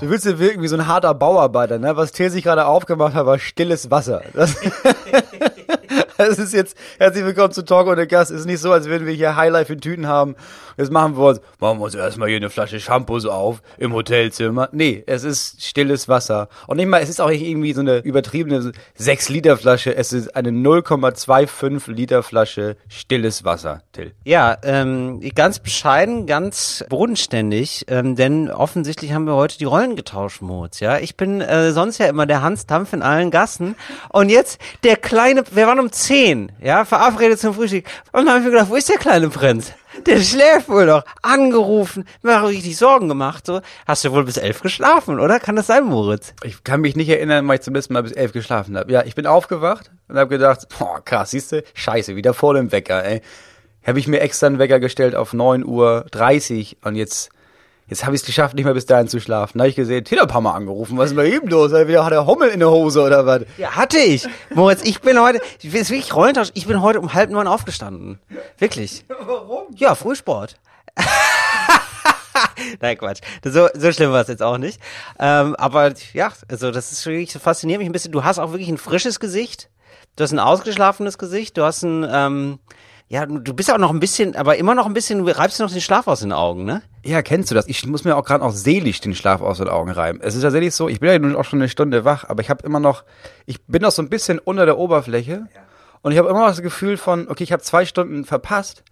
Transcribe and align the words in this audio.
Du 0.00 0.08
willst 0.08 0.24
ja 0.24 0.38
wirken 0.38 0.62
wie 0.62 0.68
so 0.68 0.76
ein 0.76 0.86
harter 0.86 1.12
Bauarbeiter, 1.12 1.78
ne? 1.78 1.94
Was 1.94 2.12
Till 2.12 2.30
sich 2.30 2.42
gerade 2.42 2.64
aufgemacht 2.64 3.14
hat, 3.14 3.26
war 3.26 3.38
stilles 3.38 3.90
Wasser. 3.90 4.22
Das, 6.20 6.38
ist 6.38 6.52
jetzt, 6.52 6.76
herzlich 6.98 7.24
willkommen 7.24 7.50
zu 7.50 7.64
Talk 7.64 7.86
ohne 7.86 8.06
Gast. 8.06 8.30
Ist 8.30 8.44
nicht 8.44 8.60
so, 8.60 8.72
als 8.72 8.84
würden 8.84 9.06
wir 9.06 9.14
hier 9.14 9.36
Highlife 9.36 9.72
in 9.72 9.80
Tüten 9.80 10.06
haben. 10.06 10.36
Jetzt 10.76 10.92
machen 10.92 11.16
wir 11.16 11.24
uns, 11.24 11.40
machen 11.60 11.78
wir 11.78 11.84
uns 11.84 11.94
erstmal 11.94 12.28
hier 12.28 12.36
eine 12.36 12.50
Flasche 12.50 12.78
Shampoos 12.78 13.24
auf 13.24 13.62
im 13.78 13.94
Hotelzimmer. 13.94 14.68
Nee, 14.72 15.02
es 15.06 15.24
ist 15.24 15.64
stilles 15.64 16.08
Wasser. 16.08 16.50
Und 16.66 16.76
nicht 16.76 16.88
mal, 16.88 17.00
es 17.00 17.08
ist 17.08 17.22
auch 17.22 17.30
nicht 17.30 17.40
irgendwie 17.40 17.72
so 17.72 17.80
eine 17.80 18.00
übertriebene 18.00 18.72
6 18.96 19.28
Liter 19.30 19.56
Flasche. 19.56 19.96
Es 19.96 20.12
ist 20.12 20.36
eine 20.36 20.50
0,25 20.50 21.90
Liter 21.90 22.22
Flasche 22.22 22.76
stilles 22.88 23.44
Wasser, 23.44 23.82
Till. 23.92 24.12
Ja, 24.22 24.58
ähm, 24.62 25.20
ganz 25.34 25.58
bescheiden, 25.58 26.26
ganz 26.26 26.84
bodenständig, 26.90 27.86
ähm, 27.88 28.14
denn 28.14 28.50
offensichtlich 28.50 29.14
haben 29.14 29.24
wir 29.24 29.36
heute 29.36 29.56
die 29.56 29.64
Rollen 29.64 29.96
getauscht, 29.96 30.42
Moritz, 30.42 30.80
ja. 30.80 30.98
Ich 30.98 31.16
bin 31.16 31.40
äh, 31.40 31.72
sonst 31.72 31.96
ja 31.96 32.06
immer 32.06 32.26
der 32.26 32.42
Hans 32.42 32.66
Dampf 32.66 32.92
in 32.92 33.00
allen 33.00 33.30
Gassen 33.30 33.74
und 34.10 34.28
jetzt 34.28 34.60
der 34.84 34.96
kleine, 34.96 35.44
wir 35.50 35.66
waren 35.66 35.80
um 35.80 35.90
10, 35.90 36.09
ja, 36.60 36.84
verabredet 36.84 37.38
zum 37.38 37.54
Frühstück 37.54 37.84
und 38.12 38.26
dann 38.26 38.30
habe 38.30 38.38
ich 38.38 38.44
mir 38.44 38.50
gedacht, 38.50 38.70
wo 38.70 38.76
ist 38.76 38.88
der 38.88 38.98
kleine 38.98 39.28
Prinz? 39.28 39.72
Der 40.06 40.20
schläft 40.20 40.68
wohl 40.68 40.86
noch. 40.86 41.04
Angerufen, 41.22 42.04
mir 42.22 42.42
richtig 42.44 42.76
Sorgen 42.76 43.08
gemacht. 43.08 43.46
So, 43.46 43.60
hast 43.86 44.04
du 44.04 44.12
wohl 44.12 44.24
bis 44.24 44.36
elf 44.36 44.60
geschlafen, 44.60 45.18
oder? 45.18 45.40
Kann 45.40 45.56
das 45.56 45.66
sein, 45.66 45.84
Moritz? 45.84 46.32
Ich 46.42 46.64
kann 46.64 46.80
mich 46.80 46.96
nicht 46.96 47.08
erinnern, 47.08 47.46
weil 47.48 47.56
ich 47.56 47.62
zum 47.62 47.74
letzten 47.74 47.94
Mal 47.94 48.02
bis 48.02 48.12
elf 48.12 48.32
geschlafen 48.32 48.76
habe. 48.76 48.90
Ja, 48.92 49.04
ich 49.04 49.14
bin 49.14 49.26
aufgewacht 49.26 49.90
und 50.08 50.16
habe 50.16 50.30
gedacht, 50.30 50.68
boah, 50.78 51.04
krass, 51.04 51.30
siehst 51.32 51.52
du, 51.52 51.62
scheiße, 51.74 52.16
wieder 52.16 52.34
vor 52.34 52.54
dem 52.54 52.72
Wecker, 52.72 53.04
ey. 53.04 53.20
Habe 53.86 53.98
ich 53.98 54.06
mir 54.06 54.20
extra 54.20 54.46
einen 54.46 54.58
Wecker 54.58 54.78
gestellt 54.80 55.14
auf 55.14 55.32
9.30 55.32 55.64
Uhr 55.64 56.88
und 56.88 56.96
jetzt, 56.96 57.30
jetzt 57.90 58.06
habe 58.06 58.14
ich 58.14 58.22
es 58.22 58.26
geschafft, 58.26 58.54
nicht 58.54 58.64
mehr 58.64 58.74
bis 58.74 58.86
dahin 58.86 59.08
zu 59.08 59.20
schlafen. 59.20 59.58
Da 59.58 59.64
habe 59.64 59.68
ich 59.68 59.76
gesehen, 59.76 60.04
Till 60.04 60.20
hat 60.20 60.32
mal 60.40 60.54
angerufen, 60.54 60.96
was 60.96 61.10
ist 61.10 61.16
bei 61.16 61.26
ihm 61.26 61.46
los? 61.46 61.72
Hat 61.72 62.12
er 62.12 62.26
Hummel 62.26 62.48
in 62.48 62.60
der 62.60 62.70
Hose 62.70 63.02
oder 63.02 63.26
was? 63.26 63.42
Ja, 63.58 63.72
hatte 63.72 63.98
ich. 63.98 64.26
Moritz, 64.54 64.82
ich 64.82 65.00
bin 65.00 65.20
heute, 65.20 65.40
ich 65.60 65.70
bin 65.70 65.86
wirklich 65.86 66.14
Rollentausch, 66.14 66.50
ich 66.54 66.66
bin 66.66 66.80
heute 66.80 67.00
um 67.00 67.12
halb 67.12 67.30
neun 67.30 67.46
aufgestanden. 67.46 68.20
Wirklich. 68.58 69.04
Warum? 69.08 69.64
Ja, 69.76 69.94
Frühsport. 69.94 70.54
Nein, 72.80 72.96
Quatsch. 72.96 73.20
So, 73.44 73.68
so 73.74 73.92
schlimm 73.92 74.12
war 74.12 74.22
es 74.22 74.28
jetzt 74.28 74.42
auch 74.42 74.58
nicht. 74.58 74.80
Ähm, 75.18 75.56
aber 75.56 75.92
ja, 76.12 76.32
also 76.48 76.70
das 76.70 76.92
ist 76.92 77.04
wirklich, 77.06 77.32
das 77.32 77.42
fasziniert 77.42 77.80
mich 77.80 77.88
ein 77.88 77.92
bisschen. 77.92 78.12
Du 78.12 78.24
hast 78.24 78.38
auch 78.38 78.52
wirklich 78.52 78.68
ein 78.68 78.78
frisches 78.78 79.20
Gesicht. 79.20 79.68
Du 80.16 80.24
hast 80.24 80.32
ein 80.32 80.38
ausgeschlafenes 80.38 81.18
Gesicht. 81.18 81.56
Du 81.56 81.64
hast 81.64 81.82
ein, 81.82 82.06
ähm, 82.10 82.58
ja, 83.12 83.26
du 83.26 83.52
bist 83.54 83.72
auch 83.72 83.78
noch 83.78 83.90
ein 83.90 83.98
bisschen, 83.98 84.36
aber 84.36 84.56
immer 84.56 84.76
noch 84.76 84.86
ein 84.86 84.94
bisschen, 84.94 85.24
du 85.24 85.36
reibst 85.36 85.58
dir 85.58 85.64
noch 85.64 85.72
den 85.72 85.80
Schlaf 85.80 86.06
aus 86.06 86.20
den 86.20 86.32
Augen, 86.32 86.64
ne? 86.64 86.80
Ja, 87.02 87.22
kennst 87.22 87.50
du 87.50 87.56
das? 87.56 87.66
Ich 87.66 87.84
muss 87.84 88.04
mir 88.04 88.16
auch 88.16 88.24
gerade 88.24 88.44
auch 88.44 88.52
seelisch 88.52 89.00
den 89.00 89.16
Schlaf 89.16 89.40
aus 89.40 89.58
den 89.58 89.66
Augen 89.66 89.90
reiben. 89.90 90.20
Es 90.22 90.36
ist 90.36 90.42
tatsächlich 90.42 90.72
so, 90.76 90.88
ich 90.88 91.00
bin 91.00 91.10
ja 91.10 91.18
nun 91.18 91.34
auch 91.34 91.44
schon 91.44 91.58
eine 91.58 91.68
Stunde 91.68 92.04
wach, 92.04 92.28
aber 92.28 92.40
ich 92.40 92.50
habe 92.50 92.64
immer 92.64 92.78
noch, 92.78 93.02
ich 93.46 93.60
bin 93.62 93.82
noch 93.82 93.90
so 93.90 94.00
ein 94.00 94.08
bisschen 94.08 94.38
unter 94.38 94.64
der 94.64 94.78
Oberfläche 94.78 95.48
und 96.02 96.12
ich 96.12 96.18
habe 96.18 96.28
immer 96.28 96.38
noch 96.38 96.46
das 96.46 96.62
Gefühl 96.62 96.96
von, 96.96 97.28
okay, 97.28 97.42
ich 97.42 97.50
habe 97.50 97.64
zwei 97.64 97.84
Stunden 97.84 98.24
verpasst. 98.24 98.84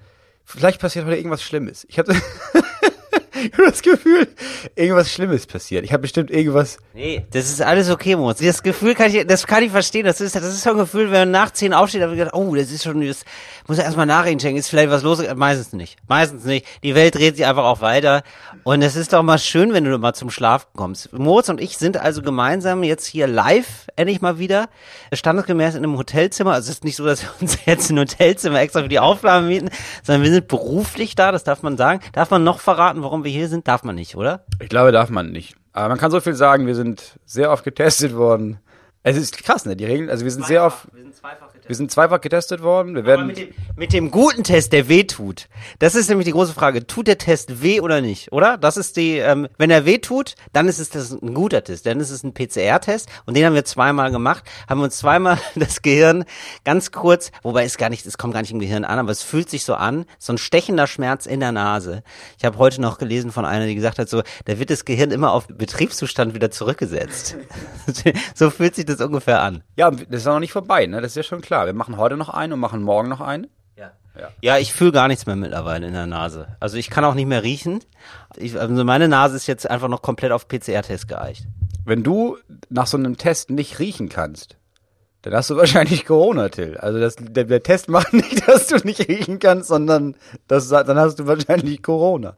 Vielleicht 0.45 0.81
passiert 0.81 1.05
heute 1.07 1.17
irgendwas 1.17 1.45
Schlimmes. 1.45 1.87
Ich 1.89 2.01
habe 2.01 2.13
ich 3.45 3.53
hab 3.53 3.67
das 3.67 3.83
Gefühl, 3.83 4.29
irgendwas 4.75 5.13
Schlimmes 5.13 5.47
passiert. 5.47 5.85
Ich 5.85 5.93
habe 5.93 6.03
bestimmt 6.03 6.31
irgendwas. 6.31 6.79
Nee, 6.95 7.25
das 7.31 7.49
ist 7.49 7.63
alles 7.63 7.91
okay, 7.91 8.17
Moritz. 8.17 8.39
Das 8.39 8.63
Gefühl 8.63 8.95
kann 8.95 9.15
ich, 9.15 9.27
das 9.27 9.47
kann 9.47 9.63
ich 9.63 9.71
verstehen. 9.71 10.05
Das 10.05 10.21
ist, 10.21 10.35
das 10.35 10.45
ist 10.45 10.63
so 10.63 10.71
ein 10.71 10.77
Gefühl, 10.77 11.11
wenn 11.11 11.21
man 11.21 11.31
nach 11.31 11.51
zehn 11.53 11.73
aufsteht, 11.73 12.03
habe 12.03 12.13
ich 12.13 12.19
gedacht, 12.19 12.35
oh, 12.35 12.55
das 12.55 12.71
ist 12.71 12.85
schon, 12.85 13.07
das 13.07 13.25
muss 13.67 13.79
erstmal 13.79 14.07
Nachrichten 14.07 14.57
ist 14.57 14.69
vielleicht 14.69 14.91
was 14.91 15.03
los? 15.03 15.23
Meistens 15.37 15.73
nicht. 15.73 15.97
Meistens 16.09 16.45
nicht. 16.45 16.67
Die 16.83 16.95
Welt 16.95 17.15
dreht 17.15 17.37
sich 17.37 17.47
einfach 17.47 17.65
auch 17.65 17.81
weiter. 17.81 18.23
Und 18.69 18.83
es 18.83 18.97
ist 18.97 19.15
doch 19.15 19.23
mal 19.23 19.39
schön, 19.39 19.73
wenn 19.73 19.85
du 19.85 19.97
mal 19.97 20.13
zum 20.13 20.29
Schlaf 20.29 20.69
kommst. 20.75 21.11
Moritz 21.15 21.49
und 21.49 21.59
ich 21.59 21.79
sind 21.79 21.97
also 21.97 22.21
gemeinsam 22.21 22.83
jetzt 22.83 23.07
hier 23.07 23.27
live, 23.27 23.87
endlich 23.97 24.21
mal 24.21 24.39
wieder, 24.39 24.69
standesgemäß 25.11 25.75
in 25.75 25.85
einem 25.85 25.97
Hotelzimmer. 25.97 26.53
Also 26.53 26.69
es 26.69 26.77
ist 26.77 26.85
nicht 26.85 26.97
so, 26.97 27.07
dass 27.07 27.23
wir 27.23 27.31
uns 27.41 27.59
jetzt 27.65 27.89
ein 27.89 27.99
Hotelzimmer 27.99 28.61
extra 28.61 28.83
für 28.83 28.91
die 28.91 28.99
Aufnahme 28.99 29.47
mieten, 29.47 29.71
sondern 30.03 30.23
wir 30.23 30.31
sind 30.31 30.49
beruflich 30.49 31.15
da, 31.15 31.33
das 31.33 31.45
darf 31.45 31.63
man 31.63 31.79
sagen. 31.79 32.01
Darf 32.13 32.31
man 32.31 32.45
noch 32.45 32.61
verraten, 32.61 33.03
warum 33.03 33.25
wir 33.25 33.31
hier 33.31 33.49
sind? 33.49 33.67
Darf 33.67 33.85
man 33.85 33.95
nicht, 33.95 34.17
oder? 34.17 34.45
Ich 34.61 34.69
glaube, 34.69 34.93
darf 34.93 35.09
man 35.09 35.31
nicht. 35.33 35.57
Aber 35.73 35.89
man 35.89 35.97
kann 35.97 36.11
so 36.11 36.21
viel 36.21 36.35
sagen, 36.35 36.67
wir 36.67 36.75
sind 36.75 37.19
sehr 37.25 37.51
oft 37.51 37.65
getestet 37.65 38.15
worden. 38.15 38.59
Es 39.03 39.17
ist 39.17 39.43
krass, 39.43 39.65
ne? 39.65 39.77
Die 39.77 39.87
Regeln, 39.87 40.11
also 40.11 40.25
wir 40.25 40.31
sind 40.31 40.45
sehr 40.45 40.63
oft, 40.67 40.93
Wir 40.93 41.05
sind 41.05 41.17
zweifach. 41.17 41.49
Wir 41.69 41.77
sind 41.77 41.91
zweifach 41.91 42.21
getestet 42.23 42.63
worden. 42.63 42.95
Wir 42.95 43.05
werden, 43.05 43.27
mit 43.27 43.37
dem, 43.37 43.49
mit 43.77 43.93
dem 43.93 44.11
guten 44.11 44.43
Test, 44.43 44.73
der 44.73 44.89
weh 44.89 45.05
tut. 45.05 45.49
Das 45.79 45.95
ist 45.95 46.09
nämlich 46.09 46.25
die 46.25 46.33
große 46.33 46.55
Frage. 46.55 46.87
Tut 46.87 47.07
der 47.07 47.19
Test 47.19 47.63
weh 47.63 47.81
oder 47.81 48.01
nicht, 48.01 48.33
oder? 48.33 48.57
Das 48.57 48.79
ist 48.79 48.97
die, 48.97 49.19
ähm, 49.19 49.49
wenn 49.59 49.71
er 49.71 49.85
weh 49.85 49.99
tut, 49.99 50.35
dann 50.55 50.67
ist 50.67 50.79
es 50.79 50.89
das 50.89 51.13
ein 51.13 51.35
guter 51.35 51.63
Test. 51.63 51.85
Dann 51.85 52.01
ist 52.01 52.11
es 52.11 52.25
ein 52.25 52.33
PCR-Test 52.33 53.11
und 53.27 53.37
den 53.37 53.45
haben 53.45 53.55
wir 53.55 53.67
zweimal 53.67 54.11
gemacht. 54.11 54.45
Haben 54.67 54.81
uns 54.81 54.97
zweimal 54.97 55.39
das 55.57 55.83
Gehirn 55.83 56.25
ganz 56.65 56.91
kurz, 56.91 57.31
wobei 57.43 57.65
es 57.65 57.77
gar 57.77 57.91
nicht, 57.91 58.07
es 58.07 58.17
kommt 58.17 58.33
gar 58.33 58.41
nicht 58.41 58.53
im 58.53 58.61
Gehirn 58.61 58.85
an, 58.85 58.99
aber 58.99 59.11
es 59.11 59.23
fühlt 59.23 59.51
sich 59.51 59.65
so 59.65 59.75
an, 59.75 60.07
so 60.19 60.33
ein 60.33 60.39
stechender 60.39 60.87
Schmerz 60.87 61.27
in 61.27 61.41
der 61.41 61.53
Nase. 61.53 62.03
Ich 62.39 62.47
habe 62.47 62.57
heute 62.57 62.81
noch 62.81 62.97
gelesen 62.97 63.31
von 63.31 63.45
einer, 63.45 63.67
die 63.67 63.75
gesagt 63.75 63.99
hat, 63.99 64.09
so, 64.09 64.23
da 64.47 64.59
wird 64.59 64.71
das 64.71 64.87
Gehirn 64.87 65.11
immer 65.11 65.33
auf 65.33 65.49
Betriebszustand 65.49 66.35
wieder 66.35 66.51
zurückgesetzt. 66.51 67.37
so 68.35 68.49
fühlt 68.49 68.75
sich 68.75 68.87
das 68.87 69.03
ungefähr 69.03 69.43
an. 69.43 69.63
ja, 69.77 69.91
das 69.91 70.23
ist 70.23 70.27
auch 70.27 70.35
noch 70.35 70.41
nicht 70.41 70.53
vorbei, 70.53 70.87
ne? 70.87 71.03
Das 71.03 71.13
ist 71.13 71.17
ja 71.17 71.23
schon 71.23 71.43
klar. 71.43 71.58
Wir 71.67 71.75
machen 71.75 71.97
heute 71.97 72.17
noch 72.17 72.29
einen 72.29 72.55
und 72.55 72.61
machen 72.61 72.83
morgen 72.83 73.09
noch 73.09 73.21
einen. 73.21 73.49
Ja. 74.19 74.31
Ja, 74.43 74.59
ich 74.59 74.73
fühle 74.73 74.93
gar 74.93 75.09
nichts 75.09 75.27
mehr 75.27 75.37
mittlerweile 75.37 75.87
in 75.87 75.93
der 75.93 76.07
Nase. 76.07 76.49
Also 76.61 76.77
ich 76.77 76.91
kann 76.91 77.05
auch 77.05 77.15
nicht 77.15 77.29
mehr 77.29 77.43
riechen. 77.43 77.81
Ich, 78.37 78.59
also 78.59 78.85
meine 78.85 79.09
Nase 79.09 79.37
ist 79.37 79.47
jetzt 79.47 79.69
einfach 79.69 79.89
noch 79.89 80.03
komplett 80.03 80.33
auf 80.33 80.49
PCR-Test 80.49 81.09
geeicht. 81.09 81.47
Wenn 81.85 82.03
du 82.03 82.37
nach 82.69 82.87
so 82.87 82.97
einem 82.97 83.17
Test 83.17 83.51
nicht 83.51 83.79
riechen 83.79 84.09
kannst, 84.09 84.57
dann 85.23 85.35
hast 85.35 85.51
du 85.51 85.57
wahrscheinlich 85.57 86.05
Corona, 86.05 86.49
Till. 86.49 86.77
Also 86.77 86.99
das, 86.99 87.17
der, 87.19 87.45
der 87.45 87.63
Test 87.63 87.89
macht 87.89 88.13
nicht, 88.13 88.47
dass 88.49 88.67
du 88.67 88.77
nicht 88.85 89.09
riechen 89.09 89.39
kannst, 89.39 89.69
sondern 89.69 90.17
das, 90.47 90.69
dann 90.69 90.99
hast 90.99 91.19
du 91.21 91.27
wahrscheinlich 91.27 91.83
Corona. 91.83 92.37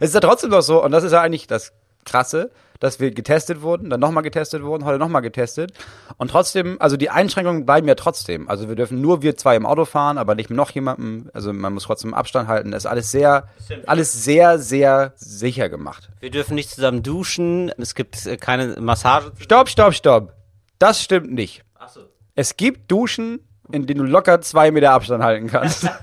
Es 0.00 0.08
ist 0.08 0.14
ja 0.14 0.20
trotzdem 0.20 0.50
noch 0.50 0.62
so, 0.62 0.82
und 0.82 0.90
das 0.90 1.04
ist 1.04 1.12
ja 1.12 1.20
eigentlich 1.20 1.46
das 1.46 1.72
Krasse, 2.04 2.50
dass 2.80 3.00
wir 3.00 3.10
getestet 3.10 3.62
wurden, 3.62 3.90
dann 3.90 4.00
nochmal 4.00 4.22
getestet 4.22 4.62
wurden, 4.62 4.84
heute 4.84 4.98
nochmal 4.98 5.22
getestet. 5.22 5.72
Und 6.16 6.30
trotzdem, 6.30 6.76
also 6.80 6.96
die 6.96 7.10
Einschränkungen 7.10 7.66
bleiben 7.66 7.88
ja 7.88 7.94
trotzdem. 7.94 8.48
Also 8.48 8.68
wir 8.68 8.76
dürfen 8.76 9.00
nur 9.00 9.22
wir 9.22 9.36
zwei 9.36 9.56
im 9.56 9.66
Auto 9.66 9.84
fahren, 9.84 10.18
aber 10.18 10.34
nicht 10.34 10.50
mit 10.50 10.56
noch 10.56 10.70
jemandem. 10.70 11.30
Also 11.32 11.52
man 11.52 11.72
muss 11.72 11.84
trotzdem 11.84 12.14
Abstand 12.14 12.48
halten. 12.48 12.70
Das 12.70 12.84
ist 12.84 12.90
alles 12.90 13.10
sehr, 13.10 13.48
alles 13.86 14.12
sehr, 14.24 14.58
sehr 14.58 15.12
sicher 15.16 15.68
gemacht. 15.68 16.10
Wir 16.20 16.30
dürfen 16.30 16.54
nicht 16.54 16.70
zusammen 16.70 17.02
duschen. 17.02 17.72
Es 17.78 17.94
gibt 17.94 18.26
äh, 18.26 18.36
keine 18.36 18.76
Massage. 18.80 19.32
Stopp, 19.38 19.68
stopp, 19.68 19.94
stopp. 19.94 20.32
Das 20.78 21.02
stimmt 21.02 21.32
nicht. 21.32 21.62
Achso. 21.74 22.00
Es 22.34 22.56
gibt 22.56 22.90
Duschen, 22.90 23.40
in 23.72 23.86
denen 23.86 24.00
du 24.00 24.06
locker 24.06 24.40
zwei 24.40 24.70
Meter 24.70 24.92
Abstand 24.92 25.22
halten 25.22 25.48
kannst. 25.48 25.88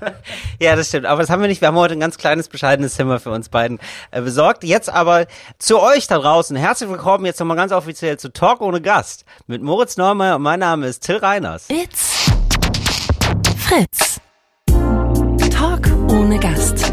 Ja, 0.60 0.76
das 0.76 0.88
stimmt. 0.88 1.06
Aber 1.06 1.20
das 1.22 1.28
haben 1.30 1.40
wir 1.40 1.48
nicht. 1.48 1.60
Wir 1.60 1.68
haben 1.68 1.76
heute 1.76 1.94
ein 1.94 2.00
ganz 2.00 2.18
kleines, 2.18 2.48
bescheidenes 2.48 2.94
Zimmer 2.94 3.18
für 3.18 3.30
uns 3.30 3.48
beiden 3.48 3.80
äh, 4.12 4.20
besorgt. 4.20 4.62
Jetzt 4.62 4.88
aber 4.88 5.26
zu 5.58 5.80
euch 5.80 6.06
da 6.06 6.18
draußen. 6.18 6.56
Herzlich 6.56 6.88
willkommen 6.88 7.24
jetzt 7.24 7.40
nochmal 7.40 7.56
ganz 7.56 7.72
offiziell 7.72 8.16
zu 8.16 8.32
Talk 8.32 8.60
ohne 8.60 8.80
Gast 8.80 9.24
mit 9.48 9.60
Moritz 9.60 9.96
Neumeier 9.96 10.36
und 10.36 10.42
mein 10.42 10.60
Name 10.60 10.86
ist 10.86 11.00
Till 11.04 11.16
Reiners. 11.16 11.66
It's 11.68 12.30
Fritz. 13.58 14.20
Talk 15.50 15.88
ohne 16.08 16.38
Gast. 16.38 16.92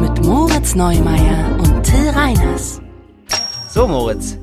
Mit 0.00 0.24
Moritz 0.24 0.74
Neumeier 0.74 1.58
und 1.58 1.82
Till 1.82 2.08
Reiners. 2.08 2.80
So, 3.68 3.86
Moritz. 3.86 4.38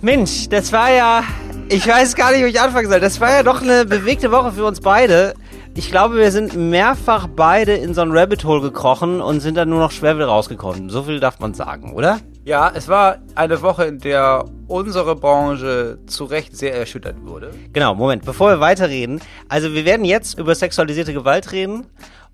Mensch, 0.00 0.48
das 0.48 0.72
war 0.72 0.92
ja. 0.92 1.24
Ich 1.70 1.86
weiß 1.86 2.14
gar 2.14 2.32
nicht, 2.32 2.42
wo 2.42 2.46
ich 2.46 2.60
anfangen 2.60 2.88
soll. 2.88 3.00
Das 3.00 3.20
war 3.20 3.30
ja 3.30 3.42
doch 3.42 3.62
eine 3.62 3.84
bewegte 3.84 4.30
Woche 4.32 4.52
für 4.52 4.64
uns 4.64 4.80
beide. 4.80 5.34
Ich 5.74 5.90
glaube, 5.90 6.16
wir 6.16 6.32
sind 6.32 6.56
mehrfach 6.56 7.28
beide 7.28 7.74
in 7.74 7.94
so 7.94 8.00
ein 8.00 8.10
Rabbit 8.10 8.44
Hole 8.44 8.60
gekrochen 8.60 9.20
und 9.20 9.40
sind 9.40 9.56
dann 9.56 9.68
nur 9.68 9.78
noch 9.78 9.90
schwer 9.90 10.16
wieder 10.16 10.26
rausgekommen. 10.26 10.88
So 10.88 11.02
viel 11.02 11.20
darf 11.20 11.38
man 11.40 11.54
sagen, 11.54 11.92
oder? 11.92 12.20
ja, 12.48 12.72
es 12.74 12.88
war 12.88 13.18
eine 13.34 13.60
Woche, 13.60 13.84
in 13.84 13.98
der 13.98 14.46
unsere 14.68 15.14
Branche 15.14 15.98
zu 16.06 16.24
Recht 16.24 16.56
sehr 16.56 16.74
erschüttert 16.74 17.16
wurde. 17.22 17.50
Genau, 17.74 17.94
Moment, 17.94 18.24
bevor 18.24 18.48
wir 18.48 18.60
weiterreden. 18.60 19.20
Also 19.50 19.74
wir 19.74 19.84
werden 19.84 20.06
jetzt 20.06 20.38
über 20.38 20.54
sexualisierte 20.54 21.12
Gewalt 21.12 21.52
reden. 21.52 21.86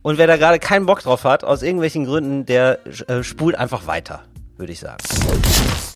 Und 0.03 0.17
wer 0.17 0.29
da 0.29 0.37
gerade 0.37 0.61
keinen 0.61 0.87
Bock 0.87 1.03
drauf 1.03 1.25
hat, 1.25 1.43
aus 1.43 1.62
irgendwelchen 1.62 2.05
Gründen, 2.05 2.47
der 2.47 2.79
äh, 3.08 3.25
spult 3.25 3.56
einfach 3.56 3.88
weiter, 3.88 4.23
würde 4.56 4.73
ich 4.73 4.79
sagen. 4.79 5.03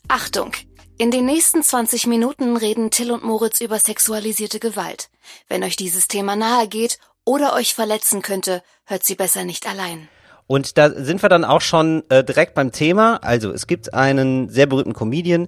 Achtung! 0.09 0.51
In 1.01 1.13
den 1.13 1.27
nächsten 1.27 1.63
20 1.63 2.09
Minuten 2.09 2.57
reden 2.57 2.91
Till 2.91 3.13
und 3.13 3.23
Moritz 3.23 3.61
über 3.61 3.79
sexualisierte 3.79 4.59
Gewalt. 4.59 5.11
Wenn 5.47 5.63
euch 5.63 5.77
dieses 5.77 6.09
Thema 6.09 6.35
nahe 6.35 6.67
geht 6.67 6.99
oder 7.25 7.55
euch 7.55 7.73
verletzen 7.73 8.21
könnte, 8.21 8.65
hört 8.85 9.05
sie 9.05 9.15
besser 9.15 9.45
nicht 9.45 9.69
allein. 9.69 10.09
Und 10.49 10.77
da 10.77 10.91
sind 10.91 11.23
wir 11.23 11.29
dann 11.29 11.45
auch 11.45 11.61
schon 11.61 12.03
äh, 12.09 12.25
direkt 12.25 12.55
beim 12.55 12.73
Thema. 12.73 13.19
Also 13.23 13.53
es 13.53 13.69
gibt 13.69 13.95
einen 13.95 14.49
sehr 14.49 14.67
berühmten 14.67 14.93
Comedian, 14.93 15.47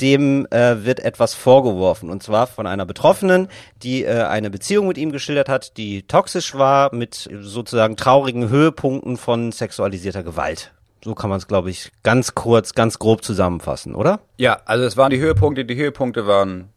dem 0.00 0.46
äh, 0.46 0.86
wird 0.86 1.00
etwas 1.00 1.34
vorgeworfen. 1.34 2.08
Und 2.08 2.22
zwar 2.22 2.46
von 2.46 2.66
einer 2.66 2.86
Betroffenen, 2.86 3.48
die 3.82 4.04
äh, 4.04 4.22
eine 4.22 4.48
Beziehung 4.48 4.88
mit 4.88 4.96
ihm 4.96 5.12
geschildert 5.12 5.50
hat, 5.50 5.76
die 5.76 6.04
toxisch 6.06 6.54
war, 6.54 6.94
mit 6.94 7.28
sozusagen 7.40 7.98
traurigen 7.98 8.48
Höhepunkten 8.48 9.18
von 9.18 9.52
sexualisierter 9.52 10.22
Gewalt. 10.22 10.72
So 11.04 11.14
kann 11.14 11.30
man 11.30 11.38
es, 11.38 11.46
glaube 11.46 11.70
ich, 11.70 11.92
ganz 12.02 12.34
kurz, 12.34 12.74
ganz 12.74 12.98
grob 12.98 13.22
zusammenfassen, 13.22 13.94
oder? 13.94 14.20
Ja, 14.38 14.60
also 14.64 14.84
es 14.84 14.96
waren 14.96 15.10
die 15.10 15.20
Höhepunkte. 15.20 15.64
Die 15.64 15.76
Höhepunkte 15.76 16.26
waren 16.26 16.70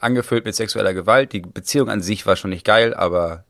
angefüllt 0.00 0.44
mit 0.44 0.54
sexueller 0.54 0.94
Gewalt. 0.94 1.32
Die 1.32 1.40
Beziehung 1.40 1.88
an 1.88 2.00
sich 2.00 2.26
war 2.26 2.36
schon 2.36 2.50
nicht 2.50 2.64
geil, 2.66 2.94
aber 2.94 3.44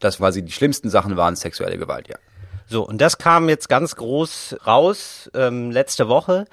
das 0.00 0.20
war 0.20 0.32
sie. 0.32 0.42
Die 0.42 0.52
schlimmsten 0.52 0.90
Sachen 0.90 1.16
waren 1.16 1.36
sexuelle 1.36 1.78
Gewalt, 1.78 2.08
ja. 2.08 2.16
So, 2.68 2.86
und 2.86 3.00
das 3.00 3.18
kam 3.18 3.48
jetzt 3.48 3.68
ganz 3.68 3.96
groß 3.96 4.56
raus 4.66 5.30
ähm, 5.34 5.70
letzte 5.70 6.08
Woche. 6.08 6.46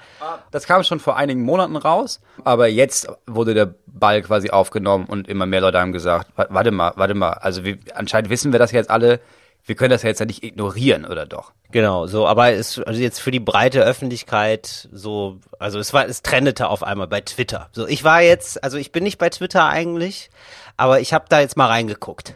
Das 0.50 0.66
kam 0.66 0.82
schon 0.84 1.00
vor 1.00 1.16
einigen 1.16 1.42
Monaten 1.42 1.76
raus, 1.76 2.20
aber 2.44 2.66
jetzt 2.68 3.08
wurde 3.26 3.54
der 3.54 3.74
Ball 3.86 4.20
quasi 4.20 4.50
aufgenommen 4.50 5.06
und 5.06 5.28
immer 5.28 5.46
mehr 5.46 5.62
Leute 5.62 5.80
haben 5.80 5.92
gesagt, 5.92 6.28
"Wa- 6.36 6.48
warte 6.50 6.72
mal, 6.72 6.92
warte 6.96 7.14
mal, 7.14 7.30
also 7.30 7.64
wir, 7.64 7.78
anscheinend 7.94 8.28
wissen 8.28 8.52
wir 8.52 8.58
das 8.58 8.72
jetzt 8.72 8.90
alle, 8.90 9.20
wir 9.64 9.74
können 9.74 9.90
das 9.90 10.02
ja 10.02 10.08
jetzt 10.08 10.20
ja 10.20 10.26
nicht 10.26 10.42
ignorieren, 10.42 11.04
oder 11.04 11.26
doch? 11.26 11.52
Genau, 11.70 12.06
so, 12.06 12.26
aber 12.26 12.52
es 12.52 12.78
also 12.80 13.00
jetzt 13.00 13.20
für 13.20 13.30
die 13.30 13.40
breite 13.40 13.82
Öffentlichkeit 13.82 14.88
so, 14.92 15.38
also 15.58 15.78
es 15.78 15.92
war, 15.92 16.06
es 16.06 16.22
trendete 16.22 16.68
auf 16.68 16.82
einmal 16.82 17.06
bei 17.06 17.20
Twitter. 17.20 17.68
So, 17.72 17.86
ich 17.86 18.02
war 18.02 18.22
jetzt, 18.22 18.64
also 18.64 18.76
ich 18.76 18.90
bin 18.92 19.04
nicht 19.04 19.18
bei 19.18 19.30
Twitter 19.30 19.68
eigentlich, 19.68 20.30
aber 20.76 21.00
ich 21.00 21.12
habe 21.12 21.26
da 21.28 21.40
jetzt 21.40 21.56
mal 21.56 21.66
reingeguckt. 21.66 22.34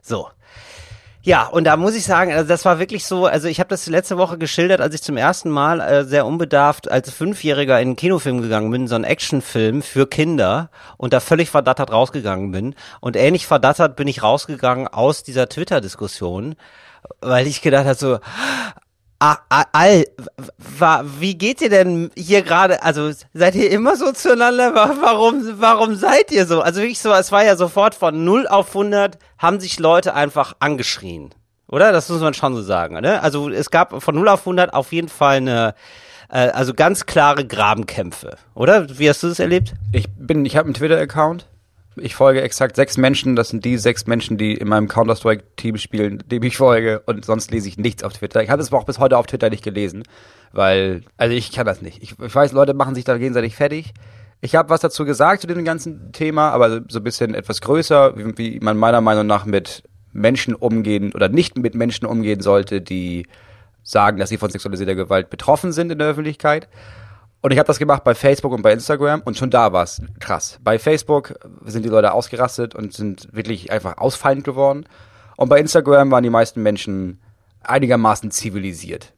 So. 0.00 0.28
Ja, 1.24 1.46
und 1.46 1.64
da 1.64 1.76
muss 1.76 1.94
ich 1.94 2.02
sagen, 2.02 2.32
also 2.32 2.48
das 2.48 2.64
war 2.64 2.80
wirklich 2.80 3.04
so, 3.06 3.26
also 3.26 3.46
ich 3.46 3.60
habe 3.60 3.68
das 3.68 3.86
letzte 3.86 4.18
Woche 4.18 4.38
geschildert, 4.38 4.80
als 4.80 4.92
ich 4.92 5.02
zum 5.02 5.16
ersten 5.16 5.50
Mal 5.50 5.80
äh, 5.80 6.04
sehr 6.04 6.26
unbedarft 6.26 6.90
als 6.90 7.12
Fünfjähriger 7.12 7.80
in 7.80 7.88
einen 7.88 7.96
Kinofilm 7.96 8.42
gegangen 8.42 8.72
bin, 8.72 8.88
so 8.88 8.96
einen 8.96 9.04
Actionfilm 9.04 9.82
für 9.82 10.08
Kinder 10.08 10.70
und 10.96 11.12
da 11.12 11.20
völlig 11.20 11.48
verdattert 11.48 11.92
rausgegangen 11.92 12.50
bin. 12.50 12.74
Und 13.00 13.14
ähnlich 13.14 13.46
verdattert 13.46 13.94
bin 13.94 14.08
ich 14.08 14.24
rausgegangen 14.24 14.88
aus 14.88 15.22
dieser 15.22 15.48
Twitter-Diskussion, 15.48 16.56
weil 17.20 17.46
ich 17.46 17.62
gedacht 17.62 17.86
habe 17.86 17.94
so, 17.94 18.18
Al, 19.72 20.04
wie 21.20 21.34
geht 21.36 21.60
ihr 21.60 21.68
denn 21.70 22.10
hier 22.16 22.42
gerade? 22.42 22.82
Also 22.82 23.10
seid 23.32 23.54
ihr 23.54 23.70
immer 23.70 23.96
so 23.96 24.10
zueinander? 24.12 24.74
Wa- 24.74 24.96
Warum, 25.00 25.42
warum 25.60 25.94
seid 25.94 26.32
ihr 26.32 26.46
so? 26.46 26.60
Also 26.60 26.80
wirklich 26.80 26.98
so, 27.00 27.12
es 27.12 27.30
war 27.30 27.44
ja 27.44 27.56
sofort 27.56 27.94
von 27.94 28.24
0 28.24 28.48
auf 28.48 28.68
100 28.68 29.18
haben 29.38 29.60
sich 29.60 29.78
Leute 29.78 30.14
einfach 30.14 30.54
angeschrien. 30.58 31.30
Oder? 31.68 31.92
Das 31.92 32.08
muss 32.08 32.20
man 32.20 32.34
schon 32.34 32.54
so 32.54 32.62
sagen. 32.62 33.00
Ne? 33.00 33.22
Also 33.22 33.48
es 33.48 33.70
gab 33.70 34.02
von 34.02 34.14
0 34.14 34.28
auf 34.28 34.40
100 34.40 34.74
auf 34.74 34.92
jeden 34.92 35.08
Fall 35.08 35.36
eine, 35.36 35.74
äh, 36.28 36.48
also 36.50 36.74
ganz 36.74 37.06
klare 37.06 37.46
Grabenkämpfe. 37.46 38.36
Oder? 38.54 38.98
Wie 38.98 39.08
hast 39.08 39.22
du 39.22 39.28
das 39.28 39.38
erlebt? 39.38 39.72
Ich 39.92 40.06
bin, 40.10 40.44
ich 40.44 40.56
habe 40.56 40.66
einen 40.66 40.74
Twitter-Account. 40.74 41.46
Ich 41.96 42.14
folge 42.14 42.40
exakt 42.40 42.76
sechs 42.76 42.96
Menschen. 42.96 43.36
Das 43.36 43.50
sind 43.50 43.64
die 43.64 43.76
sechs 43.76 44.06
Menschen, 44.06 44.38
die 44.38 44.54
in 44.54 44.68
meinem 44.68 44.88
Counter-Strike-Team 44.88 45.76
spielen, 45.76 46.22
dem 46.26 46.42
ich 46.42 46.56
folge. 46.56 47.02
Und 47.06 47.24
sonst 47.24 47.50
lese 47.50 47.68
ich 47.68 47.76
nichts 47.76 48.02
auf 48.02 48.14
Twitter. 48.14 48.42
Ich 48.42 48.50
habe 48.50 48.62
es 48.62 48.72
auch 48.72 48.84
bis 48.84 48.98
heute 48.98 49.18
auf 49.18 49.26
Twitter 49.26 49.50
nicht 49.50 49.64
gelesen, 49.64 50.02
weil, 50.52 51.02
also 51.16 51.34
ich 51.34 51.52
kann 51.52 51.66
das 51.66 51.82
nicht. 51.82 52.02
Ich, 52.02 52.18
ich 52.18 52.34
weiß, 52.34 52.52
Leute 52.52 52.74
machen 52.74 52.94
sich 52.94 53.04
da 53.04 53.16
gegenseitig 53.18 53.56
fertig. 53.56 53.92
Ich 54.40 54.56
habe 54.56 54.70
was 54.70 54.80
dazu 54.80 55.04
gesagt 55.04 55.42
zu 55.42 55.46
dem 55.46 55.64
ganzen 55.64 56.12
Thema, 56.12 56.50
aber 56.50 56.82
so 56.88 56.98
ein 56.98 57.04
bisschen 57.04 57.34
etwas 57.34 57.60
größer, 57.60 58.16
wie, 58.16 58.38
wie 58.38 58.60
man 58.60 58.76
meiner 58.76 59.00
Meinung 59.00 59.26
nach 59.26 59.44
mit 59.44 59.84
Menschen 60.12 60.54
umgehen 60.54 61.12
oder 61.14 61.28
nicht 61.28 61.56
mit 61.56 61.74
Menschen 61.74 62.06
umgehen 62.06 62.40
sollte, 62.40 62.80
die 62.80 63.26
sagen, 63.82 64.18
dass 64.18 64.30
sie 64.30 64.38
von 64.38 64.50
sexualisierter 64.50 64.94
Gewalt 64.94 65.30
betroffen 65.30 65.72
sind 65.72 65.92
in 65.92 65.98
der 65.98 66.08
Öffentlichkeit. 66.08 66.68
Und 67.42 67.50
ich 67.50 67.58
habe 67.58 67.66
das 67.66 67.80
gemacht 67.80 68.04
bei 68.04 68.14
Facebook 68.14 68.52
und 68.52 68.62
bei 68.62 68.72
Instagram 68.72 69.20
und 69.24 69.36
schon 69.36 69.50
da 69.50 69.72
war 69.72 69.82
es 69.82 70.00
krass. 70.20 70.60
Bei 70.62 70.78
Facebook 70.78 71.34
sind 71.64 71.84
die 71.84 71.88
Leute 71.88 72.12
ausgerastet 72.12 72.74
und 72.74 72.94
sind 72.94 73.28
wirklich 73.32 73.72
einfach 73.72 73.98
ausfallend 73.98 74.44
geworden. 74.44 74.86
Und 75.36 75.48
bei 75.48 75.58
Instagram 75.58 76.10
waren 76.12 76.22
die 76.22 76.30
meisten 76.30 76.62
Menschen 76.62 77.20
einigermaßen 77.64 78.30
zivilisiert. 78.30 79.12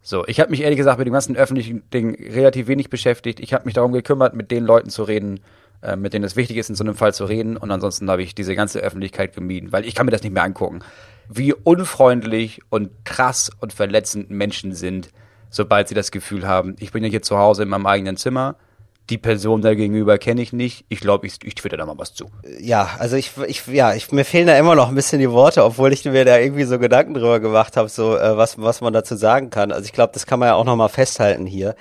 So, 0.00 0.26
ich 0.26 0.40
habe 0.40 0.50
mich 0.50 0.62
ehrlich 0.62 0.78
gesagt 0.78 0.98
mit 0.98 1.06
dem 1.06 1.12
ganzen 1.12 1.36
öffentlichen 1.36 1.88
Ding 1.90 2.14
relativ 2.14 2.66
wenig 2.66 2.88
beschäftigt. 2.88 3.40
Ich 3.40 3.52
habe 3.52 3.66
mich 3.66 3.74
darum 3.74 3.92
gekümmert, 3.92 4.34
mit 4.34 4.50
den 4.50 4.64
Leuten 4.64 4.88
zu 4.88 5.02
reden, 5.02 5.40
äh, 5.82 5.96
mit 5.96 6.14
denen 6.14 6.24
es 6.24 6.36
wichtig 6.36 6.56
ist, 6.56 6.70
in 6.70 6.76
so 6.76 6.84
einem 6.84 6.94
Fall 6.94 7.12
zu 7.12 7.26
reden. 7.26 7.58
Und 7.58 7.70
ansonsten 7.70 8.08
habe 8.08 8.22
ich 8.22 8.34
diese 8.34 8.54
ganze 8.54 8.78
Öffentlichkeit 8.78 9.34
gemieden, 9.34 9.72
weil 9.72 9.84
ich 9.84 9.94
kann 9.94 10.06
mir 10.06 10.12
das 10.12 10.22
nicht 10.22 10.32
mehr 10.32 10.44
angucken. 10.44 10.80
Wie 11.28 11.52
unfreundlich 11.52 12.62
und 12.70 13.04
krass 13.04 13.50
und 13.60 13.74
verletzend 13.74 14.30
Menschen 14.30 14.72
sind, 14.72 15.10
sobald 15.50 15.88
sie 15.88 15.94
das 15.94 16.10
Gefühl 16.10 16.46
haben, 16.46 16.76
ich 16.78 16.92
bin 16.92 17.02
ja 17.02 17.10
hier 17.10 17.22
zu 17.22 17.38
Hause 17.38 17.62
in 17.62 17.68
meinem 17.68 17.86
eigenen 17.86 18.16
Zimmer, 18.16 18.56
die 19.10 19.18
Person 19.18 19.62
da 19.62 19.74
gegenüber 19.74 20.18
kenne 20.18 20.42
ich 20.42 20.52
nicht, 20.52 20.84
ich 20.88 21.00
glaube, 21.00 21.26
ich, 21.26 21.38
ich 21.44 21.54
twitter 21.54 21.76
da 21.76 21.86
mal 21.86 21.98
was 21.98 22.14
zu. 22.14 22.26
Ja, 22.58 22.90
also 22.98 23.16
ich, 23.16 23.32
ich, 23.46 23.66
ja, 23.68 23.94
ich, 23.94 24.10
mir 24.10 24.24
fehlen 24.24 24.48
da 24.48 24.58
immer 24.58 24.74
noch 24.74 24.88
ein 24.88 24.94
bisschen 24.94 25.20
die 25.20 25.30
Worte, 25.30 25.64
obwohl 25.64 25.92
ich 25.92 26.04
mir 26.04 26.24
da 26.24 26.38
irgendwie 26.38 26.64
so 26.64 26.78
Gedanken 26.78 27.14
drüber 27.14 27.38
gemacht 27.38 27.76
habe, 27.76 27.88
so 27.88 28.16
äh, 28.16 28.36
was, 28.36 28.60
was 28.60 28.80
man 28.80 28.92
dazu 28.92 29.14
sagen 29.14 29.50
kann. 29.50 29.70
Also 29.70 29.84
ich 29.84 29.92
glaube, 29.92 30.12
das 30.12 30.26
kann 30.26 30.40
man 30.40 30.48
ja 30.48 30.54
auch 30.54 30.64
noch 30.64 30.76
mal 30.76 30.88
festhalten 30.88 31.46
hier, 31.46 31.76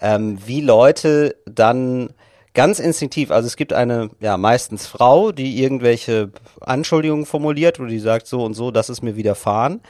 ähm, 0.00 0.38
wie 0.46 0.62
Leute 0.62 1.36
dann 1.44 2.14
ganz 2.54 2.78
instinktiv, 2.78 3.30
also 3.30 3.46
es 3.46 3.56
gibt 3.56 3.72
eine, 3.72 4.10
ja, 4.20 4.36
meistens 4.36 4.86
Frau, 4.86 5.32
die 5.32 5.62
irgendwelche 5.62 6.30
Anschuldigungen 6.60 7.26
formuliert 7.26 7.80
oder 7.80 7.88
die 7.88 7.98
sagt 7.98 8.26
so 8.26 8.44
und 8.44 8.54
so, 8.54 8.70
das 8.70 8.90
ist 8.90 9.02
mir 9.02 9.16
widerfahren. 9.16 9.80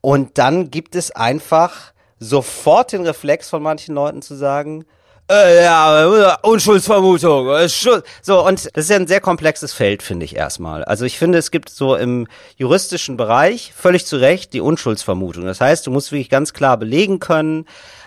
Und 0.00 0.38
dann 0.38 0.70
gibt 0.70 0.94
es 0.94 1.10
einfach 1.10 1.92
sofort 2.18 2.92
den 2.92 3.06
Reflex 3.06 3.48
von 3.48 3.62
manchen 3.62 3.94
Leuten 3.94 4.22
zu 4.22 4.34
sagen, 4.34 4.84
äh, 5.28 5.64
ja, 5.64 6.38
Unschuldsvermutung. 6.42 7.48
äh. 7.48 7.68
So, 8.22 8.46
und 8.46 8.64
das 8.64 8.84
ist 8.84 8.90
ja 8.90 8.96
ein 8.96 9.08
sehr 9.08 9.20
komplexes 9.20 9.72
Feld, 9.72 10.04
finde 10.04 10.24
ich 10.24 10.36
erstmal. 10.36 10.84
Also 10.84 11.04
ich 11.04 11.18
finde, 11.18 11.38
es 11.38 11.50
gibt 11.50 11.68
so 11.68 11.96
im 11.96 12.28
juristischen 12.56 13.16
Bereich 13.16 13.72
völlig 13.76 14.06
zu 14.06 14.18
Recht 14.18 14.52
die 14.52 14.60
Unschuldsvermutung. 14.60 15.44
Das 15.44 15.60
heißt, 15.60 15.84
du 15.86 15.90
musst 15.90 16.12
wirklich 16.12 16.30
ganz 16.30 16.52
klar 16.52 16.76
belegen 16.76 17.18
können, 17.18 17.66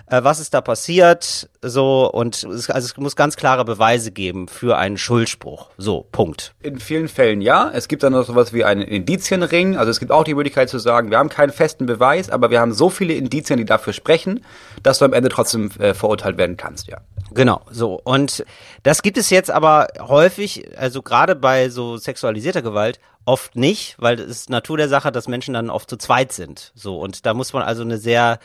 äh, 0.09 0.23
was 0.23 0.39
ist 0.39 0.53
da 0.53 0.61
passiert, 0.61 1.49
so, 1.61 2.09
und 2.11 2.43
es, 2.43 2.69
also 2.69 2.85
es 2.85 2.97
muss 2.97 3.15
ganz 3.15 3.35
klare 3.35 3.65
Beweise 3.65 4.11
geben 4.11 4.47
für 4.47 4.77
einen 4.77 4.97
Schuldspruch. 4.97 5.69
So, 5.77 6.05
Punkt. 6.11 6.53
In 6.61 6.79
vielen 6.79 7.07
Fällen 7.07 7.41
ja. 7.41 7.69
Es 7.73 7.87
gibt 7.87 8.03
dann 8.03 8.13
noch 8.13 8.25
sowas 8.25 8.53
wie 8.53 8.63
einen 8.63 8.81
Indizienring. 8.81 9.77
Also 9.77 9.91
es 9.91 9.99
gibt 9.99 10.11
auch 10.11 10.23
die 10.23 10.33
Möglichkeit 10.33 10.69
zu 10.69 10.79
sagen, 10.79 11.11
wir 11.11 11.17
haben 11.17 11.29
keinen 11.29 11.51
festen 11.51 11.85
Beweis, 11.85 12.29
aber 12.29 12.49
wir 12.49 12.59
haben 12.59 12.73
so 12.73 12.89
viele 12.89 13.13
Indizien, 13.13 13.57
die 13.57 13.65
dafür 13.65 13.93
sprechen, 13.93 14.43
dass 14.83 14.99
du 14.99 15.05
am 15.05 15.13
Ende 15.13 15.29
trotzdem 15.29 15.71
äh, 15.79 15.93
verurteilt 15.93 16.37
werden 16.37 16.57
kannst, 16.57 16.87
ja. 16.87 16.97
Genau, 17.31 17.61
so. 17.69 18.01
Und 18.03 18.43
das 18.83 19.01
gibt 19.03 19.17
es 19.17 19.29
jetzt 19.29 19.51
aber 19.51 19.87
häufig, 19.99 20.77
also 20.77 21.01
gerade 21.01 21.35
bei 21.35 21.69
so 21.69 21.97
sexualisierter 21.97 22.61
Gewalt, 22.61 22.99
oft 23.25 23.55
nicht, 23.55 23.95
weil 23.99 24.19
es 24.19 24.29
ist 24.29 24.49
Natur 24.49 24.77
der 24.77 24.89
Sache, 24.89 25.11
dass 25.11 25.27
Menschen 25.27 25.53
dann 25.53 25.69
oft 25.69 25.89
zu 25.89 25.97
zweit 25.97 26.31
sind. 26.31 26.71
So. 26.73 26.99
Und 26.99 27.25
da 27.25 27.33
muss 27.33 27.53
man 27.53 27.61
also 27.61 27.83
eine 27.83 27.97
sehr, 27.97 28.39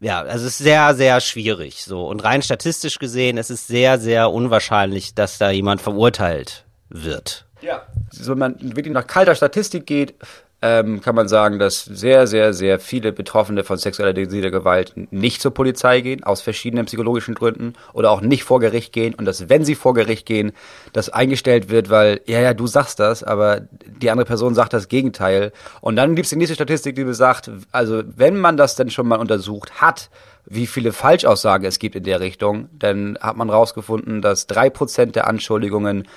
ja, 0.00 0.20
also 0.22 0.46
es 0.46 0.52
ist 0.52 0.58
sehr, 0.58 0.94
sehr 0.94 1.20
schwierig. 1.20 1.84
So. 1.84 2.06
Und 2.06 2.24
rein 2.24 2.42
statistisch 2.42 2.98
gesehen, 2.98 3.38
es 3.38 3.50
ist 3.50 3.66
sehr, 3.66 3.98
sehr 3.98 4.30
unwahrscheinlich, 4.30 5.14
dass 5.14 5.38
da 5.38 5.50
jemand 5.50 5.82
verurteilt 5.82 6.64
wird. 6.88 7.46
Ja. 7.60 7.82
So, 8.10 8.32
wenn 8.32 8.38
man 8.38 8.56
wirklich 8.60 8.94
nach 8.94 9.06
kalter 9.06 9.34
Statistik 9.34 9.86
geht, 9.86 10.14
ähm, 10.62 11.00
kann 11.00 11.14
man 11.14 11.28
sagen, 11.28 11.58
dass 11.58 11.84
sehr, 11.84 12.26
sehr, 12.26 12.52
sehr 12.52 12.78
viele 12.78 13.12
Betroffene 13.12 13.64
von 13.64 13.78
sexueller 13.78 14.12
Gewalt 14.12 14.92
nicht 15.10 15.40
zur 15.40 15.54
Polizei 15.54 16.00
gehen, 16.02 16.22
aus 16.22 16.42
verschiedenen 16.42 16.86
psychologischen 16.86 17.34
Gründen, 17.34 17.72
oder 17.92 18.10
auch 18.10 18.20
nicht 18.20 18.44
vor 18.44 18.60
Gericht 18.60 18.92
gehen, 18.92 19.14
und 19.14 19.24
dass, 19.24 19.48
wenn 19.48 19.64
sie 19.64 19.74
vor 19.74 19.94
Gericht 19.94 20.26
gehen, 20.26 20.52
das 20.92 21.08
eingestellt 21.08 21.70
wird, 21.70 21.88
weil, 21.88 22.20
ja, 22.26 22.40
ja, 22.40 22.52
du 22.52 22.66
sagst 22.66 23.00
das, 23.00 23.22
aber 23.22 23.62
die 23.86 24.10
andere 24.10 24.26
Person 24.26 24.54
sagt 24.54 24.72
das 24.72 24.88
Gegenteil. 24.88 25.52
Und 25.80 25.96
dann 25.96 26.14
gibt's 26.14 26.30
die 26.30 26.36
nächste 26.36 26.54
Statistik, 26.54 26.94
die 26.94 27.04
besagt, 27.04 27.50
also, 27.72 28.02
wenn 28.16 28.38
man 28.38 28.56
das 28.56 28.76
denn 28.76 28.90
schon 28.90 29.08
mal 29.08 29.18
untersucht 29.18 29.80
hat, 29.80 30.10
wie 30.46 30.66
viele 30.66 30.92
Falschaussagen 30.92 31.66
es 31.66 31.78
gibt 31.78 31.94
in 31.94 32.02
der 32.02 32.20
Richtung, 32.20 32.68
dann 32.72 33.16
hat 33.20 33.36
man 33.36 33.50
rausgefunden, 33.50 34.20
dass 34.20 34.46
drei 34.46 34.68
Prozent 34.68 35.14
der 35.16 35.26
Anschuldigungen 35.26 36.08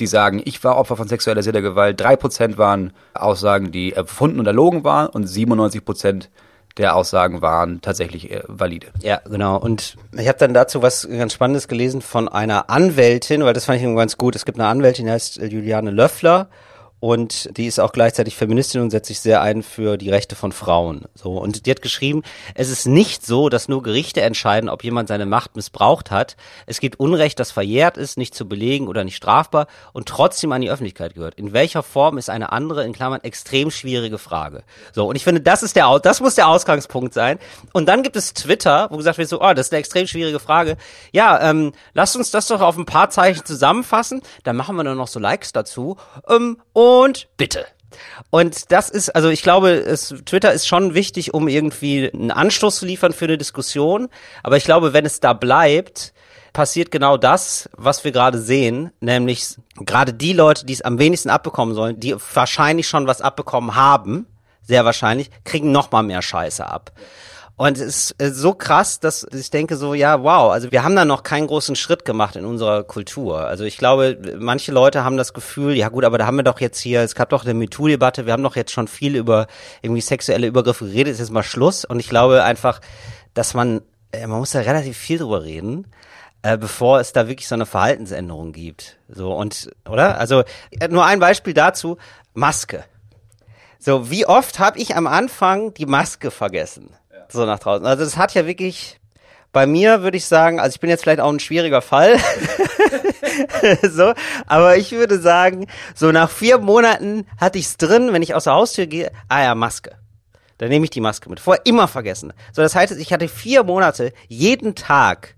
die 0.00 0.06
sagen, 0.06 0.42
ich 0.44 0.62
war 0.64 0.76
Opfer 0.76 0.96
von 0.96 1.08
sexualisierter 1.08 1.62
Gewalt. 1.62 2.00
Drei 2.00 2.16
Prozent 2.16 2.58
waren 2.58 2.92
Aussagen, 3.14 3.70
die 3.70 3.92
erfunden 3.92 4.40
und 4.40 4.46
erlogen 4.46 4.84
waren 4.84 5.08
und 5.08 5.26
97 5.26 5.84
Prozent 5.84 6.30
der 6.76 6.96
Aussagen 6.96 7.40
waren 7.40 7.80
tatsächlich 7.80 8.30
äh, 8.32 8.42
valide. 8.48 8.88
Ja, 9.00 9.20
genau. 9.24 9.56
Und 9.58 9.96
ich 10.12 10.26
habe 10.26 10.38
dann 10.38 10.54
dazu 10.54 10.82
was 10.82 11.08
ganz 11.08 11.32
Spannendes 11.32 11.68
gelesen 11.68 12.02
von 12.02 12.28
einer 12.28 12.68
Anwältin, 12.68 13.44
weil 13.44 13.52
das 13.52 13.66
fand 13.66 13.80
ich 13.80 13.96
ganz 13.96 14.18
gut. 14.18 14.34
Es 14.34 14.44
gibt 14.44 14.58
eine 14.58 14.68
Anwältin, 14.68 15.06
die 15.06 15.12
heißt 15.12 15.38
äh, 15.38 15.46
Juliane 15.46 15.92
Löffler 15.92 16.48
und 17.04 17.54
die 17.58 17.66
ist 17.66 17.80
auch 17.80 17.92
gleichzeitig 17.92 18.34
Feministin 18.34 18.80
und 18.80 18.88
setzt 18.88 19.08
sich 19.08 19.20
sehr 19.20 19.42
ein 19.42 19.62
für 19.62 19.98
die 19.98 20.08
Rechte 20.08 20.36
von 20.36 20.52
Frauen. 20.52 21.02
So 21.14 21.32
und 21.32 21.66
die 21.66 21.70
hat 21.70 21.82
geschrieben, 21.82 22.22
es 22.54 22.70
ist 22.70 22.86
nicht 22.86 23.26
so, 23.26 23.50
dass 23.50 23.68
nur 23.68 23.82
Gerichte 23.82 24.22
entscheiden, 24.22 24.70
ob 24.70 24.82
jemand 24.82 25.08
seine 25.08 25.26
Macht 25.26 25.54
missbraucht 25.54 26.10
hat. 26.10 26.34
Es 26.64 26.80
gibt 26.80 26.98
Unrecht, 26.98 27.38
das 27.38 27.50
verjährt 27.50 27.98
ist, 27.98 28.16
nicht 28.16 28.34
zu 28.34 28.48
belegen 28.48 28.88
oder 28.88 29.04
nicht 29.04 29.16
strafbar 29.16 29.66
und 29.92 30.08
trotzdem 30.08 30.50
an 30.52 30.62
die 30.62 30.70
Öffentlichkeit 30.70 31.12
gehört. 31.12 31.34
In 31.34 31.52
welcher 31.52 31.82
Form 31.82 32.16
ist 32.16 32.30
eine 32.30 32.52
andere 32.52 32.86
in 32.86 32.94
Klammern 32.94 33.20
extrem 33.22 33.70
schwierige 33.70 34.16
Frage. 34.16 34.64
So 34.94 35.06
und 35.06 35.16
ich 35.16 35.24
finde, 35.24 35.42
das 35.42 35.62
ist 35.62 35.76
der 35.76 35.98
das 35.98 36.22
muss 36.22 36.36
der 36.36 36.48
Ausgangspunkt 36.48 37.12
sein. 37.12 37.38
Und 37.74 37.86
dann 37.86 38.02
gibt 38.02 38.16
es 38.16 38.32
Twitter, 38.32 38.88
wo 38.90 38.96
gesagt 38.96 39.18
wird 39.18 39.28
so, 39.28 39.42
oh, 39.42 39.52
das 39.52 39.66
ist 39.66 39.72
eine 39.74 39.80
extrem 39.80 40.06
schwierige 40.06 40.38
Frage. 40.38 40.78
Ja, 41.12 41.50
ähm, 41.50 41.72
lasst 41.92 42.16
uns 42.16 42.30
das 42.30 42.46
doch 42.46 42.62
auf 42.62 42.78
ein 42.78 42.86
paar 42.86 43.10
Zeichen 43.10 43.44
zusammenfassen. 43.44 44.22
Dann 44.42 44.56
machen 44.56 44.74
wir 44.76 44.84
dann 44.84 44.96
noch 44.96 45.08
so 45.08 45.20
Likes 45.20 45.52
dazu. 45.52 45.98
Ähm, 46.30 46.56
und 46.72 46.93
bitte. 47.36 47.66
Und 48.30 48.72
das 48.72 48.90
ist, 48.90 49.10
also 49.10 49.28
ich 49.28 49.42
glaube, 49.42 49.70
es, 49.70 50.14
Twitter 50.26 50.52
ist 50.52 50.66
schon 50.66 50.94
wichtig, 50.94 51.34
um 51.34 51.48
irgendwie 51.48 52.10
einen 52.12 52.30
Anschluss 52.30 52.76
zu 52.76 52.86
liefern 52.86 53.12
für 53.12 53.26
eine 53.26 53.38
Diskussion. 53.38 54.08
Aber 54.42 54.56
ich 54.56 54.64
glaube, 54.64 54.92
wenn 54.92 55.06
es 55.06 55.20
da 55.20 55.32
bleibt, 55.32 56.12
passiert 56.52 56.90
genau 56.90 57.16
das, 57.16 57.68
was 57.76 58.04
wir 58.04 58.12
gerade 58.12 58.38
sehen, 58.38 58.92
nämlich 59.00 59.56
gerade 59.76 60.12
die 60.12 60.32
Leute, 60.32 60.66
die 60.66 60.72
es 60.72 60.82
am 60.82 60.98
wenigsten 60.98 61.30
abbekommen 61.30 61.74
sollen, 61.74 62.00
die 62.00 62.16
wahrscheinlich 62.34 62.88
schon 62.88 63.06
was 63.06 63.20
abbekommen 63.20 63.74
haben, 63.74 64.26
sehr 64.62 64.84
wahrscheinlich, 64.84 65.30
kriegen 65.44 65.72
noch 65.72 65.90
mal 65.90 66.02
mehr 66.02 66.22
Scheiße 66.22 66.66
ab. 66.66 66.92
Und 67.56 67.78
es 67.78 68.10
ist 68.10 68.36
so 68.36 68.52
krass, 68.52 68.98
dass 68.98 69.24
ich 69.32 69.48
denke 69.48 69.76
so, 69.76 69.94
ja, 69.94 70.22
wow, 70.24 70.50
also 70.50 70.72
wir 70.72 70.82
haben 70.82 70.96
da 70.96 71.04
noch 71.04 71.22
keinen 71.22 71.46
großen 71.46 71.76
Schritt 71.76 72.04
gemacht 72.04 72.34
in 72.34 72.44
unserer 72.44 72.82
Kultur. 72.82 73.46
Also 73.46 73.62
ich 73.62 73.78
glaube, 73.78 74.18
manche 74.38 74.72
Leute 74.72 75.04
haben 75.04 75.16
das 75.16 75.32
Gefühl, 75.32 75.76
ja 75.76 75.88
gut, 75.88 76.04
aber 76.04 76.18
da 76.18 76.26
haben 76.26 76.36
wir 76.36 76.42
doch 76.42 76.60
jetzt 76.60 76.80
hier, 76.80 77.02
es 77.02 77.14
gab 77.14 77.28
doch 77.28 77.44
eine 77.44 77.54
MeToo-Debatte, 77.54 78.26
wir 78.26 78.32
haben 78.32 78.42
doch 78.42 78.56
jetzt 78.56 78.72
schon 78.72 78.88
viel 78.88 79.14
über 79.14 79.46
irgendwie 79.82 80.00
sexuelle 80.00 80.48
Übergriffe 80.48 80.86
geredet, 80.86 81.12
ist 81.12 81.20
jetzt 81.20 81.30
mal 81.30 81.44
Schluss. 81.44 81.84
Und 81.84 82.00
ich 82.00 82.08
glaube 82.08 82.42
einfach, 82.42 82.80
dass 83.34 83.54
man, 83.54 83.82
äh, 84.10 84.26
man 84.26 84.40
muss 84.40 84.50
da 84.50 84.58
relativ 84.60 84.96
viel 84.96 85.18
drüber 85.18 85.44
reden 85.44 85.86
äh, 86.44 86.58
bevor 86.58 87.00
es 87.00 87.12
da 87.12 87.26
wirklich 87.26 87.48
so 87.48 87.54
eine 87.54 87.66
Verhaltensänderung 87.66 88.52
gibt. 88.52 88.98
So 89.08 89.32
und 89.32 89.70
oder? 89.88 90.18
Also 90.18 90.44
äh, 90.78 90.88
nur 90.88 91.06
ein 91.06 91.18
Beispiel 91.18 91.54
dazu: 91.54 91.96
Maske. 92.34 92.84
So 93.78 94.10
wie 94.10 94.26
oft 94.26 94.58
habe 94.58 94.78
ich 94.78 94.94
am 94.94 95.06
Anfang 95.06 95.72
die 95.74 95.86
Maske 95.86 96.30
vergessen? 96.30 96.90
So 97.34 97.44
nach 97.44 97.58
draußen. 97.58 97.84
Also 97.84 98.04
das 98.04 98.16
hat 98.16 98.32
ja 98.34 98.46
wirklich 98.46 99.00
bei 99.52 99.66
mir 99.66 100.02
würde 100.02 100.16
ich 100.16 100.26
sagen, 100.26 100.58
also 100.60 100.74
ich 100.74 100.80
bin 100.80 100.90
jetzt 100.90 101.02
vielleicht 101.02 101.20
auch 101.20 101.32
ein 101.32 101.38
schwieriger 101.38 101.80
Fall, 101.80 102.18
so, 103.82 104.12
aber 104.46 104.76
ich 104.76 104.90
würde 104.92 105.20
sagen, 105.20 105.68
so 105.94 106.10
nach 106.10 106.28
vier 106.28 106.58
Monaten 106.58 107.26
hatte 107.40 107.58
ich 107.58 107.66
es 107.66 107.76
drin, 107.76 108.12
wenn 108.12 108.20
ich 108.20 108.34
aus 108.34 108.44
der 108.44 108.54
Haustür 108.54 108.86
gehe, 108.86 109.12
ah 109.28 109.42
ja, 109.42 109.54
Maske. 109.54 109.92
Dann 110.58 110.68
nehme 110.68 110.84
ich 110.84 110.90
die 110.90 111.00
Maske 111.00 111.30
mit. 111.30 111.40
Vorher 111.40 111.64
immer 111.66 111.88
vergessen. 111.88 112.32
So, 112.52 112.62
das 112.62 112.74
heißt, 112.74 112.92
ich 112.98 113.12
hatte 113.12 113.28
vier 113.28 113.64
Monate 113.64 114.12
jeden 114.28 114.74
Tag 114.74 115.34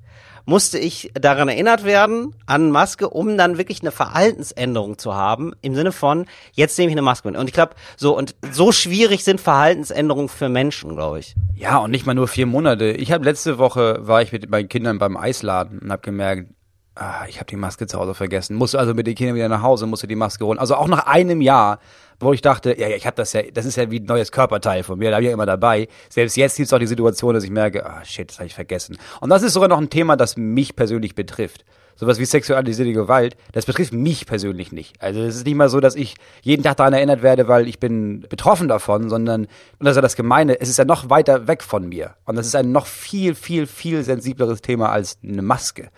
musste 0.46 0.78
ich 0.78 1.10
daran 1.14 1.48
erinnert 1.48 1.84
werden, 1.84 2.34
an 2.46 2.70
Maske, 2.70 3.10
um 3.10 3.36
dann 3.36 3.58
wirklich 3.58 3.82
eine 3.82 3.90
Verhaltensänderung 3.90 4.96
zu 4.96 5.14
haben, 5.14 5.52
im 5.60 5.74
Sinne 5.74 5.92
von, 5.92 6.26
jetzt 6.52 6.78
nehme 6.78 6.90
ich 6.90 6.94
eine 6.94 7.02
Maske 7.02 7.28
mit. 7.28 7.36
Und 7.36 7.48
ich 7.48 7.52
glaube, 7.52 7.74
so, 7.96 8.16
und 8.16 8.34
so 8.52 8.72
schwierig 8.72 9.24
sind 9.24 9.40
Verhaltensänderungen 9.40 10.28
für 10.28 10.48
Menschen, 10.48 10.94
glaube 10.94 11.18
ich. 11.18 11.34
Ja, 11.54 11.78
und 11.78 11.90
nicht 11.90 12.06
mal 12.06 12.14
nur 12.14 12.28
vier 12.28 12.46
Monate. 12.46 12.92
Ich 12.92 13.12
habe 13.12 13.24
letzte 13.24 13.58
Woche, 13.58 13.98
war 14.06 14.22
ich 14.22 14.32
mit 14.32 14.48
meinen 14.48 14.68
Kindern 14.68 14.98
beim 14.98 15.16
Eisladen 15.16 15.80
und 15.80 15.92
habe 15.92 16.02
gemerkt, 16.02 16.48
ah, 16.96 17.24
ich 17.28 17.36
habe 17.36 17.46
die 17.46 17.56
Maske 17.56 17.86
zu 17.86 17.98
Hause 17.98 18.14
vergessen. 18.14 18.56
Musste 18.56 18.78
also 18.78 18.94
mit 18.94 19.06
den 19.06 19.14
Kindern 19.14 19.36
wieder 19.36 19.48
nach 19.48 19.62
Hause, 19.62 19.86
musste 19.86 20.06
die 20.06 20.16
Maske 20.16 20.44
holen. 20.44 20.58
Also 20.58 20.74
auch 20.74 20.88
nach 20.88 21.06
einem 21.06 21.40
Jahr 21.40 21.78
wo 22.18 22.32
ich 22.32 22.40
dachte, 22.40 22.78
ja, 22.78 22.88
ich 22.88 23.06
habe 23.06 23.16
das 23.16 23.32
ja, 23.32 23.42
das 23.42 23.66
ist 23.66 23.76
ja 23.76 23.90
wie 23.90 24.00
ein 24.00 24.04
neues 24.04 24.32
Körperteil 24.32 24.82
von 24.82 24.98
mir, 24.98 25.10
da 25.10 25.16
habe 25.16 25.24
ich 25.24 25.28
ja 25.28 25.34
immer 25.34 25.46
dabei. 25.46 25.88
Selbst 26.08 26.36
jetzt 26.36 26.56
gibt 26.56 26.66
es 26.66 26.72
auch 26.72 26.78
die 26.78 26.86
Situation, 26.86 27.34
dass 27.34 27.44
ich 27.44 27.50
merke, 27.50 27.84
ah, 27.84 28.04
shit, 28.04 28.30
das 28.30 28.38
habe 28.38 28.46
ich 28.46 28.54
vergessen. 28.54 28.96
Und 29.20 29.30
das 29.30 29.42
ist 29.42 29.52
sogar 29.52 29.68
noch 29.68 29.78
ein 29.78 29.90
Thema, 29.90 30.16
das 30.16 30.36
mich 30.36 30.76
persönlich 30.76 31.14
betrifft. 31.14 31.64
Sowas 31.98 32.18
wie 32.18 32.26
sexualisierte 32.26 32.92
Gewalt, 32.92 33.38
das 33.52 33.64
betrifft 33.64 33.94
mich 33.94 34.26
persönlich 34.26 34.70
nicht. 34.70 35.00
Also 35.00 35.20
es 35.20 35.36
ist 35.36 35.46
nicht 35.46 35.54
mal 35.54 35.70
so, 35.70 35.80
dass 35.80 35.94
ich 35.94 36.14
jeden 36.42 36.62
Tag 36.62 36.76
daran 36.76 36.92
erinnert 36.92 37.22
werde, 37.22 37.48
weil 37.48 37.68
ich 37.68 37.80
bin 37.80 38.20
betroffen 38.28 38.68
davon, 38.68 39.08
sondern, 39.08 39.42
und 39.44 39.50
das 39.80 39.92
ist 39.92 39.96
ja 39.96 40.02
das 40.02 40.16
Gemeine, 40.16 40.60
es 40.60 40.68
ist 40.68 40.76
ja 40.76 40.84
noch 40.84 41.08
weiter 41.08 41.48
weg 41.48 41.62
von 41.62 41.88
mir. 41.88 42.14
Und 42.26 42.36
das 42.36 42.46
ist 42.46 42.54
ein 42.54 42.70
noch 42.70 42.86
viel, 42.86 43.34
viel, 43.34 43.66
viel 43.66 44.04
sensibleres 44.04 44.60
Thema 44.60 44.90
als 44.90 45.18
eine 45.22 45.40
Maske. 45.40 45.88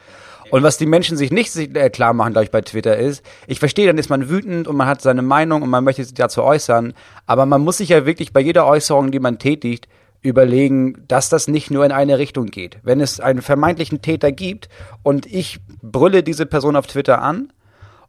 Und 0.50 0.62
was 0.62 0.78
die 0.78 0.87
Menschen 0.87 1.17
sich 1.17 1.31
nicht 1.31 1.57
äh, 1.57 1.90
klar 1.90 2.12
machen, 2.12 2.33
glaube 2.33 2.45
ich, 2.45 2.50
bei 2.50 2.61
Twitter 2.61 2.97
ist, 2.97 3.25
ich 3.47 3.59
verstehe, 3.59 3.87
dann 3.87 3.99
ist 3.99 4.11
man 4.11 4.28
wütend 4.28 4.69
und 4.69 4.76
man 4.76 4.87
hat 4.87 5.02
seine 5.02 5.23
Meinung 5.23 5.62
und 5.62 5.71
man 5.71 5.85
möchte 5.85 6.05
sich 6.05 6.14
dazu 6.14 6.43
äußern, 6.43 6.95
aber 7.26 7.47
man 7.47 7.62
muss 7.62 7.78
sich 7.78 7.90
ja 7.90 8.07
wirklich 8.07 8.33
bei 8.33 8.40
jeder 8.40 8.67
Äußerung, 8.67 9.11
die 9.11 9.21
man 9.21 9.38
tätigt, 9.38 9.88
überlegen, 10.21 11.05
dass 11.07 11.28
das 11.28 11.49
nicht 11.49 11.71
nur 11.71 11.85
in 11.85 11.93
eine 11.93 12.19
Richtung 12.19 12.47
geht. 12.47 12.78
Wenn 12.83 13.00
es 13.00 13.21
einen 13.21 13.43
vermeintlichen 13.43 14.02
Täter 14.02 14.33
gibt 14.33 14.69
und 15.02 15.26
ich 15.26 15.61
brülle 15.81 16.23
diese 16.23 16.45
Person 16.45 16.76
auf 16.76 16.88
Twitter 16.88 17.23
an 17.23 17.52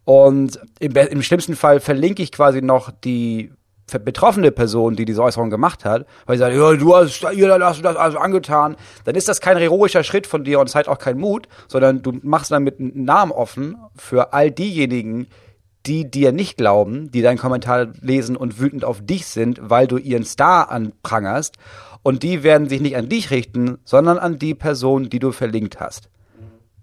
und 0.06 0.60
im, 0.80 0.96
im 0.96 1.22
schlimmsten 1.22 1.56
Fall 1.56 1.80
verlinke 1.80 2.24
ich 2.24 2.32
quasi 2.32 2.62
noch 2.62 2.92
die 2.92 3.52
betroffene 3.98 4.52
Person, 4.52 4.96
die 4.96 5.06
diese 5.06 5.24
Äußerung 5.24 5.50
gemacht 5.50 5.86
hat, 5.86 6.06
weil 6.28 6.38
sie 6.38 6.42
sagt, 6.42 6.56
ja, 6.56 6.74
du 6.74 6.96
hast, 6.96 7.24
ihr 7.34 7.52
hast 7.66 7.80
du 7.80 7.84
das 7.84 7.96
also 7.96 8.20
angetan, 8.20 8.76
dann 9.06 9.16
ist 9.16 9.28
das 9.28 9.42
kein 9.42 9.58
heroischer 9.58 10.04
Schritt 10.04 10.28
von 10.28 10.44
dir 10.44 10.60
und 10.60 10.70
zeigt 10.70 10.88
auch 10.88 11.00
keinen 11.00 11.20
Mut, 11.20 11.48
sondern 11.68 12.04
du 12.04 12.20
machst 12.22 12.52
damit 12.52 12.80
einen 12.80 13.06
Namen 13.06 13.32
offen 13.32 13.78
für 13.96 14.34
all 14.34 14.52
diejenigen, 14.52 15.28
die 15.86 16.12
dir 16.12 16.32
nicht 16.32 16.58
glauben, 16.58 17.10
die 17.12 17.22
deinen 17.22 17.38
Kommentar 17.38 17.88
lesen 18.02 18.36
und 18.36 18.60
wütend 18.60 18.86
auf 18.86 19.02
dich 19.02 19.26
sind, 19.26 19.60
weil 19.64 19.88
du 19.88 19.98
ihren 19.98 20.26
Star 20.26 20.70
anprangerst. 20.70 21.56
Und 22.04 22.24
die 22.24 22.44
werden 22.44 22.70
sich 22.70 22.82
nicht 22.82 22.96
an 22.96 23.10
dich 23.10 23.32
richten, 23.32 23.80
sondern 23.84 24.20
an 24.20 24.40
die 24.40 24.56
Person, 24.56 25.10
die 25.10 25.20
du 25.20 25.32
verlinkt 25.32 25.80
hast. 25.80 26.10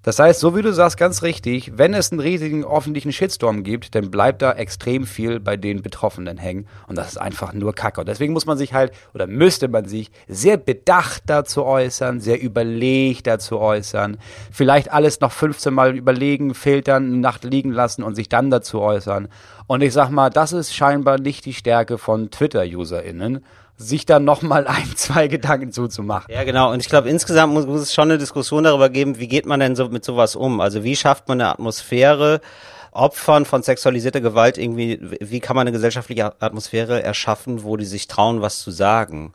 Das 0.06 0.20
heißt, 0.20 0.38
so 0.38 0.54
wie 0.54 0.62
du 0.62 0.72
sagst, 0.72 0.98
ganz 0.98 1.25
richtig, 1.25 1.78
wenn 1.78 1.92
es 1.92 2.12
einen 2.12 2.20
riesigen 2.20 2.64
öffentlichen 2.64 3.10
Shitstorm 3.10 3.64
gibt, 3.64 3.96
dann 3.96 4.08
bleibt 4.08 4.40
da 4.40 4.52
extrem 4.52 5.04
viel 5.04 5.40
bei 5.40 5.56
den 5.56 5.82
Betroffenen 5.82 6.38
hängen. 6.38 6.68
Und 6.86 6.96
das 6.96 7.08
ist 7.08 7.16
einfach 7.16 7.52
nur 7.52 7.75
Kacke. 7.75 8.02
Und 8.02 8.08
deswegen 8.08 8.32
muss 8.32 8.46
man 8.46 8.56
sich 8.56 8.72
halt, 8.72 8.92
oder 9.14 9.26
müsste 9.26 9.66
man 9.66 9.86
sich 9.86 10.12
sehr 10.28 10.58
bedacht 10.58 11.25
dazu 11.26 11.64
äußern, 11.64 12.20
sehr 12.20 12.40
überlegt 12.40 13.26
dazu 13.26 13.58
äußern. 13.58 14.18
Vielleicht 14.52 14.92
alles 14.92 15.18
noch 15.18 15.32
15 15.32 15.75
Mal 15.75 15.96
überlegen, 15.96 16.54
filtern, 16.54 17.20
Nacht 17.20 17.42
liegen 17.42 17.72
lassen 17.72 18.04
und 18.04 18.14
sich 18.14 18.28
dann 18.28 18.48
dazu 18.48 18.82
äußern. 18.82 19.26
Und 19.66 19.82
ich 19.82 19.92
sag 19.92 20.10
mal, 20.10 20.30
das 20.30 20.52
ist 20.52 20.72
scheinbar 20.72 21.18
nicht 21.18 21.44
die 21.46 21.52
Stärke 21.52 21.98
von 21.98 22.30
Twitter-UserInnen 22.30 23.44
sich 23.76 24.06
dann 24.06 24.25
nochmal 24.25 24.66
ein, 24.68 24.97
zwei 24.97 25.28
Gedanken 25.28 25.73
zuzumachen. 25.73 26.33
Ja, 26.33 26.45
genau. 26.45 26.73
Und 26.73 26.80
ich 26.80 26.88
glaube, 26.88 27.09
insgesamt 27.09 27.52
muss, 27.52 27.66
muss 27.66 27.80
es 27.80 27.95
schon 27.95 28.11
eine 28.11 28.18
Diskussion 28.18 28.64
darüber 28.64 28.88
geben, 28.88 29.18
wie 29.18 29.28
geht 29.28 29.47
man 29.47 29.61
denn 29.61 29.76
so 29.76 29.88
mit 29.88 30.04
sowas 30.04 30.37
um? 30.37 30.61
Also 30.61 30.85
wie 30.85 30.97
schafft 30.97 31.28
man 31.28 31.40
eine 31.40 31.50
Atmosphäre, 31.50 32.40
Opfern 32.92 33.45
von 33.45 33.62
sexualisierter 33.62 34.23
Gewalt 34.23 34.56
irgendwie, 34.56 34.99
wie 35.21 35.40
kann 35.40 35.54
man 35.54 35.62
eine 35.62 35.73
gesellschaftliche 35.73 36.40
Atmosphäre 36.40 37.02
erschaffen, 37.02 37.62
wo 37.62 37.76
die 37.76 37.85
sich 37.85 38.09
trauen, 38.09 38.40
was 38.40 38.61
zu 38.61 38.71
sagen? 38.71 39.35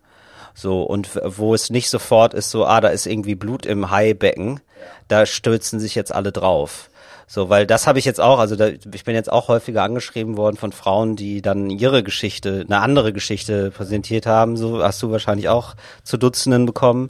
So, 0.54 0.84
und 0.84 1.10
wo 1.24 1.54
es 1.54 1.70
nicht 1.70 1.90
sofort 1.90 2.34
ist 2.34 2.50
so, 2.50 2.66
ah, 2.66 2.82
da 2.82 2.90
ist 2.90 3.06
irgendwie 3.06 3.36
Blut 3.36 3.66
im 3.66 3.90
Haibecken, 3.90 4.60
da 5.08 5.26
stürzen 5.26 5.80
sich 5.80 5.96
jetzt 5.96 6.14
alle 6.14 6.32
drauf. 6.32 6.90
So, 7.34 7.48
weil 7.48 7.66
das 7.66 7.88
habe 7.88 7.98
ich 7.98 8.04
jetzt 8.04 8.20
auch, 8.20 8.40
also 8.40 8.58
da, 8.58 8.68
ich 8.68 9.06
bin 9.06 9.16
jetzt 9.16 9.32
auch 9.32 9.48
häufiger 9.48 9.84
angeschrieben 9.84 10.36
worden 10.36 10.58
von 10.58 10.74
Frauen, 10.74 11.16
die 11.16 11.42
dann 11.42 11.70
ihre 11.70 12.04
Geschichte, 12.04 12.66
eine 12.68 12.82
andere 12.82 13.14
Geschichte 13.14 13.72
präsentiert 13.72 14.26
haben. 14.26 14.58
So 14.58 14.84
hast 14.84 15.02
du 15.02 15.12
wahrscheinlich 15.12 15.48
auch 15.48 15.76
zu 16.04 16.18
Dutzenden 16.18 16.66
bekommen. 16.66 17.10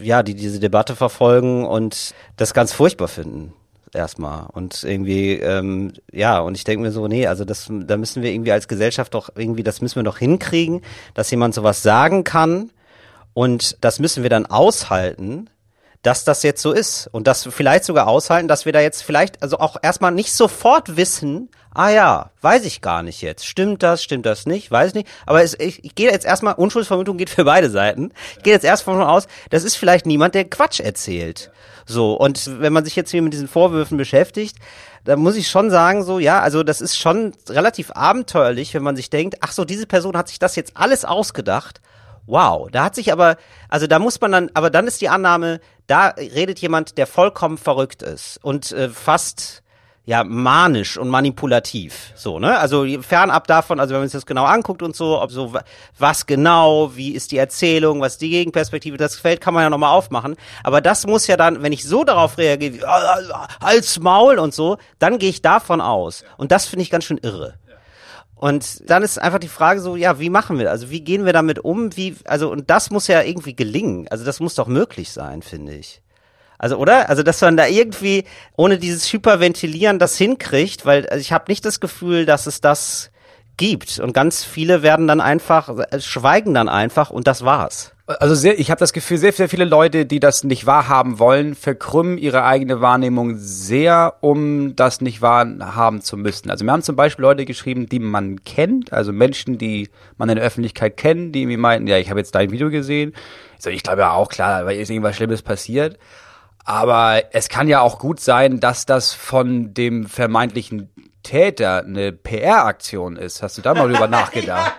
Ja, 0.00 0.24
die 0.24 0.34
diese 0.34 0.58
Debatte 0.58 0.96
verfolgen 0.96 1.64
und 1.64 2.12
das 2.36 2.54
ganz 2.54 2.72
furchtbar 2.72 3.06
finden 3.06 3.52
erstmal 3.94 4.46
und 4.52 4.82
irgendwie 4.84 5.34
ähm, 5.34 5.92
ja 6.10 6.40
und 6.40 6.56
ich 6.56 6.64
denke 6.64 6.82
mir 6.82 6.92
so 6.92 7.08
nee 7.08 7.26
also 7.26 7.44
das 7.44 7.70
da 7.70 7.98
müssen 7.98 8.22
wir 8.22 8.32
irgendwie 8.32 8.52
als 8.52 8.66
Gesellschaft 8.66 9.12
doch 9.12 9.28
irgendwie 9.36 9.62
das 9.62 9.82
müssen 9.82 9.96
wir 9.96 10.02
doch 10.02 10.16
hinkriegen 10.16 10.80
dass 11.12 11.30
jemand 11.30 11.54
sowas 11.54 11.82
sagen 11.82 12.24
kann 12.24 12.70
und 13.34 13.76
das 13.82 13.98
müssen 13.98 14.22
wir 14.22 14.30
dann 14.30 14.46
aushalten 14.46 15.50
dass 16.02 16.24
das 16.24 16.42
jetzt 16.42 16.60
so 16.60 16.72
ist 16.72 17.08
und 17.12 17.26
das 17.26 17.48
vielleicht 17.50 17.84
sogar 17.84 18.08
aushalten, 18.08 18.48
dass 18.48 18.66
wir 18.66 18.72
da 18.72 18.80
jetzt 18.80 19.02
vielleicht 19.02 19.40
also 19.42 19.58
auch 19.58 19.76
erstmal 19.80 20.10
nicht 20.10 20.32
sofort 20.34 20.96
wissen, 20.96 21.48
ah 21.72 21.90
ja, 21.90 22.30
weiß 22.40 22.64
ich 22.64 22.80
gar 22.80 23.04
nicht 23.04 23.22
jetzt, 23.22 23.46
stimmt 23.46 23.82
das, 23.84 24.02
stimmt 24.02 24.26
das 24.26 24.44
nicht, 24.44 24.70
weiß 24.70 24.88
ich 24.88 24.94
nicht, 24.94 25.08
aber 25.26 25.42
es, 25.42 25.58
ich, 25.58 25.84
ich 25.84 25.94
gehe 25.94 26.10
jetzt 26.10 26.26
erstmal, 26.26 26.54
Unschuldsvermutung 26.54 27.16
geht 27.16 27.30
für 27.30 27.44
beide 27.44 27.70
Seiten, 27.70 28.12
ich 28.36 28.42
gehe 28.42 28.52
jetzt 28.52 28.64
erst 28.64 28.82
von 28.82 29.00
aus, 29.00 29.28
das 29.50 29.62
ist 29.62 29.76
vielleicht 29.76 30.04
niemand, 30.04 30.34
der 30.34 30.44
Quatsch 30.44 30.80
erzählt. 30.80 31.50
So, 31.84 32.14
und 32.14 32.60
wenn 32.60 32.72
man 32.72 32.84
sich 32.84 32.94
jetzt 32.94 33.10
hier 33.10 33.22
mit 33.22 33.32
diesen 33.32 33.48
Vorwürfen 33.48 33.96
beschäftigt, 33.96 34.56
da 35.04 35.16
muss 35.16 35.36
ich 35.36 35.48
schon 35.48 35.70
sagen, 35.70 36.04
so, 36.04 36.18
ja, 36.18 36.40
also 36.40 36.62
das 36.62 36.80
ist 36.80 36.96
schon 36.96 37.32
relativ 37.48 37.90
abenteuerlich, 37.92 38.74
wenn 38.74 38.84
man 38.84 38.94
sich 38.94 39.10
denkt, 39.10 39.38
ach 39.40 39.52
so, 39.52 39.64
diese 39.64 39.86
Person 39.86 40.16
hat 40.16 40.28
sich 40.28 40.38
das 40.38 40.54
jetzt 40.54 40.76
alles 40.76 41.04
ausgedacht 41.04 41.80
wow, 42.26 42.68
da 42.70 42.84
hat 42.84 42.94
sich 42.94 43.12
aber, 43.12 43.36
also 43.68 43.86
da 43.86 43.98
muss 43.98 44.20
man 44.20 44.32
dann, 44.32 44.50
aber 44.54 44.70
dann 44.70 44.86
ist 44.86 45.00
die 45.00 45.08
Annahme, 45.08 45.60
da 45.86 46.08
redet 46.08 46.60
jemand, 46.60 46.98
der 46.98 47.06
vollkommen 47.06 47.58
verrückt 47.58 48.02
ist 48.02 48.38
und 48.42 48.72
äh, 48.72 48.88
fast 48.88 49.62
ja 50.04 50.24
manisch 50.24 50.96
und 50.96 51.08
manipulativ 51.08 52.12
so 52.16 52.40
ne? 52.40 52.58
Also 52.58 52.84
fernab 53.02 53.46
davon 53.46 53.78
also 53.78 53.94
wenn 53.94 54.00
man 54.00 54.08
sich 54.08 54.18
das 54.18 54.26
genau 54.26 54.44
anguckt 54.44 54.82
und 54.82 54.96
so 54.96 55.22
ob 55.22 55.30
so 55.30 55.52
was 55.96 56.26
genau 56.26 56.96
wie 56.96 57.12
ist 57.12 57.30
die 57.30 57.38
Erzählung 57.38 58.00
was 58.00 58.14
ist 58.14 58.22
die 58.22 58.30
Gegenperspektive 58.30 58.96
das 58.96 59.14
Feld 59.14 59.40
kann 59.40 59.54
man 59.54 59.62
ja 59.62 59.70
noch 59.70 59.78
mal 59.78 59.92
aufmachen. 59.92 60.34
Aber 60.64 60.80
das 60.80 61.06
muss 61.06 61.28
ja 61.28 61.36
dann 61.36 61.62
wenn 61.62 61.72
ich 61.72 61.84
so 61.84 62.02
darauf 62.02 62.36
reagiere 62.36 62.84
als 63.60 64.00
Maul 64.00 64.40
und 64.40 64.52
so 64.52 64.76
dann 64.98 65.18
gehe 65.18 65.30
ich 65.30 65.40
davon 65.40 65.80
aus. 65.80 66.24
Und 66.36 66.50
das 66.50 66.66
finde 66.66 66.82
ich 66.82 66.90
ganz 66.90 67.04
schön 67.04 67.18
irre 67.18 67.54
und 68.42 68.90
dann 68.90 69.04
ist 69.04 69.22
einfach 69.22 69.38
die 69.38 69.46
Frage 69.46 69.80
so, 69.80 69.94
ja, 69.94 70.18
wie 70.18 70.28
machen 70.28 70.58
wir? 70.58 70.72
Also 70.72 70.90
wie 70.90 71.02
gehen 71.02 71.24
wir 71.24 71.32
damit 71.32 71.60
um? 71.60 71.96
Wie, 71.96 72.16
also 72.24 72.50
und 72.50 72.70
das 72.70 72.90
muss 72.90 73.06
ja 73.06 73.22
irgendwie 73.22 73.54
gelingen. 73.54 74.08
Also 74.08 74.24
das 74.24 74.40
muss 74.40 74.56
doch 74.56 74.66
möglich 74.66 75.12
sein, 75.12 75.42
finde 75.42 75.76
ich. 75.76 76.02
Also 76.58 76.76
oder? 76.76 77.08
Also 77.08 77.22
dass 77.22 77.40
man 77.40 77.56
da 77.56 77.68
irgendwie 77.68 78.24
ohne 78.56 78.78
dieses 78.78 79.12
Hyperventilieren 79.12 80.00
das 80.00 80.18
hinkriegt, 80.18 80.84
weil 80.84 81.08
also 81.08 81.20
ich 81.20 81.30
habe 81.30 81.44
nicht 81.46 81.64
das 81.64 81.78
Gefühl, 81.78 82.26
dass 82.26 82.48
es 82.48 82.60
das 82.60 83.11
gibt. 83.62 84.00
Und 84.00 84.12
ganz 84.12 84.42
viele 84.42 84.82
werden 84.82 85.06
dann 85.06 85.20
einfach, 85.20 85.68
äh, 85.78 86.00
schweigen 86.00 86.52
dann 86.52 86.68
einfach 86.68 87.10
und 87.10 87.28
das 87.28 87.44
war's. 87.44 87.92
Also 88.06 88.34
sehr, 88.34 88.58
ich 88.58 88.72
habe 88.72 88.80
das 88.80 88.92
Gefühl, 88.92 89.18
sehr, 89.18 89.32
sehr 89.32 89.48
viele 89.48 89.64
Leute, 89.64 90.04
die 90.04 90.18
das 90.18 90.42
nicht 90.42 90.66
wahrhaben 90.66 91.20
wollen, 91.20 91.54
verkrümmen 91.54 92.18
ihre 92.18 92.44
eigene 92.44 92.80
Wahrnehmung 92.80 93.36
sehr, 93.36 94.14
um 94.20 94.74
das 94.74 95.00
nicht 95.00 95.22
wahrhaben 95.22 96.00
zu 96.00 96.16
müssen. 96.16 96.50
Also 96.50 96.64
wir 96.64 96.72
haben 96.72 96.82
zum 96.82 96.96
Beispiel 96.96 97.22
Leute 97.22 97.44
geschrieben, 97.44 97.88
die 97.88 98.00
man 98.00 98.42
kennt, 98.42 98.92
also 98.92 99.12
Menschen, 99.12 99.58
die 99.58 99.90
man 100.18 100.28
in 100.28 100.34
der 100.34 100.44
Öffentlichkeit 100.44 100.96
kennt, 100.96 101.32
die 101.32 101.46
mir 101.46 101.56
meinten, 101.56 101.86
ja, 101.86 101.98
ich 101.98 102.10
habe 102.10 102.18
jetzt 102.18 102.34
dein 102.34 102.50
Video 102.50 102.68
gesehen. 102.68 103.14
So, 103.60 103.70
ich 103.70 103.84
glaube 103.84 104.00
ja 104.00 104.10
auch, 104.10 104.28
klar, 104.28 104.66
weil 104.66 104.80
ist 104.80 104.90
irgendwas 104.90 105.14
Schlimmes 105.14 105.42
passiert. 105.42 105.98
Aber 106.64 107.22
es 107.30 107.48
kann 107.48 107.68
ja 107.68 107.80
auch 107.80 108.00
gut 108.00 108.18
sein, 108.18 108.58
dass 108.58 108.86
das 108.86 109.12
von 109.12 109.72
dem 109.72 110.06
vermeintlichen 110.06 110.90
Täter 111.22 111.84
eine 111.84 112.12
PR-Aktion 112.12 113.16
ist. 113.16 113.42
Hast 113.42 113.58
du 113.58 113.62
da 113.62 113.74
mal 113.74 113.88
drüber 113.88 114.06
nachgedacht? 114.08 114.74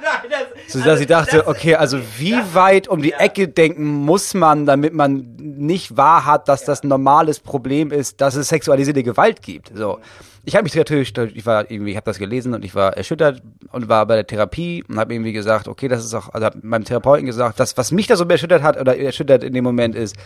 so 0.67 0.79
dass 0.81 0.99
ich 0.99 1.07
dachte, 1.07 1.47
okay, 1.47 1.75
also 1.75 1.99
wie 2.17 2.35
weit 2.53 2.87
um 2.87 3.01
die 3.01 3.13
Ecke 3.13 3.47
denken 3.47 3.83
muss 3.83 4.33
man, 4.33 4.65
damit 4.65 4.93
man 4.93 5.35
nicht 5.37 5.97
wahr 5.97 6.25
hat, 6.25 6.47
dass 6.47 6.63
das 6.65 6.83
ein 6.83 6.87
normales 6.87 7.39
Problem 7.39 7.91
ist, 7.91 8.21
dass 8.21 8.35
es 8.35 8.49
sexualisierte 8.49 9.03
Gewalt 9.03 9.41
gibt. 9.41 9.71
So. 9.75 9.99
Ich 10.45 10.55
habe 10.55 10.63
mich 10.63 10.75
natürlich, 10.75 11.13
ich 11.17 11.45
war 11.45 11.71
irgendwie, 11.71 11.91
ich 11.91 11.97
habe 11.97 12.05
das 12.05 12.19
gelesen 12.19 12.53
und 12.53 12.65
ich 12.65 12.75
war 12.75 12.97
erschüttert 12.97 13.41
und 13.71 13.87
war 13.87 14.05
bei 14.05 14.15
der 14.15 14.27
Therapie 14.27 14.83
und 14.87 14.99
habe 14.99 15.13
irgendwie 15.13 15.31
gesagt, 15.31 15.69
okay, 15.69 15.87
das 15.87 16.03
ist 16.03 16.13
auch, 16.13 16.33
also 16.33 16.47
hab 16.47 16.61
meinem 16.63 16.83
Therapeuten 16.83 17.25
gesagt, 17.25 17.59
das, 17.59 17.77
was 17.77 17.91
mich 17.91 18.07
da 18.07 18.17
so 18.17 18.25
erschüttert 18.25 18.61
hat 18.61 18.79
oder 18.79 18.97
erschüttert 18.97 19.43
in 19.43 19.53
dem 19.53 19.63
Moment 19.63 19.95
ist, 19.95 20.17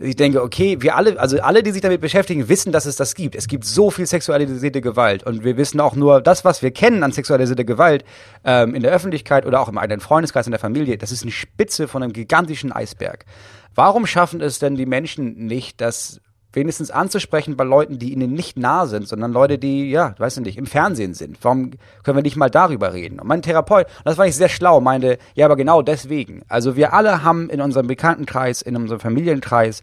ich 0.00 0.16
denke, 0.16 0.42
okay, 0.42 0.78
wir 0.80 0.96
alle, 0.96 1.18
also 1.20 1.40
alle, 1.40 1.62
die 1.62 1.70
sich 1.70 1.82
damit 1.82 2.00
beschäftigen, 2.00 2.48
wissen, 2.48 2.72
dass 2.72 2.84
es 2.84 2.96
das 2.96 3.14
gibt. 3.14 3.36
Es 3.36 3.46
gibt 3.46 3.64
so 3.64 3.90
viel 3.90 4.06
sexualisierte 4.06 4.80
Gewalt 4.80 5.22
und 5.22 5.44
wir 5.44 5.56
wissen 5.56 5.80
auch 5.80 5.94
nur, 5.94 6.20
das, 6.20 6.44
was 6.44 6.62
wir 6.62 6.72
kennen 6.72 7.02
an 7.04 7.12
sexualisierter 7.12 7.64
Gewalt 7.64 8.04
ähm, 8.44 8.74
in 8.74 8.82
der 8.82 8.92
Öffentlichkeit 8.92 9.46
oder 9.46 9.60
auch 9.60 9.68
im 9.68 9.78
eigenen 9.78 10.00
Freundeskreis, 10.00 10.46
in 10.46 10.50
der 10.50 10.60
Familie, 10.60 10.98
das 10.98 11.12
ist 11.12 11.22
eine 11.22 11.30
Spitze 11.30 11.86
von 11.86 12.02
einem 12.02 12.12
gigantischen 12.12 12.72
Eisberg. 12.72 13.24
Warum 13.74 14.06
schaffen 14.06 14.40
es 14.40 14.58
denn 14.58 14.74
die 14.74 14.86
Menschen 14.86 15.46
nicht, 15.46 15.80
dass 15.80 16.20
wenigstens 16.54 16.90
anzusprechen 16.90 17.56
bei 17.56 17.64
Leuten, 17.64 17.98
die 17.98 18.12
ihnen 18.12 18.32
nicht 18.32 18.58
nah 18.58 18.86
sind, 18.86 19.08
sondern 19.08 19.32
Leute, 19.32 19.58
die, 19.58 19.90
ja, 19.90 20.14
weiß 20.18 20.38
ich 20.38 20.44
nicht, 20.44 20.58
im 20.58 20.66
Fernsehen 20.66 21.14
sind. 21.14 21.38
Warum 21.42 21.72
können 22.02 22.16
wir 22.16 22.22
nicht 22.22 22.36
mal 22.36 22.50
darüber 22.50 22.92
reden? 22.92 23.20
Und 23.20 23.26
mein 23.26 23.42
Therapeut, 23.42 23.86
und 23.86 24.06
das 24.06 24.18
war 24.18 24.26
ich 24.26 24.36
sehr 24.36 24.48
schlau, 24.48 24.80
meinte, 24.80 25.18
ja, 25.34 25.46
aber 25.46 25.56
genau 25.56 25.82
deswegen. 25.82 26.42
Also 26.48 26.76
wir 26.76 26.92
alle 26.92 27.22
haben 27.22 27.50
in 27.50 27.60
unserem 27.60 27.86
Bekanntenkreis, 27.86 28.62
in 28.62 28.76
unserem 28.76 29.00
Familienkreis 29.00 29.82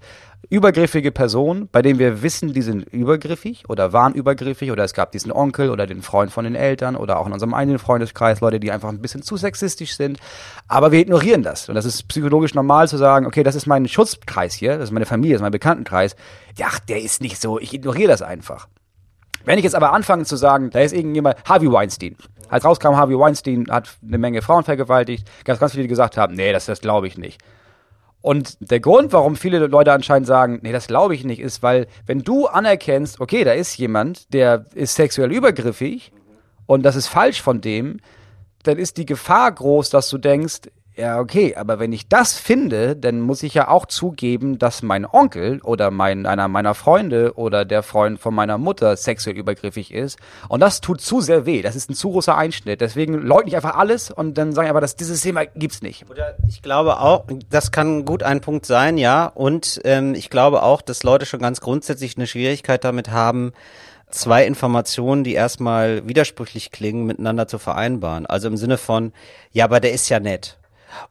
übergriffige 0.50 1.12
Personen, 1.12 1.69
bei 1.71 1.81
denen 1.81 2.00
wir 2.00 2.24
wissen, 2.24 2.53
die 2.53 2.62
sind 2.62 2.83
übergriffig 2.91 3.63
oder 3.69 3.93
waren 3.93 4.13
übergriffig 4.13 4.71
oder 4.71 4.83
es 4.83 4.93
gab 4.93 5.12
diesen 5.12 5.31
Onkel 5.31 5.69
oder 5.69 5.88
den 5.88 6.01
Freund 6.01 6.31
von 6.31 6.43
den 6.43 6.55
Eltern 6.55 6.95
oder 6.95 7.19
auch 7.19 7.27
in 7.27 7.33
unserem 7.33 7.53
eigenen 7.53 7.79
Freundeskreis 7.79 8.41
Leute, 8.41 8.60
die 8.60 8.71
einfach 8.71 8.89
ein 8.89 9.01
bisschen 9.01 9.21
zu 9.21 9.38
sexistisch 9.38 9.95
sind. 9.95 10.19
Aber 10.67 10.91
wir 10.91 11.00
ignorieren 11.00 11.43
das. 11.43 11.69
Und 11.69 11.75
das 11.75 11.86
ist 11.86 12.07
psychologisch 12.07 12.53
normal 12.53 12.88
zu 12.88 12.98
sagen, 12.98 13.25
okay, 13.25 13.43
das 13.43 13.55
ist 13.55 13.67
mein 13.67 13.88
Schutzkreis 13.88 14.53
hier, 14.53 14.77
das 14.77 14.86
ist 14.86 14.91
meine 14.91 15.05
Familie, 15.05 15.36
das 15.36 15.39
ist 15.39 15.43
mein 15.43 15.51
Bekanntenkreis. 15.51 16.15
Ja, 16.57 16.69
der 16.89 17.01
ist 17.01 17.21
nicht 17.21 17.39
so, 17.39 17.60
ich 17.60 17.74
ignoriere 17.74 18.10
das 18.10 18.21
einfach. 18.21 18.67
Wenn 19.45 19.57
ich 19.57 19.63
jetzt 19.63 19.75
aber 19.75 19.93
anfange 19.93 20.25
zu 20.25 20.36
sagen, 20.36 20.69
da 20.69 20.79
ist 20.79 20.93
irgendjemand, 20.93 21.38
Harvey 21.45 21.71
Weinstein. 21.71 22.15
Als 22.50 22.65
rauskam, 22.65 22.95
Harvey 22.95 23.17
Weinstein 23.17 23.67
hat 23.69 23.89
eine 24.05 24.17
Menge 24.17 24.41
Frauen 24.41 24.63
vergewaltigt, 24.63 25.29
ganz, 25.45 25.60
ganz 25.60 25.71
viele, 25.71 25.83
die 25.83 25.88
gesagt 25.88 26.17
haben, 26.17 26.36
nee, 26.36 26.51
das, 26.51 26.65
das 26.65 26.81
glaube 26.81 27.07
ich 27.07 27.17
nicht. 27.17 27.41
Und 28.22 28.58
der 28.60 28.80
Grund, 28.80 29.13
warum 29.13 29.36
viele 29.36 29.66
Leute 29.66 29.92
anscheinend 29.92 30.28
sagen, 30.28 30.60
nee, 30.62 30.72
das 30.72 30.88
glaube 30.88 31.16
ich 31.16 31.24
nicht, 31.24 31.40
ist, 31.40 31.63
weil 31.63 31.88
wenn 32.06 32.20
du 32.20 32.48
anerkennst, 32.48 33.20
okay, 33.20 33.44
da 33.44 33.51
ist 33.51 33.78
jemand, 33.78 34.32
der 34.34 34.66
ist 34.75 34.96
sexuell 34.96 35.32
übergriffig 35.32 36.12
und 36.68 36.84
das 36.84 36.96
ist 36.96 37.08
falsch 37.08 37.42
von 37.42 37.62
dem, 37.62 38.00
dann 38.63 38.78
ist 38.78 38.98
die 38.98 39.08
Gefahr 39.08 39.51
groß, 39.51 39.90
dass 39.90 40.10
du 40.10 40.20
denkst, 40.20 40.70
ja, 41.01 41.20
okay, 41.20 41.55
aber 41.55 41.79
wenn 41.79 41.91
ich 41.93 42.10
das 42.10 42.36
finde, 42.36 42.96
dann 42.96 43.22
muss 43.22 43.41
ich 43.41 43.55
ja 43.55 43.70
auch 43.70 43.88
zugeben, 43.88 44.60
dass 44.60 44.84
mein 44.84 45.03
Onkel 45.03 45.60
oder 45.63 45.89
mein, 45.89 46.27
einer 46.27 46.48
meiner 46.48 46.75
Freunde 46.75 47.34
oder 47.38 47.65
der 47.65 47.81
Freund 47.81 48.20
von 48.20 48.36
meiner 48.36 48.60
Mutter 48.60 48.96
sexuell 48.96 49.36
übergriffig 49.36 49.92
ist. 49.92 50.20
Und 50.48 50.59
das 50.59 50.79
tut 50.79 51.01
zu 51.01 51.20
sehr 51.20 51.48
weh. 51.48 51.64
Das 51.64 51.75
ist 51.75 51.90
ein 51.90 51.96
zu 51.96 52.11
großer 52.11 52.37
Einschnitt. 52.37 52.81
Deswegen 52.81 53.16
leugne 53.16 53.48
ich 53.48 53.55
einfach 53.55 53.77
alles 53.77 54.11
und 54.11 54.37
dann 54.37 54.53
sage 54.53 54.68
ich 54.68 54.70
aber, 54.70 54.79
dass 54.79 54.96
dieses 54.96 55.22
Thema 55.22 55.48
gibt's 55.48 55.81
nicht. 55.81 56.07
Oder 56.07 56.35
ich 56.48 56.61
glaube 56.61 57.00
auch, 57.00 57.25
das 57.50 57.72
kann 57.72 58.05
gut 58.05 58.22
ein 58.22 58.40
Punkt 58.42 58.68
sein, 58.68 59.00
ja. 59.00 59.25
Und 59.25 59.81
ähm, 59.83 60.14
ich 60.14 60.29
glaube 60.29 60.61
auch, 60.61 60.83
dass 60.83 61.01
Leute 61.01 61.25
schon 61.25 61.40
ganz 61.40 61.61
grundsätzlich 61.61 62.16
eine 62.16 62.27
Schwierigkeit 62.27 62.83
damit 62.83 63.09
haben, 63.09 63.53
zwei 64.11 64.46
Informationen, 64.46 65.24
die 65.24 65.33
erstmal 65.33 66.07
widersprüchlich 66.07 66.70
klingen, 66.70 67.07
miteinander 67.07 67.48
zu 67.48 67.57
vereinbaren. 67.57 68.27
Also 68.27 68.50
im 68.50 68.57
Sinne 68.57 68.77
von, 68.77 69.14
ja, 69.51 69.66
aber 69.66 69.79
der 69.79 69.94
ist 69.94 70.07
ja 70.07 70.20
nett. 70.20 70.59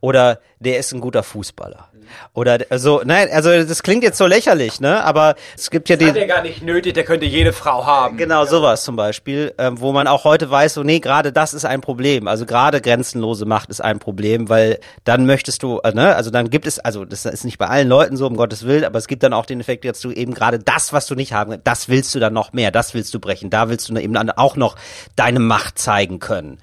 Oder 0.00 0.40
der 0.58 0.78
ist 0.78 0.92
ein 0.92 1.00
guter 1.00 1.22
Fußballer. 1.22 1.90
Oder 2.32 2.58
also, 2.70 3.02
nein, 3.04 3.28
also 3.32 3.50
das 3.50 3.82
klingt 3.82 4.02
jetzt 4.02 4.18
so 4.18 4.26
lächerlich, 4.26 4.80
ne? 4.80 5.04
Aber 5.04 5.34
es 5.56 5.70
gibt 5.70 5.88
ja 5.88 5.96
die. 5.96 6.06
Hat 6.06 6.16
er 6.16 6.26
gar 6.26 6.42
nicht 6.42 6.62
nötig, 6.62 6.94
der 6.94 7.04
könnte 7.04 7.26
jede 7.26 7.52
Frau 7.52 7.86
haben. 7.86 8.16
Genau, 8.16 8.44
sowas 8.44 8.84
zum 8.84 8.96
Beispiel, 8.96 9.54
ähm, 9.58 9.80
wo 9.80 9.92
man 9.92 10.06
auch 10.06 10.24
heute 10.24 10.50
weiß, 10.50 10.74
so, 10.74 10.82
nee, 10.82 11.00
gerade 11.00 11.32
das 11.32 11.54
ist 11.54 11.64
ein 11.64 11.80
Problem. 11.80 12.28
Also 12.28 12.46
gerade 12.46 12.80
grenzenlose 12.80 13.46
Macht 13.46 13.70
ist 13.70 13.80
ein 13.80 13.98
Problem, 13.98 14.48
weil 14.48 14.78
dann 15.04 15.26
möchtest 15.26 15.62
du, 15.62 15.78
äh, 15.78 15.92
ne, 15.92 16.14
also 16.14 16.30
dann 16.30 16.50
gibt 16.50 16.66
es, 16.66 16.78
also 16.78 17.04
das 17.04 17.24
ist 17.24 17.44
nicht 17.44 17.58
bei 17.58 17.66
allen 17.66 17.88
Leuten 17.88 18.16
so, 18.16 18.26
um 18.26 18.36
Gottes 18.36 18.66
Willen, 18.66 18.84
aber 18.84 18.98
es 18.98 19.06
gibt 19.06 19.22
dann 19.22 19.32
auch 19.32 19.46
den 19.46 19.60
Effekt, 19.60 19.84
dass 19.84 20.00
du 20.00 20.10
eben 20.10 20.34
gerade 20.34 20.58
das, 20.58 20.92
was 20.92 21.06
du 21.06 21.14
nicht 21.14 21.32
haben, 21.32 21.58
das 21.64 21.88
willst 21.88 22.14
du 22.14 22.20
dann 22.20 22.32
noch 22.32 22.52
mehr, 22.52 22.70
das 22.70 22.94
willst 22.94 23.14
du 23.14 23.20
brechen, 23.20 23.50
da 23.50 23.68
willst 23.68 23.88
du 23.88 23.96
eben 23.96 24.14
dann 24.14 24.30
auch 24.30 24.56
noch 24.56 24.76
deine 25.16 25.40
Macht 25.40 25.78
zeigen 25.78 26.18
können. 26.18 26.58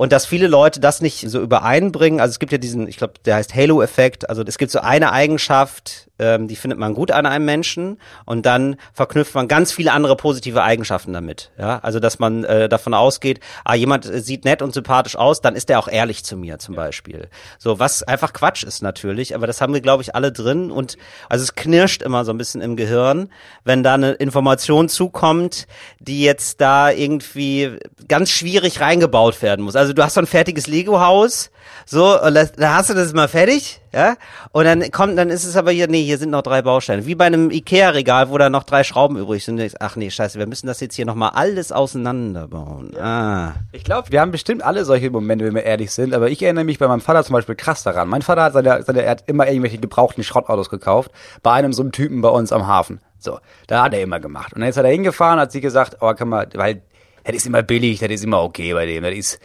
Und 0.00 0.12
dass 0.12 0.24
viele 0.24 0.46
Leute 0.46 0.80
das 0.80 1.02
nicht 1.02 1.28
so 1.28 1.42
übereinbringen, 1.42 2.20
also 2.20 2.30
es 2.30 2.38
gibt 2.38 2.52
ja 2.52 2.56
diesen, 2.56 2.88
ich 2.88 2.96
glaube, 2.96 3.12
der 3.26 3.34
heißt 3.34 3.54
Halo-Effekt, 3.54 4.30
also 4.30 4.42
es 4.42 4.56
gibt 4.56 4.72
so 4.72 4.78
eine 4.80 5.12
Eigenschaft, 5.12 6.09
ähm, 6.20 6.46
die 6.46 6.56
findet 6.56 6.78
man 6.78 6.94
gut 6.94 7.10
an 7.10 7.26
einem 7.26 7.44
Menschen 7.44 7.98
und 8.26 8.44
dann 8.46 8.76
verknüpft 8.92 9.34
man 9.34 9.48
ganz 9.48 9.72
viele 9.72 9.92
andere 9.92 10.16
positive 10.16 10.62
Eigenschaften 10.62 11.12
damit. 11.12 11.50
Ja, 11.58 11.78
also 11.78 11.98
dass 11.98 12.18
man 12.18 12.44
äh, 12.44 12.68
davon 12.68 12.94
ausgeht, 12.94 13.40
ah, 13.64 13.74
jemand 13.74 14.04
sieht 14.04 14.44
nett 14.44 14.62
und 14.62 14.74
sympathisch 14.74 15.16
aus, 15.16 15.40
dann 15.40 15.56
ist 15.56 15.70
der 15.70 15.78
auch 15.78 15.88
ehrlich 15.88 16.24
zu 16.24 16.36
mir 16.36 16.58
zum 16.58 16.74
Beispiel. 16.74 17.28
So, 17.58 17.78
was 17.78 18.02
einfach 18.02 18.32
Quatsch 18.32 18.62
ist 18.62 18.82
natürlich, 18.82 19.34
aber 19.34 19.46
das 19.46 19.60
haben 19.60 19.72
wir, 19.72 19.80
glaube 19.80 20.02
ich, 20.02 20.14
alle 20.14 20.30
drin 20.30 20.70
und 20.70 20.98
also 21.28 21.42
es 21.42 21.54
knirscht 21.54 22.02
immer 22.02 22.24
so 22.24 22.32
ein 22.32 22.38
bisschen 22.38 22.60
im 22.60 22.76
Gehirn, 22.76 23.30
wenn 23.64 23.82
da 23.82 23.94
eine 23.94 24.12
Information 24.12 24.88
zukommt, 24.88 25.66
die 25.98 26.22
jetzt 26.22 26.60
da 26.60 26.90
irgendwie 26.90 27.78
ganz 28.08 28.30
schwierig 28.30 28.80
reingebaut 28.80 29.40
werden 29.40 29.64
muss. 29.64 29.76
Also 29.76 29.94
du 29.94 30.02
hast 30.02 30.14
so 30.14 30.20
ein 30.20 30.26
fertiges 30.26 30.66
Lego-Haus, 30.66 31.50
so, 31.86 32.20
und 32.20 32.34
da 32.34 32.74
hast 32.74 32.90
du 32.90 32.94
das 32.94 33.12
mal 33.12 33.28
fertig, 33.28 33.80
ja, 33.92 34.16
und 34.52 34.64
dann 34.64 34.88
kommt, 34.92 35.18
dann 35.18 35.30
ist 35.30 35.44
es 35.44 35.56
aber 35.56 35.72
hier, 35.72 35.88
nee, 35.88 36.04
hier 36.04 36.18
sind 36.18 36.30
noch 36.30 36.42
drei 36.42 36.62
Bausteine. 36.62 37.06
Wie 37.06 37.16
bei 37.16 37.26
einem 37.26 37.50
Ikea-Regal, 37.50 38.30
wo 38.30 38.38
da 38.38 38.48
noch 38.48 38.62
drei 38.62 38.84
Schrauben 38.84 39.16
übrig 39.16 39.44
sind. 39.44 39.60
Ach 39.80 39.96
nee, 39.96 40.10
scheiße, 40.10 40.38
wir 40.38 40.46
müssen 40.46 40.68
das 40.68 40.78
jetzt 40.80 40.94
hier 40.94 41.06
nochmal 41.06 41.30
alles 41.34 41.72
auseinanderbauen. 41.72 42.96
Ah. 42.96 43.54
Ich 43.72 43.82
glaube, 43.82 44.12
wir 44.12 44.20
haben 44.20 44.30
bestimmt 44.30 44.62
alle 44.62 44.84
solche 44.84 45.10
Momente, 45.10 45.44
wenn 45.44 45.54
wir 45.54 45.64
ehrlich 45.64 45.90
sind, 45.90 46.14
aber 46.14 46.30
ich 46.30 46.40
erinnere 46.40 46.64
mich 46.64 46.78
bei 46.78 46.86
meinem 46.86 47.00
Vater 47.00 47.24
zum 47.24 47.32
Beispiel 47.32 47.56
krass 47.56 47.82
daran. 47.82 48.08
Mein 48.08 48.22
Vater 48.22 48.44
hat 48.44 48.52
seine, 48.52 48.82
seine 48.84 49.02
er 49.02 49.10
hat 49.10 49.24
immer 49.26 49.48
irgendwelche 49.48 49.78
gebrauchten 49.78 50.22
Schrottautos 50.22 50.70
gekauft, 50.70 51.10
bei 51.42 51.52
einem 51.52 51.72
so 51.72 51.82
einem 51.82 51.90
Typen 51.90 52.20
bei 52.20 52.28
uns 52.28 52.52
am 52.52 52.68
Hafen. 52.68 53.00
So, 53.18 53.40
da 53.66 53.82
hat 53.84 53.92
er 53.92 54.02
immer 54.02 54.20
gemacht. 54.20 54.52
Und 54.52 54.60
dann 54.60 54.70
ist 54.70 54.76
er 54.76 54.86
hingefahren, 54.86 55.40
hat 55.40 55.50
sie 55.50 55.60
gesagt, 55.60 55.96
oh, 56.00 56.14
kann 56.14 56.28
man, 56.28 56.46
weil, 56.54 56.82
das 57.24 57.34
ist 57.34 57.46
immer 57.46 57.62
billig, 57.62 57.98
das 57.98 58.10
ist 58.10 58.24
immer 58.24 58.42
okay 58.42 58.72
bei 58.72 58.86
dem, 58.86 59.02
das 59.02 59.14
ist, 59.14 59.40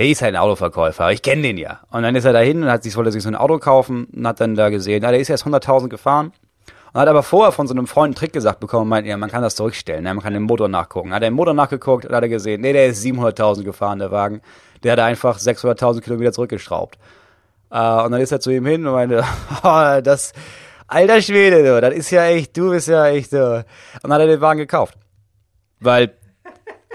der 0.00 0.08
ist 0.08 0.22
halt 0.22 0.34
ein 0.34 0.40
Autoverkäufer, 0.40 1.12
ich 1.12 1.20
kenne 1.20 1.42
den 1.42 1.58
ja. 1.58 1.80
Und 1.90 2.04
dann 2.04 2.16
ist 2.16 2.24
er 2.24 2.32
dahin 2.32 2.62
und 2.62 2.70
hat 2.70 2.84
sich, 2.84 2.96
wollte 2.96 3.12
sich 3.12 3.22
so 3.22 3.28
ein 3.28 3.36
Auto 3.36 3.58
kaufen 3.58 4.06
und 4.06 4.26
hat 4.26 4.40
dann 4.40 4.54
da 4.54 4.70
gesehen, 4.70 5.02
ja, 5.02 5.10
der 5.10 5.20
ist 5.20 5.28
erst 5.28 5.44
100.000 5.44 5.88
gefahren 5.88 6.32
und 6.94 7.00
hat 7.02 7.06
aber 7.06 7.22
vorher 7.22 7.52
von 7.52 7.66
so 7.66 7.74
einem 7.74 7.86
Freund 7.86 8.06
einen 8.06 8.14
Trick 8.14 8.32
gesagt 8.32 8.60
bekommen 8.60 8.84
und 8.84 8.88
meint, 8.88 9.06
ja, 9.06 9.18
man 9.18 9.30
kann 9.30 9.42
das 9.42 9.56
zurückstellen, 9.56 10.04
ne? 10.04 10.14
man 10.14 10.22
kann 10.24 10.32
den 10.32 10.44
Motor 10.44 10.68
nachgucken. 10.68 11.12
Hat 11.12 11.22
er 11.22 11.28
den 11.28 11.34
Motor 11.34 11.52
nachgeguckt 11.52 12.06
und 12.06 12.14
hat 12.14 12.22
er 12.22 12.30
gesehen, 12.30 12.62
nee, 12.62 12.72
der 12.72 12.86
ist 12.86 13.04
700.000 13.04 13.62
gefahren, 13.62 13.98
der 13.98 14.10
Wagen. 14.10 14.40
Der 14.82 14.92
hat 14.92 15.00
einfach 15.00 15.38
600.000 15.38 16.00
Kilometer 16.00 16.32
zurückgeschraubt. 16.32 16.96
Äh, 17.70 17.76
und 17.76 18.12
dann 18.12 18.22
ist 18.22 18.32
er 18.32 18.40
zu 18.40 18.50
ihm 18.52 18.64
hin 18.64 18.86
und 18.86 18.94
meinte, 18.94 19.22
oh, 19.62 20.00
das, 20.02 20.32
alter 20.86 21.20
Schwede, 21.20 21.62
du, 21.62 21.78
das 21.78 21.92
ist 21.92 22.10
ja 22.10 22.24
echt, 22.24 22.56
du 22.56 22.70
bist 22.70 22.88
ja 22.88 23.06
echt, 23.08 23.34
du. 23.34 23.56
Und 23.56 23.64
dann 24.04 24.14
hat 24.14 24.20
er 24.20 24.28
den 24.28 24.40
Wagen 24.40 24.60
gekauft. 24.60 24.94
Weil 25.78 26.14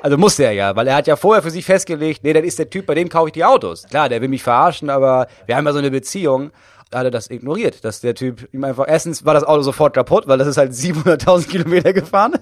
also 0.06 0.20
musste 0.20 0.44
er 0.44 0.52
ja, 0.52 0.76
weil 0.76 0.88
er 0.88 0.98
hat 0.98 1.08
ja 1.08 1.16
vorher 1.16 1.42
für 1.42 1.50
sich 1.50 1.66
festgelegt, 1.66 2.24
nee, 2.24 2.32
das 2.32 2.44
ist 2.44 2.60
der 2.60 2.70
Typ, 2.70 2.86
bei 2.86 2.94
dem 2.94 3.10
kaufe 3.10 3.30
ich 3.30 3.34
die 3.34 3.44
Autos. 3.44 3.88
Klar, 3.90 4.08
der 4.08 4.22
will 4.22 4.28
mich 4.28 4.44
verarschen, 4.44 4.92
aber 4.92 5.26
wir 5.48 5.56
haben 5.56 5.66
ja 5.66 5.74
so 5.74 5.80
eine 5.80 5.90
Beziehung. 5.90 6.52
Da 6.92 7.00
hat 7.00 7.06
er 7.06 7.12
das 7.12 7.32
ignoriert, 7.32 7.84
dass 7.84 8.02
der 8.02 8.14
Typ 8.14 8.48
ihm 8.54 8.64
einfach, 8.64 8.86
erstens 8.88 9.26
war 9.26 9.34
das 9.34 9.44
Auto 9.44 9.64
sofort 9.64 9.96
kaputt, 9.96 10.28
weil 10.28 10.38
das 10.38 10.48
ist 10.48 10.58
halt 10.58 10.74
700.000 10.74 11.48
Kilometer 11.50 11.92
gefahren, 11.92 12.34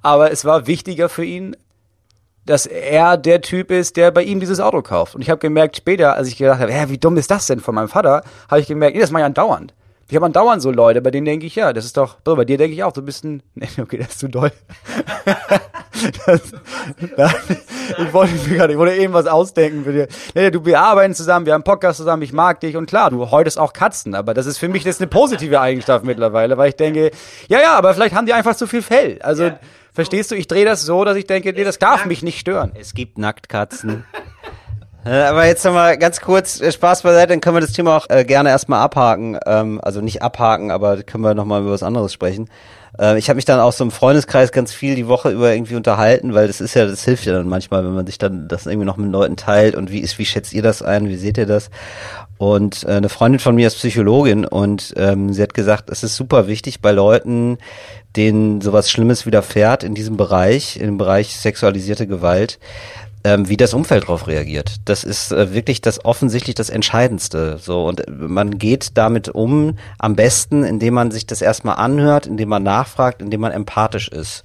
aber 0.00 0.30
es 0.30 0.44
war 0.44 0.68
wichtiger 0.68 1.08
für 1.08 1.24
ihn, 1.24 1.56
dass 2.46 2.66
er 2.66 3.16
der 3.16 3.40
Typ 3.40 3.72
ist, 3.72 3.96
der 3.96 4.12
bei 4.12 4.22
ihm 4.22 4.38
dieses 4.38 4.60
Auto 4.60 4.80
kauft. 4.82 5.16
Und 5.16 5.22
ich 5.22 5.28
habe 5.28 5.40
gemerkt 5.40 5.76
später, 5.76 6.14
als 6.14 6.28
ich 6.28 6.36
gedacht 6.36 6.60
habe, 6.60 6.72
hä, 6.72 6.84
wie 6.86 6.98
dumm 6.98 7.16
ist 7.16 7.32
das 7.32 7.48
denn 7.48 7.58
von 7.58 7.74
meinem 7.74 7.88
Vater, 7.88 8.22
habe 8.48 8.60
ich 8.60 8.68
gemerkt, 8.68 8.94
nee, 8.94 9.02
das 9.02 9.10
mache 9.10 9.22
ich 9.22 9.26
andauernd. 9.26 9.74
Ich 10.10 10.16
habe 10.16 10.24
andauernd 10.24 10.62
so 10.62 10.70
Leute, 10.70 11.02
bei 11.02 11.10
denen 11.10 11.26
denke 11.26 11.44
ich, 11.46 11.54
ja, 11.54 11.72
das 11.74 11.84
ist 11.84 11.96
doch, 11.98 12.16
so, 12.24 12.34
bei 12.34 12.46
dir 12.46 12.56
denke 12.56 12.74
ich 12.74 12.82
auch, 12.82 12.92
du 12.92 13.02
bist 13.02 13.24
ein, 13.24 13.42
nee, 13.54 13.68
okay, 13.80 13.98
das 13.98 14.08
ist 14.08 14.20
zu 14.20 14.28
doll. 14.28 14.50
das, 16.26 16.40
das, 17.16 17.34
ich 17.98 18.12
wollte 18.12 18.34
mir 18.48 18.56
gerade, 18.56 18.72
ich 18.72 18.78
wollte 18.78 18.96
eben 18.96 19.12
was 19.12 19.26
ausdenken 19.26 19.84
für 19.84 19.92
dir. 19.92 20.08
Nee, 20.34 20.50
du, 20.50 20.64
wir 20.64 20.80
arbeiten 20.80 21.14
zusammen, 21.14 21.44
wir 21.44 21.52
haben 21.52 21.62
Podcast 21.64 21.98
zusammen, 21.98 22.22
ich 22.22 22.32
mag 22.32 22.60
dich 22.60 22.76
und 22.76 22.86
klar, 22.86 23.10
du 23.10 23.30
häutest 23.30 23.58
auch 23.58 23.72
Katzen, 23.72 24.14
aber 24.14 24.32
das 24.34 24.46
ist 24.46 24.58
für 24.58 24.68
mich 24.68 24.84
das 24.84 24.98
eine 24.98 25.08
positive 25.08 25.60
Eigenschaft 25.60 26.04
mittlerweile, 26.04 26.56
weil 26.56 26.70
ich 26.70 26.76
denke, 26.76 27.10
ja, 27.48 27.60
ja, 27.60 27.74
aber 27.76 27.92
vielleicht 27.92 28.14
haben 28.14 28.26
die 28.26 28.32
einfach 28.32 28.56
zu 28.56 28.66
viel 28.66 28.82
Fell. 28.82 29.18
Also, 29.22 29.44
Ja. 29.44 29.58
verstehst 29.92 30.30
du, 30.30 30.36
ich 30.36 30.46
drehe 30.48 30.64
das 30.64 30.82
so, 30.82 31.04
dass 31.04 31.16
ich 31.16 31.26
denke, 31.26 31.52
nee, 31.52 31.64
das 31.64 31.78
darf 31.78 32.06
mich 32.06 32.22
nicht 32.22 32.38
stören. 32.40 32.72
Es 32.78 32.94
gibt 32.94 33.18
Nacktkatzen. 33.18 34.04
Äh, 35.04 35.10
Aber 35.10 35.46
jetzt 35.46 35.64
nochmal 35.64 35.96
ganz 35.98 36.20
kurz 36.20 36.60
äh, 36.60 36.72
Spaß 36.72 37.02
beiseite, 37.02 37.28
dann 37.28 37.40
können 37.40 37.56
wir 37.56 37.60
das 37.60 37.72
Thema 37.72 37.96
auch 37.96 38.06
äh, 38.10 38.24
gerne 38.24 38.50
erstmal 38.50 38.80
abhaken. 38.80 39.38
Ähm, 39.46 39.80
also 39.82 40.00
nicht 40.00 40.22
abhaken, 40.22 40.70
aber 40.70 41.02
können 41.02 41.24
wir 41.24 41.34
nochmal 41.34 41.62
über 41.62 41.70
was 41.70 41.82
anderes 41.82 42.12
sprechen. 42.12 42.48
Äh, 42.98 43.18
ich 43.18 43.28
habe 43.28 43.36
mich 43.36 43.44
dann 43.44 43.60
auch 43.60 43.72
so 43.72 43.84
im 43.84 43.90
Freundeskreis 43.90 44.52
ganz 44.52 44.72
viel 44.72 44.94
die 44.94 45.08
Woche 45.08 45.30
über 45.30 45.52
irgendwie 45.52 45.76
unterhalten, 45.76 46.34
weil 46.34 46.46
das 46.46 46.60
ist 46.60 46.74
ja, 46.74 46.86
das 46.86 47.04
hilft 47.04 47.26
ja 47.26 47.32
dann 47.32 47.48
manchmal, 47.48 47.84
wenn 47.84 47.94
man 47.94 48.06
sich 48.06 48.18
dann 48.18 48.48
das 48.48 48.66
irgendwie 48.66 48.86
noch 48.86 48.96
mit 48.96 49.10
Leuten 49.10 49.36
teilt 49.36 49.74
und 49.74 49.90
wie 49.90 50.00
ist, 50.00 50.18
wie 50.18 50.26
schätzt 50.26 50.52
ihr 50.52 50.62
das 50.62 50.82
ein, 50.82 51.08
wie 51.08 51.16
seht 51.16 51.38
ihr 51.38 51.46
das? 51.46 51.70
Und 52.38 52.84
äh, 52.84 52.92
eine 52.92 53.08
Freundin 53.08 53.40
von 53.40 53.54
mir 53.54 53.66
ist 53.66 53.76
Psychologin 53.76 54.44
und 54.44 54.94
ähm, 54.96 55.32
sie 55.32 55.42
hat 55.42 55.54
gesagt, 55.54 55.90
es 55.90 56.02
ist 56.02 56.16
super 56.16 56.46
wichtig 56.46 56.80
bei 56.80 56.92
Leuten, 56.92 57.58
denen 58.16 58.60
sowas 58.60 58.90
Schlimmes 58.90 59.26
widerfährt 59.26 59.84
in 59.84 59.94
diesem 59.94 60.16
Bereich, 60.16 60.78
im 60.78 60.98
Bereich 60.98 61.36
sexualisierte 61.36 62.06
Gewalt, 62.06 62.58
ähm, 63.24 63.48
wie 63.48 63.56
das 63.56 63.74
Umfeld 63.74 64.04
darauf 64.04 64.26
reagiert. 64.26 64.76
Das 64.84 65.04
ist 65.04 65.32
äh, 65.32 65.52
wirklich 65.52 65.80
das 65.80 66.04
offensichtlich 66.04 66.54
das 66.54 66.70
Entscheidendste. 66.70 67.58
So 67.58 67.86
und 67.86 68.06
äh, 68.06 68.10
man 68.10 68.58
geht 68.58 68.96
damit 68.96 69.28
um 69.28 69.76
am 69.98 70.16
besten, 70.16 70.64
indem 70.64 70.94
man 70.94 71.10
sich 71.10 71.26
das 71.26 71.42
erstmal 71.42 71.76
anhört, 71.76 72.26
indem 72.26 72.48
man 72.48 72.62
nachfragt, 72.62 73.22
indem 73.22 73.40
man 73.40 73.52
empathisch 73.52 74.08
ist 74.08 74.44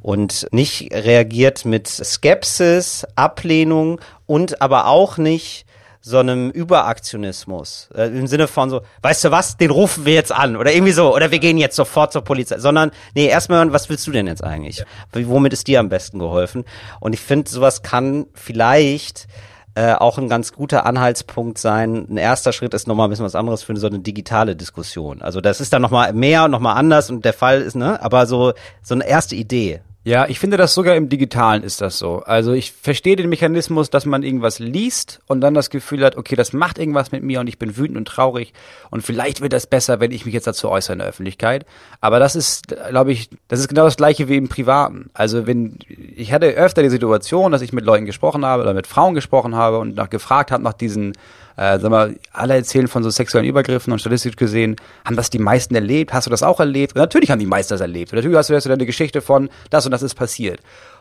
und 0.00 0.46
nicht 0.52 0.92
reagiert 0.92 1.64
mit 1.64 1.88
Skepsis, 1.88 3.06
Ablehnung 3.16 4.00
und 4.26 4.62
aber 4.62 4.86
auch 4.86 5.18
nicht 5.18 5.63
so 6.06 6.18
einem 6.18 6.50
Überaktionismus 6.50 7.88
äh, 7.94 8.08
im 8.08 8.26
Sinne 8.26 8.46
von 8.46 8.68
so, 8.68 8.82
weißt 9.00 9.24
du 9.24 9.30
was, 9.30 9.56
den 9.56 9.70
rufen 9.70 10.04
wir 10.04 10.12
jetzt 10.12 10.32
an 10.32 10.56
oder 10.56 10.70
irgendwie 10.72 10.92
so 10.92 11.14
oder 11.14 11.30
wir 11.30 11.38
gehen 11.38 11.56
jetzt 11.56 11.76
sofort 11.76 12.12
zur 12.12 12.22
Polizei, 12.22 12.58
sondern 12.58 12.90
nee, 13.14 13.26
erstmal 13.26 13.58
hören, 13.60 13.72
was 13.72 13.88
willst 13.88 14.06
du 14.06 14.10
denn 14.12 14.26
jetzt 14.26 14.44
eigentlich? 14.44 14.84
Wie- 15.14 15.26
Womit 15.28 15.54
ist 15.54 15.66
dir 15.66 15.80
am 15.80 15.88
besten 15.88 16.18
geholfen? 16.18 16.64
Und 17.00 17.14
ich 17.14 17.20
finde, 17.20 17.50
sowas 17.50 17.82
kann 17.82 18.26
vielleicht 18.34 19.28
äh, 19.76 19.94
auch 19.94 20.18
ein 20.18 20.28
ganz 20.28 20.52
guter 20.52 20.84
Anhaltspunkt 20.84 21.56
sein. 21.58 22.06
Ein 22.10 22.18
erster 22.18 22.52
Schritt 22.52 22.74
ist 22.74 22.86
nochmal 22.86 23.06
ein 23.08 23.10
bisschen 23.10 23.24
was 23.24 23.34
anderes 23.34 23.62
für 23.62 23.74
so 23.76 23.86
eine 23.86 23.98
digitale 24.00 24.56
Diskussion. 24.56 25.22
Also 25.22 25.40
das 25.40 25.60
ist 25.60 25.72
dann 25.72 25.80
nochmal 25.82 26.12
mehr 26.12 26.44
und 26.44 26.50
nochmal 26.50 26.76
anders 26.76 27.08
und 27.10 27.24
der 27.24 27.32
Fall 27.32 27.62
ist, 27.62 27.76
ne, 27.76 28.00
aber 28.02 28.26
so, 28.26 28.52
so 28.82 28.94
eine 28.94 29.06
erste 29.08 29.36
Idee. 29.36 29.80
Ja, 30.06 30.26
ich 30.28 30.38
finde 30.38 30.58
das 30.58 30.74
sogar 30.74 30.96
im 30.96 31.08
Digitalen 31.08 31.62
ist 31.62 31.80
das 31.80 31.98
so. 31.98 32.18
Also 32.26 32.52
ich 32.52 32.72
verstehe 32.72 33.16
den 33.16 33.30
Mechanismus, 33.30 33.88
dass 33.88 34.04
man 34.04 34.22
irgendwas 34.22 34.58
liest 34.58 35.22
und 35.26 35.40
dann 35.40 35.54
das 35.54 35.70
Gefühl 35.70 36.04
hat, 36.04 36.16
okay, 36.16 36.36
das 36.36 36.52
macht 36.52 36.78
irgendwas 36.78 37.10
mit 37.10 37.22
mir 37.22 37.40
und 37.40 37.46
ich 37.46 37.58
bin 37.58 37.78
wütend 37.78 37.96
und 37.96 38.06
traurig 38.06 38.52
und 38.90 39.00
vielleicht 39.00 39.40
wird 39.40 39.54
das 39.54 39.66
besser, 39.66 40.00
wenn 40.00 40.10
ich 40.10 40.26
mich 40.26 40.34
jetzt 40.34 40.46
dazu 40.46 40.68
äußere 40.68 40.92
in 40.92 40.98
der 40.98 41.08
Öffentlichkeit. 41.08 41.64
Aber 42.02 42.18
das 42.18 42.36
ist, 42.36 42.68
glaube 42.68 43.12
ich, 43.12 43.30
das 43.48 43.60
ist 43.60 43.68
genau 43.68 43.84
das 43.84 43.96
gleiche 43.96 44.28
wie 44.28 44.36
im 44.36 44.50
Privaten. 44.50 45.08
Also 45.14 45.46
wenn, 45.46 45.78
ich 45.88 46.34
hatte 46.34 46.48
öfter 46.48 46.82
die 46.82 46.90
Situation, 46.90 47.50
dass 47.50 47.62
ich 47.62 47.72
mit 47.72 47.86
Leuten 47.86 48.04
gesprochen 48.04 48.44
habe 48.44 48.62
oder 48.62 48.74
mit 48.74 48.86
Frauen 48.86 49.14
gesprochen 49.14 49.54
habe 49.54 49.78
und 49.78 49.94
nach 49.94 50.10
gefragt 50.10 50.50
habe 50.50 50.62
nach 50.62 50.74
diesen 50.74 51.14
äh, 51.56 51.78
sag 51.78 51.90
mal, 51.90 52.16
alle 52.32 52.54
erzählen 52.54 52.88
von 52.88 53.02
so 53.02 53.10
sexuellen 53.10 53.48
Übergriffen 53.48 53.92
und 53.92 53.98
statistisch 53.98 54.36
gesehen, 54.36 54.76
haben 55.04 55.16
das 55.16 55.30
die 55.30 55.38
meisten 55.38 55.74
erlebt? 55.74 56.12
Hast 56.12 56.26
du 56.26 56.30
das 56.30 56.42
auch 56.42 56.60
erlebt? 56.60 56.94
Und 56.94 57.00
natürlich 57.00 57.30
haben 57.30 57.38
die 57.38 57.46
meisten 57.46 57.74
das 57.74 57.80
erlebt. 57.80 58.12
Und 58.12 58.16
natürlich 58.16 58.36
hast 58.36 58.50
du, 58.50 58.54
hast 58.54 58.64
du 58.64 58.68
dann 58.68 58.78
eine 58.78 58.86
Geschichte 58.86 59.20
von, 59.20 59.48
das 59.70 59.84
und 59.84 59.92
das 59.92 60.02
ist 60.02 60.14
passiert. 60.14 60.60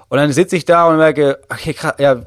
Und 0.10 0.18
dann 0.18 0.32
sitze 0.32 0.56
ich 0.56 0.66
da 0.66 0.88
und 0.88 0.98
merke, 0.98 1.40
okay, 1.50 1.74
krass, 1.74 1.96
ja, 1.98 2.22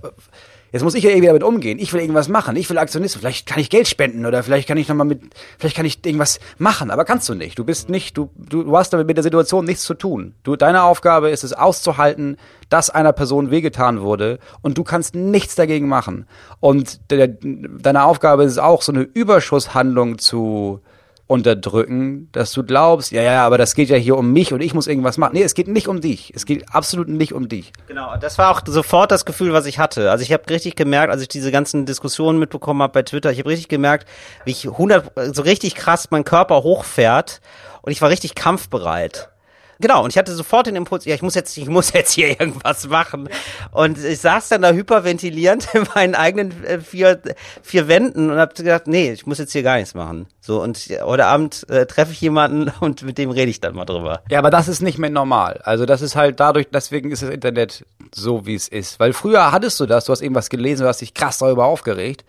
jetzt 0.72 0.82
muss 0.82 0.94
ich 0.94 1.04
ja 1.04 1.10
irgendwie 1.10 1.26
damit 1.26 1.42
umgehen. 1.42 1.78
Ich 1.78 1.92
will 1.92 2.00
irgendwas 2.00 2.28
machen. 2.28 2.56
Ich 2.56 2.68
will 2.68 2.78
Aktionist. 2.78 3.16
Vielleicht 3.16 3.46
kann 3.46 3.58
ich 3.58 3.70
Geld 3.70 3.88
spenden 3.88 4.26
oder 4.26 4.42
vielleicht 4.42 4.68
kann 4.68 4.78
ich 4.78 4.88
nochmal 4.88 5.06
mit, 5.06 5.22
vielleicht 5.58 5.76
kann 5.76 5.86
ich 5.86 6.04
irgendwas 6.04 6.40
machen. 6.58 6.90
Aber 6.90 7.04
kannst 7.04 7.28
du 7.28 7.34
nicht. 7.34 7.58
Du 7.58 7.64
bist 7.64 7.88
nicht, 7.88 8.16
du, 8.16 8.30
du, 8.36 8.64
du 8.64 8.76
hast 8.76 8.92
damit 8.92 9.06
mit 9.06 9.16
der 9.16 9.24
Situation 9.24 9.64
nichts 9.64 9.84
zu 9.84 9.94
tun. 9.94 10.34
Du, 10.42 10.56
deine 10.56 10.82
Aufgabe 10.82 11.30
ist 11.30 11.44
es 11.44 11.52
auszuhalten, 11.52 12.36
dass 12.68 12.90
einer 12.90 13.12
Person 13.12 13.50
wehgetan 13.50 14.00
wurde 14.00 14.38
und 14.62 14.76
du 14.78 14.84
kannst 14.84 15.14
nichts 15.14 15.54
dagegen 15.54 15.88
machen. 15.88 16.26
Und 16.60 17.10
de, 17.10 17.36
deine 17.78 18.04
Aufgabe 18.04 18.44
ist 18.44 18.52
es 18.52 18.58
auch, 18.58 18.82
so 18.82 18.92
eine 18.92 19.02
Überschusshandlung 19.02 20.18
zu 20.18 20.80
unterdrücken, 21.26 22.28
dass 22.32 22.52
du 22.52 22.62
glaubst, 22.62 23.10
ja, 23.10 23.22
ja, 23.22 23.44
aber 23.44 23.58
das 23.58 23.74
geht 23.74 23.88
ja 23.88 23.96
hier 23.96 24.16
um 24.16 24.32
mich 24.32 24.52
und 24.52 24.60
ich 24.60 24.74
muss 24.74 24.86
irgendwas 24.86 25.18
machen. 25.18 25.34
Nee, 25.34 25.42
es 25.42 25.54
geht 25.54 25.66
nicht 25.66 25.88
um 25.88 26.00
dich. 26.00 26.32
Es 26.34 26.46
geht 26.46 26.72
absolut 26.72 27.08
nicht 27.08 27.32
um 27.32 27.48
dich. 27.48 27.72
Genau, 27.88 28.16
das 28.16 28.38
war 28.38 28.50
auch 28.50 28.62
sofort 28.64 29.10
das 29.10 29.24
Gefühl, 29.24 29.52
was 29.52 29.66
ich 29.66 29.78
hatte. 29.78 30.10
Also 30.10 30.22
ich 30.22 30.32
habe 30.32 30.48
richtig 30.48 30.76
gemerkt, 30.76 31.12
als 31.12 31.22
ich 31.22 31.28
diese 31.28 31.50
ganzen 31.50 31.84
Diskussionen 31.84 32.38
mitbekommen 32.38 32.80
habe 32.80 32.92
bei 32.92 33.02
Twitter, 33.02 33.32
ich 33.32 33.40
habe 33.40 33.50
richtig 33.50 33.68
gemerkt, 33.68 34.06
wie 34.44 34.52
ich 34.52 34.66
100 34.66 35.34
so 35.34 35.42
richtig 35.42 35.74
krass 35.74 36.08
mein 36.10 36.22
Körper 36.22 36.62
hochfährt 36.62 37.40
und 37.82 37.90
ich 37.90 38.00
war 38.00 38.08
richtig 38.08 38.36
kampfbereit. 38.36 39.30
Genau, 39.78 40.04
und 40.04 40.10
ich 40.10 40.18
hatte 40.18 40.34
sofort 40.34 40.66
den 40.66 40.76
Impuls, 40.76 41.04
ja, 41.04 41.14
ich 41.14 41.22
muss 41.22 41.34
jetzt, 41.34 41.56
ich 41.56 41.68
muss 41.68 41.92
jetzt 41.92 42.12
hier 42.12 42.28
irgendwas 42.40 42.88
machen. 42.88 43.28
Und 43.72 44.02
ich 44.02 44.20
saß 44.20 44.48
dann 44.48 44.62
da 44.62 44.72
hyperventilierend 44.72 45.68
in 45.74 45.86
meinen 45.94 46.14
eigenen 46.14 46.64
äh, 46.64 46.80
vier, 46.80 47.20
vier 47.62 47.88
Wänden 47.88 48.30
und 48.30 48.38
habe 48.38 48.54
gedacht, 48.54 48.86
nee, 48.86 49.12
ich 49.12 49.26
muss 49.26 49.38
jetzt 49.38 49.52
hier 49.52 49.62
gar 49.62 49.76
nichts 49.76 49.94
machen. 49.94 50.26
So, 50.40 50.62
und 50.62 50.78
heute 51.02 51.26
Abend 51.26 51.68
äh, 51.68 51.86
treffe 51.86 52.12
ich 52.12 52.20
jemanden 52.20 52.72
und 52.80 53.02
mit 53.02 53.18
dem 53.18 53.30
rede 53.30 53.50
ich 53.50 53.60
dann 53.60 53.74
mal 53.74 53.84
drüber. 53.84 54.22
Ja, 54.30 54.38
aber 54.38 54.50
das 54.50 54.68
ist 54.68 54.80
nicht 54.80 54.98
mehr 54.98 55.10
normal. 55.10 55.60
Also 55.64 55.86
das 55.86 56.02
ist 56.02 56.16
halt 56.16 56.40
dadurch, 56.40 56.68
deswegen 56.72 57.10
ist 57.10 57.22
das 57.22 57.30
Internet 57.30 57.84
so, 58.14 58.46
wie 58.46 58.54
es 58.54 58.68
ist. 58.68 58.98
Weil 58.98 59.12
früher 59.12 59.52
hattest 59.52 59.78
du 59.80 59.86
das, 59.86 60.06
du 60.06 60.12
hast 60.12 60.22
irgendwas 60.22 60.48
gelesen, 60.48 60.82
du 60.82 60.88
hast 60.88 61.00
dich 61.00 61.14
krass 61.14 61.38
darüber 61.38 61.66
aufgeregt 61.66 62.24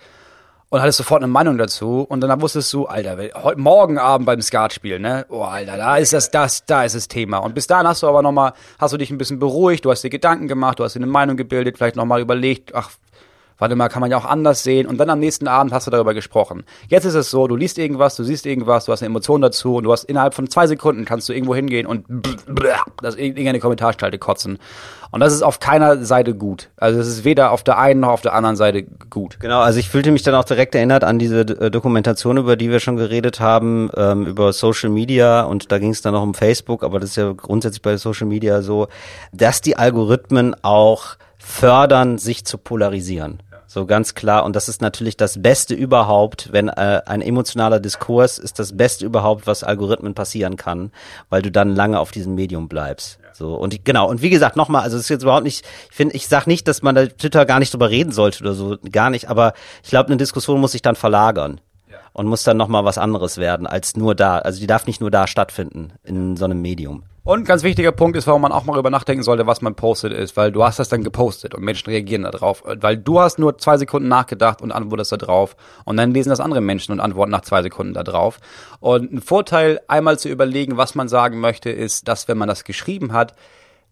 und 0.69 0.81
hattest 0.81 0.97
sofort 0.97 1.23
eine 1.23 1.31
Meinung 1.31 1.57
dazu 1.57 2.01
und 2.01 2.21
dann 2.21 2.41
wusstest 2.41 2.71
du, 2.73 2.85
Alter, 2.85 3.17
heute 3.41 3.59
morgen 3.59 3.97
Abend 3.97 4.25
beim 4.25 4.41
Skatspiel, 4.41 4.99
ne? 4.99 5.25
Oh, 5.29 5.43
Alter, 5.43 5.77
da 5.77 5.97
ist 5.97 6.13
das, 6.13 6.29
das, 6.29 6.65
da 6.65 6.83
ist 6.83 6.95
das 6.95 7.07
Thema. 7.07 7.37
Und 7.37 7.55
bis 7.55 7.67
dahin 7.67 7.87
hast 7.87 8.03
du 8.03 8.07
aber 8.07 8.21
nochmal, 8.21 8.53
hast 8.77 8.93
du 8.93 8.97
dich 8.97 9.09
ein 9.09 9.17
bisschen 9.17 9.39
beruhigt, 9.39 9.85
du 9.85 9.91
hast 9.91 10.03
dir 10.03 10.09
Gedanken 10.09 10.47
gemacht, 10.47 10.79
du 10.79 10.83
hast 10.83 10.93
dir 10.93 10.99
eine 10.99 11.07
Meinung 11.07 11.37
gebildet, 11.37 11.77
vielleicht 11.77 11.95
nochmal 11.95 12.19
überlegt, 12.19 12.75
ach, 12.75 12.91
warte 13.57 13.75
mal, 13.75 13.89
kann 13.89 14.01
man 14.01 14.11
ja 14.11 14.17
auch 14.17 14.25
anders 14.25 14.63
sehen. 14.63 14.87
Und 14.87 14.97
dann 14.97 15.09
am 15.09 15.19
nächsten 15.19 15.47
Abend 15.47 15.73
hast 15.73 15.87
du 15.87 15.91
darüber 15.91 16.13
gesprochen. 16.13 16.63
Jetzt 16.87 17.05
ist 17.05 17.15
es 17.15 17.31
so, 17.31 17.47
du 17.47 17.55
liest 17.55 17.77
irgendwas, 17.77 18.15
du 18.15 18.23
siehst 18.23 18.45
irgendwas, 18.45 18.85
du 18.85 18.91
hast 18.91 19.01
eine 19.01 19.07
Emotion 19.07 19.41
dazu 19.41 19.75
und 19.75 19.83
du 19.83 19.91
hast 19.91 20.03
innerhalb 20.05 20.33
von 20.33 20.49
zwei 20.49 20.67
Sekunden 20.67 21.05
kannst 21.05 21.27
du 21.29 21.33
irgendwo 21.33 21.55
hingehen 21.55 21.85
und 21.85 22.05
das 23.01 23.15
in 23.15 23.25
irgendeine 23.25 23.59
Kommentarspalte 23.59 24.17
kotzen. 24.17 24.59
Und 25.11 25.21
das 25.21 25.33
ist 25.33 25.41
auf 25.41 25.59
keiner 25.59 26.03
Seite 26.03 26.33
gut. 26.33 26.69
Also 26.75 26.99
es 26.99 27.07
ist 27.07 27.23
weder 27.23 27.51
auf 27.51 27.63
der 27.63 27.77
einen 27.77 28.01
noch 28.01 28.09
auf 28.09 28.21
der 28.21 28.33
anderen 28.33 28.55
Seite 28.55 28.83
gut. 29.09 29.39
Genau, 29.39 29.61
also 29.61 29.79
ich 29.79 29.89
fühlte 29.89 30.11
mich 30.11 30.23
dann 30.23 30.35
auch 30.35 30.43
direkt 30.43 30.75
erinnert 30.75 31.03
an 31.03 31.17
diese 31.17 31.41
äh, 31.41 31.71
Dokumentation, 31.71 32.37
über 32.37 32.57
die 32.57 32.69
wir 32.69 32.79
schon 32.79 32.97
geredet 32.97 33.39
haben, 33.39 33.89
ähm, 33.95 34.25
über 34.25 34.51
Social 34.53 34.89
Media 34.89 35.43
und 35.43 35.71
da 35.71 35.79
ging 35.79 35.91
es 35.91 36.01
dann 36.01 36.13
noch 36.13 36.23
um 36.23 36.33
Facebook, 36.33 36.83
aber 36.83 36.99
das 36.99 37.11
ist 37.11 37.15
ja 37.15 37.31
grundsätzlich 37.31 37.81
bei 37.81 37.97
Social 37.97 38.27
Media 38.27 38.61
so, 38.61 38.87
dass 39.31 39.61
die 39.61 39.77
Algorithmen 39.77 40.55
auch 40.61 41.15
fördern, 41.37 42.17
sich 42.17 42.45
zu 42.45 42.57
polarisieren. 42.57 43.39
So 43.77 43.85
ganz 43.85 44.15
klar. 44.15 44.43
Und 44.43 44.55
das 44.55 44.69
ist 44.69 44.81
natürlich 44.81 45.17
das 45.17 45.39
Beste 45.39 45.75
überhaupt, 45.75 46.51
wenn 46.51 46.67
äh, 46.67 47.03
ein 47.05 47.21
emotionaler 47.21 47.79
Diskurs 47.79 48.39
ist 48.39 48.57
das 48.57 48.75
Beste 48.75 49.05
überhaupt, 49.05 49.45
was 49.45 49.63
Algorithmen 49.63 50.15
passieren 50.15 50.57
kann, 50.57 50.91
weil 51.29 51.43
du 51.43 51.51
dann 51.51 51.75
lange 51.75 51.99
auf 51.99 52.09
diesem 52.09 52.33
Medium 52.33 52.69
bleibst. 52.69 53.19
So 53.33 53.53
und 53.53 53.85
genau. 53.85 54.09
Und 54.09 54.23
wie 54.23 54.31
gesagt, 54.31 54.55
nochmal, 54.55 54.81
also 54.81 54.97
es 54.97 55.03
ist 55.03 55.09
jetzt 55.09 55.21
überhaupt 55.21 55.43
nicht, 55.43 55.63
ich 55.91 55.95
finde, 55.95 56.15
ich 56.15 56.27
sag 56.27 56.47
nicht, 56.47 56.67
dass 56.67 56.81
man 56.81 56.95
da 56.95 57.05
Twitter 57.05 57.45
gar 57.45 57.59
nicht 57.59 57.71
drüber 57.71 57.91
reden 57.91 58.11
sollte 58.11 58.41
oder 58.43 58.55
so, 58.55 58.77
gar 58.91 59.11
nicht. 59.11 59.29
Aber 59.29 59.53
ich 59.83 59.91
glaube, 59.91 60.07
eine 60.07 60.17
Diskussion 60.17 60.59
muss 60.59 60.71
sich 60.71 60.81
dann 60.81 60.95
verlagern 60.95 61.61
und 62.13 62.25
muss 62.25 62.41
dann 62.41 62.57
nochmal 62.57 62.83
was 62.83 62.97
anderes 62.97 63.37
werden 63.37 63.67
als 63.67 63.95
nur 63.95 64.15
da. 64.15 64.39
Also 64.39 64.59
die 64.59 64.65
darf 64.65 64.87
nicht 64.87 65.01
nur 65.01 65.11
da 65.11 65.27
stattfinden 65.27 65.93
in 66.03 66.35
so 66.35 66.45
einem 66.45 66.63
Medium. 66.63 67.03
Und 67.27 67.43
ganz 67.43 67.63
wichtiger 67.63 67.91
Punkt 67.91 68.15
ist, 68.15 68.25
warum 68.25 68.41
man 68.41 68.53
auch 68.53 68.63
mal 68.63 68.71
darüber 68.71 68.89
nachdenken 68.89 69.21
sollte, 69.21 69.45
was 69.45 69.61
man 69.61 69.75
postet 69.75 70.13
ist, 70.13 70.37
weil 70.37 70.49
du 70.49 70.63
hast 70.63 70.79
das 70.79 70.87
dann 70.87 71.03
gepostet 71.03 71.53
und 71.53 71.61
Menschen 71.61 71.89
reagieren 71.89 72.23
da 72.23 72.31
drauf. 72.31 72.63
Weil 72.65 72.95
du 72.95 73.19
hast 73.19 73.37
nur 73.37 73.57
zwei 73.57 73.75
Sekunden 73.77 74.07
nachgedacht 74.07 74.61
und 74.61 74.71
antwortest 74.71 75.11
da 75.11 75.17
drauf. 75.17 75.57
Und 75.83 75.97
dann 75.97 76.13
lesen 76.13 76.29
das 76.29 76.39
andere 76.39 76.61
Menschen 76.61 76.93
und 76.93 77.01
antworten 77.01 77.31
nach 77.31 77.41
zwei 77.41 77.61
Sekunden 77.63 77.93
da 77.93 78.03
drauf. 78.03 78.39
Und 78.79 79.11
ein 79.11 79.21
Vorteil, 79.21 79.81
einmal 79.89 80.17
zu 80.17 80.29
überlegen, 80.29 80.77
was 80.77 80.95
man 80.95 81.09
sagen 81.09 81.41
möchte, 81.41 81.69
ist, 81.69 82.07
dass 82.07 82.29
wenn 82.29 82.37
man 82.37 82.47
das 82.47 82.63
geschrieben 82.63 83.11
hat, 83.11 83.33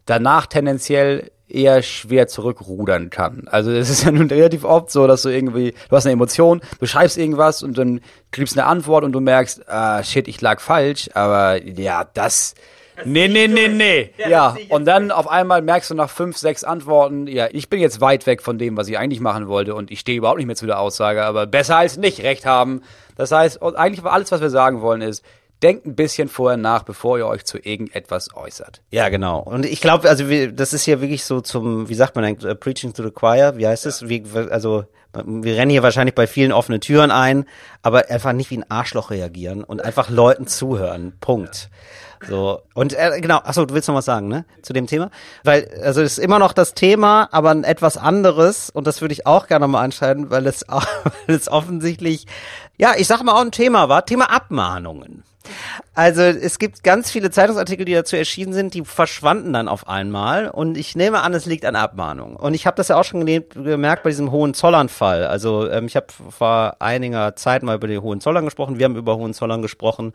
danach 0.06 0.46
tendenziell 0.46 1.30
eher 1.46 1.82
schwer 1.82 2.28
zurückrudern 2.28 3.10
kann. 3.10 3.48
Also 3.50 3.70
es 3.70 3.90
ist 3.90 4.04
ja 4.04 4.12
nun 4.12 4.28
relativ 4.28 4.64
oft 4.64 4.90
so, 4.90 5.06
dass 5.06 5.20
du 5.20 5.28
irgendwie, 5.28 5.74
du 5.90 5.96
hast 5.96 6.06
eine 6.06 6.14
Emotion, 6.14 6.62
du 6.80 6.86
schreibst 6.86 7.18
irgendwas 7.18 7.62
und 7.62 7.76
dann 7.76 8.00
kriegst 8.30 8.58
eine 8.58 8.66
Antwort 8.66 9.04
und 9.04 9.12
du 9.12 9.20
merkst, 9.20 9.68
ah, 9.68 10.02
shit, 10.02 10.26
ich 10.26 10.40
lag 10.40 10.58
falsch, 10.58 11.10
aber 11.12 11.62
ja, 11.62 12.08
das, 12.14 12.54
nee, 13.04 13.28
nee, 13.28 13.46
nee, 13.48 13.68
nee. 13.68 14.10
Ja, 14.28 14.56
und 14.68 14.84
dann 14.86 15.10
auf 15.10 15.28
einmal 15.28 15.62
merkst 15.62 15.90
du 15.90 15.94
nach 15.94 16.10
fünf, 16.10 16.36
sechs 16.36 16.64
Antworten, 16.64 17.26
ja, 17.26 17.48
ich 17.50 17.68
bin 17.68 17.80
jetzt 17.80 18.00
weit 18.00 18.26
weg 18.26 18.42
von 18.42 18.58
dem, 18.58 18.76
was 18.76 18.88
ich 18.88 18.98
eigentlich 18.98 19.20
machen 19.20 19.48
wollte 19.48 19.74
und 19.74 19.90
ich 19.90 20.00
stehe 20.00 20.18
überhaupt 20.18 20.38
nicht 20.38 20.46
mehr 20.46 20.56
zu 20.56 20.66
der 20.66 20.80
Aussage, 20.80 21.24
aber 21.24 21.46
besser 21.46 21.76
als 21.76 21.96
nicht 21.96 22.22
recht 22.22 22.46
haben. 22.46 22.82
Das 23.16 23.32
heißt, 23.32 23.60
und 23.60 23.76
eigentlich 23.76 24.04
war 24.04 24.12
alles, 24.12 24.32
was 24.32 24.40
wir 24.40 24.50
sagen 24.50 24.80
wollen, 24.80 25.02
ist, 25.02 25.24
denkt 25.62 25.86
ein 25.86 25.94
bisschen 25.94 26.28
vorher 26.28 26.56
nach, 26.56 26.82
bevor 26.82 27.18
ihr 27.18 27.26
euch 27.26 27.44
zu 27.44 27.58
irgendetwas 27.58 28.34
äußert. 28.34 28.82
Ja, 28.90 29.08
genau. 29.08 29.40
Und 29.40 29.64
ich 29.64 29.80
glaube, 29.80 30.08
also 30.08 30.28
wir, 30.28 30.52
das 30.52 30.72
ist 30.72 30.84
hier 30.84 31.00
wirklich 31.00 31.24
so 31.24 31.40
zum, 31.40 31.88
wie 31.88 31.94
sagt 31.94 32.14
man 32.16 32.24
eigentlich, 32.24 32.50
uh, 32.50 32.54
Preaching 32.54 32.92
to 32.92 33.02
the 33.02 33.10
Choir, 33.10 33.56
wie 33.56 33.66
heißt 33.66 33.86
es? 33.86 34.08
Wie, 34.08 34.24
also 34.50 34.84
wir 35.24 35.56
rennen 35.56 35.70
hier 35.70 35.82
wahrscheinlich 35.82 36.14
bei 36.14 36.26
vielen 36.26 36.52
offene 36.52 36.80
Türen 36.80 37.10
ein, 37.10 37.46
aber 37.82 38.10
einfach 38.10 38.32
nicht 38.32 38.50
wie 38.50 38.58
ein 38.58 38.70
Arschloch 38.70 39.10
reagieren 39.10 39.64
und 39.64 39.82
einfach 39.82 40.10
Leuten 40.10 40.46
zuhören. 40.46 41.14
Punkt. 41.20 41.70
So. 42.28 42.62
Und 42.74 42.92
äh, 42.94 43.20
genau, 43.20 43.38
achso, 43.38 43.64
du 43.66 43.74
willst 43.74 43.88
noch 43.88 43.94
was 43.94 44.04
sagen, 44.04 44.28
ne? 44.28 44.44
Zu 44.62 44.72
dem 44.72 44.86
Thema? 44.86 45.10
Weil, 45.44 45.68
also 45.82 46.02
es 46.02 46.18
ist 46.18 46.24
immer 46.24 46.38
noch 46.38 46.52
das 46.52 46.74
Thema, 46.74 47.28
aber 47.30 47.50
ein 47.50 47.64
etwas 47.64 47.96
anderes, 47.96 48.70
und 48.70 48.86
das 48.86 49.00
würde 49.00 49.12
ich 49.12 49.26
auch 49.26 49.46
gerne 49.46 49.66
mal 49.68 49.82
anschneiden, 49.82 50.30
weil 50.30 50.46
es, 50.46 50.64
weil 50.68 51.36
es 51.36 51.48
offensichtlich, 51.48 52.26
ja, 52.76 52.94
ich 52.96 53.06
sag 53.06 53.22
mal 53.22 53.34
auch 53.34 53.44
ein 53.44 53.52
Thema 53.52 53.88
war, 53.88 54.04
Thema 54.04 54.30
Abmahnungen. 54.30 55.24
Also 55.94 56.22
es 56.22 56.58
gibt 56.58 56.84
ganz 56.84 57.10
viele 57.10 57.30
Zeitungsartikel, 57.30 57.84
die 57.84 57.94
dazu 57.94 58.16
erschienen 58.16 58.52
sind, 58.52 58.74
die 58.74 58.84
verschwanden 58.84 59.52
dann 59.52 59.68
auf 59.68 59.88
einmal. 59.88 60.48
Und 60.48 60.76
ich 60.76 60.94
nehme 60.94 61.22
an, 61.22 61.32
es 61.34 61.46
liegt 61.46 61.64
an 61.64 61.76
Abmahnung. 61.76 62.36
Und 62.36 62.54
ich 62.54 62.66
habe 62.66 62.76
das 62.76 62.88
ja 62.88 62.96
auch 62.96 63.04
schon 63.04 63.24
gemerkt 63.24 64.02
bei 64.02 64.10
diesem 64.10 64.30
Hohenzollern-Fall. 64.30 65.26
Also 65.26 65.70
ähm, 65.70 65.86
ich 65.86 65.96
habe 65.96 66.06
vor 66.30 66.76
einiger 66.80 67.36
Zeit 67.36 67.62
mal 67.62 67.76
über 67.76 67.88
die 67.88 67.98
Hohenzollern 67.98 68.44
gesprochen. 68.44 68.78
Wir 68.78 68.84
haben 68.84 68.96
über 68.96 69.16
Hohenzollern 69.16 69.62
gesprochen. 69.62 70.12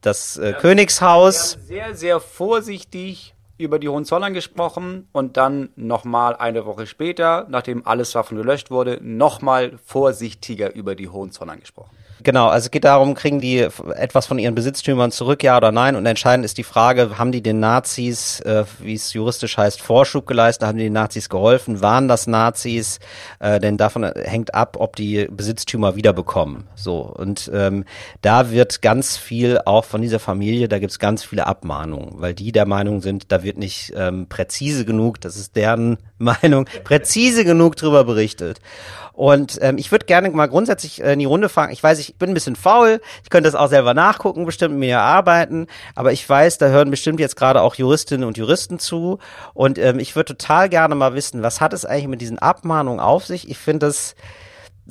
Das 0.00 0.36
äh, 0.36 0.50
ja, 0.50 0.58
Königshaus. 0.58 1.58
Sehr, 1.66 1.94
sehr 1.94 2.20
vorsichtig 2.20 3.34
über 3.58 3.78
die 3.78 3.88
Hohenzollern 3.88 4.34
gesprochen 4.34 5.08
und 5.12 5.36
dann 5.36 5.70
nochmal 5.76 6.36
eine 6.36 6.66
Woche 6.66 6.86
später, 6.86 7.46
nachdem 7.48 7.86
alles 7.86 8.12
davon 8.12 8.36
gelöscht 8.36 8.70
wurde, 8.70 8.98
nochmal 9.02 9.78
vorsichtiger 9.84 10.74
über 10.74 10.94
die 10.94 11.08
Hohenzollern 11.08 11.60
gesprochen. 11.60 11.96
Genau, 12.22 12.48
also 12.48 12.66
es 12.66 12.70
geht 12.70 12.84
darum, 12.84 13.14
kriegen 13.14 13.40
die 13.40 13.58
etwas 13.58 14.26
von 14.26 14.38
ihren 14.38 14.54
Besitztümern 14.54 15.10
zurück, 15.10 15.42
ja 15.42 15.56
oder 15.56 15.72
nein? 15.72 15.96
Und 15.96 16.06
entscheidend 16.06 16.44
ist 16.44 16.58
die 16.58 16.64
Frage, 16.64 17.18
haben 17.18 17.32
die 17.32 17.42
den 17.42 17.58
Nazis, 17.60 18.40
äh, 18.40 18.64
wie 18.78 18.94
es 18.94 19.12
juristisch 19.12 19.56
heißt, 19.56 19.80
Vorschub 19.80 20.26
geleistet, 20.26 20.68
haben 20.68 20.78
die 20.78 20.84
den 20.84 20.92
Nazis 20.92 21.28
geholfen, 21.28 21.80
waren 21.80 22.08
das 22.08 22.26
Nazis? 22.26 23.00
Äh, 23.40 23.60
denn 23.60 23.76
davon 23.76 24.04
hängt 24.04 24.54
ab, 24.54 24.76
ob 24.78 24.96
die 24.96 25.26
Besitztümer 25.30 25.96
wiederbekommen. 25.96 26.68
So, 26.74 27.00
und 27.00 27.50
ähm, 27.52 27.84
da 28.20 28.50
wird 28.50 28.82
ganz 28.82 29.16
viel 29.16 29.58
auch 29.64 29.84
von 29.84 30.02
dieser 30.02 30.18
Familie, 30.18 30.68
da 30.68 30.78
gibt's 30.78 30.98
ganz 30.98 31.24
viele 31.24 31.46
Abmahnungen, 31.46 32.20
weil 32.20 32.34
die 32.34 32.52
der 32.52 32.66
Meinung 32.66 33.00
sind, 33.00 33.32
da 33.32 33.42
wird 33.42 33.58
nicht 33.58 33.92
ähm, 33.96 34.26
präzise 34.28 34.84
genug, 34.84 35.20
das 35.20 35.36
ist 35.36 35.56
deren 35.56 35.98
Meinung, 36.18 36.66
präzise 36.84 37.44
genug 37.44 37.76
drüber 37.76 38.04
berichtet. 38.04 38.60
Und 39.12 39.58
ähm, 39.60 39.78
ich 39.78 39.90
würde 39.90 40.06
gerne 40.06 40.30
mal 40.30 40.48
grundsätzlich 40.48 41.02
äh, 41.02 41.12
in 41.12 41.18
die 41.18 41.24
Runde 41.24 41.48
fragen. 41.48 41.72
Ich 41.72 41.82
weiß, 41.82 41.98
ich 41.98 42.16
bin 42.16 42.30
ein 42.30 42.34
bisschen 42.34 42.56
faul. 42.56 43.00
Ich 43.22 43.30
könnte 43.30 43.48
das 43.48 43.54
auch 43.54 43.68
selber 43.68 43.94
nachgucken, 43.94 44.46
bestimmt 44.46 44.76
mir 44.76 44.94
erarbeiten. 44.94 45.66
Aber 45.94 46.12
ich 46.12 46.26
weiß, 46.26 46.58
da 46.58 46.68
hören 46.68 46.90
bestimmt 46.90 47.20
jetzt 47.20 47.36
gerade 47.36 47.60
auch 47.60 47.74
Juristinnen 47.74 48.26
und 48.26 48.38
Juristen 48.38 48.78
zu. 48.78 49.18
Und 49.54 49.78
ähm, 49.78 49.98
ich 49.98 50.16
würde 50.16 50.36
total 50.36 50.68
gerne 50.68 50.94
mal 50.94 51.14
wissen, 51.14 51.42
was 51.42 51.60
hat 51.60 51.72
es 51.72 51.84
eigentlich 51.84 52.08
mit 52.08 52.20
diesen 52.20 52.38
Abmahnungen 52.38 53.00
auf 53.00 53.26
sich? 53.26 53.48
Ich 53.50 53.58
finde 53.58 53.86
das 53.86 54.14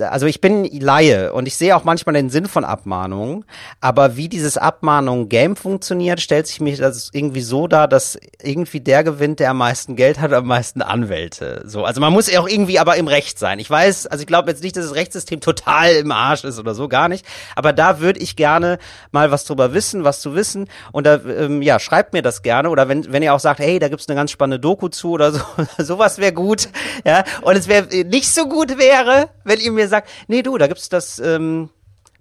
also 0.10 0.26
ich 0.26 0.42
bin 0.42 0.66
Laie 0.66 1.34
und 1.34 1.48
ich 1.48 1.56
sehe 1.56 1.76
auch 1.76 1.84
manchmal 1.84 2.14
den 2.14 2.30
Sinn 2.30 2.48
von 2.48 2.66
Abmahnungen, 2.66 3.46
aber 3.80 4.18
wie 4.18 4.30
dieses 4.30 4.58
Abmahnung-Game 4.58 5.56
funktioniert, 5.56 6.22
stellt 6.22 6.48
sich 6.48 6.60
mir 6.60 6.76
das 6.78 7.10
irgendwie 7.14 7.42
so 7.42 7.68
dar, 7.68 7.88
dass 7.88 8.18
irgendwie 8.42 8.80
der 8.80 9.04
gewinnt, 9.04 9.40
der 9.40 9.52
am 9.52 9.58
meisten 9.58 9.96
Geld 9.96 10.20
hat, 10.20 10.34
am 10.34 10.48
meisten 10.48 10.82
Anwälte. 10.82 11.64
So, 11.66 11.86
also 11.86 12.02
man 12.02 12.14
muss 12.14 12.30
ja 12.30 12.40
auch 12.40 12.48
irgendwie 12.48 12.80
aber 12.80 12.96
im 12.96 13.08
Recht 13.08 13.40
sein. 13.40 13.60
Ich 13.60 13.70
weiß, 13.70 14.08
also 14.08 14.22
ich 14.22 14.28
glaube 14.28 14.50
jetzt 14.50 14.64
nicht, 14.64 14.76
dass 14.76 14.86
das 14.86 14.96
Rechtssystem 14.96 15.42
total 15.42 15.92
im 15.94 16.12
Arsch 16.12 16.44
ist 16.44 16.60
oder 16.60 16.74
so, 16.74 16.88
gar 16.88 17.10
nicht. 17.10 17.26
Aber 17.56 17.74
da 17.74 18.00
würde 18.00 18.20
ich 18.20 18.36
gerne 18.36 18.80
mal 19.12 19.32
was 19.32 19.46
drüber 19.46 19.74
wissen, 19.74 20.04
was 20.04 20.22
zu 20.22 20.36
wissen. 20.36 20.68
Und 20.92 21.06
da, 21.06 21.16
ähm, 21.16 21.62
ja, 21.62 21.80
schreibt 21.80 22.14
mir 22.14 22.22
das 22.22 22.42
gerne. 22.42 22.70
Oder 22.70 22.88
wenn, 22.88 23.12
wenn 23.12 23.24
ihr 23.24 23.34
auch 23.34 23.40
sagt, 23.40 23.60
hey, 23.60 23.80
da 23.80 23.90
gibt's 23.90 24.08
eine 24.08 24.16
ganz 24.16 24.32
spannende 24.32 24.60
Doku 24.60 24.88
zu 24.88 25.12
oder 25.12 25.32
so, 25.32 25.42
sowas 25.78 26.18
wäre 26.18 26.34
gut. 26.34 26.70
Ja, 27.06 27.24
und 27.42 27.56
es 27.56 27.68
wäre 27.68 27.88
nicht 28.06 28.32
so 28.34 28.48
gut 28.48 28.78
wäre, 28.78 29.30
wenn 29.44 29.60
ihr 29.60 29.72
mir 29.72 29.88
sagt, 29.92 30.10
nee 30.28 30.42
du, 30.42 30.58
da 30.58 30.68
gibt's 30.68 30.90
das 30.90 31.20
ähm, 31.20 31.70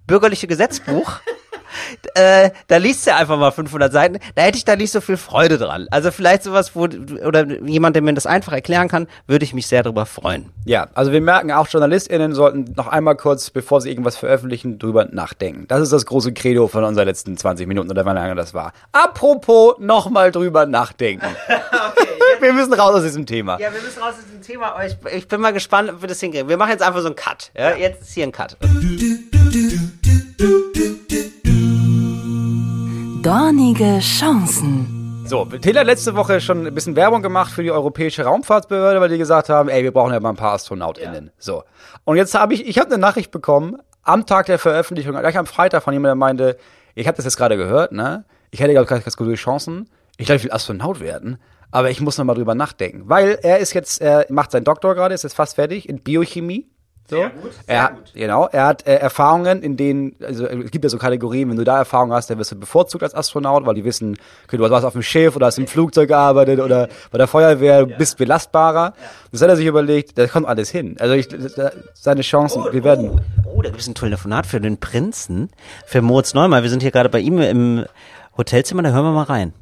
bürgerliche 0.06 0.46
Gesetzbuch. 0.46 1.20
äh, 2.14 2.50
da 2.68 2.76
liest 2.76 3.06
du 3.06 3.14
einfach 3.14 3.38
mal 3.38 3.50
500 3.50 3.92
Seiten. 3.92 4.18
Da 4.34 4.42
hätte 4.42 4.58
ich 4.58 4.64
da 4.64 4.76
nicht 4.76 4.90
so 4.90 5.00
viel 5.00 5.16
Freude 5.16 5.58
dran. 5.58 5.86
Also 5.90 6.10
vielleicht 6.10 6.44
sowas, 6.44 6.74
wo 6.74 6.88
oder 7.24 7.46
jemand, 7.62 7.96
der 7.96 8.02
mir 8.02 8.14
das 8.14 8.26
einfach 8.26 8.52
erklären 8.52 8.88
kann, 8.88 9.06
würde 9.26 9.44
ich 9.44 9.54
mich 9.54 9.66
sehr 9.66 9.82
darüber 9.82 10.06
freuen. 10.06 10.50
Ja, 10.64 10.88
also 10.94 11.12
wir 11.12 11.20
merken 11.20 11.52
auch 11.52 11.68
JournalistInnen 11.68 12.34
sollten 12.34 12.74
noch 12.76 12.88
einmal 12.88 13.16
kurz, 13.16 13.50
bevor 13.50 13.80
sie 13.80 13.90
irgendwas 13.90 14.16
veröffentlichen, 14.16 14.78
drüber 14.78 15.06
nachdenken. 15.10 15.66
Das 15.68 15.80
ist 15.80 15.92
das 15.92 16.06
große 16.06 16.32
Credo 16.32 16.68
von 16.68 16.84
unseren 16.84 17.06
letzten 17.06 17.36
20 17.36 17.66
Minuten 17.66 17.90
oder 17.90 18.04
wann 18.04 18.16
lange 18.16 18.34
das 18.34 18.54
war. 18.54 18.72
Apropos 18.92 19.76
nochmal 19.78 20.30
drüber 20.30 20.66
nachdenken. 20.66 21.26
okay, 21.48 22.08
wir 22.40 22.52
müssen 22.52 22.72
raus 22.74 22.94
aus 22.94 23.02
diesem 23.02 23.26
Thema. 23.26 23.58
Ja, 23.58 23.72
wir 23.72 23.80
müssen 23.82 24.00
raus 24.00 24.14
aus 24.18 24.24
diesem 24.24 24.42
Thema. 24.42 24.76
Ich, 24.84 24.96
ich 25.12 25.28
bin 25.28 25.40
mal 25.40 25.52
gespannt, 25.52 25.90
ob 25.90 26.00
wir 26.00 26.08
das 26.08 26.20
hinkriegen. 26.20 26.48
Wir 26.48 26.56
machen 26.56 26.70
jetzt 26.70 26.82
einfach 26.82 27.00
so 27.00 27.06
einen 27.06 27.16
Cut. 27.16 27.50
Ja? 27.56 27.76
Jetzt 27.76 28.02
ist 28.02 28.14
hier 28.14 28.24
ein 28.24 28.32
Cut. 28.32 28.56
Dornige 33.22 33.98
Chancen. 34.00 35.24
So, 35.26 35.44
Till 35.44 35.78
hat 35.78 35.84
letzte 35.84 36.16
Woche 36.16 36.40
schon 36.40 36.66
ein 36.66 36.74
bisschen 36.74 36.96
Werbung 36.96 37.20
gemacht 37.20 37.52
für 37.52 37.62
die 37.62 37.70
Europäische 37.70 38.24
Raumfahrtsbehörde, 38.24 38.98
weil 38.98 39.10
die 39.10 39.18
gesagt 39.18 39.50
haben, 39.50 39.68
ey, 39.68 39.82
wir 39.82 39.92
brauchen 39.92 40.14
ja 40.14 40.20
mal 40.20 40.30
ein 40.30 40.36
paar 40.36 40.54
AstronautInnen. 40.54 41.26
Ja. 41.26 41.32
So. 41.38 41.62
Und 42.04 42.16
jetzt 42.16 42.34
habe 42.34 42.54
ich, 42.54 42.66
ich 42.66 42.78
habe 42.78 42.88
eine 42.88 42.96
Nachricht 42.96 43.30
bekommen, 43.30 43.76
am 44.02 44.24
Tag 44.24 44.46
der 44.46 44.58
Veröffentlichung, 44.58 45.14
gleich 45.14 45.36
am 45.36 45.44
Freitag 45.44 45.82
von 45.82 45.92
jemandem, 45.92 46.12
der 46.12 46.26
meinte, 46.26 46.56
ich 46.94 47.06
habe 47.06 47.16
das 47.16 47.26
jetzt 47.26 47.36
gerade 47.36 47.58
gehört, 47.58 47.92
ne? 47.92 48.24
Ich 48.50 48.60
hätte, 48.60 48.72
glaube 48.72 48.84
ich, 48.84 49.04
ganz 49.04 49.16
gute 49.18 49.34
Chancen. 49.34 49.90
Ich 50.16 50.24
glaube, 50.24 50.38
ich 50.38 50.44
will 50.44 50.52
Astronaut 50.52 51.00
werden. 51.00 51.38
Aber 51.70 51.90
ich 51.90 52.00
muss 52.00 52.16
noch 52.16 52.24
mal 52.24 52.34
drüber 52.34 52.54
nachdenken. 52.54 53.02
Weil 53.04 53.38
er 53.42 53.58
ist 53.58 53.74
jetzt, 53.74 54.00
er 54.00 54.24
macht 54.30 54.50
seinen 54.50 54.64
Doktor 54.64 54.94
gerade, 54.94 55.14
ist 55.14 55.24
jetzt 55.24 55.34
fast 55.34 55.56
fertig 55.56 55.88
in 55.88 56.00
Biochemie. 56.00 56.70
So. 57.10 57.16
Sehr 57.16 57.30
gut, 57.30 57.52
sehr 57.52 57.76
er, 57.76 57.88
gut. 57.88 58.12
Genau, 58.14 58.46
er 58.46 58.66
hat 58.66 58.86
äh, 58.86 58.94
Erfahrungen, 58.94 59.62
in 59.62 59.76
denen, 59.76 60.14
also 60.24 60.46
es 60.46 60.70
gibt 60.70 60.84
ja 60.84 60.88
so 60.88 60.96
Kategorien, 60.96 61.50
wenn 61.50 61.56
du 61.56 61.64
da 61.64 61.78
Erfahrung 61.78 62.12
hast, 62.12 62.30
dann 62.30 62.38
wirst 62.38 62.52
du 62.52 62.56
bevorzugt 62.56 63.02
als 63.02 63.14
Astronaut, 63.14 63.66
weil 63.66 63.74
die 63.74 63.84
wissen, 63.84 64.16
okay, 64.44 64.56
du 64.56 64.70
warst 64.70 64.84
auf 64.84 64.92
dem 64.92 65.02
Schiff 65.02 65.34
oder 65.34 65.46
hast 65.46 65.58
im 65.58 65.66
Flugzeug 65.66 66.08
gearbeitet 66.08 66.60
oder 66.60 66.88
bei 67.10 67.18
der 67.18 67.26
Feuerwehr, 67.26 67.84
du 67.84 67.90
ja. 67.90 67.96
bist 67.96 68.16
belastbarer. 68.16 68.94
Das 69.32 69.42
hat 69.42 69.48
er 69.48 69.56
sich 69.56 69.66
überlegt, 69.66 70.16
da 70.18 70.28
kommt 70.28 70.46
alles 70.46 70.70
hin. 70.70 70.96
Also 71.00 71.14
ich, 71.14 71.28
seine 71.94 72.22
Chancen, 72.22 72.62
oh, 72.62 72.72
wir 72.72 72.84
werden. 72.84 73.20
Oh, 73.44 73.56
oh 73.56 73.62
da 73.62 73.70
gibt 73.70 73.80
es 73.80 73.88
ein 73.88 73.94
Telefonat 73.94 74.46
für 74.46 74.60
den 74.60 74.78
Prinzen, 74.78 75.50
für 75.86 76.02
Moritz 76.02 76.32
Neumann. 76.34 76.62
Wir 76.62 76.70
sind 76.70 76.82
hier 76.82 76.92
gerade 76.92 77.08
bei 77.08 77.18
ihm 77.18 77.40
im 77.40 77.86
Hotelzimmer, 78.36 78.82
da 78.82 78.90
hören 78.90 79.04
wir 79.04 79.12
mal 79.12 79.24
rein. 79.24 79.52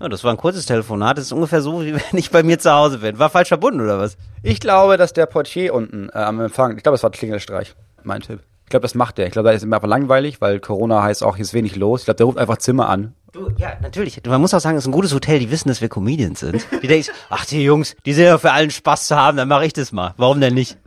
Ja, 0.00 0.08
das 0.08 0.24
war 0.24 0.30
ein 0.30 0.36
kurzes 0.36 0.66
Telefonat. 0.66 1.16
Das 1.16 1.26
ist 1.26 1.32
ungefähr 1.32 1.62
so, 1.62 1.82
wie 1.82 1.94
wenn 1.94 2.18
ich 2.18 2.30
bei 2.30 2.42
mir 2.42 2.58
zu 2.58 2.70
Hause 2.70 2.98
bin. 2.98 3.18
War 3.18 3.30
falsch 3.30 3.48
verbunden 3.48 3.80
oder 3.80 3.98
was? 3.98 4.16
Ich 4.42 4.60
glaube, 4.60 4.96
dass 4.96 5.12
der 5.12 5.26
Portier 5.26 5.74
unten 5.74 6.10
äh, 6.10 6.18
am 6.18 6.40
Empfang, 6.40 6.76
ich 6.76 6.82
glaube, 6.82 6.94
das 6.94 7.02
war 7.02 7.10
Klingelstreich, 7.10 7.74
mein 8.02 8.20
Tipp. 8.20 8.40
Ich 8.64 8.70
glaube, 8.70 8.82
das 8.82 8.96
macht 8.96 9.18
der. 9.18 9.26
Ich 9.26 9.32
glaube, 9.32 9.48
da 9.48 9.54
ist 9.54 9.62
immer 9.62 9.76
einfach 9.76 9.88
langweilig, 9.88 10.40
weil 10.40 10.58
Corona 10.58 11.00
heißt 11.00 11.22
auch, 11.22 11.36
hier 11.36 11.44
ist 11.44 11.54
wenig 11.54 11.76
los. 11.76 12.00
Ich 12.00 12.06
glaube, 12.06 12.16
der 12.16 12.26
ruft 12.26 12.36
einfach 12.36 12.58
Zimmer 12.58 12.88
an. 12.88 13.14
Du, 13.30 13.48
ja, 13.58 13.74
natürlich. 13.80 14.20
Man 14.26 14.40
muss 14.40 14.54
auch 14.54 14.60
sagen, 14.60 14.76
es 14.76 14.82
ist 14.82 14.88
ein 14.88 14.92
gutes 14.92 15.14
Hotel. 15.14 15.38
Die 15.38 15.52
wissen, 15.52 15.68
dass 15.68 15.80
wir 15.80 15.88
Comedians 15.88 16.40
sind. 16.40 16.66
Die 16.82 16.88
denken, 16.88 17.08
ach, 17.30 17.46
die 17.46 17.62
Jungs, 17.62 17.94
die 18.04 18.12
sind 18.12 18.24
ja 18.24 18.38
für 18.38 18.50
allen 18.50 18.72
Spaß 18.72 19.06
zu 19.06 19.14
haben, 19.16 19.36
dann 19.36 19.46
mache 19.46 19.66
ich 19.66 19.72
das 19.72 19.92
mal. 19.92 20.14
Warum 20.16 20.40
denn 20.40 20.54
nicht? 20.54 20.76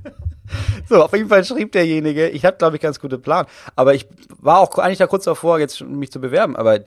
So, 0.89 1.04
auf 1.04 1.13
jeden 1.13 1.30
Fall 1.30 1.45
schrieb 1.45 1.74
derjenige, 1.74 2.28
ich 2.30 2.43
hatte, 2.43 2.58
glaube 2.58 2.76
ich, 2.76 2.82
ganz 2.82 3.00
gute 3.00 3.19
Plan. 3.19 3.45
Aber 3.76 3.93
ich 3.93 4.08
war 4.39 4.58
auch 4.58 4.76
eigentlich 4.80 4.98
da 4.98 5.06
kurz 5.06 5.26
davor, 5.26 5.60
jetzt 5.60 5.80
mich 5.82 6.12
zu 6.12 6.19
bewerben. 6.19 6.56
Aber 6.56 6.80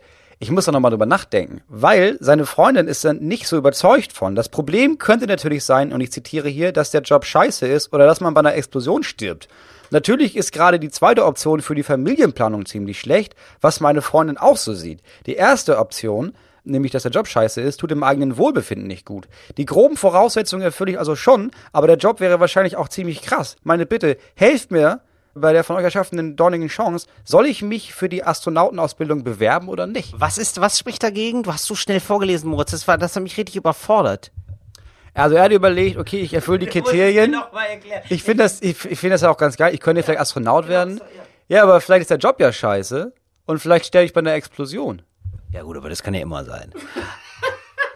ich 0.43 0.51
muss 0.51 0.65
da 0.65 0.73
nochmal 0.73 0.91
drüber 0.91 1.07
nachdenken, 1.07 1.61
weil 1.69 2.17
seine 2.19 2.47
Freundin 2.47 2.89
ist 2.89 3.05
dann 3.05 3.21
nicht 3.21 3.47
so 3.47 3.57
überzeugt 3.57 4.13
von. 4.13 4.35
Das 4.35 4.49
Problem 4.49 4.99
könnte 4.99 5.29
natürlich 5.29 5.65
sein, 5.65 5.93
und 5.93 6.01
ich 6.01 6.11
zitiere 6.11 6.49
hier, 6.49 6.73
dass 6.73 6.91
der 6.91 7.03
Job 7.03 7.25
scheiße 7.25 7.65
ist 7.69 7.93
oder 7.93 8.07
dass 8.07 8.21
man 8.21 8.35
bei 8.35 8.41
einer 8.41 8.57
Explosion 8.57 9.05
stirbt. 9.05 9.47
Natürlich 9.93 10.37
ist 10.37 10.51
gerade 10.51 10.81
die 10.81 10.91
zweite 10.91 11.27
Option 11.27 11.61
für 11.61 11.77
die 11.77 11.85
Familienplanung 11.85 12.67
ziemlich 12.67 12.99
schlecht, 12.99 13.37
was 13.61 13.79
meine 13.79 14.03
Freundin 14.03 14.37
auch 14.37 14.57
so 14.57 14.75
sieht. 14.75 14.99
Die 15.27 15.37
erste 15.37 15.79
Option, 15.79 16.33
nämlich 16.65 16.91
dass 16.91 17.05
der 17.05 17.13
Job 17.13 17.29
scheiße 17.29 17.61
ist, 17.61 17.77
tut 17.77 17.93
dem 17.93 18.03
eigenen 18.03 18.37
Wohlbefinden 18.37 18.89
nicht 18.89 19.07
gut. 19.07 19.29
Die 19.59 19.65
groben 19.65 19.97
Voraussetzungen 19.97 20.65
erfülle 20.65 20.91
ich 20.91 20.99
also 20.99 21.15
schon, 21.15 21.53
aber 21.73 21.87
der 21.87 21.99
Job 21.99 22.19
wäre 22.19 22.41
wahrscheinlich 22.41 22.77
auch 22.77 22.89
ziemlich 22.89 23.23
krass. 23.23 23.55
Meine 23.63 23.87
Bitte, 23.87 24.17
helft 24.35 24.73
mir, 24.73 25.03
bei 25.35 25.53
der 25.53 25.65
von 25.65 25.77
euch 25.77 25.85
erschaffenen 25.85 26.37
dornigen 26.37 26.69
Chance, 26.69 27.07
soll 27.25 27.47
ich 27.47 27.63
mich 27.63 27.95
für 27.95 28.09
die 28.09 28.25
Astronautenausbildung 28.25 29.25
bewerben 29.25 29.69
oder 29.69 29.87
nicht? 29.87 30.15
Was 30.19 30.39
ist, 30.39 30.61
was 30.61 30.79
spricht 30.79 31.03
dagegen? 31.03 31.43
Du 31.43 31.53
hast 31.53 31.65
so 31.65 31.75
schnell 31.75 32.01
vorgelesen, 32.01 32.51
Moritz. 32.51 32.73
Das 32.73 32.87
war, 32.89 32.99
das 32.99 33.17
hat 33.17 33.23
mich 33.23 33.37
richtig 33.37 33.57
überfordert. 33.57 34.31
Also 35.15 35.37
er 35.37 35.45
hat 35.45 35.53
überlegt, 35.53 35.99
okay, 35.99 36.21
ich 36.21 36.35
erfülle 36.35 36.61
die 36.61 36.67
Kriterien. 36.81 37.37
Ich 38.09 38.23
finde 38.23 38.45
das, 38.45 38.63
ich, 38.63 38.85
ich 38.85 38.99
finde 38.99 39.15
das 39.15 39.25
auch 39.25 39.37
ganz 39.37 39.57
geil. 39.57 39.75
Ich 39.75 39.81
könnte 39.81 40.03
vielleicht 40.03 40.21
Astronaut 40.21 40.69
werden. 40.69 41.01
Ja, 41.49 41.63
aber 41.63 41.81
vielleicht 41.81 42.03
ist 42.03 42.11
der 42.11 42.19
Job 42.19 42.41
ja 42.41 42.53
scheiße 42.53 43.13
und 43.47 43.59
vielleicht 43.59 43.87
stelle 43.87 44.05
ich 44.05 44.13
bei 44.13 44.21
einer 44.21 44.35
Explosion. 44.35 45.03
Ja 45.51 45.63
gut, 45.63 45.77
aber 45.77 45.91
das 45.91 46.03
kann 46.03 46.15
ja 46.15 46.21
immer 46.21 46.45
sein. 46.45 46.73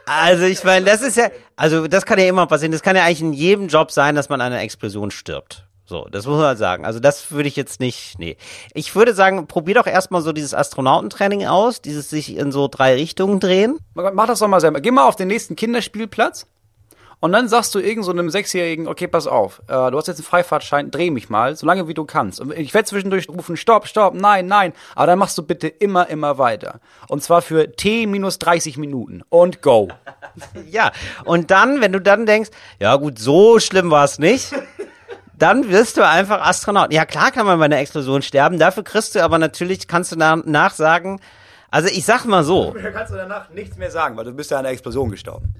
Also 0.05 0.44
ich 0.44 0.62
meine, 0.62 0.85
das 0.87 1.03
ist 1.03 1.16
ja, 1.16 1.31
also 1.57 1.88
das 1.88 2.07
kann 2.07 2.18
ja 2.18 2.27
immer 2.27 2.46
passieren. 2.46 2.72
Das 2.72 2.83
kann 2.83 2.94
ja 2.96 3.05
eigentlich 3.05 3.22
in 3.22 3.33
jedem 3.33 3.66
Job 3.68 3.90
sein, 3.90 4.14
dass 4.14 4.29
man 4.29 4.40
an 4.40 4.53
einer 4.53 4.62
Explosion 4.62 5.11
stirbt. 5.11 5.65
So, 5.88 6.09
das 6.11 6.27
muss 6.27 6.37
man 6.37 6.46
halt 6.46 6.59
sagen. 6.59 6.85
Also 6.85 6.99
das 6.99 7.31
würde 7.31 7.49
ich 7.49 7.55
jetzt 7.55 7.79
nicht, 7.79 8.18
nee. 8.18 8.37
Ich 8.75 8.96
würde 8.96 9.14
sagen, 9.14 9.46
probier 9.46 9.77
doch 9.77 9.87
erstmal 9.87 10.20
so 10.20 10.33
dieses 10.33 10.53
Astronautentraining 10.53 11.46
aus, 11.46 11.81
dieses 11.81 12.11
sich 12.11 12.37
in 12.37 12.51
so 12.51 12.66
drei 12.66 12.94
Richtungen 12.94 13.38
drehen. 13.38 13.79
Mach 13.94 14.27
das 14.27 14.40
doch 14.40 14.49
mal 14.49 14.61
selber. 14.61 14.81
Geh 14.81 14.90
mal 14.90 15.07
auf 15.07 15.14
den 15.14 15.29
nächsten 15.29 15.55
Kinderspielplatz 15.55 16.46
und 17.18 17.33
dann 17.33 17.49
sagst 17.49 17.75
du 17.75 17.79
irgend 17.79 18.05
so 18.05 18.11
einem 18.11 18.29
Sechsjährigen, 18.29 18.87
okay, 18.87 19.09
pass 19.09 19.27
auf, 19.27 19.62
äh, 19.68 19.90
du 19.90 19.96
hast 19.96 20.07
jetzt 20.07 20.18
einen 20.18 20.27
Freifahrtschein, 20.27 20.90
dreh 20.90 21.11
mich 21.11 21.31
mal, 21.31 21.57
so 21.57 21.66
lange 21.66 21.88
wie 21.88 21.94
du 21.94 22.05
kannst. 22.05 22.40
Und 22.40 22.53
ich 22.53 22.75
werde 22.75 22.87
zwischendurch 22.87 23.29
rufen, 23.31 23.57
stopp, 23.57 23.87
stopp, 23.87 24.14
nein, 24.14 24.46
nein. 24.46 24.75
Aber 24.94 25.07
dann 25.07 25.18
machst 25.18 25.38
du 25.38 25.42
bitte 25.42 25.66
immer, 25.66 26.11
immer 26.11 26.37
weiter. 26.37 26.81
Und 27.09 27.22
zwar 27.22 27.40
für 27.40 27.72
T 27.72 28.07
minus 28.07 28.38
30 28.38 28.77
Minuten. 28.77 29.22
Und 29.29 29.62
go. 29.62 29.88
Ja, 30.70 30.92
und 31.25 31.51
dann, 31.51 31.81
wenn 31.81 31.92
du 31.92 32.01
dann 32.01 32.27
denkst, 32.27 32.51
ja 32.79 32.96
gut, 32.96 33.18
so 33.18 33.59
schlimm 33.59 33.90
war 33.90 34.05
es 34.05 34.18
nicht, 34.18 34.53
dann 35.38 35.68
wirst 35.70 35.96
du 35.96 36.07
einfach 36.07 36.40
Astronaut. 36.46 36.92
Ja, 36.92 37.05
klar 37.05 37.31
kann 37.31 37.46
man 37.46 37.59
bei 37.59 37.66
einer 37.66 37.79
Explosion 37.79 38.22
sterben, 38.22 38.59
dafür 38.59 38.85
kriegst 38.85 39.14
du 39.14 39.22
aber 39.22 39.38
natürlich, 39.38 39.88
kannst 39.88 40.12
du 40.12 40.16
danach 40.16 40.72
sagen, 40.72 41.20
also 41.70 41.88
ich 41.88 42.05
sag 42.05 42.25
mal 42.25 42.44
so. 42.44 42.75
Da 42.81 42.90
kannst 42.90 43.12
du 43.12 43.16
danach 43.16 43.51
nichts 43.51 43.77
mehr 43.77 43.90
sagen, 43.90 44.16
weil 44.16 44.25
du 44.25 44.33
bist 44.33 44.51
ja 44.51 44.59
an 44.59 44.64
einer 44.64 44.72
Explosion 44.72 45.11
gestorben. 45.11 45.53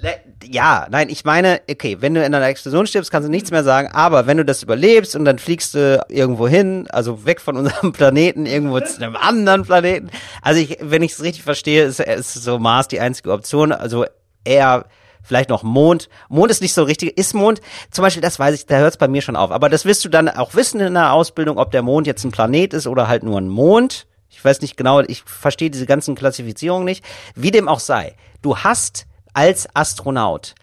Ja, 0.45 0.87
nein, 0.91 1.09
ich 1.09 1.25
meine, 1.25 1.61
okay, 1.71 1.99
wenn 2.01 2.15
du 2.15 2.25
in 2.25 2.35
einer 2.35 2.47
Explosion 2.47 2.87
stirbst, 2.87 3.11
kannst 3.11 3.27
du 3.27 3.31
nichts 3.31 3.51
mehr 3.51 3.65
sagen, 3.65 3.89
aber 3.93 4.27
wenn 4.27 4.37
du 4.37 4.45
das 4.45 4.63
überlebst 4.63 5.17
und 5.17 5.25
dann 5.25 5.39
fliegst 5.39 5.75
du 5.75 6.03
irgendwo 6.09 6.47
hin, 6.47 6.87
also 6.91 7.27
weg 7.27 7.41
von 7.41 7.57
unserem 7.57 7.93
Planeten, 7.93 8.47
irgendwo 8.47 8.81
zu 8.81 9.03
einem 9.03 9.17
anderen 9.17 9.65
Planeten. 9.65 10.11
Also 10.43 10.61
ich, 10.61 10.79
wenn 10.81 11.03
ich 11.03 11.13
es 11.13 11.23
richtig 11.23 11.43
verstehe, 11.43 11.85
ist, 11.85 12.01
ist 12.01 12.35
so 12.35 12.59
Mars 12.59 12.89
die 12.89 13.01
einzige 13.01 13.33
Option, 13.33 13.73
also 13.73 14.07
eher 14.45 14.87
vielleicht 15.27 15.51
noch 15.51 15.63
Mond. 15.63 16.09
Mond 16.29 16.51
ist 16.51 16.63
nicht 16.63 16.75
so 16.75 16.85
richtig, 16.85 17.19
ist 17.19 17.35
Mond, 17.35 17.61
zum 17.91 18.03
Beispiel, 18.03 18.23
das 18.23 18.39
weiß 18.39 18.55
ich, 18.55 18.67
da 18.67 18.77
hört 18.79 18.93
es 18.93 18.97
bei 18.97 19.09
mir 19.09 19.23
schon 19.23 19.37
auf. 19.37 19.51
Aber 19.51 19.69
das 19.69 19.85
wirst 19.85 20.05
du 20.05 20.09
dann 20.09 20.29
auch 20.29 20.55
wissen 20.55 20.81
in 20.81 20.95
der 20.95 21.13
Ausbildung, 21.13 21.59
ob 21.59 21.71
der 21.71 21.83
Mond 21.83 22.07
jetzt 22.07 22.25
ein 22.25 22.33
Planet 22.33 22.73
ist 22.73 22.87
oder 22.87 23.09
halt 23.09 23.23
nur 23.23 23.39
ein 23.41 23.49
Mond. 23.49 24.07
Ich 24.31 24.45
weiß 24.45 24.61
nicht 24.61 24.77
genau, 24.77 25.01
ich 25.01 25.23
verstehe 25.25 25.71
diese 25.71 25.87
ganzen 25.87 26.15
Klassifizierungen 26.15 26.85
nicht. 26.85 27.05
Wie 27.35 27.51
dem 27.51 27.69
auch 27.69 27.81
sei, 27.81 28.15
du 28.43 28.59
hast 28.59 29.07
als 29.33 29.69
Astronaut 29.75 30.55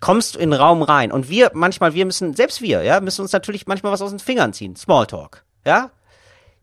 kommst 0.00 0.34
du 0.34 0.38
in 0.38 0.50
den 0.50 0.60
Raum 0.60 0.82
rein 0.82 1.12
und 1.12 1.28
wir 1.28 1.50
manchmal, 1.54 1.94
wir 1.94 2.06
müssen, 2.06 2.34
selbst 2.34 2.62
wir, 2.62 2.82
ja, 2.82 3.00
müssen 3.00 3.22
uns 3.22 3.32
natürlich 3.32 3.66
manchmal 3.66 3.92
was 3.92 4.02
aus 4.02 4.10
den 4.10 4.18
Fingern 4.18 4.52
ziehen. 4.52 4.74
Smalltalk, 4.74 5.44
ja. 5.64 5.90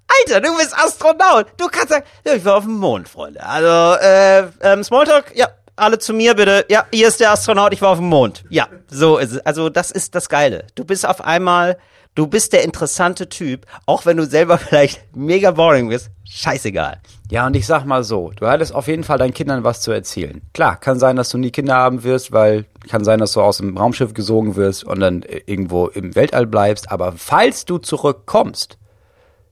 Alter, 0.07 0.41
du 0.41 0.55
bist 0.57 0.73
Astronaut. 0.73 1.47
Du 1.57 1.67
kannst 1.67 1.89
sagen, 1.89 2.05
ja, 2.25 2.33
ich 2.33 2.45
war 2.45 2.55
auf 2.55 2.63
dem 2.63 2.77
Mond, 2.77 3.09
Freunde. 3.09 3.43
Also, 3.45 3.99
äh, 4.01 4.47
ähm, 4.61 4.83
Smalltalk, 4.83 5.35
ja, 5.35 5.49
alle 5.77 5.99
zu 5.99 6.13
mir 6.13 6.35
bitte. 6.35 6.65
Ja, 6.69 6.85
hier 6.91 7.07
ist 7.07 7.19
der 7.19 7.31
Astronaut, 7.31 7.73
ich 7.73 7.81
war 7.81 7.89
auf 7.89 7.99
dem 7.99 8.09
Mond. 8.09 8.43
Ja, 8.49 8.67
so 8.87 9.17
ist 9.17 9.33
es. 9.33 9.45
Also, 9.45 9.69
das 9.69 9.91
ist 9.91 10.15
das 10.15 10.29
Geile. 10.29 10.65
Du 10.75 10.83
bist 10.85 11.07
auf 11.07 11.21
einmal, 11.21 11.77
du 12.15 12.27
bist 12.27 12.53
der 12.53 12.63
interessante 12.63 13.29
Typ, 13.29 13.65
auch 13.85 14.05
wenn 14.05 14.17
du 14.17 14.25
selber 14.25 14.57
vielleicht 14.57 15.15
mega 15.15 15.51
boring 15.51 15.89
bist. 15.89 16.09
Scheißegal. 16.29 16.99
Ja, 17.29 17.45
und 17.45 17.55
ich 17.55 17.65
sag 17.65 17.85
mal 17.85 18.03
so, 18.03 18.31
du 18.35 18.47
hattest 18.47 18.73
auf 18.73 18.87
jeden 18.87 19.03
Fall 19.03 19.17
deinen 19.17 19.33
Kindern 19.33 19.63
was 19.63 19.81
zu 19.81 19.91
erzählen. 19.91 20.41
Klar, 20.53 20.77
kann 20.77 20.99
sein, 20.99 21.15
dass 21.15 21.29
du 21.29 21.37
nie 21.37 21.51
Kinder 21.51 21.75
haben 21.75 22.03
wirst, 22.03 22.31
weil 22.31 22.65
kann 22.89 23.03
sein, 23.03 23.19
dass 23.19 23.33
du 23.33 23.41
aus 23.41 23.57
dem 23.57 23.77
Raumschiff 23.77 24.13
gesogen 24.13 24.55
wirst 24.55 24.83
und 24.83 24.99
dann 24.99 25.23
irgendwo 25.45 25.87
im 25.87 26.15
Weltall 26.15 26.47
bleibst, 26.47 26.91
aber 26.91 27.13
falls 27.13 27.65
du 27.65 27.77
zurückkommst, 27.77 28.77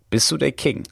bist 0.09 0.31
du 0.31 0.37
der 0.37 0.53
King. 0.53 0.83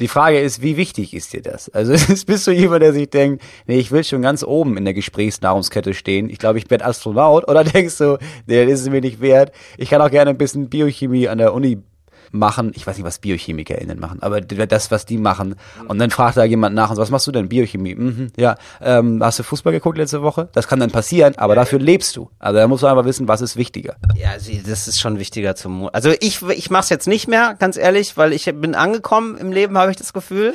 Die 0.00 0.08
Frage 0.08 0.40
ist, 0.40 0.62
wie 0.62 0.78
wichtig 0.78 1.12
ist 1.14 1.34
dir 1.34 1.42
das? 1.42 1.68
Also 1.68 1.92
bist 2.26 2.46
du 2.46 2.50
jemand, 2.50 2.82
der 2.82 2.94
sich 2.94 3.10
denkt, 3.10 3.42
nee, 3.66 3.78
ich 3.78 3.92
will 3.92 4.02
schon 4.02 4.22
ganz 4.22 4.42
oben 4.42 4.76
in 4.78 4.84
der 4.84 4.94
Gesprächsnahrungskette 4.94 5.92
stehen. 5.92 6.30
Ich 6.30 6.38
glaube, 6.38 6.58
ich 6.58 6.66
bin 6.66 6.80
Astronaut. 6.80 7.48
Oder 7.48 7.64
denkst 7.64 7.98
du, 7.98 8.18
nee, 8.46 8.64
das 8.64 8.80
ist 8.80 8.90
mir 8.90 9.02
nicht 9.02 9.20
wert. 9.20 9.52
Ich 9.76 9.90
kann 9.90 10.00
auch 10.00 10.10
gerne 10.10 10.30
ein 10.30 10.38
bisschen 10.38 10.70
Biochemie 10.70 11.28
an 11.28 11.38
der 11.38 11.52
Uni 11.52 11.82
machen. 12.30 12.72
Ich 12.74 12.86
weiß 12.86 12.96
nicht, 12.96 13.06
was 13.06 13.18
BiochemikerInnen 13.18 13.98
machen, 13.98 14.22
aber 14.22 14.40
das, 14.40 14.90
was 14.90 15.06
die 15.06 15.18
machen. 15.18 15.56
Und 15.88 15.98
dann 15.98 16.10
fragt 16.10 16.36
da 16.36 16.44
jemand 16.44 16.74
nach 16.74 16.90
und 16.90 16.96
so, 16.96 17.02
was 17.02 17.10
machst 17.10 17.26
du 17.26 17.32
denn? 17.32 17.48
Biochemie? 17.48 17.94
Mhm, 17.94 18.28
ja. 18.36 18.56
Ähm, 18.80 19.22
hast 19.22 19.38
du 19.38 19.42
Fußball 19.42 19.72
geguckt 19.72 19.98
letzte 19.98 20.22
Woche? 20.22 20.48
Das 20.52 20.68
kann 20.68 20.80
dann 20.80 20.90
passieren, 20.90 21.34
aber 21.36 21.54
dafür 21.54 21.78
lebst 21.78 22.16
du. 22.16 22.30
Also 22.38 22.58
da 22.58 22.68
musst 22.68 22.82
du 22.82 22.86
einfach 22.86 23.04
wissen, 23.04 23.28
was 23.28 23.40
ist 23.40 23.56
wichtiger. 23.56 23.96
Ja, 24.14 24.30
das 24.34 24.88
ist 24.88 25.00
schon 25.00 25.18
wichtiger 25.18 25.54
zum. 25.54 25.88
Also 25.92 26.12
ich, 26.20 26.42
ich 26.42 26.70
mach's 26.70 26.88
jetzt 26.88 27.08
nicht 27.08 27.28
mehr, 27.28 27.54
ganz 27.58 27.76
ehrlich, 27.76 28.16
weil 28.16 28.32
ich 28.32 28.44
bin 28.44 28.74
angekommen 28.74 29.36
im 29.36 29.52
Leben, 29.52 29.76
habe 29.78 29.90
ich 29.90 29.96
das 29.96 30.12
Gefühl. 30.12 30.54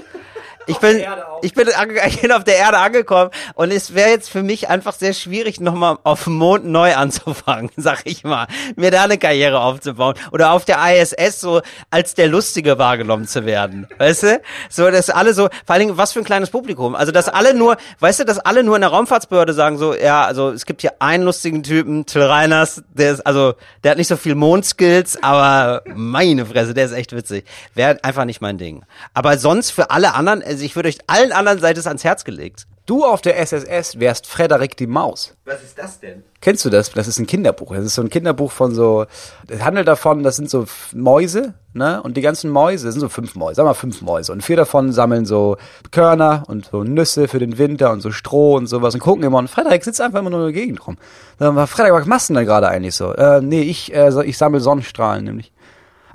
Ich 0.68 0.78
bin, 0.78 1.04
ich 1.42 1.54
bin, 1.54 1.68
ich 2.08 2.22
bin 2.22 2.32
auf 2.32 2.44
der 2.44 2.58
Erde 2.58 2.78
angekommen 2.78 3.32
und 3.54 3.72
es 3.72 3.94
wäre 3.94 4.10
jetzt 4.10 4.30
für 4.30 4.44
mich 4.44 4.70
einfach 4.70 4.94
sehr 4.94 5.14
schwierig, 5.14 5.60
nochmal 5.60 5.98
auf 6.04 6.24
dem 6.24 6.34
Mond 6.34 6.66
neu 6.66 6.96
anzufangen, 6.96 7.70
sag 7.78 8.02
ich 8.06 8.24
mal. 8.24 8.48
Mir 8.76 8.92
da 8.92 9.04
eine 9.04 9.18
Karriere 9.18 9.60
aufzubauen 9.60 10.16
oder 10.32 10.52
auf 10.52 10.66
der 10.66 10.78
ISS 10.96 11.40
so 11.42 11.62
als 11.92 12.16
der 12.16 12.28
Lustige 12.28 12.78
wahrgenommen 12.78 13.28
zu 13.28 13.46
werden. 13.46 13.88
Weißt 13.98 14.24
du? 14.24 14.42
So, 14.70 14.90
dass 14.90 15.10
alle 15.10 15.34
so, 15.34 15.50
vor 15.66 15.74
allen 15.74 15.82
Dingen, 15.82 15.98
was 15.98 16.14
für 16.14 16.20
ein 16.20 16.26
kleines 16.26 16.50
Publikum. 16.50 16.96
Also, 16.96 17.12
dass 17.12 17.30
alle 17.30 17.54
nur, 17.54 17.78
weißt 18.00 18.22
du, 18.22 18.26
dass 18.26 18.40
alle 18.40 18.64
nur 18.64 18.76
in 18.76 18.82
der 18.82 18.90
Raumfahrtsbehörde 18.90 19.54
sagen 19.54 19.78
so, 19.78 19.94
ja, 19.96 20.26
also 20.26 20.50
es 20.50 20.66
gibt 20.66 20.82
hier 20.82 20.94
einen 21.00 21.24
lustigen 21.24 21.64
Typen, 21.64 22.06
Till 22.06 22.24
Reiners, 22.24 22.84
der 22.94 23.14
ist, 23.14 23.26
also, 23.26 23.54
der 23.84 23.92
hat 23.92 23.98
nicht 23.98 24.08
so 24.08 24.18
viel 24.18 24.36
Mondskills, 24.36 25.22
aber 25.22 25.84
meine 25.94 26.46
Fresse, 26.46 26.74
der 26.74 26.86
ist 26.86 26.92
echt 26.92 27.16
witzig. 27.16 27.46
Wäre 27.74 28.00
einfach 28.04 28.26
nicht 28.26 28.42
mein 28.42 28.58
Ding. 28.58 28.84
Aber 29.14 29.38
sonst 29.38 29.72
für 29.72 29.92
alle 29.92 30.14
anderen, 30.14 30.42
also 30.56 30.64
ich 30.64 30.78
würde 30.78 30.88
euch 30.88 31.00
allen 31.08 31.34
anderen 31.34 31.60
Seiten 31.60 31.86
ans 31.86 32.06
Herz 32.06 32.24
gelegt. 32.24 32.66
Du 32.86 33.04
auf 33.04 33.20
der 33.20 33.38
SSS 33.40 34.00
wärst 34.00 34.26
Frederik 34.26 34.78
die 34.78 34.88
Maus. 34.88 35.36
Was 35.44 35.62
ist 35.62 35.78
das 35.78 36.00
denn? 36.00 36.24
Kennst 36.40 36.64
du 36.64 36.70
das? 36.70 36.92
Das 36.92 37.10
ist 37.10 37.20
ein 37.20 37.28
Kinderbuch. 37.28 37.76
Das 37.76 37.84
ist 37.84 37.96
so 37.96 38.02
ein 38.02 38.10
Kinderbuch 38.10 38.54
von 38.54 38.74
so, 38.74 39.06
das 39.48 39.62
handelt 39.66 39.90
davon, 39.90 40.24
das 40.24 40.38
sind 40.38 40.50
so 40.50 40.66
Mäuse, 40.94 41.56
ne? 41.74 42.02
Und 42.02 42.16
die 42.16 42.22
ganzen 42.22 42.50
Mäuse, 42.50 42.86
das 42.86 42.94
sind 42.94 43.02
so 43.02 43.10
fünf 43.10 43.36
Mäuse, 43.36 43.56
sag 43.56 43.66
mal 43.66 43.74
fünf 43.74 44.02
Mäuse. 44.02 44.32
Und 44.32 44.44
vier 44.44 44.56
davon 44.56 44.94
sammeln 44.94 45.26
so 45.26 45.58
Körner 45.92 46.44
und 46.48 46.70
so 46.72 46.86
Nüsse 46.86 47.28
für 47.28 47.40
den 47.40 47.58
Winter 47.58 47.92
und 47.92 48.00
so 48.00 48.12
Stroh 48.12 48.56
und 48.56 48.68
sowas 48.68 48.94
und 48.94 49.02
gucken 49.02 49.24
immer. 49.24 49.40
Und 49.40 49.50
Frederik 49.50 49.84
sitzt 49.84 50.00
einfach 50.00 50.20
immer 50.20 50.30
nur 50.30 50.48
in 50.48 50.54
der 50.54 50.62
Gegend 50.62 50.88
rum. 50.88 50.98
Dann 51.38 51.58
war 51.58 51.68
Frederik, 51.68 52.02
was 52.02 52.06
machst 52.06 52.30
du 52.30 52.34
denn 52.34 52.46
da 52.46 52.50
gerade 52.50 52.70
eigentlich 52.70 52.96
so? 52.96 53.12
Äh, 53.12 53.42
nee, 53.42 53.64
ich, 53.64 53.94
äh, 53.94 54.24
ich 54.24 54.38
sammle 54.38 54.62
Sonnenstrahlen 54.62 55.26
nämlich. 55.26 55.52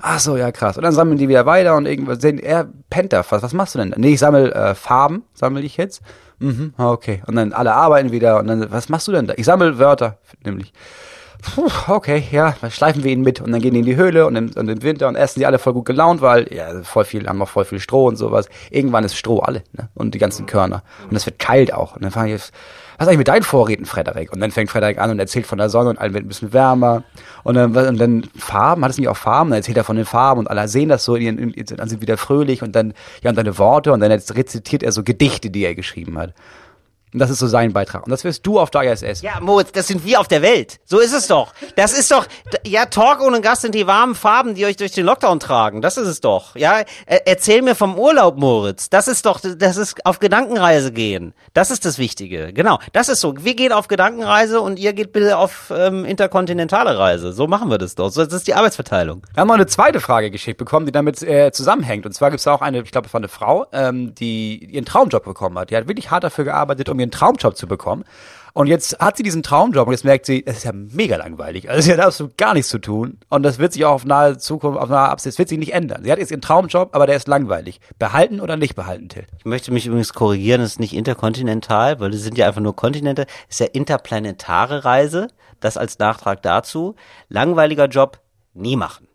Ach 0.01 0.19
so, 0.19 0.35
ja 0.35 0.51
krass. 0.51 0.77
Und 0.77 0.83
dann 0.83 0.93
sammeln 0.93 1.17
die 1.17 1.29
wieder 1.29 1.45
weiter 1.45 1.75
und 1.75 1.85
irgendwas 1.85 2.21
sehen, 2.21 2.39
er 2.39 2.67
pennt 2.89 3.13
da 3.13 3.23
fast. 3.23 3.43
Was 3.43 3.53
machst 3.53 3.75
du 3.75 3.79
denn? 3.79 3.93
Nee, 3.97 4.13
ich 4.13 4.19
sammle 4.19 4.53
äh, 4.53 4.75
Farben, 4.75 5.23
sammle 5.33 5.61
ich 5.61 5.77
jetzt. 5.77 6.01
Mhm, 6.39 6.73
okay. 6.77 7.21
Und 7.27 7.35
dann 7.35 7.53
alle 7.53 7.73
arbeiten 7.73 8.11
wieder 8.11 8.39
und 8.39 8.47
dann, 8.47 8.71
was 8.71 8.89
machst 8.89 9.07
du 9.07 9.11
denn 9.11 9.27
da? 9.27 9.35
Ich 9.37 9.45
sammle 9.45 9.77
Wörter, 9.77 10.17
nämlich. 10.43 10.73
Puh, 11.43 11.69
okay, 11.87 12.23
ja, 12.31 12.55
dann 12.61 12.69
schleifen 12.69 13.03
wir 13.03 13.11
ihn 13.11 13.21
mit 13.21 13.41
und 13.41 13.51
dann 13.51 13.61
gehen 13.61 13.73
die 13.73 13.79
in 13.79 13.85
die 13.85 13.95
Höhle 13.95 14.27
und 14.27 14.35
im, 14.35 14.51
und 14.55 14.67
im 14.67 14.83
Winter 14.83 15.07
und 15.07 15.15
essen 15.15 15.39
die 15.39 15.47
alle 15.47 15.57
voll 15.57 15.73
gut 15.73 15.85
gelaunt, 15.85 16.21
weil 16.21 16.51
ja, 16.53 16.83
voll 16.83 17.03
viel, 17.03 17.27
haben 17.27 17.39
noch 17.39 17.49
voll 17.49 17.65
viel 17.65 17.79
Stroh 17.79 18.07
und 18.07 18.15
sowas. 18.15 18.47
Irgendwann 18.69 19.03
ist 19.03 19.15
Stroh 19.15 19.39
alle, 19.39 19.63
ne? 19.73 19.89
Und 19.95 20.13
die 20.13 20.19
ganzen 20.19 20.45
Körner. 20.45 20.83
Und 21.09 21.15
es 21.15 21.25
wird 21.25 21.39
kalt 21.39 21.73
auch. 21.73 21.95
Und 21.95 22.03
dann 22.03 22.11
fange 22.11 22.35
ich, 22.35 22.51
was 23.01 23.07
eigentlich 23.07 23.17
mit 23.17 23.27
deinen 23.27 23.43
Vorräten, 23.43 23.85
Frederik? 23.85 24.31
Und 24.31 24.39
dann 24.39 24.51
fängt 24.51 24.69
Frederik 24.69 24.99
an 24.99 25.09
und 25.09 25.19
erzählt 25.19 25.47
von 25.47 25.57
der 25.57 25.69
Sonne 25.69 25.89
und 25.89 25.97
allen 25.97 26.13
wird 26.13 26.23
ein 26.23 26.27
bisschen 26.27 26.53
wärmer. 26.53 27.03
Und 27.43 27.55
dann, 27.55 27.75
und 27.75 27.99
dann 27.99 28.29
Farben, 28.37 28.83
hat 28.83 28.91
es 28.91 28.97
nicht 28.99 29.07
auch 29.07 29.17
Farben? 29.17 29.49
Dann 29.49 29.57
erzählt 29.57 29.77
er 29.77 29.83
von 29.83 29.95
den 29.95 30.05
Farben 30.05 30.39
und 30.39 30.47
alle 30.47 30.67
sehen 30.67 30.89
das 30.89 31.03
so, 31.03 31.15
in 31.15 31.39
ihren, 31.39 31.65
dann 31.77 31.89
sind 31.89 32.01
wieder 32.01 32.17
fröhlich 32.17 32.61
und 32.61 32.75
dann, 32.75 32.93
ja, 33.23 33.31
und 33.31 33.37
deine 33.37 33.57
Worte 33.57 33.91
und 33.91 34.01
dann 34.01 34.11
rezitiert 34.11 34.83
er 34.83 34.91
so 34.91 35.03
Gedichte, 35.03 35.49
die 35.49 35.63
er 35.63 35.73
geschrieben 35.73 36.19
hat. 36.19 36.33
Und 37.13 37.19
das 37.19 37.29
ist 37.29 37.39
so 37.39 37.47
sein 37.47 37.73
Beitrag. 37.73 38.05
Und 38.05 38.11
das 38.11 38.23
wirst 38.23 38.45
du 38.47 38.59
auf 38.59 38.71
der 38.71 38.83
ISS. 38.83 39.21
Ja, 39.21 39.39
Moritz, 39.41 39.71
das 39.73 39.87
sind 39.87 40.05
wir 40.05 40.19
auf 40.19 40.27
der 40.27 40.41
Welt. 40.41 40.79
So 40.85 40.99
ist 40.99 41.13
es 41.13 41.27
doch. 41.27 41.53
Das 41.75 41.91
ist 41.91 42.09
doch, 42.11 42.25
ja, 42.65 42.85
Talk 42.85 43.21
ohne 43.21 43.41
Gast 43.41 43.63
sind 43.63 43.75
die 43.75 43.85
warmen 43.85 44.15
Farben, 44.15 44.55
die 44.55 44.65
euch 44.65 44.77
durch 44.77 44.93
den 44.93 45.05
Lockdown 45.05 45.39
tragen. 45.39 45.81
Das 45.81 45.97
ist 45.97 46.07
es 46.07 46.21
doch. 46.21 46.55
Ja, 46.55 46.83
erzähl 47.05 47.61
mir 47.61 47.75
vom 47.75 47.99
Urlaub, 47.99 48.37
Moritz. 48.37 48.89
Das 48.89 49.09
ist 49.09 49.25
doch, 49.25 49.41
das 49.41 49.77
ist 49.77 50.05
auf 50.05 50.19
Gedankenreise 50.19 50.93
gehen. 50.93 51.33
Das 51.53 51.69
ist 51.69 51.83
das 51.83 51.97
Wichtige. 51.97 52.53
Genau. 52.53 52.79
Das 52.93 53.09
ist 53.09 53.19
so. 53.19 53.33
Wir 53.37 53.55
gehen 53.55 53.73
auf 53.73 53.89
Gedankenreise 53.89 54.61
und 54.61 54.79
ihr 54.79 54.93
geht 54.93 55.11
bitte 55.11 55.37
auf 55.37 55.71
ähm, 55.75 56.05
interkontinentale 56.05 56.97
Reise. 56.97 57.33
So 57.33 57.47
machen 57.47 57.69
wir 57.69 57.77
das 57.77 57.95
doch. 57.95 58.09
So, 58.09 58.23
das 58.23 58.33
ist 58.33 58.47
die 58.47 58.53
Arbeitsverteilung. 58.53 59.23
Wir 59.33 59.41
haben 59.41 59.47
noch 59.47 59.55
eine 59.55 59.67
zweite 59.67 59.99
Frage 59.99 60.31
geschickt 60.31 60.57
bekommen, 60.57 60.85
die 60.85 60.91
damit 60.93 61.21
äh, 61.23 61.51
zusammenhängt. 61.51 62.05
Und 62.05 62.13
zwar 62.13 62.29
gibt 62.29 62.39
es 62.39 62.47
auch 62.47 62.61
eine, 62.61 62.81
ich 62.81 62.91
glaube, 62.91 63.09
von 63.09 63.21
einer 63.21 63.29
Frau, 63.29 63.65
ähm, 63.73 64.15
die 64.15 64.63
ihren 64.71 64.85
Traumjob 64.85 65.25
bekommen 65.25 65.59
hat. 65.59 65.71
Die 65.71 65.75
hat 65.75 65.89
wirklich 65.89 66.09
hart 66.09 66.23
dafür 66.23 66.45
gearbeitet, 66.45 66.87
um 66.87 67.00
ihren 67.01 67.11
Traumjob 67.11 67.57
zu 67.57 67.67
bekommen. 67.67 68.05
Und 68.53 68.67
jetzt 68.67 68.99
hat 68.99 69.15
sie 69.15 69.23
diesen 69.23 69.43
Traumjob 69.43 69.87
und 69.87 69.93
jetzt 69.93 70.03
merkt 70.03 70.25
sie, 70.25 70.43
es 70.45 70.57
ist 70.57 70.63
ja 70.65 70.73
mega 70.73 71.15
langweilig. 71.15 71.69
Also 71.69 71.81
sie 71.81 71.93
hat 71.93 71.99
absolut 72.01 72.37
gar 72.37 72.53
nichts 72.53 72.69
zu 72.69 72.79
tun. 72.79 73.17
Und 73.29 73.43
das 73.43 73.59
wird 73.59 73.71
sich 73.71 73.85
auch 73.85 73.93
auf 73.93 74.05
nahe 74.05 74.37
Zukunft, 74.37 74.79
auf 74.79 74.89
nahe 74.89 75.07
Absicht, 75.07 75.33
das 75.33 75.39
wird 75.39 75.49
sich 75.49 75.57
nicht 75.57 75.73
ändern. 75.73 76.03
Sie 76.03 76.11
hat 76.11 76.19
jetzt 76.19 76.31
ihren 76.31 76.41
Traumjob, 76.41 76.93
aber 76.93 77.07
der 77.07 77.15
ist 77.15 77.27
langweilig. 77.27 77.79
Behalten 77.97 78.41
oder 78.41 78.57
nicht 78.57 78.75
behalten, 78.75 79.07
Till? 79.07 79.25
Ich 79.37 79.45
möchte 79.45 79.71
mich 79.71 79.85
übrigens 79.85 80.13
korrigieren, 80.13 80.61
das 80.61 80.71
ist 80.71 80.79
nicht 80.79 80.93
interkontinental, 80.93 81.99
weil 81.99 82.11
das 82.11 82.21
sind 82.21 82.37
ja 82.37 82.47
einfach 82.47 82.61
nur 82.61 82.75
Kontinente. 82.75 83.25
Das 83.25 83.35
ist 83.49 83.59
ja 83.59 83.67
interplanetare 83.67 84.83
Reise. 84.83 85.27
Das 85.61 85.77
als 85.77 85.99
Nachtrag 85.99 86.41
dazu. 86.41 86.95
Langweiliger 87.29 87.85
Job, 87.85 88.19
nie 88.53 88.75
machen. 88.75 89.07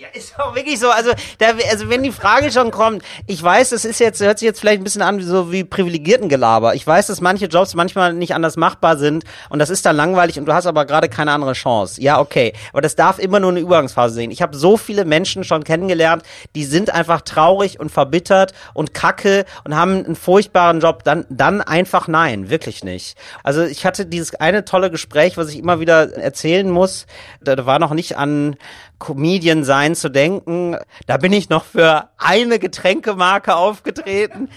Ja, 0.00 0.08
ist 0.14 0.32
auch 0.40 0.54
wirklich 0.54 0.80
so. 0.80 0.88
Also, 0.88 1.10
da, 1.38 1.48
also 1.70 1.90
wenn 1.90 2.02
die 2.02 2.10
Frage 2.10 2.50
schon 2.50 2.70
kommt, 2.70 3.02
ich 3.26 3.42
weiß, 3.42 3.72
es 3.72 3.84
ist 3.84 4.00
jetzt, 4.00 4.22
hört 4.22 4.38
sich 4.38 4.46
jetzt 4.46 4.58
vielleicht 4.58 4.80
ein 4.80 4.84
bisschen 4.84 5.02
an, 5.02 5.20
so 5.20 5.52
wie 5.52 5.62
Privilegiertengelaber. 5.62 6.74
Ich 6.74 6.86
weiß, 6.86 7.08
dass 7.08 7.20
manche 7.20 7.46
Jobs 7.46 7.74
manchmal 7.74 8.14
nicht 8.14 8.34
anders 8.34 8.56
machbar 8.56 8.96
sind 8.96 9.24
und 9.50 9.58
das 9.58 9.68
ist 9.68 9.84
dann 9.84 9.96
langweilig 9.96 10.38
und 10.38 10.46
du 10.46 10.54
hast 10.54 10.64
aber 10.64 10.86
gerade 10.86 11.10
keine 11.10 11.32
andere 11.32 11.52
Chance. 11.52 12.00
Ja, 12.00 12.18
okay. 12.18 12.54
Aber 12.72 12.80
das 12.80 12.96
darf 12.96 13.18
immer 13.18 13.40
nur 13.40 13.50
eine 13.50 13.60
Übergangsphase 13.60 14.14
sehen. 14.14 14.30
Ich 14.30 14.40
habe 14.40 14.56
so 14.56 14.78
viele 14.78 15.04
Menschen 15.04 15.44
schon 15.44 15.64
kennengelernt, 15.64 16.22
die 16.54 16.64
sind 16.64 16.88
einfach 16.88 17.20
traurig 17.20 17.78
und 17.78 17.90
verbittert 17.90 18.54
und 18.72 18.94
kacke 18.94 19.44
und 19.64 19.76
haben 19.76 20.02
einen 20.02 20.16
furchtbaren 20.16 20.80
Job. 20.80 21.04
Dann, 21.04 21.26
dann 21.28 21.60
einfach 21.60 22.08
nein, 22.08 22.48
wirklich 22.48 22.84
nicht. 22.84 23.18
Also 23.44 23.64
ich 23.64 23.84
hatte 23.84 24.06
dieses 24.06 24.34
eine 24.36 24.64
tolle 24.64 24.90
Gespräch, 24.90 25.36
was 25.36 25.50
ich 25.50 25.58
immer 25.58 25.78
wieder 25.78 26.16
erzählen 26.16 26.70
muss. 26.70 27.04
Da 27.42 27.66
war 27.66 27.78
noch 27.78 27.92
nicht 27.92 28.16
an 28.16 28.56
Comedian 29.00 29.64
sein 29.64 29.89
zu 29.94 30.08
denken. 30.08 30.76
Da 31.06 31.16
bin 31.16 31.32
ich 31.32 31.48
noch 31.48 31.64
für 31.64 32.08
eine 32.18 32.58
Getränkemarke 32.58 33.56
aufgetreten. 33.56 34.48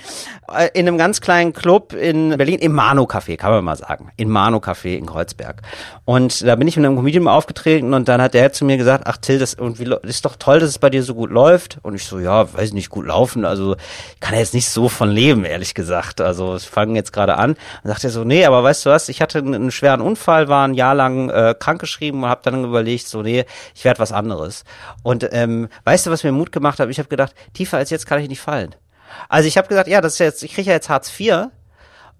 Äh, 0.51 0.69
in 0.73 0.87
einem 0.87 0.97
ganz 0.97 1.21
kleinen 1.21 1.53
Club 1.53 1.93
in 1.93 2.37
Berlin, 2.37 2.59
im 2.59 2.73
Mano 2.73 3.03
Café, 3.03 3.37
kann 3.37 3.51
man 3.51 3.63
mal 3.63 3.75
sagen. 3.75 4.11
In 4.17 4.29
Mano 4.29 4.57
Café 4.57 4.97
in 4.97 5.05
Kreuzberg. 5.05 5.61
Und 6.05 6.45
da 6.45 6.55
bin 6.55 6.67
ich 6.67 6.75
mit 6.75 6.85
einem 6.85 6.95
Comedian 6.95 7.27
aufgetreten 7.27 7.93
und 7.93 8.07
dann 8.07 8.21
hat 8.21 8.33
der 8.33 8.51
zu 8.51 8.65
mir 8.65 8.77
gesagt, 8.77 9.05
ach 9.07 9.17
Till, 9.17 9.39
das 9.39 9.53
und 9.55 9.79
wie, 9.79 9.85
das 9.85 9.99
ist 10.03 10.25
doch 10.25 10.35
toll, 10.35 10.59
dass 10.59 10.69
es 10.69 10.79
bei 10.79 10.89
dir 10.89 11.03
so 11.03 11.15
gut 11.15 11.31
läuft. 11.31 11.79
Und 11.81 11.95
ich 11.95 12.05
so, 12.05 12.19
ja, 12.19 12.53
weiß 12.53 12.73
nicht, 12.73 12.89
gut 12.89 13.07
laufen. 13.07 13.45
Also 13.45 13.75
kann 14.19 14.33
er 14.33 14.39
jetzt 14.39 14.53
nicht 14.53 14.69
so 14.69 14.89
von 14.89 15.09
leben, 15.09 15.45
ehrlich 15.45 15.73
gesagt. 15.73 16.21
Also 16.21 16.55
ich 16.55 16.67
fange 16.67 16.95
jetzt 16.95 17.13
gerade 17.13 17.37
an. 17.37 17.51
Und 17.51 17.89
sagt 17.89 18.03
er 18.03 18.09
so, 18.09 18.23
nee, 18.23 18.45
aber 18.45 18.63
weißt 18.63 18.85
du 18.85 18.89
was, 18.89 19.09
ich 19.09 19.21
hatte 19.21 19.39
einen, 19.39 19.55
einen 19.55 19.71
schweren 19.71 20.01
Unfall, 20.01 20.47
war 20.47 20.67
ein 20.67 20.73
Jahr 20.73 20.95
lang 20.95 21.29
äh, 21.29 21.55
krankgeschrieben 21.57 22.23
und 22.23 22.29
habe 22.29 22.41
dann 22.43 22.63
überlegt, 22.63 23.07
so, 23.07 23.21
nee, 23.21 23.45
ich 23.73 23.85
werde 23.85 23.99
was 23.99 24.11
anderes. 24.11 24.63
Und 25.03 25.22
ähm, 25.31 25.69
weißt 25.83 26.05
du, 26.05 26.11
was 26.11 26.23
mir 26.23 26.31
Mut 26.31 26.51
gemacht 26.51 26.79
hat? 26.79 26.89
Ich 26.89 26.99
habe 26.99 27.09
gedacht, 27.09 27.33
tiefer 27.53 27.77
als 27.77 27.89
jetzt 27.89 28.05
kann 28.05 28.19
ich 28.19 28.29
nicht 28.29 28.41
fallen. 28.41 28.75
Also 29.29 29.47
ich 29.47 29.57
habe 29.57 29.67
gesagt, 29.67 29.87
ja, 29.87 30.01
das 30.01 30.13
ist 30.13 30.19
jetzt, 30.19 30.43
ich 30.43 30.53
kriege 30.53 30.67
ja 30.67 30.73
jetzt 30.73 30.89
Hartz 30.89 31.11
IV 31.19 31.47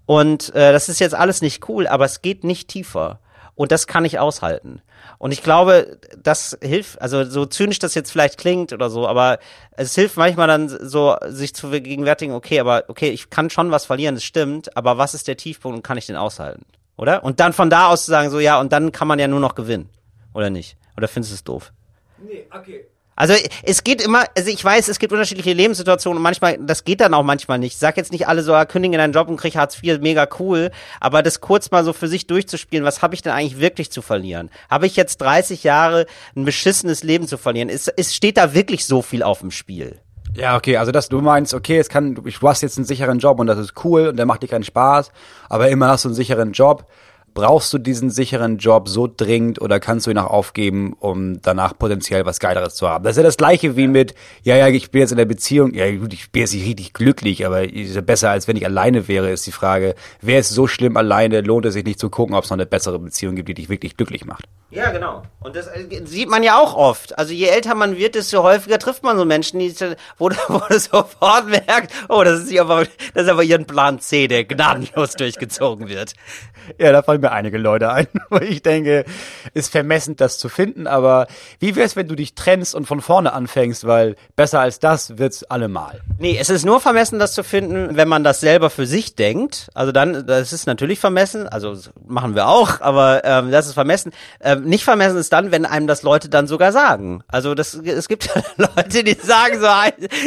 und 0.06 0.54
äh, 0.54 0.72
das 0.72 0.88
ist 0.88 1.00
jetzt 1.00 1.14
alles 1.14 1.42
nicht 1.42 1.68
cool, 1.68 1.86
aber 1.86 2.04
es 2.04 2.22
geht 2.22 2.44
nicht 2.44 2.68
tiefer. 2.68 3.20
Und 3.56 3.70
das 3.70 3.86
kann 3.86 4.04
ich 4.04 4.18
aushalten. 4.18 4.82
Und 5.18 5.32
ich 5.32 5.42
glaube, 5.42 5.98
das 6.20 6.58
hilft, 6.60 7.00
also 7.00 7.24
so 7.24 7.46
zynisch 7.46 7.78
das 7.78 7.94
jetzt 7.94 8.10
vielleicht 8.10 8.36
klingt 8.36 8.72
oder 8.72 8.90
so, 8.90 9.06
aber 9.06 9.38
es 9.76 9.94
hilft 9.94 10.16
manchmal 10.16 10.48
dann 10.48 10.68
so, 10.68 11.16
sich 11.28 11.54
zu 11.54 11.68
vergegenwärtigen, 11.68 12.34
okay, 12.34 12.58
aber 12.58 12.84
okay, 12.88 13.10
ich 13.10 13.30
kann 13.30 13.50
schon 13.50 13.70
was 13.70 13.86
verlieren, 13.86 14.16
das 14.16 14.24
stimmt, 14.24 14.76
aber 14.76 14.98
was 14.98 15.14
ist 15.14 15.28
der 15.28 15.36
Tiefpunkt 15.36 15.76
und 15.76 15.82
kann 15.82 15.96
ich 15.96 16.06
den 16.06 16.16
aushalten? 16.16 16.66
Oder? 16.96 17.22
Und 17.22 17.38
dann 17.38 17.52
von 17.52 17.70
da 17.70 17.88
aus 17.88 18.04
zu 18.04 18.10
sagen, 18.10 18.30
so 18.30 18.40
ja, 18.40 18.58
und 18.58 18.72
dann 18.72 18.90
kann 18.90 19.06
man 19.06 19.20
ja 19.20 19.28
nur 19.28 19.40
noch 19.40 19.54
gewinnen. 19.54 19.88
Oder 20.32 20.50
nicht? 20.50 20.76
Oder 20.96 21.06
findest 21.06 21.32
du 21.32 21.34
es 21.36 21.44
doof? 21.44 21.72
Nee, 22.18 22.46
okay. 22.52 22.86
Also 23.16 23.34
es 23.62 23.84
geht 23.84 24.02
immer, 24.02 24.24
also 24.36 24.50
ich 24.50 24.64
weiß, 24.64 24.88
es 24.88 24.98
gibt 24.98 25.12
unterschiedliche 25.12 25.52
Lebenssituationen 25.52 26.16
und 26.16 26.22
manchmal, 26.22 26.58
das 26.58 26.84
geht 26.84 27.00
dann 27.00 27.14
auch 27.14 27.22
manchmal 27.22 27.58
nicht. 27.58 27.74
Ich 27.74 27.78
sag 27.78 27.96
jetzt 27.96 28.12
nicht 28.12 28.26
alle 28.26 28.42
so, 28.42 28.54
ah, 28.54 28.64
kündige 28.64 28.96
deinen 28.96 29.12
Job 29.12 29.28
und 29.28 29.36
krieg 29.36 29.56
Hartz 29.56 29.80
IV, 29.82 30.00
mega 30.00 30.28
cool, 30.38 30.70
aber 31.00 31.22
das 31.22 31.40
kurz 31.40 31.70
mal 31.70 31.84
so 31.84 31.92
für 31.92 32.08
sich 32.08 32.26
durchzuspielen, 32.26 32.84
was 32.84 33.02
habe 33.02 33.14
ich 33.14 33.22
denn 33.22 33.32
eigentlich 33.32 33.60
wirklich 33.60 33.90
zu 33.90 34.02
verlieren? 34.02 34.50
Habe 34.70 34.86
ich 34.86 34.96
jetzt 34.96 35.20
30 35.20 35.64
Jahre 35.64 36.06
ein 36.36 36.44
beschissenes 36.44 37.02
Leben 37.02 37.28
zu 37.28 37.38
verlieren? 37.38 37.68
Es, 37.68 37.88
es 37.88 38.14
steht 38.14 38.36
da 38.36 38.54
wirklich 38.54 38.86
so 38.86 39.02
viel 39.02 39.22
auf 39.22 39.40
dem 39.40 39.50
Spiel. 39.50 40.00
Ja, 40.34 40.56
okay, 40.56 40.78
also 40.78 40.90
dass 40.90 41.08
du 41.08 41.20
meinst, 41.20 41.54
okay, 41.54 41.78
es 41.78 41.88
kann, 41.88 42.16
du 42.16 42.48
hast 42.48 42.62
jetzt 42.62 42.76
einen 42.76 42.86
sicheren 42.86 43.20
Job 43.20 43.38
und 43.38 43.46
das 43.46 43.58
ist 43.58 43.84
cool 43.84 44.08
und 44.08 44.16
der 44.16 44.26
macht 44.26 44.42
dir 44.42 44.48
keinen 44.48 44.64
Spaß, 44.64 45.12
aber 45.48 45.68
immer 45.68 45.88
hast 45.88 46.04
du 46.04 46.08
einen 46.08 46.16
sicheren 46.16 46.52
Job 46.52 46.86
brauchst 47.34 47.72
du 47.72 47.78
diesen 47.78 48.10
sicheren 48.10 48.58
Job 48.58 48.88
so 48.88 49.08
dringend 49.14 49.60
oder 49.60 49.80
kannst 49.80 50.06
du 50.06 50.10
ihn 50.10 50.18
auch 50.18 50.30
aufgeben, 50.30 50.94
um 50.98 51.42
danach 51.42 51.76
potenziell 51.76 52.24
was 52.24 52.38
Geileres 52.38 52.74
zu 52.76 52.88
haben? 52.88 53.04
Das 53.04 53.12
ist 53.12 53.16
ja 53.18 53.22
das 53.24 53.36
Gleiche 53.36 53.76
wie 53.76 53.88
mit, 53.88 54.14
ja, 54.42 54.56
ja, 54.56 54.68
ich 54.68 54.90
bin 54.90 55.00
jetzt 55.00 55.10
in 55.10 55.18
der 55.18 55.24
Beziehung, 55.24 55.74
ja 55.74 55.90
gut, 55.96 56.14
ich 56.14 56.30
bin 56.30 56.40
jetzt 56.40 56.54
nicht 56.54 56.66
richtig 56.66 56.92
glücklich, 56.92 57.44
aber 57.44 57.64
ist 57.70 57.94
ja 57.94 58.00
besser, 58.00 58.30
als 58.30 58.48
wenn 58.48 58.56
ich 58.56 58.64
alleine 58.64 59.08
wäre, 59.08 59.30
ist 59.30 59.46
die 59.46 59.52
Frage, 59.52 59.94
wer 60.22 60.38
ist 60.38 60.50
so 60.50 60.66
schlimm 60.66 60.96
alleine, 60.96 61.40
lohnt 61.40 61.66
es 61.66 61.74
sich 61.74 61.84
nicht 61.84 61.98
zu 61.98 62.08
gucken, 62.08 62.34
ob 62.34 62.44
es 62.44 62.50
noch 62.50 62.56
eine 62.56 62.66
bessere 62.66 62.98
Beziehung 62.98 63.34
gibt, 63.34 63.48
die 63.48 63.54
dich 63.54 63.68
wirklich 63.68 63.96
glücklich 63.96 64.24
macht. 64.24 64.44
Ja, 64.70 64.90
genau. 64.90 65.22
Und 65.40 65.54
das 65.54 65.68
äh, 65.68 66.02
sieht 66.04 66.28
man 66.28 66.42
ja 66.42 66.58
auch 66.58 66.74
oft. 66.74 67.16
Also 67.16 67.32
je 67.32 67.46
älter 67.46 67.74
man 67.74 67.96
wird, 67.96 68.16
desto 68.16 68.42
häufiger 68.42 68.78
trifft 68.78 69.04
man 69.04 69.16
so 69.16 69.24
Menschen, 69.24 69.60
die, 69.60 69.72
wo, 70.18 70.30
wo 70.48 70.60
du 70.68 70.78
sofort 70.78 71.48
merkt, 71.48 71.92
oh, 72.08 72.24
das 72.24 72.40
ist, 72.40 72.58
aber, 72.58 72.84
das 73.14 73.24
ist 73.24 73.28
aber 73.28 73.42
ihren 73.42 73.66
Plan 73.66 74.00
C, 74.00 74.26
der 74.26 74.44
gnadenlos 74.44 75.12
durchgezogen 75.14 75.88
wird. 75.88 76.14
Ja, 76.78 76.92
da 76.92 77.02
fallen 77.02 77.20
mir 77.24 77.32
einige 77.32 77.58
Leute 77.58 77.90
ein, 77.90 78.06
wo 78.30 78.38
ich 78.38 78.62
denke, 78.62 79.04
ist 79.52 79.72
vermessend, 79.72 80.20
das 80.20 80.38
zu 80.38 80.48
finden, 80.48 80.86
aber 80.86 81.26
wie 81.58 81.74
wär's, 81.76 81.96
wenn 81.96 82.08
du 82.08 82.14
dich 82.14 82.34
trennst 82.34 82.74
und 82.74 82.86
von 82.86 83.00
vorne 83.00 83.32
anfängst, 83.32 83.86
weil 83.86 84.16
besser 84.36 84.60
als 84.60 84.78
das 84.78 85.18
wird's 85.18 85.44
allemal. 85.44 86.00
Nee, 86.18 86.38
es 86.40 86.50
ist 86.50 86.64
nur 86.64 86.80
vermessen, 86.80 87.18
das 87.18 87.32
zu 87.34 87.42
finden, 87.42 87.96
wenn 87.96 88.08
man 88.08 88.24
das 88.24 88.40
selber 88.40 88.70
für 88.70 88.86
sich 88.86 89.16
denkt. 89.16 89.68
Also 89.74 89.92
dann, 89.92 90.26
das 90.26 90.52
ist 90.52 90.66
natürlich 90.66 91.00
vermessen, 91.00 91.48
also 91.48 91.76
machen 92.06 92.34
wir 92.34 92.46
auch, 92.48 92.80
aber 92.80 93.24
ähm, 93.24 93.50
das 93.50 93.66
ist 93.66 93.74
vermessen. 93.74 94.12
Ähm, 94.40 94.64
nicht 94.64 94.84
vermessen 94.84 95.18
ist 95.18 95.32
dann, 95.32 95.50
wenn 95.50 95.66
einem 95.66 95.86
das 95.86 96.02
Leute 96.02 96.28
dann 96.28 96.46
sogar 96.46 96.72
sagen. 96.72 97.22
Also 97.28 97.54
das, 97.54 97.74
es 97.74 98.08
gibt 98.08 98.28
Leute, 98.56 99.02
die 99.02 99.14
sagen 99.14 99.60
so, 99.60 99.66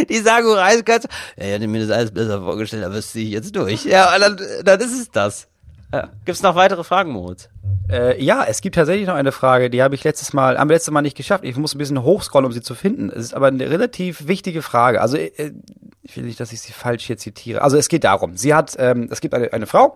die 0.09 0.17
sagen 0.17 0.47
so 0.47 0.57
eiskalt, 0.57 1.03
ja, 1.37 1.45
ich 1.45 1.51
hätte 1.53 1.67
mir 1.67 1.85
das 1.85 1.95
alles 1.95 2.11
besser 2.11 2.41
vorgestellt, 2.41 2.83
aber 2.83 2.95
das 2.95 3.11
ziehe 3.11 3.25
ich 3.25 3.31
jetzt 3.31 3.55
durch. 3.55 3.85
Ja, 3.85 4.17
dann, 4.17 4.39
dann 4.63 4.79
ist 4.79 4.99
es 4.99 5.11
das. 5.11 5.47
Ja. 5.91 6.09
Gibt 6.25 6.35
es 6.35 6.43
noch 6.43 6.55
weitere 6.55 6.83
Fragen, 6.83 7.11
Moritz? 7.11 7.49
Äh, 7.89 8.21
ja, 8.21 8.43
es 8.43 8.59
gibt 8.59 8.75
tatsächlich 8.75 9.07
noch 9.07 9.15
eine 9.15 9.31
Frage, 9.31 9.69
die 9.69 9.81
habe 9.81 9.95
ich 9.95 10.03
letztes 10.03 10.33
Mal, 10.33 10.57
wir 10.57 10.65
letztes 10.65 10.91
Mal 10.91 11.01
nicht 11.01 11.15
geschafft. 11.15 11.45
Ich 11.45 11.55
muss 11.55 11.73
ein 11.73 11.77
bisschen 11.77 12.03
hochscrollen, 12.03 12.45
um 12.45 12.51
sie 12.51 12.61
zu 12.61 12.75
finden. 12.75 13.09
Es 13.09 13.25
ist 13.25 13.33
aber 13.33 13.47
eine 13.47 13.69
relativ 13.69 14.27
wichtige 14.27 14.61
Frage. 14.61 15.01
Also 15.01 15.17
äh, 15.17 15.53
ich 16.01 16.17
will 16.17 16.25
nicht, 16.25 16.39
dass 16.39 16.51
ich 16.51 16.61
sie 16.61 16.73
falsch 16.73 17.05
hier 17.05 17.17
zitiere. 17.17 17.61
Also 17.61 17.77
es 17.77 17.87
geht 17.87 18.03
darum, 18.03 18.35
sie 18.35 18.53
hat, 18.53 18.75
ähm, 18.77 19.07
es 19.11 19.21
gibt 19.21 19.33
eine, 19.33 19.53
eine 19.53 19.65
Frau 19.65 19.95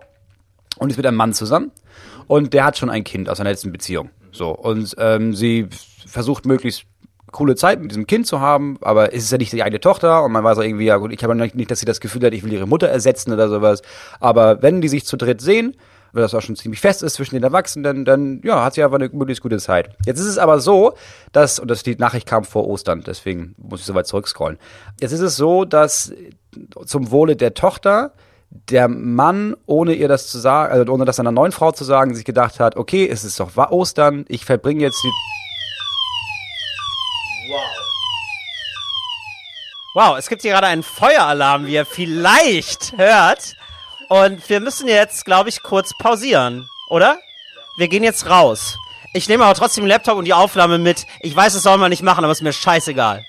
und 0.78 0.90
ist 0.90 0.96
mit 0.96 1.06
einem 1.06 1.16
Mann 1.16 1.34
zusammen 1.34 1.72
und 2.26 2.54
der 2.54 2.64
hat 2.64 2.78
schon 2.78 2.88
ein 2.88 3.04
Kind 3.04 3.28
aus 3.28 3.38
seiner 3.38 3.50
letzten 3.50 3.72
Beziehung. 3.72 4.10
So 4.30 4.50
und 4.50 4.94
ähm, 4.98 5.34
sie 5.34 5.68
versucht 6.06 6.46
möglichst 6.46 6.84
coole 7.32 7.56
Zeit 7.56 7.80
mit 7.80 7.90
diesem 7.90 8.06
Kind 8.06 8.26
zu 8.26 8.40
haben, 8.40 8.78
aber 8.82 9.12
es 9.12 9.24
ist 9.24 9.32
ja 9.32 9.38
nicht 9.38 9.52
die 9.52 9.62
eigene 9.62 9.80
Tochter 9.80 10.22
und 10.22 10.32
man 10.32 10.44
weiß 10.44 10.58
auch 10.58 10.62
irgendwie, 10.62 10.84
ja 10.84 10.98
gut, 10.98 11.12
ich 11.12 11.24
habe 11.24 11.34
nicht, 11.34 11.70
dass 11.70 11.80
sie 11.80 11.86
das 11.86 12.00
Gefühl 12.00 12.24
hat, 12.24 12.34
ich 12.34 12.44
will 12.44 12.52
ihre 12.52 12.66
Mutter 12.66 12.88
ersetzen 12.88 13.32
oder 13.32 13.48
sowas. 13.48 13.82
Aber 14.20 14.62
wenn 14.62 14.80
die 14.80 14.88
sich 14.88 15.06
zu 15.06 15.16
dritt 15.16 15.40
sehen, 15.40 15.74
weil 16.12 16.22
das 16.22 16.34
auch 16.34 16.42
schon 16.42 16.56
ziemlich 16.56 16.80
fest 16.80 17.02
ist 17.02 17.14
zwischen 17.14 17.34
den 17.34 17.42
Erwachsenen, 17.42 18.04
dann 18.04 18.42
ja, 18.44 18.62
hat 18.62 18.74
sie 18.74 18.84
einfach 18.84 18.98
eine 18.98 19.08
möglichst 19.08 19.42
gute 19.42 19.58
Zeit. 19.58 19.96
Jetzt 20.04 20.20
ist 20.20 20.26
es 20.26 20.38
aber 20.38 20.60
so, 20.60 20.92
dass, 21.32 21.58
und 21.58 21.70
das 21.70 21.82
die 21.82 21.96
Nachricht 21.96 22.26
kam 22.26 22.44
vor 22.44 22.68
Ostern, 22.68 23.02
deswegen 23.06 23.54
muss 23.56 23.80
ich 23.80 23.86
so 23.86 23.94
weit 23.94 24.06
zurückscrollen. 24.06 24.58
Jetzt 25.00 25.12
ist 25.12 25.20
es 25.20 25.36
so, 25.36 25.64
dass 25.64 26.12
zum 26.84 27.10
Wohle 27.10 27.34
der 27.34 27.54
Tochter 27.54 28.12
der 28.68 28.88
Mann, 28.88 29.56
ohne 29.64 29.94
ihr 29.94 30.08
das 30.08 30.26
zu 30.26 30.38
sagen, 30.38 30.70
also 30.72 30.92
ohne 30.92 31.06
das 31.06 31.16
seiner 31.16 31.32
neuen 31.32 31.52
Frau 31.52 31.72
zu 31.72 31.84
sagen, 31.84 32.14
sich 32.14 32.26
gedacht 32.26 32.60
hat, 32.60 32.76
okay, 32.76 33.08
es 33.08 33.24
ist 33.24 33.40
doch 33.40 33.56
Ostern, 33.56 34.26
ich 34.28 34.44
verbringe 34.44 34.82
jetzt 34.82 35.02
die 35.02 35.10
Wow, 39.94 40.16
es 40.16 40.28
gibt 40.28 40.42
hier 40.42 40.52
gerade 40.52 40.68
einen 40.68 40.82
Feueralarm, 40.82 41.66
wie 41.66 41.74
ihr 41.74 41.84
vielleicht 41.84 42.96
hört. 42.96 43.56
Und 44.08 44.48
wir 44.48 44.60
müssen 44.60 44.88
jetzt, 44.88 45.24
glaube 45.24 45.48
ich, 45.48 45.62
kurz 45.62 45.92
pausieren, 45.98 46.68
oder? 46.88 47.18
Wir 47.76 47.88
gehen 47.88 48.04
jetzt 48.04 48.28
raus. 48.28 48.76
Ich 49.14 49.28
nehme 49.28 49.44
aber 49.44 49.54
trotzdem 49.54 49.84
den 49.84 49.88
Laptop 49.88 50.16
und 50.16 50.24
die 50.24 50.34
Aufnahme 50.34 50.78
mit. 50.78 51.06
Ich 51.20 51.36
weiß, 51.36 51.52
das 51.52 51.62
soll 51.62 51.76
man 51.78 51.90
nicht 51.90 52.02
machen, 52.02 52.24
aber 52.24 52.32
ist 52.32 52.42
mir 52.42 52.52
scheißegal. 52.52 53.24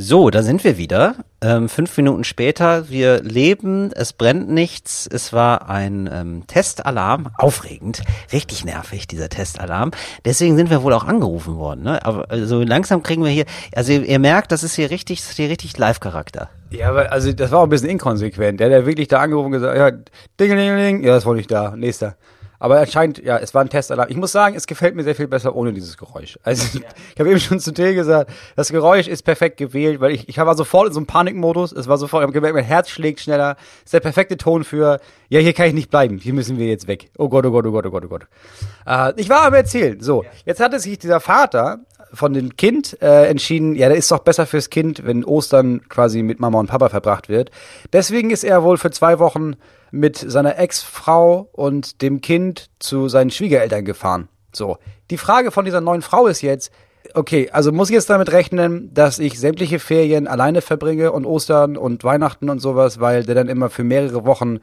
So, 0.00 0.30
da 0.30 0.44
sind 0.44 0.62
wir 0.62 0.78
wieder. 0.78 1.16
Ähm, 1.40 1.68
fünf 1.68 1.96
Minuten 1.96 2.22
später. 2.22 2.88
Wir 2.88 3.20
leben, 3.20 3.90
es 3.96 4.12
brennt 4.12 4.48
nichts. 4.48 5.08
Es 5.12 5.32
war 5.32 5.68
ein 5.68 6.08
ähm, 6.12 6.44
Testalarm. 6.46 7.30
Aufregend. 7.36 8.02
Richtig 8.32 8.64
nervig, 8.64 9.08
dieser 9.08 9.28
Testalarm. 9.28 9.90
Deswegen 10.24 10.56
sind 10.56 10.70
wir 10.70 10.84
wohl 10.84 10.92
auch 10.92 11.02
angerufen 11.02 11.56
worden. 11.56 11.82
Ne? 11.82 12.06
Aber 12.06 12.30
also 12.30 12.62
langsam 12.62 13.02
kriegen 13.02 13.24
wir 13.24 13.32
hier, 13.32 13.44
also 13.74 13.90
ihr, 13.90 14.04
ihr 14.04 14.20
merkt, 14.20 14.52
das 14.52 14.62
ist 14.62 14.76
hier 14.76 14.88
richtig, 14.92 15.18
ist 15.18 15.32
hier 15.32 15.50
richtig 15.50 15.76
Live-Charakter. 15.76 16.48
Ja, 16.70 16.90
aber 16.90 17.10
also 17.10 17.32
das 17.32 17.50
war 17.50 17.58
auch 17.58 17.64
ein 17.64 17.68
bisschen 17.68 17.90
inkonsequent. 17.90 18.60
Der, 18.60 18.68
der 18.68 18.86
wirklich 18.86 19.08
da 19.08 19.18
angerufen 19.18 19.46
und 19.46 19.52
gesagt, 19.52 19.76
ja, 19.76 19.90
dingelingeling, 20.38 21.02
ja, 21.02 21.14
das 21.14 21.26
wollte 21.26 21.40
ich 21.40 21.48
da, 21.48 21.74
nächster. 21.74 22.14
Aber 22.58 22.80
anscheinend, 22.80 23.18
ja, 23.18 23.38
es 23.38 23.54
war 23.54 23.62
ein 23.62 23.68
Testalarm. 23.68 24.08
Ich 24.10 24.16
muss 24.16 24.32
sagen, 24.32 24.56
es 24.56 24.66
gefällt 24.66 24.96
mir 24.96 25.04
sehr 25.04 25.14
viel 25.14 25.28
besser 25.28 25.54
ohne 25.54 25.72
dieses 25.72 25.96
Geräusch. 25.96 26.38
Also 26.42 26.78
ja. 26.78 26.84
ich 27.14 27.20
habe 27.20 27.30
eben 27.30 27.40
schon 27.40 27.60
zu 27.60 27.72
Till 27.72 27.94
gesagt, 27.94 28.30
das 28.56 28.70
Geräusch 28.70 29.06
ist 29.06 29.22
perfekt 29.22 29.58
gewählt, 29.58 30.00
weil 30.00 30.12
ich, 30.12 30.28
ich 30.28 30.38
war 30.38 30.56
sofort 30.56 30.88
in 30.88 30.92
so 30.92 30.98
einem 30.98 31.06
Panikmodus. 31.06 31.72
Es 31.72 31.86
war 31.86 31.98
sofort, 31.98 32.22
ich 32.22 32.24
habe 32.24 32.32
gemerkt, 32.32 32.56
mein 32.56 32.64
Herz 32.64 32.88
schlägt 32.90 33.20
schneller. 33.20 33.56
ist 33.84 33.94
der 33.94 34.00
perfekte 34.00 34.36
Ton 34.36 34.64
für, 34.64 35.00
ja, 35.28 35.40
hier 35.40 35.52
kann 35.52 35.66
ich 35.66 35.74
nicht 35.74 35.90
bleiben, 35.90 36.18
hier 36.18 36.34
müssen 36.34 36.58
wir 36.58 36.66
jetzt 36.66 36.88
weg. 36.88 37.10
Oh 37.16 37.28
Gott, 37.28 37.46
oh 37.46 37.50
Gott, 37.50 37.66
oh 37.66 37.70
Gott, 37.70 37.86
oh 37.86 37.90
Gott, 37.90 38.04
oh 38.04 38.08
Gott. 38.08 38.26
Äh, 38.86 39.20
ich 39.20 39.28
war 39.28 39.42
aber 39.42 39.58
erzählen. 39.58 40.00
So, 40.00 40.24
jetzt 40.44 40.60
hatte 40.60 40.80
sich 40.80 40.98
dieser 40.98 41.20
Vater 41.20 41.80
von 42.12 42.32
dem 42.32 42.56
Kind 42.56 43.00
äh, 43.02 43.26
entschieden, 43.26 43.74
ja, 43.74 43.88
der 43.88 43.98
ist 43.98 44.10
doch 44.10 44.20
besser 44.20 44.46
fürs 44.46 44.70
Kind, 44.70 45.04
wenn 45.04 45.24
Ostern 45.24 45.82
quasi 45.88 46.22
mit 46.22 46.40
Mama 46.40 46.58
und 46.58 46.68
Papa 46.68 46.88
verbracht 46.88 47.28
wird. 47.28 47.50
Deswegen 47.92 48.30
ist 48.30 48.44
er 48.44 48.62
wohl 48.62 48.78
für 48.78 48.90
zwei 48.90 49.18
Wochen 49.18 49.56
mit 49.90 50.16
seiner 50.16 50.58
Ex-Frau 50.58 51.48
und 51.52 52.02
dem 52.02 52.20
Kind 52.20 52.70
zu 52.78 53.08
seinen 53.08 53.30
Schwiegereltern 53.30 53.84
gefahren. 53.84 54.28
So, 54.52 54.78
die 55.10 55.18
Frage 55.18 55.50
von 55.50 55.64
dieser 55.64 55.80
neuen 55.80 56.02
Frau 56.02 56.26
ist 56.26 56.42
jetzt, 56.42 56.70
okay, 57.14 57.50
also 57.52 57.72
muss 57.72 57.90
ich 57.90 57.94
jetzt 57.94 58.10
damit 58.10 58.32
rechnen, 58.32 58.92
dass 58.92 59.18
ich 59.18 59.38
sämtliche 59.38 59.78
Ferien 59.78 60.26
alleine 60.26 60.60
verbringe 60.60 61.12
und 61.12 61.24
Ostern 61.24 61.76
und 61.76 62.04
Weihnachten 62.04 62.50
und 62.50 62.60
sowas, 62.60 63.00
weil 63.00 63.24
der 63.24 63.34
dann 63.34 63.48
immer 63.48 63.70
für 63.70 63.84
mehrere 63.84 64.24
Wochen 64.24 64.58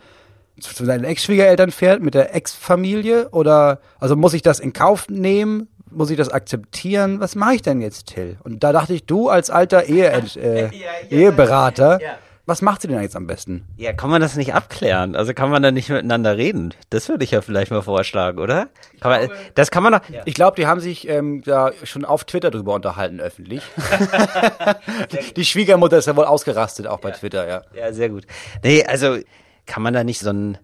zu 0.59 0.85
seinen 0.85 1.03
Ex-Schwiegereltern 1.03 1.71
fährt 1.71 2.01
mit 2.01 2.13
der 2.13 2.33
Ex-Familie? 2.35 3.29
Oder 3.29 3.79
also 3.99 4.15
muss 4.15 4.33
ich 4.33 4.41
das 4.41 4.59
in 4.59 4.73
Kauf 4.73 5.09
nehmen? 5.09 5.67
Muss 5.91 6.09
ich 6.09 6.17
das 6.17 6.29
akzeptieren? 6.29 7.19
Was 7.19 7.35
mache 7.35 7.55
ich 7.55 7.61
denn 7.61 7.81
jetzt, 7.81 8.07
Till? 8.07 8.37
Und 8.43 8.63
da 8.63 8.71
dachte 8.71 8.93
ich, 8.93 9.05
du 9.05 9.29
als 9.29 9.49
alter 9.49 9.85
Ehe, 9.85 10.11
äh, 10.35 10.69
Eheberater, 11.09 12.01
ja. 12.01 12.17
Was 12.45 12.61
macht 12.61 12.81
sie 12.81 12.87
denn 12.87 13.01
jetzt 13.01 13.15
am 13.15 13.25
besten? 13.25 13.65
Ja, 13.75 13.93
kann 13.93 14.09
man 14.09 14.21
das 14.21 14.35
nicht 14.35 14.53
abklären? 14.53 15.15
Also 15.15 15.33
kann 15.33 15.49
man 15.49 15.63
da 15.63 15.71
nicht 15.71 15.89
miteinander 15.89 16.37
reden? 16.37 16.73
Das 16.91 17.09
würde 17.09 17.23
ich 17.23 17.31
ja 17.31 17.41
vielleicht 17.41 17.71
mal 17.71 17.81
vorschlagen, 17.81 18.39
oder? 18.39 18.69
Kann 18.99 19.11
man, 19.11 19.37
das 19.55 19.71
kann 19.71 19.81
man 19.81 19.93
doch. 19.93 20.01
Ich 20.25 20.35
glaube, 20.35 20.55
die 20.55 20.67
haben 20.67 20.79
sich 20.79 21.07
ähm, 21.07 21.41
da 21.43 21.71
schon 21.83 22.05
auf 22.05 22.23
Twitter 22.23 22.51
drüber 22.51 22.75
unterhalten, 22.75 23.19
öffentlich. 23.19 23.63
die 25.35 25.45
Schwiegermutter 25.45 25.97
ist 25.97 26.05
ja 26.05 26.15
wohl 26.15 26.25
ausgerastet, 26.25 26.85
auch 26.87 26.99
bei 26.99 27.11
Twitter, 27.11 27.47
ja. 27.47 27.63
Ja, 27.73 27.91
sehr 27.93 28.09
gut. 28.09 28.25
Nee, 28.63 28.85
also 28.85 29.17
kann 29.65 29.81
man 29.81 29.93
da 29.93 30.03
nicht 30.03 30.19
so 30.19 30.29
einen 30.29 30.59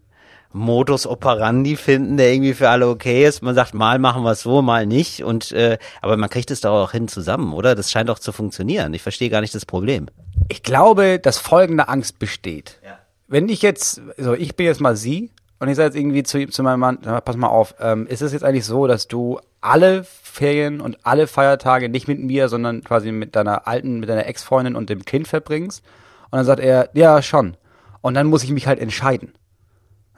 Modus 0.53 1.07
operandi 1.07 1.75
finden, 1.75 2.17
der 2.17 2.33
irgendwie 2.33 2.53
für 2.53 2.69
alle 2.69 2.87
okay 2.87 3.25
ist. 3.25 3.41
Man 3.41 3.55
sagt, 3.55 3.73
mal 3.73 3.99
machen 3.99 4.23
wir 4.23 4.31
es 4.31 4.41
so, 4.41 4.61
mal 4.61 4.85
nicht. 4.85 5.23
Und 5.23 5.51
äh, 5.51 5.77
aber 6.01 6.17
man 6.17 6.29
kriegt 6.29 6.51
es 6.51 6.61
doch 6.61 6.71
auch 6.71 6.91
hin 6.91 7.07
zusammen, 7.07 7.53
oder? 7.53 7.75
Das 7.75 7.91
scheint 7.91 8.09
doch 8.09 8.19
zu 8.19 8.31
funktionieren. 8.31 8.93
Ich 8.93 9.01
verstehe 9.01 9.29
gar 9.29 9.41
nicht 9.41 9.55
das 9.55 9.65
Problem. 9.65 10.07
Ich 10.49 10.63
glaube, 10.63 11.19
dass 11.19 11.37
folgende 11.37 11.87
Angst 11.87 12.19
besteht. 12.19 12.79
Ja. 12.83 12.99
Wenn 13.27 13.47
ich 13.47 13.61
jetzt, 13.61 14.01
so 14.17 14.33
ich 14.33 14.55
bin 14.55 14.65
jetzt 14.65 14.81
mal 14.81 14.95
sie 14.95 15.31
und 15.59 15.69
ich 15.69 15.77
sage 15.77 15.87
jetzt 15.87 15.97
irgendwie 15.97 16.23
zu, 16.23 16.45
zu 16.47 16.63
meinem 16.63 16.79
Mann, 16.79 16.97
pass 16.99 17.37
mal 17.37 17.47
auf, 17.47 17.75
ähm, 17.79 18.07
ist 18.07 18.21
es 18.21 18.33
jetzt 18.33 18.43
eigentlich 18.43 18.65
so, 18.65 18.87
dass 18.87 19.07
du 19.07 19.39
alle 19.61 20.03
Ferien 20.03 20.81
und 20.81 21.05
alle 21.05 21.27
Feiertage 21.27 21.87
nicht 21.87 22.07
mit 22.07 22.19
mir, 22.19 22.49
sondern 22.49 22.83
quasi 22.83 23.11
mit 23.11 23.35
deiner 23.35 23.67
alten, 23.67 23.99
mit 23.99 24.09
deiner 24.09 24.25
Ex-Freundin 24.25 24.75
und 24.75 24.89
dem 24.89 25.05
Kind 25.05 25.27
verbringst? 25.27 25.83
Und 26.31 26.37
dann 26.37 26.45
sagt 26.45 26.61
er, 26.61 26.89
ja, 26.93 27.21
schon. 27.21 27.55
Und 28.01 28.15
dann 28.15 28.27
muss 28.27 28.43
ich 28.43 28.51
mich 28.51 28.67
halt 28.67 28.79
entscheiden. 28.79 29.33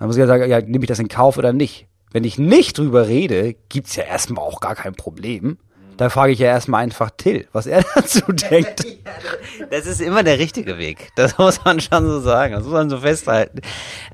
Dann 0.04 0.10
muss 0.10 0.18
ich 0.18 0.20
ja 0.20 0.28
sagen, 0.28 0.50
ja, 0.50 0.60
nehme 0.60 0.84
ich 0.84 0.90
das 0.90 1.00
in 1.00 1.08
Kauf 1.08 1.38
oder 1.38 1.54
nicht? 1.54 1.88
Wenn 2.12 2.26
ich 2.26 2.38
nicht 2.38 2.78
drüber 2.78 3.08
rede, 3.08 3.56
gibt's 3.70 3.96
ja 3.96 4.04
erstmal 4.04 4.44
auch 4.44 4.60
gar 4.60 4.76
kein 4.76 4.96
Problem. 4.96 5.58
Da 5.96 6.10
frage 6.10 6.34
ich 6.34 6.40
ja 6.40 6.48
erstmal 6.48 6.84
einfach 6.84 7.10
Till, 7.16 7.48
was 7.54 7.68
er 7.68 7.86
dazu 7.96 8.20
denkt. 8.34 8.86
Das 9.70 9.86
ist 9.86 10.02
immer 10.02 10.22
der 10.24 10.40
richtige 10.40 10.78
Weg. 10.78 11.14
Das 11.16 11.38
muss 11.38 11.64
man 11.64 11.80
schon 11.80 12.06
so 12.06 12.20
sagen. 12.20 12.54
Das 12.54 12.66
muss 12.66 12.74
man 12.74 12.90
so 12.90 12.98
festhalten. 12.98 13.62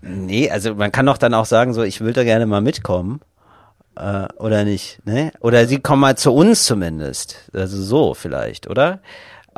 Nee, 0.04 0.52
also 0.52 0.76
man 0.76 0.92
kann 0.92 1.08
doch 1.08 1.18
dann 1.18 1.34
auch 1.34 1.48
sagen, 1.48 1.74
so, 1.74 1.82
ich 1.82 2.02
will 2.02 2.14
da 2.14 2.24
gerne 2.24 2.46
mal 2.46 2.62
mitkommen. 2.62 3.22
Äh, 3.96 4.28
oder 4.38 4.66
nicht, 4.66 5.04
ne? 5.08 5.32
Oder 5.40 5.66
sie 5.66 5.80
kommen 5.80 6.02
mal 6.02 6.16
zu 6.16 6.32
uns 6.36 6.66
zumindest. 6.66 7.50
Also 7.52 7.82
so 7.82 8.14
vielleicht, 8.14 8.70
oder? 8.70 9.00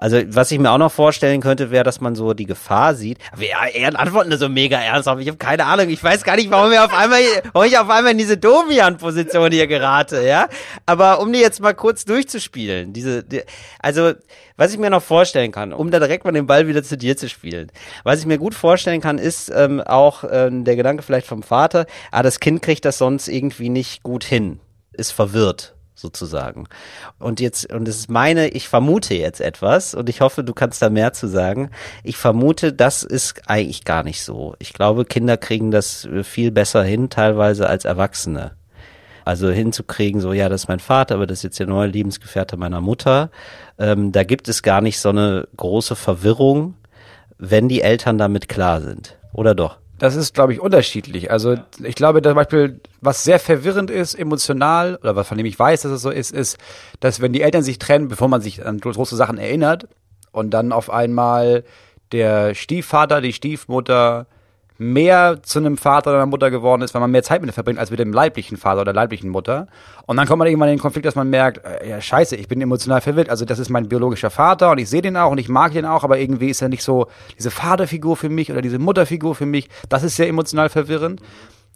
Also, 0.02 0.20
was 0.30 0.52
ich 0.52 0.58
mir 0.58 0.72
auch 0.72 0.80
noch 0.80 0.92
vorstellen 0.92 1.42
könnte, 1.42 1.70
wäre, 1.70 1.84
dass 1.84 2.02
man 2.02 2.16
so 2.16 2.34
die 2.34 2.48
Gefahr 2.48 2.96
sieht. 2.96 3.20
Aber 3.32 3.44
ja, 3.44 3.66
er 3.72 4.00
antworten 4.00 4.36
so 4.36 4.50
mega 4.50 4.80
ernsthaft. 4.80 5.22
Ich 5.22 5.28
habe 5.28 5.38
keine 5.38 5.64
Ahnung. 5.66 5.90
Ich 5.90 6.04
weiß 6.04 6.24
gar 6.24 6.38
nicht, 6.38 6.50
warum, 6.50 6.72
wir 6.72 6.84
auf 6.84 6.92
einmal, 6.92 7.20
warum 7.54 7.68
ich 7.68 7.78
auf 7.78 7.88
einmal 7.88 8.14
in 8.14 8.18
diese 8.18 8.36
Domian-Position 8.36 9.52
hier 9.52 9.68
gerate, 9.68 10.24
ja. 10.24 10.50
Aber 10.88 11.20
um 11.20 11.32
die 11.32 11.40
jetzt 11.40 11.62
mal 11.62 11.76
kurz 11.76 12.04
durchzuspielen, 12.04 12.94
diese, 12.94 13.24
die, 13.24 13.44
also, 13.78 14.14
was 14.58 14.74
ich 14.74 14.80
mir 14.80 14.90
noch 14.90 15.04
vorstellen 15.04 15.52
kann, 15.52 15.72
um 15.72 15.92
da 15.92 16.00
direkt 16.00 16.26
mal 16.26 16.32
den 16.32 16.48
Ball 16.48 16.68
wieder 16.68 16.82
zu 16.82 16.98
dir 16.98 17.16
zu 17.16 17.30
spielen. 17.30 17.72
Was 18.04 18.22
ich 18.22 18.26
mir 18.26 18.40
gut 18.40 18.56
vorstellen 18.56 19.02
kann, 19.02 19.20
ist 19.20 19.52
ähm, 19.54 19.82
auch 19.82 20.24
ähm, 20.32 20.66
der 20.66 20.78
Gedanke 20.78 21.04
vielleicht 21.04 21.28
vom 21.28 21.44
Vater, 21.44 21.86
ah, 22.10 22.24
das 22.24 22.40
Kind 22.40 22.64
kriegt 22.64 22.86
das 22.86 22.98
sonst 22.98 23.28
irgendwie 23.28 23.70
nicht 23.70 24.02
gut 24.02 24.24
hin, 24.24 24.62
ist 24.94 25.12
verwirrt 25.12 25.76
sozusagen. 26.02 26.68
Und 27.20 27.40
jetzt, 27.40 27.72
und 27.72 27.88
es 27.88 27.98
ist 27.98 28.10
meine, 28.10 28.50
ich 28.50 28.68
vermute 28.68 29.14
jetzt 29.14 29.40
etwas 29.40 29.94
und 29.94 30.10
ich 30.10 30.22
hoffe, 30.22 30.44
du 30.44 30.54
kannst 30.54 30.82
da 30.82 30.90
mehr 30.90 31.14
zu 31.14 31.28
sagen. 31.28 31.70
Ich 32.04 32.18
vermute, 32.18 32.74
das 32.74 33.04
ist 33.04 33.42
eigentlich 33.48 33.86
gar 33.86 34.04
nicht 34.04 34.24
so. 34.24 34.56
Ich 34.60 34.74
glaube, 34.74 35.06
Kinder 35.06 35.38
kriegen 35.38 35.72
das 35.72 36.08
viel 36.24 36.52
besser 36.52 36.84
hin, 36.84 37.10
teilweise 37.10 37.68
als 37.68 37.86
Erwachsene. 37.86 38.52
Also 39.24 39.50
hinzukriegen, 39.52 40.20
so 40.20 40.34
ja, 40.34 40.50
das 40.50 40.64
ist 40.64 40.68
mein 40.68 40.80
Vater, 40.80 41.16
aber 41.16 41.28
das 41.28 41.40
ist 41.40 41.44
jetzt 41.44 41.60
der 41.60 41.68
neue 41.68 41.88
Lebensgefährte 41.88 42.58
meiner 42.58 42.82
Mutter. 42.82 43.30
Ähm, 43.78 44.12
da 44.12 44.24
gibt 44.24 44.48
es 44.48 44.64
gar 44.64 44.82
nicht 44.82 45.00
so 45.00 45.10
eine 45.10 45.48
große 45.58 45.96
Verwirrung, 45.96 46.76
wenn 47.38 47.70
die 47.70 47.82
Eltern 47.82 48.18
damit 48.18 48.50
klar 48.50 48.82
sind. 48.82 49.18
Oder 49.34 49.56
doch? 49.56 49.78
Das 50.02 50.16
ist, 50.16 50.34
glaube 50.34 50.52
ich, 50.52 50.60
unterschiedlich. 50.60 51.30
Also 51.30 51.58
ich 51.84 51.94
glaube 51.94 52.24
zum 52.24 52.34
Beispiel, 52.34 52.82
was 53.02 53.24
sehr 53.24 53.38
verwirrend 53.38 53.92
ist, 53.92 54.16
emotional, 54.16 54.96
oder 54.96 55.16
was 55.16 55.28
von 55.28 55.38
dem 55.38 55.46
ich 55.46 55.60
weiß, 55.60 55.84
dass 55.84 55.92
es 55.92 56.02
so 56.02 56.10
ist, 56.10 56.32
ist, 56.32 56.58
dass 57.00 57.22
wenn 57.22 57.34
die 57.34 57.44
Eltern 57.44 57.62
sich 57.62 57.78
trennen, 57.78 58.08
bevor 58.08 58.28
man 58.28 58.42
sich 58.42 58.66
an 58.66 58.80
große 58.80 59.16
Sachen 59.16 59.38
erinnert, 59.38 59.88
und 60.32 60.50
dann 60.56 60.72
auf 60.72 60.90
einmal 60.90 61.64
der 62.14 62.56
Stiefvater, 62.56 63.22
die 63.22 63.32
Stiefmutter 63.32 64.26
mehr 64.82 65.44
zu 65.44 65.60
einem 65.60 65.78
Vater 65.78 66.10
oder 66.10 66.18
einer 66.18 66.26
Mutter 66.26 66.50
geworden 66.50 66.82
ist, 66.82 66.94
weil 66.94 67.02
man 67.02 67.12
mehr 67.12 67.22
Zeit 67.22 67.42
mit 67.42 67.50
ihr 67.50 67.54
verbringt 67.54 67.80
als 67.80 67.92
mit 67.92 68.00
dem 68.00 68.12
leiblichen 68.12 68.58
Vater 68.58 68.82
oder 68.82 68.94
leiblichen 68.94 69.30
Mutter. 69.30 69.68
Und 70.08 70.18
dann 70.18 70.28
kommt 70.28 70.40
man 70.40 70.48
irgendwann 70.48 70.70
in 70.70 70.78
den 70.78 70.82
Konflikt, 70.82 71.06
dass 71.06 71.16
man 71.16 71.30
merkt, 71.30 71.64
äh, 71.64 71.88
ja 71.88 72.02
scheiße, 72.02 72.36
ich 72.36 72.48
bin 72.48 72.60
emotional 72.60 73.00
verwirrt. 73.00 73.30
Also 73.30 73.46
das 73.46 73.60
ist 73.60 73.70
mein 73.70 73.88
biologischer 73.88 74.32
Vater 74.32 74.72
und 74.72 74.80
ich 74.80 74.90
sehe 74.90 75.04
den 75.04 75.18
auch 75.18 75.32
und 75.32 75.38
ich 75.38 75.50
mag 75.50 75.74
den 75.74 75.86
auch, 75.86 76.04
aber 76.04 76.18
irgendwie 76.18 76.50
ist 76.50 76.64
er 76.64 76.70
nicht 76.70 76.84
so 76.84 77.08
diese 77.38 77.52
Vaterfigur 77.52 78.18
für 78.18 78.30
mich 78.30 78.52
oder 78.52 78.62
diese 78.62 78.80
Mutterfigur 78.80 79.36
für 79.36 79.46
mich. 79.46 79.70
Das 79.88 80.02
ist 80.02 80.16
sehr 80.16 80.28
emotional 80.28 80.70
verwirrend. 80.70 81.22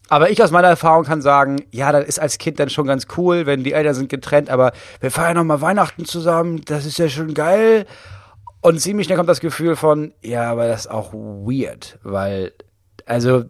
Aber 0.10 0.32
ich 0.32 0.42
aus 0.42 0.52
meiner 0.52 0.68
Erfahrung 0.68 1.04
kann 1.04 1.22
sagen, 1.22 1.64
ja, 1.72 1.92
das 1.92 2.06
ist 2.06 2.20
als 2.20 2.40
Kind 2.40 2.60
dann 2.60 2.70
schon 2.70 2.88
ganz 2.88 3.08
cool, 3.18 3.46
wenn 3.46 3.64
die 3.64 3.74
Eltern 3.74 3.94
sind 3.94 4.10
getrennt, 4.10 4.50
aber 4.50 4.72
wir 5.00 5.12
feiern 5.12 5.36
noch 5.36 5.44
mal 5.44 5.62
Weihnachten 5.62 6.06
zusammen, 6.06 6.62
das 6.66 6.86
ist 6.86 7.00
ja 7.00 7.10
schon 7.10 7.34
geil. 7.34 7.86
Und 8.62 8.80
ziemlich 8.80 9.06
schnell 9.06 9.18
kommt 9.18 9.30
das 9.30 9.42
Gefühl 9.42 9.76
von, 9.76 10.14
ja, 10.24 10.52
aber 10.52 10.68
das 10.68 10.82
ist 10.82 10.92
auch 10.92 11.14
weird, 11.14 12.00
weil 12.04 12.52
also 13.06 13.46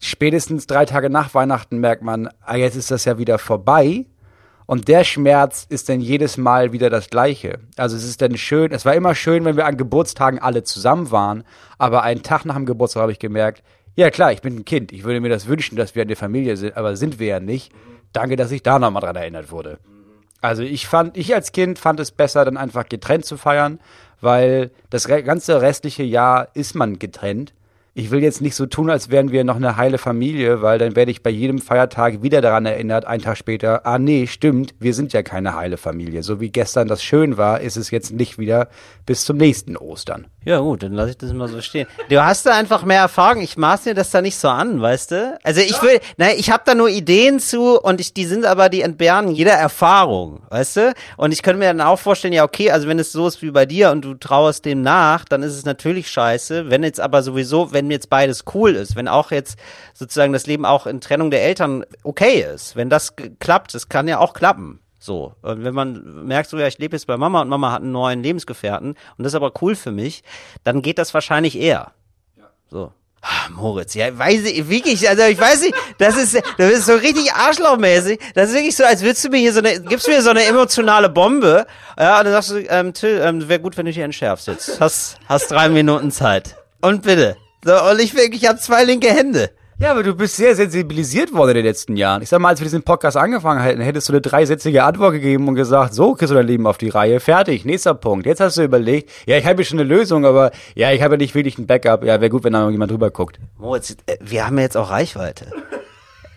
spätestens 0.00 0.66
drei 0.66 0.84
Tage 0.84 1.10
nach 1.10 1.34
Weihnachten 1.34 1.78
merkt 1.78 2.02
man, 2.02 2.28
ah, 2.42 2.56
jetzt 2.56 2.76
ist 2.76 2.90
das 2.90 3.04
ja 3.04 3.18
wieder 3.18 3.38
vorbei. 3.38 4.06
Und 4.66 4.88
der 4.88 5.04
Schmerz 5.04 5.66
ist 5.68 5.90
dann 5.90 6.00
jedes 6.00 6.38
Mal 6.38 6.72
wieder 6.72 6.88
das 6.88 7.10
gleiche. 7.10 7.58
Also 7.76 7.96
es 7.96 8.04
ist 8.04 8.22
dann 8.22 8.36
schön, 8.38 8.72
es 8.72 8.86
war 8.86 8.94
immer 8.94 9.14
schön, 9.14 9.44
wenn 9.44 9.56
wir 9.56 9.66
an 9.66 9.76
Geburtstagen 9.76 10.38
alle 10.38 10.62
zusammen 10.62 11.10
waren, 11.10 11.44
aber 11.76 12.02
einen 12.02 12.22
Tag 12.22 12.46
nach 12.46 12.54
dem 12.54 12.64
Geburtstag 12.64 13.02
habe 13.02 13.12
ich 13.12 13.18
gemerkt, 13.18 13.62
ja 13.94 14.10
klar, 14.10 14.32
ich 14.32 14.40
bin 14.40 14.56
ein 14.56 14.64
Kind, 14.64 14.90
ich 14.90 15.04
würde 15.04 15.20
mir 15.20 15.28
das 15.28 15.46
wünschen, 15.46 15.76
dass 15.76 15.94
wir 15.94 16.02
eine 16.02 16.16
Familie 16.16 16.56
sind, 16.56 16.78
aber 16.78 16.96
sind 16.96 17.18
wir 17.18 17.26
ja 17.26 17.40
nicht. 17.40 17.72
Danke, 18.14 18.36
dass 18.36 18.50
ich 18.52 18.62
da 18.62 18.78
nochmal 18.78 19.02
dran 19.02 19.16
erinnert 19.16 19.50
wurde. 19.50 19.78
Also 20.40 20.62
ich 20.62 20.86
fand, 20.86 21.16
ich 21.16 21.34
als 21.34 21.52
Kind 21.52 21.78
fand 21.78 22.00
es 22.00 22.10
besser, 22.10 22.44
dann 22.46 22.56
einfach 22.56 22.88
getrennt 22.88 23.26
zu 23.26 23.36
feiern, 23.36 23.80
weil 24.20 24.70
das 24.88 25.06
ganze 25.06 25.60
restliche 25.60 26.04
Jahr 26.04 26.48
ist 26.54 26.74
man 26.74 26.98
getrennt 26.98 27.52
ich 27.94 28.10
will 28.10 28.22
jetzt 28.22 28.40
nicht 28.40 28.56
so 28.56 28.66
tun, 28.66 28.90
als 28.90 29.10
wären 29.10 29.30
wir 29.30 29.44
noch 29.44 29.54
eine 29.54 29.76
heile 29.76 29.98
Familie, 29.98 30.62
weil 30.62 30.78
dann 30.78 30.96
werde 30.96 31.12
ich 31.12 31.22
bei 31.22 31.30
jedem 31.30 31.60
Feiertag 31.60 32.22
wieder 32.22 32.40
daran 32.40 32.66
erinnert, 32.66 33.04
einen 33.04 33.22
Tag 33.22 33.36
später, 33.36 33.86
ah 33.86 34.00
nee, 34.00 34.26
stimmt, 34.26 34.74
wir 34.80 34.94
sind 34.94 35.12
ja 35.12 35.22
keine 35.22 35.54
heile 35.54 35.76
Familie. 35.76 36.24
So 36.24 36.40
wie 36.40 36.50
gestern 36.50 36.88
das 36.88 37.04
schön 37.04 37.36
war, 37.36 37.60
ist 37.60 37.76
es 37.76 37.92
jetzt 37.92 38.12
nicht 38.12 38.36
wieder 38.36 38.68
bis 39.06 39.24
zum 39.24 39.36
nächsten 39.36 39.76
Ostern. 39.76 40.26
Ja 40.44 40.58
gut, 40.58 40.82
dann 40.82 40.92
lasse 40.92 41.10
ich 41.10 41.18
das 41.18 41.32
mal 41.32 41.48
so 41.48 41.62
stehen. 41.62 41.86
Du 42.10 42.22
hast 42.22 42.44
da 42.44 42.54
einfach 42.54 42.84
mehr 42.84 43.00
Erfahrung. 43.00 43.42
Ich 43.42 43.56
maß 43.56 43.86
mir 43.86 43.94
das 43.94 44.10
da 44.10 44.20
nicht 44.20 44.36
so 44.36 44.48
an, 44.48 44.82
weißt 44.82 45.12
du? 45.12 45.38
Also 45.42 45.62
ich 45.62 45.80
will, 45.80 46.00
nein, 46.18 46.34
ich 46.36 46.50
habe 46.50 46.64
da 46.66 46.74
nur 46.74 46.88
Ideen 46.90 47.38
zu 47.38 47.80
und 47.80 48.00
ich, 48.00 48.12
die 48.12 48.26
sind 48.26 48.44
aber 48.44 48.68
die 48.68 48.82
entbehren 48.82 49.30
jeder 49.30 49.52
Erfahrung, 49.52 50.42
weißt 50.50 50.76
du? 50.76 50.94
Und 51.16 51.32
ich 51.32 51.42
könnte 51.42 51.60
mir 51.60 51.66
dann 51.66 51.80
auch 51.80 51.98
vorstellen, 51.98 52.34
ja 52.34 52.44
okay, 52.44 52.70
also 52.70 52.88
wenn 52.88 52.98
es 52.98 53.12
so 53.12 53.26
ist 53.26 53.40
wie 53.40 53.52
bei 53.52 53.64
dir 53.64 53.90
und 53.90 54.04
du 54.04 54.14
trauerst 54.14 54.64
dem 54.64 54.82
nach, 54.82 55.24
dann 55.24 55.42
ist 55.42 55.54
es 55.54 55.64
natürlich 55.64 56.10
scheiße. 56.10 56.68
Wenn 56.68 56.82
jetzt 56.82 57.00
aber 57.00 57.22
sowieso, 57.22 57.72
wenn 57.72 57.83
jetzt 57.90 58.10
beides 58.10 58.44
cool 58.54 58.74
ist, 58.74 58.96
wenn 58.96 59.08
auch 59.08 59.30
jetzt 59.30 59.58
sozusagen 59.92 60.32
das 60.32 60.46
Leben 60.46 60.64
auch 60.64 60.86
in 60.86 61.00
Trennung 61.00 61.30
der 61.30 61.44
Eltern 61.44 61.84
okay 62.02 62.44
ist, 62.54 62.76
wenn 62.76 62.90
das 62.90 63.14
klappt, 63.38 63.74
das 63.74 63.88
kann 63.88 64.08
ja 64.08 64.18
auch 64.18 64.34
klappen. 64.34 64.80
So, 64.98 65.34
und 65.42 65.64
wenn 65.64 65.74
man 65.74 66.24
merkt, 66.24 66.48
so 66.48 66.58
ja, 66.58 66.66
ich 66.66 66.78
lebe 66.78 66.96
jetzt 66.96 67.06
bei 67.06 67.18
Mama 67.18 67.42
und 67.42 67.48
Mama 67.50 67.72
hat 67.72 67.82
einen 67.82 67.92
neuen 67.92 68.22
Lebensgefährten 68.22 68.90
und 68.92 68.98
das 69.18 69.32
ist 69.32 69.36
aber 69.36 69.52
cool 69.60 69.76
für 69.76 69.92
mich, 69.92 70.22
dann 70.62 70.80
geht 70.80 70.98
das 70.98 71.12
wahrscheinlich 71.12 71.58
eher. 71.58 71.92
Ja. 72.38 72.44
So. 72.70 72.92
Ah, 73.20 73.48
Moritz, 73.50 73.94
ja, 73.94 74.18
weiß 74.18 74.44
ich, 74.44 74.68
wirklich, 74.68 75.08
also 75.08 75.22
ich 75.24 75.38
weiß 75.38 75.62
nicht, 75.62 75.74
das 75.96 76.16
ist, 76.16 76.42
das 76.58 76.72
ist 76.72 76.86
so 76.86 76.94
richtig 76.94 77.32
arschlochmäßig. 77.32 78.18
Das 78.34 78.50
ist 78.50 78.54
wirklich 78.54 78.76
so, 78.76 78.84
als 78.84 79.02
würdest 79.02 79.24
du 79.24 79.30
mir 79.30 79.38
hier 79.38 79.52
so 79.54 79.60
eine, 79.60 79.80
gibst 79.80 80.08
mir 80.08 80.20
so 80.20 80.28
eine 80.28 80.44
emotionale 80.44 81.08
Bombe, 81.08 81.66
ja, 81.98 82.18
und 82.18 82.24
dann 82.24 82.32
sagst 82.34 82.50
du, 82.50 82.58
ähm, 82.68 82.92
Till, 82.92 83.20
ähm, 83.22 83.48
wäre 83.48 83.60
gut, 83.60 83.78
wenn 83.78 83.86
du 83.86 83.92
dich 83.92 84.02
entschärfst 84.02 84.46
jetzt. 84.46 84.78
Hast, 84.78 85.18
hast 85.26 85.50
drei 85.50 85.70
Minuten 85.70 86.10
Zeit. 86.10 86.56
Und 86.82 87.02
bitte. 87.02 87.36
So, 87.64 87.72
und 87.90 87.98
ich 87.98 88.14
wirklich, 88.14 88.42
ich 88.42 88.48
habe 88.48 88.58
zwei 88.58 88.84
linke 88.84 89.08
Hände. 89.08 89.50
Ja, 89.78 89.90
aber 89.90 90.02
du 90.02 90.14
bist 90.14 90.36
sehr 90.36 90.54
sensibilisiert 90.54 91.32
worden 91.32 91.50
in 91.50 91.56
den 91.56 91.64
letzten 91.64 91.96
Jahren. 91.96 92.22
Ich 92.22 92.28
sag 92.28 92.38
mal, 92.38 92.50
als 92.50 92.60
wir 92.60 92.64
diesen 92.64 92.82
Podcast 92.82 93.16
angefangen 93.16 93.60
hätten, 93.60 93.80
hättest 93.80 94.08
du 94.08 94.12
eine 94.12 94.20
dreisätzige 94.20 94.84
Antwort 94.84 95.14
gegeben 95.14 95.48
und 95.48 95.56
gesagt, 95.56 95.94
so 95.94 96.14
kriegst 96.14 96.30
du 96.30 96.34
dein 96.36 96.46
Leben 96.46 96.66
auf 96.66 96.78
die 96.78 96.90
Reihe, 96.90 97.18
fertig, 97.20 97.64
nächster 97.64 97.94
Punkt. 97.94 98.26
Jetzt 98.26 98.40
hast 98.40 98.58
du 98.58 98.62
überlegt, 98.62 99.10
ja, 99.26 99.36
ich 99.36 99.46
habe 99.46 99.62
ja 99.62 99.66
schon 99.66 99.80
eine 99.80 99.88
Lösung, 99.88 100.26
aber 100.26 100.52
ja, 100.74 100.92
ich 100.92 101.02
habe 101.02 101.14
ja 101.14 101.18
nicht 101.18 101.34
wirklich 101.34 101.58
ein 101.58 101.66
Backup. 101.66 102.04
Ja, 102.04 102.20
wäre 102.20 102.30
gut, 102.30 102.44
wenn 102.44 102.52
da 102.52 102.60
noch 102.60 102.70
jemand 102.70 102.92
drüber 102.92 103.10
guckt. 103.10 103.38
Moritz, 103.58 103.96
äh, 104.06 104.16
wir 104.20 104.46
haben 104.46 104.58
ja 104.58 104.64
jetzt 104.64 104.76
auch 104.76 104.90
Reichweite. 104.90 105.46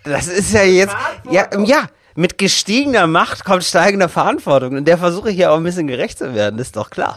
Das 0.04 0.26
ist 0.28 0.52
ja 0.54 0.62
jetzt, 0.62 0.96
ja, 1.30 1.46
ja, 1.62 1.84
mit 2.16 2.38
gestiegener 2.38 3.06
Macht 3.06 3.44
kommt 3.44 3.64
steigender 3.64 4.08
Verantwortung. 4.08 4.76
Und 4.78 4.88
der 4.88 4.96
versuche 4.96 5.30
hier 5.30 5.52
auch 5.52 5.58
ein 5.58 5.64
bisschen 5.64 5.86
gerecht 5.86 6.18
zu 6.18 6.34
werden, 6.34 6.58
ist 6.58 6.76
doch 6.76 6.88
klar. 6.90 7.16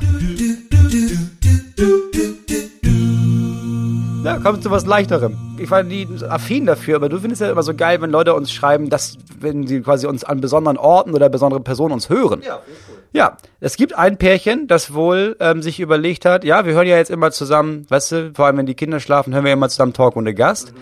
Ja, 4.23 4.37
kommt 4.37 4.61
zu 4.61 4.69
was 4.69 4.85
Leichterem. 4.85 5.35
Ich 5.57 5.71
war 5.71 5.81
nie 5.81 6.07
affin 6.29 6.67
dafür, 6.67 6.97
aber 6.97 7.09
du 7.09 7.17
findest 7.19 7.41
ja 7.41 7.49
immer 7.49 7.63
so 7.63 7.73
geil, 7.73 8.01
wenn 8.01 8.11
Leute 8.11 8.35
uns 8.35 8.51
schreiben, 8.51 8.89
dass, 8.89 9.17
wenn 9.39 9.65
sie 9.65 9.81
quasi 9.81 10.05
uns 10.05 10.23
an 10.23 10.41
besonderen 10.41 10.77
Orten 10.77 11.15
oder 11.15 11.27
besondere 11.27 11.59
Personen 11.59 11.93
uns 11.93 12.09
hören. 12.09 12.43
Ja, 12.45 12.59
cool. 12.67 12.97
Ja, 13.13 13.37
es 13.59 13.77
gibt 13.77 13.95
ein 13.97 14.17
Pärchen, 14.17 14.67
das 14.67 14.93
wohl 14.93 15.35
ähm, 15.39 15.63
sich 15.63 15.79
überlegt 15.79 16.25
hat, 16.25 16.43
ja, 16.43 16.65
wir 16.65 16.73
hören 16.73 16.87
ja 16.87 16.97
jetzt 16.97 17.09
immer 17.09 17.31
zusammen, 17.31 17.85
weißt 17.89 18.11
du, 18.11 18.31
vor 18.35 18.45
allem 18.45 18.57
wenn 18.57 18.67
die 18.67 18.75
Kinder 18.75 18.99
schlafen, 18.99 19.33
hören 19.33 19.43
wir 19.43 19.53
immer 19.53 19.69
zusammen 19.69 19.93
Talk 19.93 20.15
ohne 20.15 20.35
Gast. 20.35 20.71
Mhm. 20.71 20.77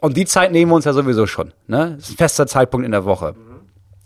Und 0.00 0.16
die 0.16 0.24
Zeit 0.24 0.52
nehmen 0.52 0.70
wir 0.70 0.76
uns 0.76 0.84
ja 0.84 0.92
sowieso 0.92 1.26
schon. 1.26 1.52
Ne? 1.66 1.94
Das 1.96 2.08
ist 2.08 2.14
ein 2.14 2.16
fester 2.16 2.46
Zeitpunkt 2.46 2.86
in 2.86 2.92
der 2.92 3.04
Woche. 3.04 3.32
Mhm. 3.32 3.53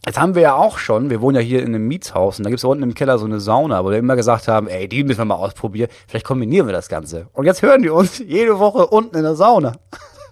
Jetzt 0.07 0.19
haben 0.19 0.35
wir 0.35 0.43
ja 0.43 0.55
auch 0.55 0.79
schon, 0.79 1.11
wir 1.11 1.21
wohnen 1.21 1.37
ja 1.37 1.43
hier 1.43 1.61
in 1.61 1.75
einem 1.75 1.87
Mietshaus 1.87 2.39
und 2.39 2.45
da 2.45 2.51
gibt's 2.51 2.65
unten 2.65 2.83
im 2.83 2.95
Keller 2.95 3.19
so 3.19 3.27
eine 3.27 3.41
Sauna, 3.41 3.85
wo 3.85 3.91
wir 3.91 3.99
immer 3.99 4.17
gesagt 4.17 4.49
haben, 4.49 4.69
ey, 4.69 4.89
die 4.89 5.05
müssen 5.05 5.19
wir 5.19 5.25
mal 5.27 5.35
ausprobieren, 5.35 5.91
vielleicht 6.07 6.25
kombinieren 6.25 6.67
wir 6.67 6.73
das 6.73 6.89
Ganze. 6.89 7.27
Und 7.33 7.47
jetzt 7.47 7.63
hören 7.63 7.83
die 7.83 7.91
uns 7.91 8.19
jede 8.19 8.59
Woche 8.59 8.87
unten 8.87 9.17
in 9.17 9.23
der 9.23 9.35
Sauna. 9.35 9.73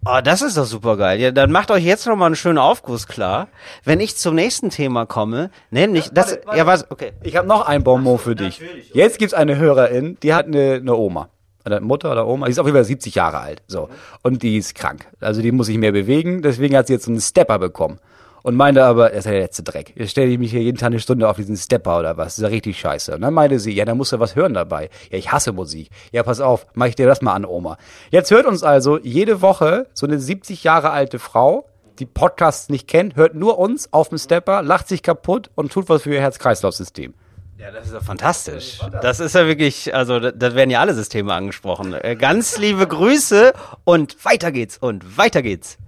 Oh, 0.08 0.20
das 0.22 0.40
ist 0.40 0.56
doch 0.56 0.66
super 0.66 0.96
geil. 0.96 1.18
Ja, 1.20 1.32
dann 1.32 1.50
macht 1.50 1.72
euch 1.72 1.84
jetzt 1.84 2.06
noch 2.06 2.14
mal 2.14 2.26
einen 2.26 2.36
schönen 2.36 2.58
Aufguss 2.58 3.08
klar, 3.08 3.48
wenn 3.82 3.98
ich 3.98 4.16
zum 4.16 4.36
nächsten 4.36 4.70
Thema 4.70 5.04
komme, 5.04 5.50
nämlich 5.72 6.10
das 6.12 6.30
warte, 6.30 6.46
warte. 6.46 6.58
ja 6.58 6.66
was 6.66 6.90
okay. 6.92 7.12
Ich 7.24 7.34
habe 7.34 7.48
noch 7.48 7.66
ein 7.66 7.82
Bonbon 7.82 8.18
für 8.18 8.36
dich. 8.36 8.62
Jetzt 8.92 9.18
gibt's 9.18 9.34
eine 9.34 9.56
Hörerin, 9.56 10.16
die 10.22 10.32
hat 10.32 10.46
eine, 10.46 10.74
eine 10.74 10.94
Oma. 10.94 11.28
Eine 11.64 11.80
Mutter 11.80 12.12
oder 12.12 12.28
Oma, 12.28 12.46
die 12.46 12.52
ist 12.52 12.60
auf 12.60 12.66
jeden 12.66 12.76
Fall 12.76 12.84
70 12.84 13.16
Jahre 13.16 13.40
alt, 13.40 13.62
so. 13.66 13.88
Und 14.22 14.44
die 14.44 14.56
ist 14.56 14.76
krank. 14.76 15.08
Also 15.20 15.42
die 15.42 15.50
muss 15.50 15.66
sich 15.66 15.76
mehr 15.76 15.90
bewegen, 15.90 16.40
deswegen 16.40 16.76
hat 16.76 16.86
sie 16.86 16.92
jetzt 16.92 17.08
einen 17.08 17.20
Stepper 17.20 17.58
bekommen 17.58 17.98
und 18.46 18.54
meinte 18.54 18.84
aber, 18.84 19.08
das 19.08 19.18
ist 19.18 19.24
ja 19.24 19.32
der 19.32 19.40
letzte 19.40 19.64
Dreck. 19.64 19.92
Jetzt 19.96 20.12
stelle 20.12 20.30
ich 20.30 20.38
mich 20.38 20.52
hier 20.52 20.62
jeden 20.62 20.78
Tag 20.78 20.86
eine 20.86 21.00
Stunde 21.00 21.28
auf 21.28 21.34
diesen 21.34 21.56
Stepper 21.56 21.98
oder 21.98 22.16
was. 22.16 22.26
Das 22.26 22.38
ist 22.38 22.42
ja 22.42 22.48
richtig 22.48 22.78
scheiße. 22.78 23.16
Und 23.16 23.22
dann 23.22 23.34
meinte 23.34 23.58
sie, 23.58 23.74
ja, 23.74 23.84
da 23.84 23.96
musst 23.96 24.12
du 24.12 24.20
was 24.20 24.36
hören 24.36 24.54
dabei. 24.54 24.88
Ja, 25.10 25.18
ich 25.18 25.32
hasse 25.32 25.50
Musik. 25.50 25.90
Ja, 26.12 26.22
pass 26.22 26.40
auf, 26.40 26.64
mach 26.74 26.86
ich 26.86 26.94
dir 26.94 27.08
das 27.08 27.22
mal 27.22 27.32
an, 27.32 27.44
Oma. 27.44 27.76
Jetzt 28.12 28.30
hört 28.30 28.46
uns 28.46 28.62
also 28.62 29.00
jede 29.00 29.42
Woche 29.42 29.88
so 29.94 30.06
eine 30.06 30.20
70 30.20 30.62
Jahre 30.62 30.90
alte 30.90 31.18
Frau, 31.18 31.68
die 31.98 32.06
Podcasts 32.06 32.68
nicht 32.68 32.86
kennt, 32.86 33.16
hört 33.16 33.34
nur 33.34 33.58
uns 33.58 33.92
auf 33.92 34.10
dem 34.10 34.18
Stepper, 34.18 34.62
lacht 34.62 34.86
sich 34.86 35.02
kaputt 35.02 35.50
und 35.56 35.72
tut 35.72 35.88
was 35.88 36.02
für 36.02 36.14
ihr 36.14 36.20
Herz-Kreislauf-System. 36.20 37.14
Ja, 37.58 37.72
das 37.72 37.86
ist 37.86 37.94
ja 37.94 38.00
fantastisch. 38.00 38.78
Das 39.02 39.18
ist 39.18 39.34
ja 39.34 39.48
wirklich, 39.48 39.92
also 39.92 40.20
da 40.20 40.54
werden 40.54 40.70
ja 40.70 40.78
alle 40.78 40.94
Systeme 40.94 41.34
angesprochen. 41.34 41.94
Äh, 41.94 42.14
ganz 42.14 42.58
liebe 42.58 42.86
Grüße 42.86 43.54
und 43.82 44.24
weiter 44.24 44.52
geht's 44.52 44.78
und 44.78 45.18
weiter 45.18 45.42
geht's. 45.42 45.78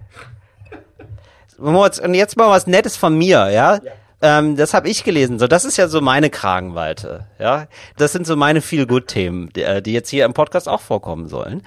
Und 1.59 2.13
jetzt 2.13 2.37
mal 2.37 2.49
was 2.49 2.67
Nettes 2.67 2.97
von 2.97 3.17
mir, 3.17 3.49
ja? 3.49 3.75
ja. 3.75 3.81
Ähm, 4.21 4.57
das 4.57 4.73
habe 4.73 4.89
ich 4.89 5.03
gelesen. 5.03 5.39
So, 5.39 5.47
das 5.47 5.63
ist 5.63 5.77
ja 5.77 5.87
so 5.87 6.01
meine 6.01 6.29
Kragenweite. 6.29 7.27
Ja, 7.39 7.67
das 7.97 8.11
sind 8.11 8.27
so 8.27 8.35
meine 8.35 8.61
feel 8.61 8.85
good 8.85 9.07
Themen, 9.07 9.49
die, 9.55 9.63
äh, 9.63 9.81
die, 9.81 9.93
jetzt 9.93 10.09
hier 10.09 10.25
im 10.25 10.33
Podcast 10.33 10.67
auch 10.67 10.81
vorkommen 10.81 11.27
sollen. 11.27 11.63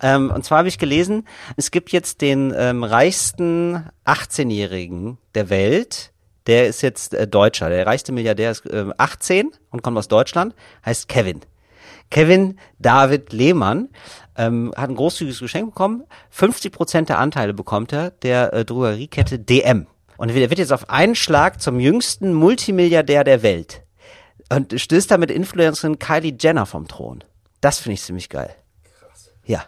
Ähm, 0.00 0.30
und 0.30 0.44
zwar 0.44 0.58
habe 0.58 0.68
ich 0.68 0.78
gelesen, 0.78 1.26
es 1.56 1.70
gibt 1.70 1.90
jetzt 1.90 2.20
den 2.20 2.54
ähm, 2.56 2.84
reichsten 2.84 3.84
18-Jährigen 4.04 5.18
der 5.34 5.50
Welt. 5.50 6.12
Der 6.46 6.68
ist 6.68 6.80
jetzt 6.82 7.12
äh, 7.12 7.26
Deutscher. 7.26 7.70
Der 7.70 7.86
reichste 7.86 8.12
Milliardär 8.12 8.52
ist 8.52 8.66
äh, 8.66 8.86
18 8.96 9.50
und 9.70 9.82
kommt 9.82 9.98
aus 9.98 10.06
Deutschland. 10.06 10.54
Heißt 10.84 11.08
Kevin. 11.08 11.40
Kevin 12.10 12.58
David 12.78 13.32
Lehmann 13.32 13.88
ähm, 14.36 14.72
hat 14.76 14.90
ein 14.90 14.96
großzügiges 14.96 15.40
Geschenk 15.40 15.66
bekommen. 15.74 16.04
50 16.30 16.72
Prozent 16.72 17.08
der 17.08 17.18
Anteile 17.18 17.54
bekommt 17.54 17.92
er 17.92 18.10
der 18.10 18.52
äh, 18.52 18.64
Drogeriekette 18.64 19.38
DM. 19.38 19.86
Und 20.16 20.30
er 20.30 20.50
wird 20.50 20.58
jetzt 20.58 20.72
auf 20.72 20.88
einen 20.90 21.14
Schlag 21.14 21.60
zum 21.60 21.78
jüngsten 21.78 22.32
Multimilliardär 22.32 23.24
der 23.24 23.42
Welt. 23.42 23.82
Und 24.50 24.78
stößt 24.80 25.10
damit 25.10 25.30
Influencerin 25.30 25.98
Kylie 25.98 26.36
Jenner 26.38 26.66
vom 26.66 26.86
Thron. 26.86 27.24
Das 27.60 27.80
finde 27.80 27.94
ich 27.94 28.02
ziemlich 28.02 28.28
geil. 28.28 28.54
Krass. 28.98 29.30
Ja. 29.44 29.64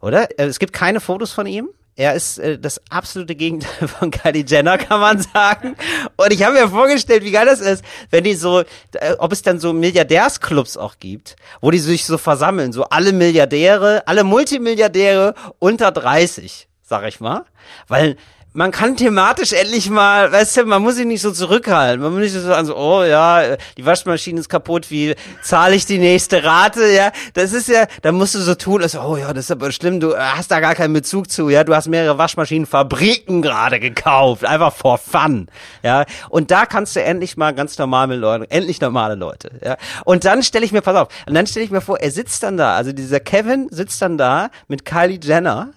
Oder? 0.00 0.38
Äh, 0.38 0.46
es 0.46 0.58
gibt 0.58 0.72
keine 0.72 1.00
Fotos 1.00 1.32
von 1.32 1.46
ihm. 1.46 1.68
Er 1.96 2.12
ist 2.14 2.38
äh, 2.38 2.58
das 2.58 2.80
absolute 2.90 3.34
Gegenteil 3.34 3.88
von 3.88 4.10
Kylie 4.10 4.44
Jenner, 4.46 4.76
kann 4.76 5.00
man 5.00 5.20
sagen. 5.20 5.76
Und 6.16 6.30
ich 6.30 6.42
habe 6.42 6.54
mir 6.54 6.68
vorgestellt, 6.68 7.24
wie 7.24 7.30
geil 7.30 7.46
das 7.46 7.60
ist, 7.60 7.82
wenn 8.10 8.22
die 8.22 8.34
so, 8.34 8.60
äh, 8.92 9.14
ob 9.18 9.32
es 9.32 9.40
dann 9.40 9.58
so 9.58 9.72
Milliardärsclubs 9.72 10.76
auch 10.76 10.98
gibt, 11.00 11.36
wo 11.62 11.70
die 11.70 11.78
sich 11.78 12.04
so 12.04 12.18
versammeln, 12.18 12.72
so 12.72 12.84
alle 12.84 13.12
Milliardäre, 13.12 14.06
alle 14.06 14.24
Multimilliardäre 14.24 15.34
unter 15.58 15.90
30, 15.90 16.68
sag 16.82 17.08
ich 17.08 17.18
mal. 17.20 17.46
Weil 17.88 18.16
man 18.56 18.70
kann 18.70 18.96
thematisch 18.96 19.52
endlich 19.52 19.90
mal, 19.90 20.32
weißt 20.32 20.56
du, 20.56 20.64
man 20.64 20.80
muss 20.80 20.96
sich 20.96 21.04
nicht 21.04 21.20
so 21.20 21.30
zurückhalten. 21.30 22.02
Man 22.02 22.12
muss 22.12 22.22
nicht 22.22 22.32
so 22.32 22.40
sagen, 22.40 22.66
so, 22.66 22.74
oh 22.74 23.04
ja, 23.04 23.56
die 23.76 23.84
Waschmaschine 23.84 24.40
ist 24.40 24.48
kaputt, 24.48 24.90
wie 24.90 25.14
zahle 25.42 25.76
ich 25.76 25.84
die 25.84 25.98
nächste 25.98 26.42
Rate, 26.42 26.86
ja? 26.88 27.12
Das 27.34 27.52
ist 27.52 27.68
ja, 27.68 27.86
da 28.00 28.12
musst 28.12 28.34
du 28.34 28.38
so 28.38 28.54
tun, 28.54 28.82
als, 28.82 28.96
oh 28.96 29.18
ja, 29.18 29.34
das 29.34 29.44
ist 29.44 29.50
aber 29.50 29.70
schlimm, 29.72 30.00
du 30.00 30.16
hast 30.16 30.50
da 30.50 30.60
gar 30.60 30.74
keinen 30.74 30.94
Bezug 30.94 31.30
zu, 31.30 31.50
ja? 31.50 31.64
Du 31.64 31.74
hast 31.74 31.88
mehrere 31.88 32.16
Waschmaschinenfabriken 32.16 33.42
gerade 33.42 33.78
gekauft, 33.78 34.46
einfach 34.46 34.72
for 34.72 34.96
fun, 34.96 35.48
ja? 35.82 36.06
Und 36.30 36.50
da 36.50 36.64
kannst 36.64 36.96
du 36.96 37.02
endlich 37.02 37.36
mal 37.36 37.52
ganz 37.52 37.76
normal 37.76 38.06
mit 38.06 38.18
Leuten, 38.18 38.44
endlich 38.48 38.80
normale 38.80 39.16
Leute, 39.16 39.50
ja? 39.62 39.76
Und 40.06 40.24
dann 40.24 40.42
stelle 40.42 40.64
ich 40.64 40.72
mir, 40.72 40.80
pass 40.80 40.96
auf, 40.96 41.08
und 41.26 41.34
dann 41.34 41.46
stelle 41.46 41.66
ich 41.66 41.70
mir 41.70 41.82
vor, 41.82 42.00
er 42.00 42.10
sitzt 42.10 42.42
dann 42.42 42.56
da, 42.56 42.74
also 42.74 42.92
dieser 42.92 43.20
Kevin 43.20 43.68
sitzt 43.70 44.00
dann 44.00 44.16
da 44.16 44.48
mit 44.66 44.86
Kylie 44.86 45.20
Jenner, 45.22 45.74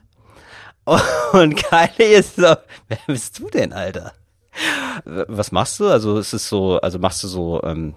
und 1.34 1.56
Kylie 1.56 2.18
ist 2.18 2.36
so, 2.36 2.56
wer 2.88 3.00
bist 3.08 3.40
du 3.40 3.50
denn, 3.50 3.74
Alter? 3.74 4.14
Was 5.06 5.52
machst 5.52 5.80
du? 5.80 5.88
Also 5.88 6.18
ist 6.18 6.34
es 6.34 6.50
so, 6.50 6.80
also 6.80 7.00
machst 7.00 7.24
du 7.24 7.28
so, 7.28 7.62
ähm, 7.64 7.96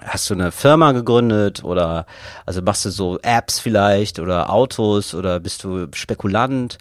hast 0.00 0.30
du 0.30 0.34
eine 0.34 0.52
Firma 0.52 0.92
gegründet 0.92 1.64
oder 1.64 2.06
also 2.46 2.62
machst 2.62 2.84
du 2.84 2.90
so 2.90 3.18
Apps 3.20 3.58
vielleicht 3.58 4.18
oder 4.18 4.50
Autos 4.50 5.14
oder 5.14 5.40
bist 5.40 5.64
du 5.64 5.88
Spekulant? 5.92 6.78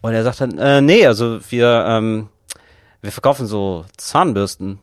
Und 0.00 0.14
er 0.14 0.24
sagt 0.24 0.40
dann, 0.40 0.58
äh, 0.58 0.80
nee, 0.80 1.06
also 1.06 1.40
wir, 1.50 1.84
ähm, 1.86 2.28
wir 3.00 3.12
verkaufen 3.12 3.46
so 3.46 3.84
Zahnbürsten. 3.96 4.78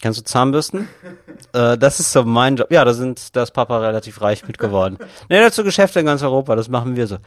Kennst 0.00 0.20
du 0.20 0.24
Zahnbürsten? 0.24 0.88
äh, 1.52 1.78
das 1.78 2.00
ist 2.00 2.12
so 2.12 2.24
mein 2.24 2.56
Job. 2.56 2.70
Ja, 2.70 2.84
da 2.84 2.92
sind, 2.92 3.34
da 3.36 3.42
ist 3.42 3.52
Papa 3.52 3.78
relativ 3.78 4.20
reich 4.20 4.46
mit 4.46 4.58
geworden. 4.58 4.98
nee, 5.28 5.40
dazu 5.40 5.64
Geschäfte 5.64 6.00
in 6.00 6.06
ganz 6.06 6.22
Europa, 6.22 6.54
das 6.56 6.68
machen 6.68 6.96
wir 6.96 7.06
so. 7.06 7.18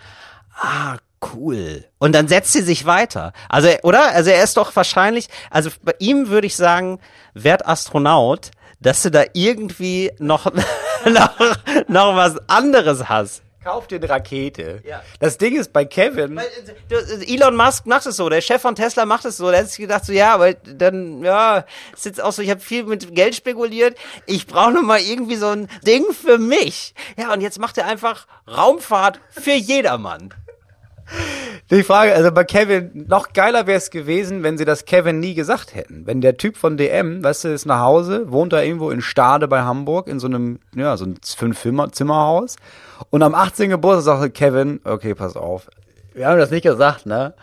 Ah, 0.56 0.98
cool. 1.34 1.86
Und 1.98 2.14
dann 2.14 2.28
setzt 2.28 2.54
sie 2.54 2.62
sich 2.62 2.86
weiter. 2.86 3.34
Also, 3.50 3.70
oder? 3.84 4.12
Also 4.14 4.30
er 4.30 4.44
ist 4.44 4.58
doch 4.58 4.76
wahrscheinlich, 4.76 5.28
also 5.50 5.70
bei 5.84 5.96
ihm 6.00 6.30
würde 6.30 6.48
ich 6.48 6.56
sagen, 6.56 7.00
werd 7.34 7.68
Astronaut, 7.68 8.52
dass 8.80 9.04
du 9.04 9.12
da 9.12 9.24
irgendwie 9.34 10.12
noch, 10.20 10.46
noch, 11.06 11.40
noch 11.88 12.16
was 12.16 12.38
anderes 12.48 13.10
hast. 13.10 13.44
Kauf 13.62 13.88
dir 13.88 13.98
eine 13.98 14.10
Rakete. 14.10 14.82
Ja. 14.88 15.04
Das 15.20 15.38
Ding 15.38 15.58
ist 15.58 15.74
bei 15.74 15.84
Kevin. 15.84 16.38
Weil, 16.38 16.48
äh, 16.90 17.34
Elon 17.34 17.58
Musk 17.58 17.86
macht 17.88 18.06
es 18.06 18.16
so, 18.16 18.30
der 18.30 18.40
Chef 18.40 18.62
von 18.62 18.74
Tesla 18.74 19.06
macht 19.06 19.26
es 19.26 19.36
so. 19.36 19.52
Der 19.52 19.60
hat 19.60 19.68
sich 19.70 19.80
gedacht 19.80 20.06
so, 20.06 20.14
ja, 20.14 20.34
aber 20.34 20.54
dann, 20.54 21.22
ja, 21.24 21.66
ist 21.94 22.06
jetzt 22.06 22.24
auch 22.24 22.32
so, 22.32 22.42
ich 22.42 22.50
habe 22.50 22.62
viel 22.62 22.86
mit 22.86 23.14
Geld 23.14 23.36
spekuliert. 23.36 23.98
Ich 24.26 24.48
brauche 24.48 24.72
noch 24.72 24.82
mal 24.82 25.02
irgendwie 25.02 25.36
so 25.36 25.48
ein 25.48 25.68
Ding 25.86 26.06
für 26.14 26.38
mich. 26.38 26.94
Ja, 27.18 27.34
und 27.34 27.42
jetzt 27.42 27.60
macht 27.60 27.78
er 27.78 27.86
einfach 27.86 28.28
Raumfahrt 28.48 29.20
für 29.30 29.52
jedermann. 29.54 30.34
Die 31.72 31.84
Frage, 31.84 32.16
also 32.16 32.32
bei 32.32 32.46
Kevin, 32.46 33.06
noch 33.08 33.34
geiler 33.34 33.68
wäre 33.68 33.78
es 33.78 33.92
gewesen, 33.92 34.42
wenn 34.42 34.58
sie 34.58 34.66
das 34.66 34.86
Kevin 34.86 35.20
nie 35.20 35.36
gesagt 35.36 35.76
hätten. 35.76 36.08
Wenn 36.08 36.20
der 36.20 36.38
Typ 36.38 36.58
von 36.58 36.78
DM, 36.78 37.24
weißt 37.24 37.44
du, 37.44 37.50
ist 37.50 37.68
nach 37.68 37.82
Hause, 37.82 38.32
wohnt 38.32 38.54
da 38.54 38.62
irgendwo 38.64 38.90
in 38.90 39.02
Stade 39.02 39.48
bei 39.48 39.62
Hamburg 39.62 40.08
in 40.08 40.20
so 40.20 40.26
einem, 40.26 40.60
ja, 40.76 40.98
so 40.98 41.06
ein 41.06 41.20
Fünf-Zimmerhaus 41.24 42.56
und 43.12 43.22
am 43.22 43.36
18. 43.36 43.70
Geburtstag 43.70 44.20
sagt 44.20 44.34
Kevin, 44.34 44.80
okay, 44.84 45.14
pass 45.14 45.36
auf, 45.36 45.70
wir 46.14 46.28
haben 46.28 46.40
das 46.40 46.50
nicht 46.50 46.64
gesagt, 46.64 47.06
ne? 47.06 47.36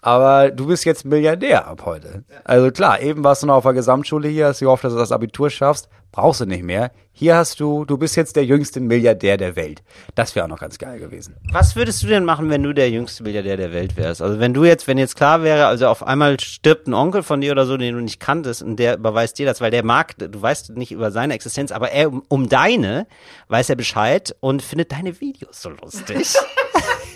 Aber 0.00 0.50
du 0.50 0.66
bist 0.66 0.84
jetzt 0.84 1.04
Milliardär 1.04 1.66
ab 1.68 1.82
heute. 1.84 2.24
Also 2.42 2.72
klar, 2.72 3.00
eben 3.00 3.22
warst 3.22 3.42
du 3.42 3.46
noch 3.46 3.54
auf 3.54 3.62
der 3.62 3.72
Gesamtschule 3.72 4.28
hier, 4.28 4.46
hast 4.48 4.60
du 4.60 4.64
gehofft, 4.64 4.82
dass 4.82 4.92
du 4.92 4.98
das 4.98 5.12
Abitur 5.12 5.48
schaffst. 5.48 5.88
Brauchst 6.12 6.42
du 6.42 6.46
nicht 6.46 6.62
mehr. 6.62 6.92
Hier 7.14 7.36
hast 7.36 7.58
du, 7.58 7.86
du 7.86 7.96
bist 7.96 8.16
jetzt 8.16 8.36
der 8.36 8.44
jüngste 8.44 8.80
Milliardär 8.80 9.38
der 9.38 9.56
Welt. 9.56 9.82
Das 10.14 10.34
wäre 10.34 10.44
auch 10.44 10.48
noch 10.50 10.60
ganz 10.60 10.78
geil 10.78 10.98
gewesen. 10.98 11.36
Was 11.52 11.74
würdest 11.74 12.02
du 12.02 12.06
denn 12.06 12.24
machen, 12.24 12.50
wenn 12.50 12.62
du 12.62 12.74
der 12.74 12.90
jüngste 12.90 13.22
Milliardär 13.22 13.56
der 13.56 13.72
Welt 13.72 13.96
wärst? 13.96 14.20
Also 14.20 14.38
wenn 14.38 14.52
du 14.52 14.64
jetzt, 14.64 14.86
wenn 14.86 14.98
jetzt 14.98 15.16
klar 15.16 15.42
wäre, 15.42 15.66
also 15.66 15.88
auf 15.88 16.02
einmal 16.02 16.38
stirbt 16.38 16.86
ein 16.86 16.94
Onkel 16.94 17.22
von 17.22 17.40
dir 17.40 17.52
oder 17.52 17.64
so, 17.64 17.78
den 17.78 17.94
du 17.94 18.00
nicht 18.02 18.20
kanntest 18.20 18.62
und 18.62 18.76
der 18.76 18.98
überweist 18.98 19.38
dir 19.38 19.46
das, 19.46 19.62
weil 19.62 19.70
der 19.70 19.84
mag, 19.84 20.14
du 20.18 20.40
weißt 20.40 20.70
nicht 20.70 20.92
über 20.92 21.10
seine 21.10 21.32
Existenz, 21.32 21.72
aber 21.72 21.92
er 21.92 22.08
um, 22.08 22.22
um 22.28 22.48
deine 22.48 23.06
weiß 23.48 23.70
er 23.70 23.76
Bescheid 23.76 24.36
und 24.40 24.62
findet 24.62 24.92
deine 24.92 25.20
Videos 25.20 25.62
so 25.62 25.70
lustig. 25.70 26.34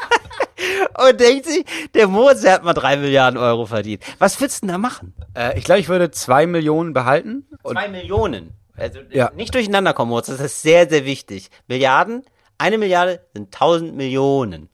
und 0.85 1.19
denkt 1.19 1.45
sich, 1.45 1.65
der 1.93 2.07
der 2.07 2.53
hat 2.53 2.63
mal 2.63 2.73
drei 2.73 2.97
Milliarden 2.97 3.37
Euro 3.37 3.65
verdient. 3.65 4.03
Was 4.19 4.39
würdest 4.39 4.61
du 4.63 4.67
denn 4.67 4.73
da 4.73 4.77
machen? 4.77 5.13
Äh, 5.35 5.57
ich 5.57 5.63
glaube, 5.63 5.79
ich 5.81 5.89
würde 5.89 6.11
zwei 6.11 6.45
Millionen 6.47 6.93
behalten. 6.93 7.45
Zwei 7.63 7.87
Millionen? 7.87 8.51
Also 8.77 8.99
ja. 9.11 9.31
nicht 9.35 9.53
durcheinander 9.53 9.93
kommen, 9.93 10.09
Moritz, 10.09 10.27
das 10.27 10.39
ist 10.39 10.61
sehr, 10.61 10.89
sehr 10.89 11.05
wichtig. 11.05 11.49
Milliarden, 11.67 12.23
eine 12.57 12.77
Milliarde 12.77 13.21
sind 13.33 13.53
tausend 13.53 13.95
Millionen. 13.95 14.69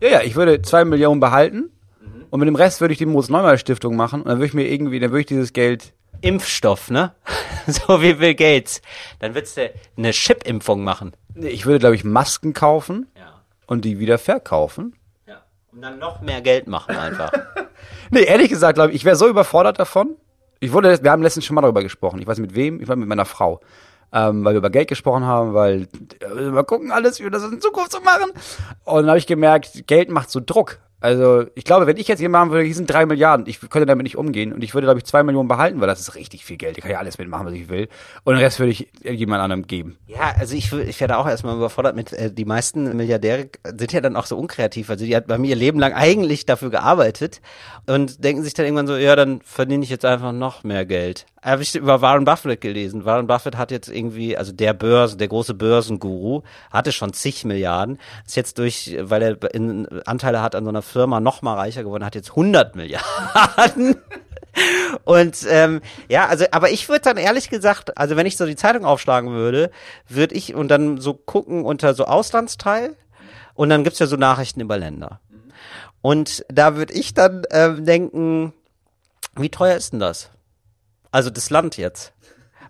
Ja, 0.00 0.08
ja, 0.08 0.20
ich 0.22 0.36
würde 0.36 0.62
zwei 0.62 0.84
Millionen 0.84 1.20
behalten. 1.20 1.70
Mhm. 2.00 2.26
Und 2.30 2.40
mit 2.40 2.46
dem 2.46 2.56
Rest 2.56 2.80
würde 2.80 2.92
ich 2.92 2.98
die 2.98 3.06
Moritz-Neumann-Stiftung 3.06 3.96
machen 3.96 4.22
und 4.22 4.28
dann 4.28 4.38
würde 4.38 4.46
ich 4.46 4.54
mir 4.54 4.68
irgendwie, 4.68 5.00
dann 5.00 5.10
würde 5.10 5.20
ich 5.20 5.26
dieses 5.26 5.52
Geld 5.52 5.92
Impfstoff, 6.20 6.90
ne? 6.90 7.14
So 7.66 8.00
wie 8.00 8.14
Bill 8.14 8.34
Gates. 8.34 8.80
Dann 9.18 9.34
würdest 9.34 9.56
du 9.58 9.70
eine 9.96 10.12
Chip-Impfung 10.12 10.82
machen. 10.82 11.12
Ich 11.34 11.66
würde, 11.66 11.78
glaube 11.80 11.94
ich, 11.96 12.02
Masken 12.02 12.54
kaufen 12.54 13.08
Ja. 13.16 13.42
und 13.66 13.84
die 13.84 13.98
wieder 13.98 14.16
verkaufen. 14.18 14.94
Und 15.78 15.82
dann 15.82 16.00
noch 16.00 16.20
mehr 16.20 16.40
Geld 16.40 16.66
machen 16.66 16.96
einfach. 16.96 17.30
Nee, 18.10 18.24
ehrlich 18.24 18.48
gesagt, 18.48 18.74
glaube 18.74 18.90
ich, 18.90 18.96
ich 18.96 19.04
wäre 19.04 19.14
so 19.14 19.28
überfordert 19.28 19.78
davon. 19.78 20.16
Ich 20.58 20.72
wurde, 20.72 21.00
wir 21.02 21.10
haben 21.12 21.22
letztens 21.22 21.44
schon 21.44 21.54
mal 21.54 21.60
darüber 21.60 21.82
gesprochen. 21.82 22.18
Ich 22.20 22.26
weiß 22.26 22.38
mit 22.38 22.54
wem, 22.56 22.80
ich 22.80 22.88
war 22.88 22.96
mit 22.96 23.06
meiner 23.06 23.26
Frau. 23.26 23.60
Ähm, 24.12 24.44
weil 24.44 24.54
wir 24.54 24.58
über 24.58 24.70
Geld 24.70 24.88
gesprochen 24.88 25.24
haben, 25.24 25.54
weil 25.54 25.86
äh, 26.20 26.50
mal 26.50 26.64
gucken 26.64 26.90
alles, 26.90 27.20
wie 27.20 27.24
wir 27.24 27.30
das 27.30 27.44
in 27.44 27.60
Zukunft 27.60 27.92
so 27.92 28.00
machen. 28.00 28.32
Und 28.84 29.02
dann 29.02 29.08
habe 29.08 29.18
ich 29.18 29.26
gemerkt, 29.28 29.86
Geld 29.86 30.10
macht 30.10 30.30
so 30.30 30.40
Druck. 30.44 30.78
Also 31.00 31.46
ich 31.54 31.64
glaube, 31.64 31.86
wenn 31.86 31.96
ich 31.96 32.08
jetzt 32.08 32.20
jemand 32.20 32.46
machen 32.46 32.52
würde, 32.52 32.64
hier 32.64 32.74
sind 32.74 32.90
drei 32.90 33.06
Milliarden, 33.06 33.46
ich 33.46 33.60
könnte 33.60 33.86
damit 33.86 34.02
nicht 34.02 34.16
umgehen 34.16 34.52
und 34.52 34.64
ich 34.64 34.74
würde, 34.74 34.86
glaube 34.86 34.98
ich, 34.98 35.04
zwei 35.04 35.22
Millionen 35.22 35.48
behalten, 35.48 35.80
weil 35.80 35.86
das 35.86 36.00
ist 36.00 36.14
richtig 36.16 36.44
viel 36.44 36.56
Geld. 36.56 36.76
Ich 36.76 36.82
kann 36.82 36.90
ja 36.90 36.98
alles 36.98 37.18
mitmachen, 37.18 37.46
was 37.46 37.54
ich 37.54 37.68
will. 37.68 37.88
Und 38.24 38.34
den 38.34 38.42
Rest 38.42 38.58
würde 38.58 38.72
ich 38.72 38.88
jemand 39.02 39.42
anderem 39.42 39.66
geben. 39.66 39.96
Ja, 40.06 40.34
also 40.38 40.56
ich, 40.56 40.72
ich 40.72 41.00
werde 41.00 41.18
auch 41.18 41.28
erstmal 41.28 41.56
überfordert 41.56 41.94
mit, 41.94 42.12
äh, 42.12 42.32
die 42.32 42.44
meisten 42.44 42.96
Milliardäre 42.96 43.48
sind 43.76 43.92
ja 43.92 44.00
dann 44.00 44.16
auch 44.16 44.26
so 44.26 44.36
unkreativ. 44.36 44.90
Also 44.90 45.04
die 45.04 45.14
hat 45.14 45.26
bei 45.28 45.38
mir 45.38 45.48
ihr 45.48 45.56
Leben 45.56 45.78
lang 45.78 45.92
eigentlich 45.94 46.46
dafür 46.46 46.70
gearbeitet 46.70 47.40
und 47.86 48.22
denken 48.22 48.42
sich 48.42 48.54
dann 48.54 48.66
irgendwann 48.66 48.86
so, 48.86 48.96
ja, 48.96 49.16
dann 49.16 49.40
verdiene 49.42 49.84
ich 49.84 49.90
jetzt 49.90 50.04
einfach 50.04 50.32
noch 50.32 50.64
mehr 50.64 50.84
Geld. 50.84 51.26
Habe 51.42 51.62
ich 51.62 51.74
über 51.76 52.02
Warren 52.02 52.24
Buffett 52.24 52.60
gelesen. 52.60 53.04
Warren 53.04 53.28
Buffett 53.28 53.56
hat 53.56 53.70
jetzt 53.70 53.88
irgendwie, 53.88 54.36
also 54.36 54.52
der 54.52 54.74
Börsen, 54.74 55.18
der 55.18 55.28
große 55.28 55.54
Börsenguru, 55.54 56.42
hatte 56.70 56.90
schon 56.90 57.12
zig 57.12 57.44
Milliarden, 57.44 57.98
ist 58.26 58.36
jetzt 58.36 58.58
durch, 58.58 58.96
weil 59.00 59.22
er 59.22 59.54
in, 59.54 59.86
Anteile 60.04 60.42
hat 60.42 60.56
an 60.56 60.64
so 60.64 60.70
einer 60.70 60.82
Firma 60.88 61.20
noch 61.20 61.42
mal 61.42 61.54
reicher 61.54 61.84
geworden, 61.84 62.04
hat 62.04 62.14
jetzt 62.14 62.30
100 62.30 62.76
Milliarden. 62.76 63.96
Und 65.04 65.46
ähm, 65.48 65.80
ja, 66.08 66.26
also, 66.26 66.46
aber 66.50 66.70
ich 66.70 66.88
würde 66.88 67.02
dann 67.02 67.16
ehrlich 67.16 67.48
gesagt, 67.48 67.96
also 67.96 68.16
wenn 68.16 68.26
ich 68.26 68.36
so 68.36 68.46
die 68.46 68.56
Zeitung 68.56 68.84
aufschlagen 68.84 69.30
würde, 69.30 69.70
würde 70.08 70.34
ich 70.34 70.54
und 70.54 70.68
dann 70.68 70.98
so 71.00 71.14
gucken 71.14 71.64
unter 71.64 71.94
so 71.94 72.06
Auslandsteil 72.06 72.96
und 73.54 73.68
dann 73.68 73.84
gibt's 73.84 74.00
ja 74.00 74.06
so 74.06 74.16
Nachrichten 74.16 74.60
über 74.60 74.76
Länder. 74.76 75.20
Und 76.00 76.44
da 76.48 76.76
würde 76.76 76.92
ich 76.92 77.14
dann 77.14 77.42
ähm, 77.50 77.84
denken, 77.84 78.52
wie 79.36 79.50
teuer 79.50 79.76
ist 79.76 79.92
denn 79.92 80.00
das? 80.00 80.30
Also 81.10 81.30
das 81.30 81.50
Land 81.50 81.76
jetzt. 81.76 82.12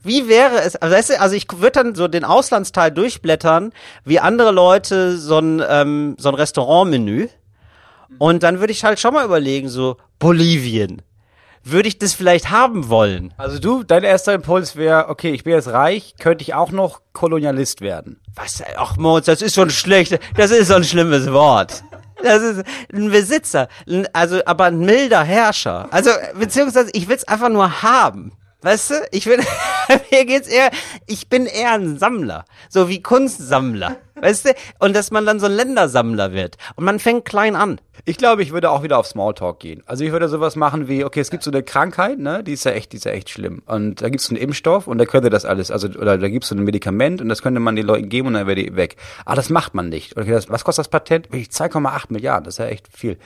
Wie 0.03 0.29
wäre 0.29 0.61
es, 0.61 0.77
also, 0.77 1.15
also 1.19 1.35
ich 1.35 1.47
würde 1.53 1.83
dann 1.83 1.95
so 1.95 2.09
den 2.09 2.25
Auslandsteil 2.25 2.91
durchblättern, 2.91 3.73
wie 4.05 4.21
andere 4.21 4.53
Leute 4.53 5.19
so 5.19 5.39
ein, 5.39 5.63
ähm, 5.69 6.17
so 6.19 6.29
ein 6.29 6.35
Restaurantmenü. 6.35 7.29
Und 8.19 8.43
dann 8.43 8.61
würde 8.61 8.73
ich 8.73 8.85
halt 8.85 8.99
schon 8.99 9.15
mal 9.15 9.25
überlegen, 9.25 9.69
so 9.69 9.97
Bolivien. 10.19 11.03
Würde 11.65 11.89
ich 11.89 11.99
das 11.99 12.15
vielleicht 12.15 12.51
haben 12.51 12.89
wollen? 12.89 13.35
Also 13.37 13.59
du, 13.59 13.83
dein 13.83 14.05
erster 14.05 14.33
Impuls 14.33 14.77
wäre, 14.77 15.09
okay, 15.09 15.33
ich 15.33 15.45
bin 15.45 15.53
jetzt 15.53 15.69
reich, 15.69 16.15
könnte 16.19 16.43
ich 16.43 16.55
auch 16.55 16.71
noch 16.71 17.03
Kolonialist 17.13 17.81
werden. 17.81 18.21
Was? 18.35 18.63
Ach, 18.77 18.97
Moritz, 18.97 19.27
das 19.27 19.43
ist 19.43 19.55
schon 19.55 19.71
schlecht. 19.71 20.19
Das 20.37 20.51
ist 20.51 20.69
so 20.69 20.75
ein 20.75 20.85
schlimmes 20.85 21.31
Wort. 21.33 21.83
Das 22.23 22.43
ist 22.43 22.65
ein 22.93 23.11
Besitzer. 23.11 23.69
Also, 24.13 24.41
aber 24.47 24.65
ein 24.65 24.81
milder 24.81 25.23
Herrscher. 25.23 25.89
Also, 25.91 26.11
beziehungsweise, 26.39 26.91
ich 26.93 27.09
will's 27.09 27.25
einfach 27.25 27.49
nur 27.49 27.83
haben. 27.83 28.33
Weißt 28.61 28.91
du? 28.91 28.95
Ich 29.13 29.27
will, 29.27 29.39
mir 30.11 30.25
geht's 30.25 30.49
eher, 30.49 30.71
ich 31.07 31.29
bin 31.29 31.47
eher 31.47 31.73
ein 31.73 31.97
Sammler. 31.97 32.45
So 32.69 32.89
wie 32.89 33.01
Kunstsammler. 33.01 33.99
Weißt 34.17 34.47
du? 34.47 34.55
Und 34.81 34.97
dass 34.97 35.13
man 35.13 35.25
dann 35.25 35.39
so 35.39 35.47
ein 35.47 35.53
Ländersammler 35.53 36.33
wird. 36.33 36.57
Und 36.75 36.85
man 36.85 36.99
fängt 36.99 37.25
klein 37.25 37.55
an. 37.55 37.81
Ich 38.05 38.17
glaube, 38.17 38.43
ich 38.43 38.53
würde 38.53 38.71
auch 38.71 38.83
wieder 38.83 38.99
auf 38.99 39.07
Smalltalk 39.07 39.61
gehen. 39.61 39.85
Also 39.87 40.03
ich 40.03 40.11
würde 40.11 40.29
sowas 40.29 40.57
machen 40.57 40.89
wie, 40.89 41.05
okay, 41.05 41.21
es 41.21 41.31
gibt 41.31 41.45
so 41.45 41.53
eine 41.53 41.63
Krankheit, 41.63 42.19
ne, 42.19 42.43
die 42.43 42.53
ist 42.53 42.65
ja 42.65 42.73
echt, 42.73 42.93
die 42.93 42.97
ist 42.97 43.05
ja 43.05 43.13
echt 43.13 43.31
schlimm. 43.31 43.63
Und 43.67 44.03
da 44.03 44.09
gibt 44.09 44.23
es 44.23 44.29
einen 44.29 44.39
Impfstoff 44.39 44.89
und 44.89 44.99
da 44.99 45.05
könnte 45.05 45.31
das 45.31 45.45
alles, 45.45 45.71
also 45.71 45.89
oder 45.89 46.19
da 46.19 46.29
gibt 46.29 46.45
es 46.45 46.49
so 46.49 46.57
ein 46.57 46.65
Medikament 46.65 47.21
und 47.21 47.29
das 47.29 47.43
könnte 47.43 47.61
man 47.61 47.77
den 47.77 47.87
Leuten 47.87 48.09
geben 48.09 48.29
und 48.29 48.35
dann 48.35 48.47
wäre 48.47 48.57
die 48.57 48.75
weg. 48.75 48.97
Aber 49.25 49.37
das 49.37 49.51
macht 49.51 49.75
man 49.75 49.89
nicht. 49.89 50.17
Okay, 50.17 50.31
das, 50.31 50.49
was 50.49 50.65
kostet 50.65 50.87
das 50.87 50.91
Patent? 50.91 51.27
Wirklich 51.31 51.49
2,8 51.51 52.07
Milliarden, 52.09 52.45
das 52.45 52.55
ist 52.55 52.59
ja 52.59 52.67
echt 52.67 52.89
viel. 52.93 53.19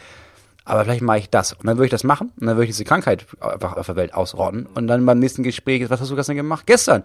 Aber 0.64 0.84
vielleicht 0.84 1.02
mache 1.02 1.18
ich 1.18 1.30
das. 1.30 1.52
Und 1.52 1.66
dann 1.66 1.76
würde 1.76 1.86
ich 1.86 1.90
das 1.90 2.04
machen 2.04 2.32
und 2.40 2.46
dann 2.46 2.56
würde 2.56 2.64
ich 2.64 2.70
diese 2.70 2.84
Krankheit 2.84 3.26
einfach 3.40 3.76
auf 3.76 3.86
der 3.86 3.96
Welt 3.96 4.14
ausrotten. 4.14 4.66
Und 4.66 4.86
dann 4.86 5.04
beim 5.04 5.18
nächsten 5.18 5.42
Gespräch, 5.42 5.88
was 5.90 6.00
hast 6.00 6.10
du 6.10 6.16
gestern 6.16 6.36
gemacht? 6.36 6.66
Gestern. 6.66 7.02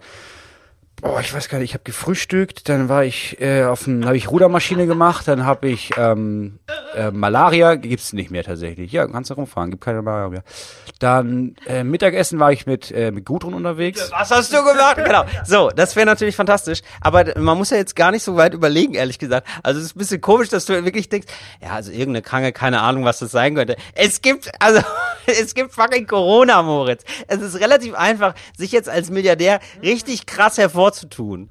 Boah, 1.00 1.20
ich 1.20 1.32
weiß 1.32 1.48
gar 1.48 1.58
nicht, 1.58 1.70
ich 1.70 1.74
habe 1.74 1.84
gefrühstückt, 1.84 2.68
dann 2.68 2.88
war 2.88 3.04
ich 3.04 3.40
äh, 3.40 3.64
auf 3.64 3.84
dem, 3.84 4.04
habe 4.04 4.16
ich 4.16 4.30
Rudermaschine 4.30 4.86
gemacht, 4.86 5.28
dann 5.28 5.44
habe 5.44 5.68
ich 5.68 5.90
ähm, 5.96 6.58
äh, 6.96 7.12
Malaria, 7.12 7.76
gibt's 7.76 8.12
nicht 8.12 8.32
mehr 8.32 8.42
tatsächlich. 8.42 8.90
Ja, 8.90 9.06
kannst 9.06 9.30
du 9.30 9.34
rumfahren, 9.34 9.70
gibt 9.70 9.84
keine 9.84 10.02
Malaria 10.02 10.28
mehr. 10.28 10.42
Dann 10.98 11.54
äh, 11.68 11.84
Mittagessen 11.84 12.40
war 12.40 12.50
ich 12.50 12.66
mit, 12.66 12.90
äh, 12.90 13.12
mit 13.12 13.24
Gudrun 13.24 13.54
unterwegs. 13.54 14.10
Was 14.10 14.30
hast 14.32 14.52
du 14.52 14.56
gemacht? 14.64 14.96
genau. 14.96 15.24
So, 15.44 15.70
das 15.70 15.94
wäre 15.94 16.06
natürlich 16.06 16.34
fantastisch. 16.34 16.80
Aber 17.00 17.38
man 17.38 17.56
muss 17.56 17.70
ja 17.70 17.76
jetzt 17.76 17.94
gar 17.94 18.10
nicht 18.10 18.24
so 18.24 18.34
weit 18.34 18.52
überlegen, 18.52 18.94
ehrlich 18.94 19.20
gesagt. 19.20 19.46
Also 19.62 19.78
es 19.78 19.86
ist 19.86 19.96
ein 19.96 20.00
bisschen 20.00 20.20
komisch, 20.20 20.48
dass 20.48 20.64
du 20.64 20.84
wirklich 20.84 21.08
denkst, 21.08 21.28
ja, 21.62 21.70
also 21.70 21.92
irgendeine 21.92 22.22
Kranke, 22.22 22.52
keine 22.52 22.80
Ahnung, 22.80 23.04
was 23.04 23.20
das 23.20 23.30
sein 23.30 23.54
könnte. 23.54 23.76
Es 23.94 24.20
gibt, 24.22 24.50
also, 24.58 24.80
es 25.26 25.54
gibt 25.54 25.72
fucking 25.72 26.08
Corona, 26.08 26.62
Moritz. 26.62 27.04
Es 27.28 27.40
ist 27.40 27.60
relativ 27.60 27.94
einfach, 27.94 28.34
sich 28.56 28.72
jetzt 28.72 28.88
als 28.88 29.10
Milliardär 29.10 29.60
richtig 29.82 30.26
krass 30.26 30.58
hervorzutun. 30.88 31.50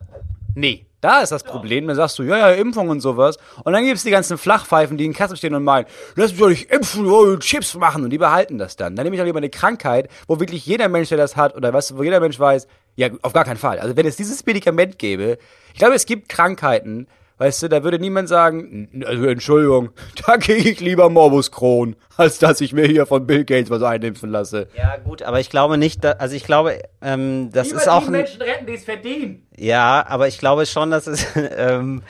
Nee. 0.55 0.85
Da 0.99 1.21
ist 1.21 1.31
das 1.31 1.43
Problem, 1.43 1.85
dann 1.85 1.95
sagst 1.95 2.17
du, 2.17 2.23
ja, 2.23 2.37
ja, 2.37 2.49
Impfung 2.49 2.89
und 2.89 3.01
sowas. 3.01 3.37
Und 3.63 3.73
dann 3.73 3.85
gibt's 3.85 4.03
die 4.03 4.09
ganzen 4.09 4.39
Flachpfeifen, 4.39 4.97
die 4.97 5.05
in 5.05 5.13
Kassel 5.13 5.37
stehen 5.37 5.53
und 5.53 5.63
meinen, 5.63 5.85
lass 6.15 6.31
mich 6.31 6.39
doch 6.39 6.49
nicht 6.49 6.71
impfen, 6.71 7.05
oh, 7.05 7.37
Chips 7.37 7.75
machen. 7.75 8.03
Und 8.03 8.09
die 8.09 8.17
behalten 8.17 8.57
das 8.57 8.75
dann. 8.75 8.95
Dann 8.95 9.03
nehme 9.03 9.15
ich 9.15 9.19
doch 9.19 9.25
lieber 9.27 9.37
eine 9.37 9.51
Krankheit, 9.51 10.09
wo 10.27 10.39
wirklich 10.39 10.65
jeder 10.65 10.89
Mensch, 10.89 11.09
der 11.09 11.19
das 11.19 11.35
hat, 11.35 11.55
oder 11.55 11.71
weißt 11.71 11.91
du, 11.91 11.97
wo 11.99 12.03
jeder 12.03 12.19
Mensch 12.19 12.39
weiß, 12.39 12.67
ja, 12.95 13.09
auf 13.21 13.31
gar 13.31 13.45
keinen 13.45 13.57
Fall. 13.57 13.77
Also 13.77 13.95
wenn 13.95 14.07
es 14.07 14.15
dieses 14.15 14.43
Medikament 14.47 14.97
gäbe, 14.97 15.37
ich 15.71 15.77
glaube, 15.77 15.93
es 15.93 16.07
gibt 16.07 16.29
Krankheiten, 16.29 17.07
weißt 17.37 17.63
du, 17.63 17.67
da 17.69 17.83
würde 17.83 17.99
niemand 17.99 18.27
sagen, 18.29 18.89
"N- 18.93 19.03
also 19.05 19.25
Entschuldigung, 19.25 19.89
da 20.25 20.37
kriege 20.37 20.69
ich 20.69 20.79
lieber 20.79 21.09
Morbus 21.09 21.51
Crohn, 21.51 21.95
als 22.17 22.39
dass 22.39 22.61
ich 22.61 22.73
mir 22.73 22.85
hier 22.87 23.05
von 23.05 23.25
Bill 23.27 23.45
Gates 23.45 23.69
was 23.69 23.81
einimpfen 23.83 24.29
lasse. 24.29 24.67
Ja, 24.75 24.97
gut, 24.97 25.21
aber 25.23 25.39
ich 25.39 25.49
glaube 25.49 25.77
nicht, 25.77 26.03
da, 26.03 26.11
also 26.13 26.35
ich 26.35 26.43
glaube, 26.43 26.79
ähm, 27.01 27.49
das 27.51 27.71
ist 27.71 27.87
auch 27.87 28.07
ein, 28.07 28.15
retten, 28.15 28.65
die 28.67 28.73
es 28.73 28.83
verdienen. 28.85 29.47
Ja, 29.57 30.05
aber 30.07 30.27
ich 30.27 30.37
glaube 30.39 30.65
schon, 30.65 30.91
dass 30.91 31.07
es 31.07 31.25
ähm, 31.35 32.01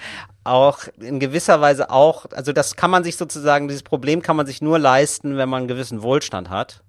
auch 0.44 0.80
in 1.00 1.20
gewisser 1.20 1.60
Weise 1.60 1.90
auch, 1.90 2.26
also 2.34 2.54
das 2.54 2.76
kann 2.78 2.90
man 2.90 3.04
sich 3.04 3.18
sozusagen, 3.18 3.68
dieses 3.68 3.84
Problem 3.84 4.22
kann 4.22 4.38
man 4.38 4.46
sich 4.46 4.62
nur 4.62 4.80
leisten, 4.80 5.36
wenn 5.38 5.50
man 5.50 5.60
einen 5.60 5.68
gewissen 5.68 6.02
Wohlstand 6.04 6.50
hat. 6.50 6.84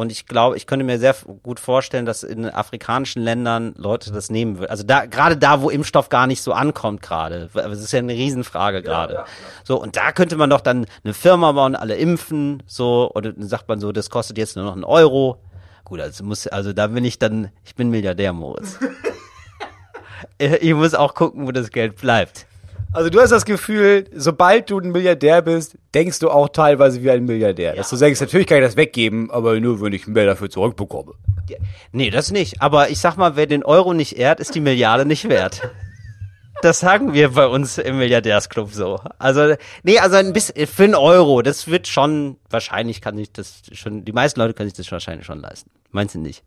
Und 0.00 0.10
ich 0.10 0.24
glaube, 0.24 0.56
ich 0.56 0.66
könnte 0.66 0.82
mir 0.86 0.98
sehr 0.98 1.14
gut 1.42 1.60
vorstellen, 1.60 2.06
dass 2.06 2.22
in 2.22 2.46
afrikanischen 2.46 3.20
Ländern 3.20 3.74
Leute 3.76 4.10
das 4.10 4.30
nehmen 4.30 4.58
würden. 4.58 4.70
Also 4.70 4.82
da, 4.82 5.04
gerade 5.04 5.36
da, 5.36 5.60
wo 5.60 5.68
Impfstoff 5.68 6.08
gar 6.08 6.26
nicht 6.26 6.40
so 6.40 6.54
ankommt 6.54 7.02
gerade. 7.02 7.50
Das 7.52 7.80
ist 7.80 7.92
ja 7.92 7.98
eine 7.98 8.14
Riesenfrage 8.14 8.82
gerade. 8.82 9.26
So, 9.62 9.78
und 9.78 9.98
da 9.98 10.12
könnte 10.12 10.36
man 10.36 10.48
doch 10.48 10.62
dann 10.62 10.86
eine 11.04 11.12
Firma 11.12 11.52
bauen, 11.52 11.76
alle 11.76 11.96
impfen, 11.96 12.62
so, 12.64 13.12
oder 13.14 13.34
dann 13.34 13.46
sagt 13.46 13.68
man 13.68 13.78
so, 13.78 13.92
das 13.92 14.08
kostet 14.08 14.38
jetzt 14.38 14.56
nur 14.56 14.64
noch 14.64 14.72
einen 14.72 14.84
Euro. 14.84 15.36
Gut, 15.84 16.00
also 16.00 16.24
muss, 16.24 16.46
also 16.46 16.72
da 16.72 16.86
bin 16.86 17.04
ich 17.04 17.18
dann, 17.18 17.50
ich 17.62 17.74
bin 17.74 17.90
Milliardär, 17.90 18.32
Moritz. 18.32 18.78
ich 20.38 20.72
muss 20.72 20.94
auch 20.94 21.12
gucken, 21.12 21.46
wo 21.46 21.52
das 21.52 21.68
Geld 21.68 21.96
bleibt. 21.96 22.46
Also 22.92 23.08
du 23.08 23.20
hast 23.20 23.30
das 23.30 23.44
Gefühl, 23.44 24.06
sobald 24.12 24.68
du 24.68 24.80
ein 24.80 24.90
Milliardär 24.90 25.42
bist, 25.42 25.78
denkst 25.94 26.18
du 26.18 26.28
auch 26.28 26.48
teilweise 26.48 27.02
wie 27.02 27.10
ein 27.10 27.24
Milliardär. 27.24 27.76
Dass 27.76 27.90
du 27.90 27.96
denkst, 27.96 28.20
natürlich 28.20 28.48
kann 28.48 28.58
ich 28.58 28.64
das 28.64 28.76
weggeben, 28.76 29.30
aber 29.30 29.58
nur, 29.60 29.80
wenn 29.80 29.92
ich 29.92 30.08
mehr 30.08 30.26
dafür 30.26 30.50
zurückbekomme. 30.50 31.12
Nee, 31.92 32.10
das 32.10 32.32
nicht. 32.32 32.60
Aber 32.60 32.90
ich 32.90 32.98
sag 32.98 33.16
mal, 33.16 33.36
wer 33.36 33.46
den 33.46 33.62
Euro 33.64 33.94
nicht 33.94 34.16
ehrt, 34.18 34.40
ist 34.40 34.56
die 34.56 34.60
Milliarde 34.60 35.06
nicht 35.06 35.28
wert. 35.28 35.70
Das 36.62 36.80
sagen 36.80 37.14
wir 37.14 37.30
bei 37.30 37.46
uns 37.46 37.78
im 37.78 37.98
Milliardärsclub 37.98 38.72
so. 38.72 39.00
Also, 39.18 39.54
nee, 39.84 39.98
also 39.98 40.16
ein 40.16 40.32
bisschen, 40.32 40.66
für 40.66 40.84
einen 40.84 40.96
Euro, 40.96 41.42
das 41.42 41.68
wird 41.68 41.86
schon, 41.86 42.36
wahrscheinlich 42.50 43.00
kann 43.00 43.16
ich 43.16 43.32
das 43.32 43.62
schon, 43.72 44.04
die 44.04 44.12
meisten 44.12 44.40
Leute 44.40 44.52
können 44.52 44.68
sich 44.68 44.76
das 44.76 44.90
wahrscheinlich 44.92 45.24
schon 45.24 45.40
leisten. 45.40 45.70
Meinst 45.90 46.16
du 46.16 46.18
nicht? 46.18 46.42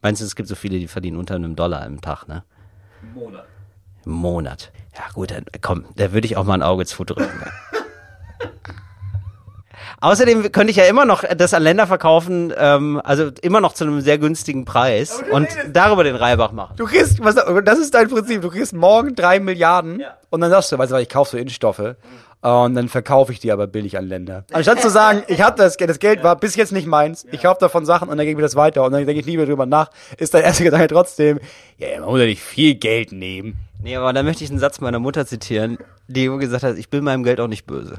Meinst 0.00 0.22
du, 0.22 0.24
es 0.24 0.36
gibt 0.36 0.48
so 0.48 0.54
viele, 0.54 0.78
die 0.78 0.86
verdienen 0.86 1.18
unter 1.18 1.34
einem 1.34 1.56
Dollar 1.56 1.84
im 1.84 2.00
Tag, 2.00 2.28
ne? 2.28 2.44
Im 3.02 3.20
Monat. 3.20 3.46
Monat. 4.10 4.72
Ja 4.96 5.04
gut, 5.14 5.30
dann 5.30 5.44
komm, 5.60 5.84
da 5.96 6.12
würde 6.12 6.26
ich 6.26 6.36
auch 6.36 6.44
mal 6.44 6.54
ein 6.54 6.62
Auge 6.62 6.86
zudrücken. 6.86 7.28
Außerdem 10.00 10.52
könnte 10.52 10.70
ich 10.70 10.76
ja 10.76 10.84
immer 10.84 11.04
noch 11.04 11.24
das 11.24 11.54
an 11.54 11.62
Länder 11.62 11.86
verkaufen, 11.88 12.52
ähm, 12.56 13.00
also 13.02 13.30
immer 13.42 13.60
noch 13.60 13.72
zu 13.72 13.84
einem 13.84 14.00
sehr 14.00 14.18
günstigen 14.18 14.64
Preis 14.64 15.22
und 15.32 15.48
darüber 15.72 16.04
den 16.04 16.14
Reibach 16.14 16.52
machen. 16.52 16.74
Du 16.76 16.86
kriegst, 16.86 17.22
was, 17.22 17.34
das 17.34 17.78
ist 17.78 17.94
dein 17.94 18.08
Prinzip, 18.08 18.42
du 18.42 18.50
kriegst 18.50 18.72
morgen 18.72 19.16
drei 19.16 19.40
Milliarden 19.40 20.04
und 20.30 20.40
dann 20.40 20.50
sagst 20.50 20.70
du, 20.70 20.78
weißt 20.78 20.92
du 20.92 20.94
was, 20.94 21.02
ich 21.02 21.08
kaufe 21.08 21.32
so 21.32 21.36
Impfstoffe 21.36 21.80
äh, 21.80 22.48
und 22.48 22.74
dann 22.76 22.88
verkaufe 22.88 23.32
ich 23.32 23.40
die 23.40 23.50
aber 23.50 23.66
billig 23.66 23.98
an 23.98 24.06
Länder. 24.06 24.44
Anstatt 24.52 24.80
zu 24.80 24.88
sagen, 24.88 25.24
ich 25.26 25.42
habe 25.42 25.56
das 25.56 25.76
Geld, 25.76 25.90
das 25.90 25.98
Geld 25.98 26.22
war 26.22 26.36
bis 26.36 26.54
jetzt 26.54 26.70
nicht 26.70 26.86
meins, 26.86 27.26
ich 27.32 27.42
kaufe 27.42 27.58
davon 27.58 27.84
Sachen 27.84 28.08
und 28.08 28.18
dann 28.18 28.26
gebe 28.26 28.40
ich 28.40 28.44
das 28.44 28.54
weiter 28.54 28.84
und 28.84 28.92
dann 28.92 29.04
denke 29.04 29.20
ich 29.20 29.26
nie 29.26 29.36
mehr 29.36 29.46
drüber 29.46 29.66
nach, 29.66 29.90
ist 30.16 30.32
dein 30.32 30.44
erster 30.44 30.62
Gedanke 30.62 30.86
trotzdem, 30.86 31.40
ja, 31.78 31.98
man 31.98 32.10
muss 32.10 32.20
ja 32.20 32.26
nicht 32.26 32.42
viel 32.42 32.76
Geld 32.76 33.10
nehmen. 33.10 33.56
Nee, 33.82 33.96
aber 33.96 34.12
da 34.12 34.22
möchte 34.22 34.44
ich 34.44 34.50
einen 34.50 34.58
Satz 34.58 34.80
meiner 34.80 34.98
Mutter 34.98 35.24
zitieren, 35.26 35.78
die 36.08 36.26
gesagt 36.26 36.64
hat, 36.64 36.76
ich 36.78 36.90
bin 36.90 37.04
meinem 37.04 37.22
Geld 37.22 37.40
auch 37.40 37.46
nicht 37.48 37.66
böse. 37.66 37.98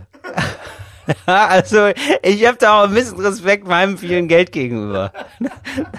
also 1.26 1.90
ich 2.22 2.46
habe 2.46 2.58
da 2.58 2.80
auch 2.82 2.88
ein 2.88 2.94
bisschen 2.94 3.20
Respekt 3.20 3.68
meinem 3.68 3.98
vielen 3.98 4.28
Geld 4.28 4.52
gegenüber. 4.52 5.12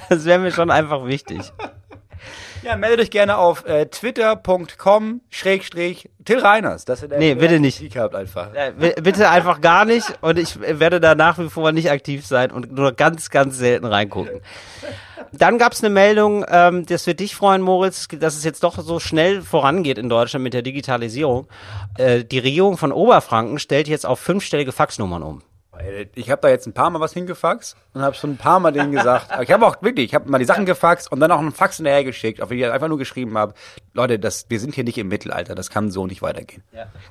Das 0.09 0.25
wäre 0.25 0.39
mir 0.39 0.51
schon 0.53 0.71
einfach 0.71 1.07
wichtig. 1.07 1.53
Ja, 2.63 2.77
meldet 2.77 3.01
euch 3.01 3.11
gerne 3.11 3.39
auf 3.39 3.65
äh, 3.65 3.87
twitter.com 3.87 5.23
schrägstrich 5.31 6.11
Till 6.25 6.41
Reiners. 6.41 6.85
Das 6.85 7.03
ist 7.03 7.11
Nee, 7.17 7.35
bitte 7.35 7.59
nicht. 7.59 7.81
Habt 7.97 8.15
einfach. 8.15 8.49
B- 8.79 8.93
Bitte 9.01 9.31
einfach 9.31 9.61
gar 9.63 9.85
nicht 9.87 10.19
und 10.21 10.39
ich 10.39 10.61
werde 10.61 11.01
da 11.01 11.15
nach 11.15 11.39
wie 11.39 11.49
vor 11.49 11.73
nicht 11.73 11.91
aktiv 11.91 12.27
sein 12.27 12.51
und 12.51 12.73
nur 12.73 12.93
ganz, 12.93 13.31
ganz 13.31 13.57
selten 13.57 13.87
reingucken. 13.87 14.41
Dann 15.33 15.59
gab 15.59 15.73
es 15.73 15.83
eine 15.83 15.93
Meldung, 15.93 16.45
ähm, 16.49 16.87
das 16.87 17.07
wird 17.07 17.21
dich 17.21 17.37
freuen, 17.37 17.63
Moritz, 17.63 18.09
dass 18.09 18.37
es 18.37 18.45
jetzt 18.45 18.65
doch 18.65 18.79
so 18.79 18.99
schnell 18.99 19.43
vorangeht 19.43 19.99
in 19.99 20.09
Deutschland 20.09 20.43
mit 20.43 20.55
der 20.55 20.63
Digitalisierung. 20.63 21.47
Äh, 21.99 22.25
die 22.25 22.39
Regierung 22.39 22.77
von 22.77 22.93
Oberfranken 22.93 23.59
stellt 23.59 23.89
jetzt 23.89 24.07
auf 24.07 24.19
fünfstellige 24.19 24.73
Faxnummern 24.73 25.23
um. 25.23 25.43
Ich 26.15 26.31
habe 26.31 26.43
da 26.43 26.49
jetzt 26.49 26.67
ein 26.67 26.73
paar 26.73 26.91
Mal 26.91 27.01
was 27.01 27.15
hingefaxt 27.15 27.77
und 27.95 28.03
habe 28.03 28.15
schon 28.15 28.33
ein 28.33 28.37
paar 28.37 28.61
Mal 28.61 28.71
denen 28.73 28.93
gesagt. 28.93 29.29
Ich 29.41 29.51
habe 29.51 29.67
auch 29.67 29.81
wirklich, 29.83 30.07
ich 30.07 30.15
habe 30.15 30.29
mal 30.29 30.39
die 30.39 30.45
Sachen 30.45 30.67
gefaxt 30.67 31.11
und 31.11 31.21
dann 31.21 31.33
auch 31.33 31.39
einen 31.39 31.53
Fax 31.53 31.77
hinterher 31.77 32.05
geschickt, 32.05 32.43
auf 32.43 32.51
den 32.51 32.59
ich 32.59 32.67
einfach 32.67 32.89
nur 32.89 32.99
geschrieben 32.99 33.39
habe, 33.39 33.55
Leute, 33.95 34.19
das, 34.19 34.47
wir 34.49 34.61
sind 34.61 34.75
hier 34.75 34.85
nicht 34.85 34.99
im 34.99 35.09
Mittelalter, 35.09 35.55
das 35.55 35.71
kann 35.71 35.91
so 35.91 36.07
nicht 36.07 36.21
weitergehen. 36.21 36.63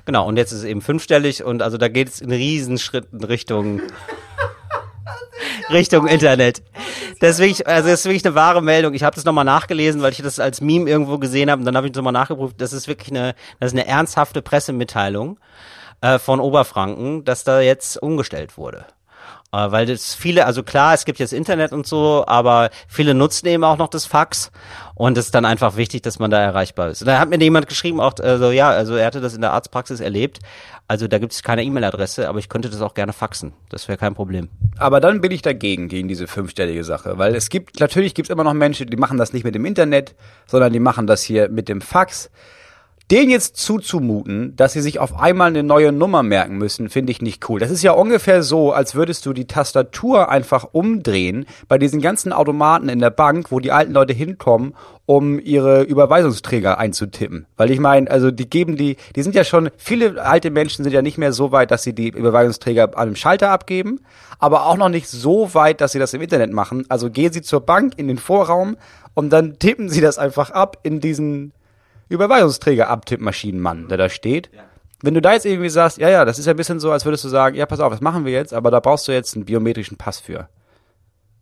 Genau, 0.04 0.26
und 0.26 0.36
jetzt 0.36 0.52
ist 0.52 0.58
es 0.58 0.64
eben 0.64 0.80
fünfstellig 0.80 1.42
und 1.42 1.62
also 1.62 1.76
da 1.76 1.88
geht 1.88 2.08
es 2.08 2.20
in 2.20 2.30
Riesenschritten 2.30 3.24
Richtung 3.24 3.80
Richtung 5.70 6.06
Internet. 6.06 6.62
Das 7.20 7.38
wirklich, 7.38 7.66
also 7.66 7.88
das 7.88 8.00
ist 8.00 8.06
wirklich 8.06 8.24
eine 8.24 8.34
wahre 8.34 8.62
Meldung. 8.62 8.94
Ich 8.94 9.02
habe 9.02 9.14
das 9.14 9.24
nochmal 9.24 9.44
nachgelesen, 9.44 10.02
weil 10.02 10.12
ich 10.12 10.22
das 10.22 10.40
als 10.40 10.60
Meme 10.60 10.88
irgendwo 10.88 11.18
gesehen 11.18 11.50
habe 11.50 11.60
und 11.60 11.66
dann 11.66 11.76
habe 11.76 11.88
ich 11.88 11.94
nochmal 11.94 12.12
nachgeprüft. 12.12 12.60
Das 12.60 12.72
ist 12.72 12.88
wirklich 12.88 13.10
eine, 13.10 13.34
das 13.58 13.72
ist 13.72 13.78
eine 13.78 13.86
ernsthafte 13.86 14.42
Pressemitteilung 14.42 15.38
äh, 16.00 16.18
von 16.18 16.40
Oberfranken, 16.40 17.24
dass 17.24 17.44
da 17.44 17.60
jetzt 17.60 17.96
umgestellt 18.02 18.56
wurde. 18.56 18.86
Äh, 19.52 19.70
weil 19.70 19.86
das 19.86 20.14
viele, 20.14 20.46
also 20.46 20.62
klar, 20.62 20.94
es 20.94 21.04
gibt 21.04 21.18
jetzt 21.18 21.32
Internet 21.32 21.72
und 21.72 21.86
so, 21.86 22.24
aber 22.26 22.70
viele 22.86 23.14
nutzen 23.14 23.46
eben 23.48 23.64
auch 23.64 23.78
noch 23.78 23.88
das 23.88 24.06
Fax 24.06 24.52
und 24.94 25.18
es 25.18 25.26
ist 25.26 25.34
dann 25.34 25.44
einfach 25.44 25.76
wichtig, 25.76 26.02
dass 26.02 26.18
man 26.18 26.30
da 26.30 26.40
erreichbar 26.40 26.90
ist. 26.90 27.02
Und 27.02 27.08
da 27.08 27.18
hat 27.18 27.30
mir 27.30 27.38
jemand 27.38 27.68
geschrieben, 27.68 28.00
auch, 28.00 28.14
also 28.20 28.50
ja, 28.50 28.70
also 28.70 28.94
er 28.94 29.06
hatte 29.06 29.20
das 29.20 29.34
in 29.34 29.40
der 29.40 29.52
Arztpraxis 29.52 30.00
erlebt. 30.00 30.38
Also 30.86 31.06
da 31.06 31.18
gibt 31.18 31.32
es 31.32 31.42
keine 31.42 31.64
E-Mail-Adresse, 31.64 32.28
aber 32.28 32.40
ich 32.40 32.48
könnte 32.48 32.68
das 32.68 32.80
auch 32.80 32.94
gerne 32.94 33.12
faxen. 33.12 33.52
Das 33.68 33.86
wäre 33.86 33.96
kein 33.96 34.14
Problem. 34.14 34.48
Aber 34.76 35.00
dann 35.00 35.20
bin 35.20 35.30
ich 35.30 35.40
dagegen, 35.40 35.88
gegen 35.88 36.08
diese 36.08 36.26
fünfstellige 36.26 36.82
Sache. 36.82 37.16
Weil 37.16 37.34
es 37.34 37.48
gibt, 37.48 37.78
natürlich 37.78 38.14
gibt 38.14 38.28
es 38.28 38.32
immer 38.32 38.44
noch 38.44 38.54
Menschen, 38.54 38.88
die 38.88 38.96
machen 38.96 39.16
das 39.16 39.32
nicht 39.32 39.44
mit 39.44 39.54
dem 39.54 39.64
Internet, 39.64 40.16
sondern 40.46 40.72
die 40.72 40.80
machen 40.80 41.06
das 41.06 41.22
hier 41.22 41.48
mit 41.48 41.68
dem 41.68 41.80
Fax. 41.80 42.30
Den 43.10 43.28
jetzt 43.28 43.56
zuzumuten, 43.56 44.54
dass 44.54 44.72
sie 44.72 44.80
sich 44.80 45.00
auf 45.00 45.18
einmal 45.18 45.48
eine 45.48 45.64
neue 45.64 45.90
Nummer 45.90 46.22
merken 46.22 46.58
müssen, 46.58 46.88
finde 46.88 47.10
ich 47.10 47.20
nicht 47.20 47.48
cool. 47.48 47.58
Das 47.58 47.72
ist 47.72 47.82
ja 47.82 47.90
ungefähr 47.90 48.44
so, 48.44 48.72
als 48.72 48.94
würdest 48.94 49.26
du 49.26 49.32
die 49.32 49.48
Tastatur 49.48 50.28
einfach 50.28 50.68
umdrehen 50.70 51.46
bei 51.66 51.76
diesen 51.76 52.00
ganzen 52.00 52.32
Automaten 52.32 52.88
in 52.88 53.00
der 53.00 53.10
Bank, 53.10 53.50
wo 53.50 53.58
die 53.58 53.72
alten 53.72 53.94
Leute 53.94 54.12
hinkommen, 54.12 54.76
um 55.06 55.40
ihre 55.40 55.82
Überweisungsträger 55.82 56.78
einzutippen. 56.78 57.46
Weil 57.56 57.72
ich 57.72 57.80
meine, 57.80 58.08
also 58.08 58.30
die 58.30 58.48
geben 58.48 58.76
die, 58.76 58.96
die 59.16 59.22
sind 59.24 59.34
ja 59.34 59.42
schon, 59.42 59.70
viele 59.76 60.22
alte 60.22 60.52
Menschen 60.52 60.84
sind 60.84 60.92
ja 60.92 61.02
nicht 61.02 61.18
mehr 61.18 61.32
so 61.32 61.50
weit, 61.50 61.72
dass 61.72 61.82
sie 61.82 61.96
die 61.96 62.10
Überweisungsträger 62.10 62.96
an 62.96 63.08
einem 63.08 63.16
Schalter 63.16 63.50
abgeben, 63.50 63.98
aber 64.38 64.66
auch 64.66 64.76
noch 64.76 64.88
nicht 64.88 65.08
so 65.08 65.52
weit, 65.52 65.80
dass 65.80 65.90
sie 65.90 65.98
das 65.98 66.14
im 66.14 66.22
Internet 66.22 66.52
machen. 66.52 66.84
Also 66.88 67.10
gehen 67.10 67.32
sie 67.32 67.42
zur 67.42 67.62
Bank 67.62 67.94
in 67.96 68.06
den 68.06 68.18
Vorraum 68.18 68.76
und 69.14 69.30
dann 69.30 69.58
tippen 69.58 69.88
sie 69.88 70.00
das 70.00 70.16
einfach 70.16 70.50
ab 70.50 70.78
in 70.84 71.00
diesen 71.00 71.52
Überweisungsträger-Abtippmaschinenmann, 72.10 73.88
der 73.88 73.98
da 73.98 74.08
steht. 74.08 74.50
Wenn 75.02 75.14
du 75.14 75.22
da 75.22 75.32
jetzt 75.32 75.46
irgendwie 75.46 75.70
sagst, 75.70 75.98
ja, 75.98 76.10
ja, 76.10 76.24
das 76.26 76.38
ist 76.38 76.46
ja 76.46 76.52
ein 76.52 76.56
bisschen 76.56 76.80
so, 76.80 76.92
als 76.92 77.06
würdest 77.06 77.24
du 77.24 77.28
sagen, 77.28 77.56
ja, 77.56 77.64
pass 77.64 77.80
auf, 77.80 77.90
das 77.90 78.02
machen 78.02 78.26
wir 78.26 78.32
jetzt, 78.32 78.52
aber 78.52 78.70
da 78.70 78.80
brauchst 78.80 79.08
du 79.08 79.12
jetzt 79.12 79.34
einen 79.34 79.46
biometrischen 79.46 79.96
Pass 79.96 80.20
für. 80.20 80.48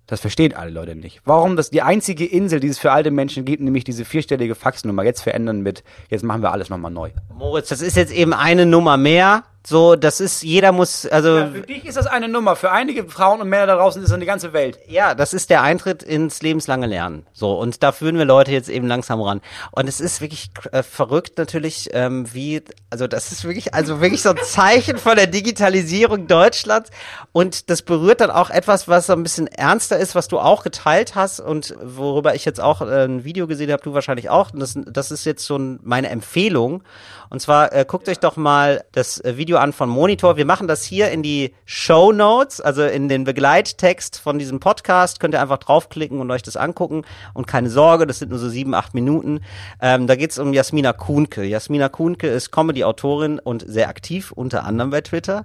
Das 0.06 0.20
verstehen 0.20 0.54
alle 0.54 0.70
Leute 0.70 0.94
nicht. 0.94 1.20
Warum 1.26 1.56
das 1.56 1.68
die 1.68 1.82
einzige 1.82 2.24
Insel, 2.24 2.60
die 2.60 2.68
es 2.68 2.78
für 2.78 2.92
alte 2.92 3.10
Menschen 3.10 3.44
gibt, 3.44 3.62
nämlich 3.62 3.84
diese 3.84 4.06
vierstellige 4.06 4.54
Faxnummer, 4.54 5.04
jetzt 5.04 5.20
verändern 5.20 5.60
mit, 5.60 5.84
jetzt 6.08 6.22
machen 6.24 6.40
wir 6.40 6.50
alles 6.50 6.70
nochmal 6.70 6.90
neu. 6.90 7.10
Moritz, 7.34 7.68
das 7.68 7.82
ist 7.82 7.96
jetzt 7.96 8.12
eben 8.12 8.32
eine 8.32 8.64
Nummer 8.64 8.96
mehr. 8.96 9.44
So, 9.68 9.96
das 9.96 10.18
ist, 10.18 10.42
jeder 10.42 10.72
muss, 10.72 11.04
also 11.04 11.46
für 11.52 11.60
dich 11.60 11.84
ist 11.84 11.98
das 11.98 12.06
eine 12.06 12.26
Nummer, 12.26 12.56
für 12.56 12.70
einige 12.70 13.04
Frauen 13.06 13.42
und 13.42 13.50
Männer 13.50 13.66
da 13.66 13.76
draußen 13.76 14.02
ist 14.02 14.10
das 14.10 14.18
die 14.18 14.24
ganze 14.24 14.54
Welt. 14.54 14.78
Ja, 14.88 15.14
das 15.14 15.34
ist 15.34 15.50
der 15.50 15.60
Eintritt 15.60 16.02
ins 16.02 16.40
lebenslange 16.40 16.86
Lernen. 16.86 17.26
So, 17.34 17.52
und 17.52 17.82
da 17.82 17.92
führen 17.92 18.16
wir 18.16 18.24
Leute 18.24 18.50
jetzt 18.50 18.70
eben 18.70 18.86
langsam 18.86 19.20
ran. 19.20 19.42
Und 19.72 19.86
es 19.86 20.00
ist 20.00 20.22
wirklich 20.22 20.48
äh, 20.72 20.82
verrückt 20.82 21.36
natürlich, 21.36 21.90
ähm, 21.92 22.32
wie, 22.32 22.62
also 22.88 23.06
das 23.06 23.30
ist 23.30 23.44
wirklich, 23.44 23.74
also 23.74 24.00
wirklich 24.00 24.22
so 24.22 24.30
ein 24.30 24.38
Zeichen 24.42 24.96
von 24.96 25.16
der 25.16 25.26
Digitalisierung 25.26 26.28
Deutschlands. 26.28 26.88
Und 27.32 27.68
das 27.68 27.82
berührt 27.82 28.22
dann 28.22 28.30
auch 28.30 28.48
etwas, 28.48 28.88
was 28.88 29.08
so 29.08 29.12
ein 29.12 29.22
bisschen 29.22 29.48
ernster 29.48 29.98
ist, 29.98 30.14
was 30.14 30.28
du 30.28 30.38
auch 30.38 30.62
geteilt 30.62 31.14
hast 31.14 31.40
und 31.40 31.76
worüber 31.82 32.34
ich 32.34 32.46
jetzt 32.46 32.62
auch 32.62 32.80
äh, 32.80 33.04
ein 33.04 33.24
Video 33.24 33.46
gesehen 33.46 33.70
habe, 33.70 33.82
du 33.82 33.92
wahrscheinlich 33.92 34.30
auch. 34.30 34.50
Und 34.50 34.60
das, 34.60 34.78
das 34.86 35.10
ist 35.10 35.26
jetzt 35.26 35.44
so 35.44 35.58
ein, 35.58 35.78
meine 35.82 36.08
Empfehlung. 36.08 36.82
Und 37.28 37.40
zwar 37.40 37.74
äh, 37.74 37.84
guckt 37.86 38.08
euch 38.08 38.18
doch 38.18 38.36
mal 38.36 38.82
das 38.92 39.20
äh, 39.20 39.36
An 39.58 39.72
von 39.72 39.88
Monitor. 39.88 40.36
Wir 40.36 40.44
machen 40.44 40.68
das 40.68 40.84
hier 40.84 41.10
in 41.10 41.22
die 41.22 41.54
Show 41.64 42.12
Notes, 42.12 42.60
also 42.60 42.84
in 42.84 43.08
den 43.08 43.24
Begleittext 43.24 44.18
von 44.18 44.38
diesem 44.38 44.60
Podcast. 44.60 45.20
Könnt 45.20 45.34
ihr 45.34 45.42
einfach 45.42 45.58
draufklicken 45.58 46.20
und 46.20 46.30
euch 46.30 46.42
das 46.42 46.56
angucken. 46.56 47.02
Und 47.34 47.46
keine 47.46 47.70
Sorge, 47.70 48.06
das 48.06 48.18
sind 48.18 48.30
nur 48.30 48.38
so 48.38 48.48
sieben, 48.48 48.74
acht 48.74 48.94
Minuten. 48.94 49.40
Ähm, 49.80 50.06
da 50.06 50.16
geht's 50.16 50.38
um 50.38 50.52
Jasmina 50.52 50.92
Kuhnke. 50.92 51.44
Jasmina 51.44 51.88
Kuhnke 51.88 52.28
ist 52.28 52.50
Comedy-Autorin 52.50 53.38
und 53.38 53.64
sehr 53.66 53.88
aktiv, 53.88 54.32
unter 54.32 54.64
anderem 54.64 54.90
bei 54.90 55.00
Twitter 55.00 55.44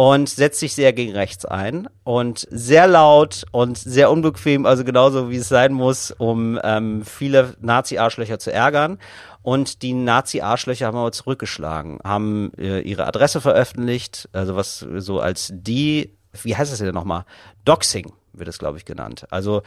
und 0.00 0.30
setzt 0.30 0.60
sich 0.60 0.74
sehr 0.74 0.94
gegen 0.94 1.12
rechts 1.12 1.44
ein 1.44 1.86
und 2.04 2.46
sehr 2.50 2.86
laut 2.86 3.44
und 3.52 3.76
sehr 3.76 4.10
unbequem, 4.10 4.64
also 4.64 4.82
genauso 4.82 5.28
wie 5.28 5.36
es 5.36 5.50
sein 5.50 5.74
muss, 5.74 6.10
um 6.10 6.58
ähm, 6.64 7.04
viele 7.04 7.54
Nazi-Arschlöcher 7.60 8.38
zu 8.38 8.50
ärgern. 8.50 8.98
Und 9.42 9.82
die 9.82 9.94
Nazi-Arschlöcher 9.94 10.86
haben 10.86 10.98
aber 10.98 11.12
zurückgeschlagen, 11.12 11.98
haben 12.04 12.52
äh, 12.58 12.80
ihre 12.80 13.06
Adresse 13.06 13.40
veröffentlicht, 13.40 14.28
also 14.32 14.54
was 14.54 14.80
so 14.98 15.20
als 15.20 15.50
die, 15.54 16.16
wie 16.42 16.56
heißt 16.56 16.70
das 16.70 16.80
denn 16.80 16.94
nochmal? 16.94 17.24
Doxing 17.64 18.12
wird 18.40 18.48
es, 18.48 18.58
glaube 18.58 18.78
ich, 18.78 18.84
genannt. 18.84 19.26
Also 19.30 19.62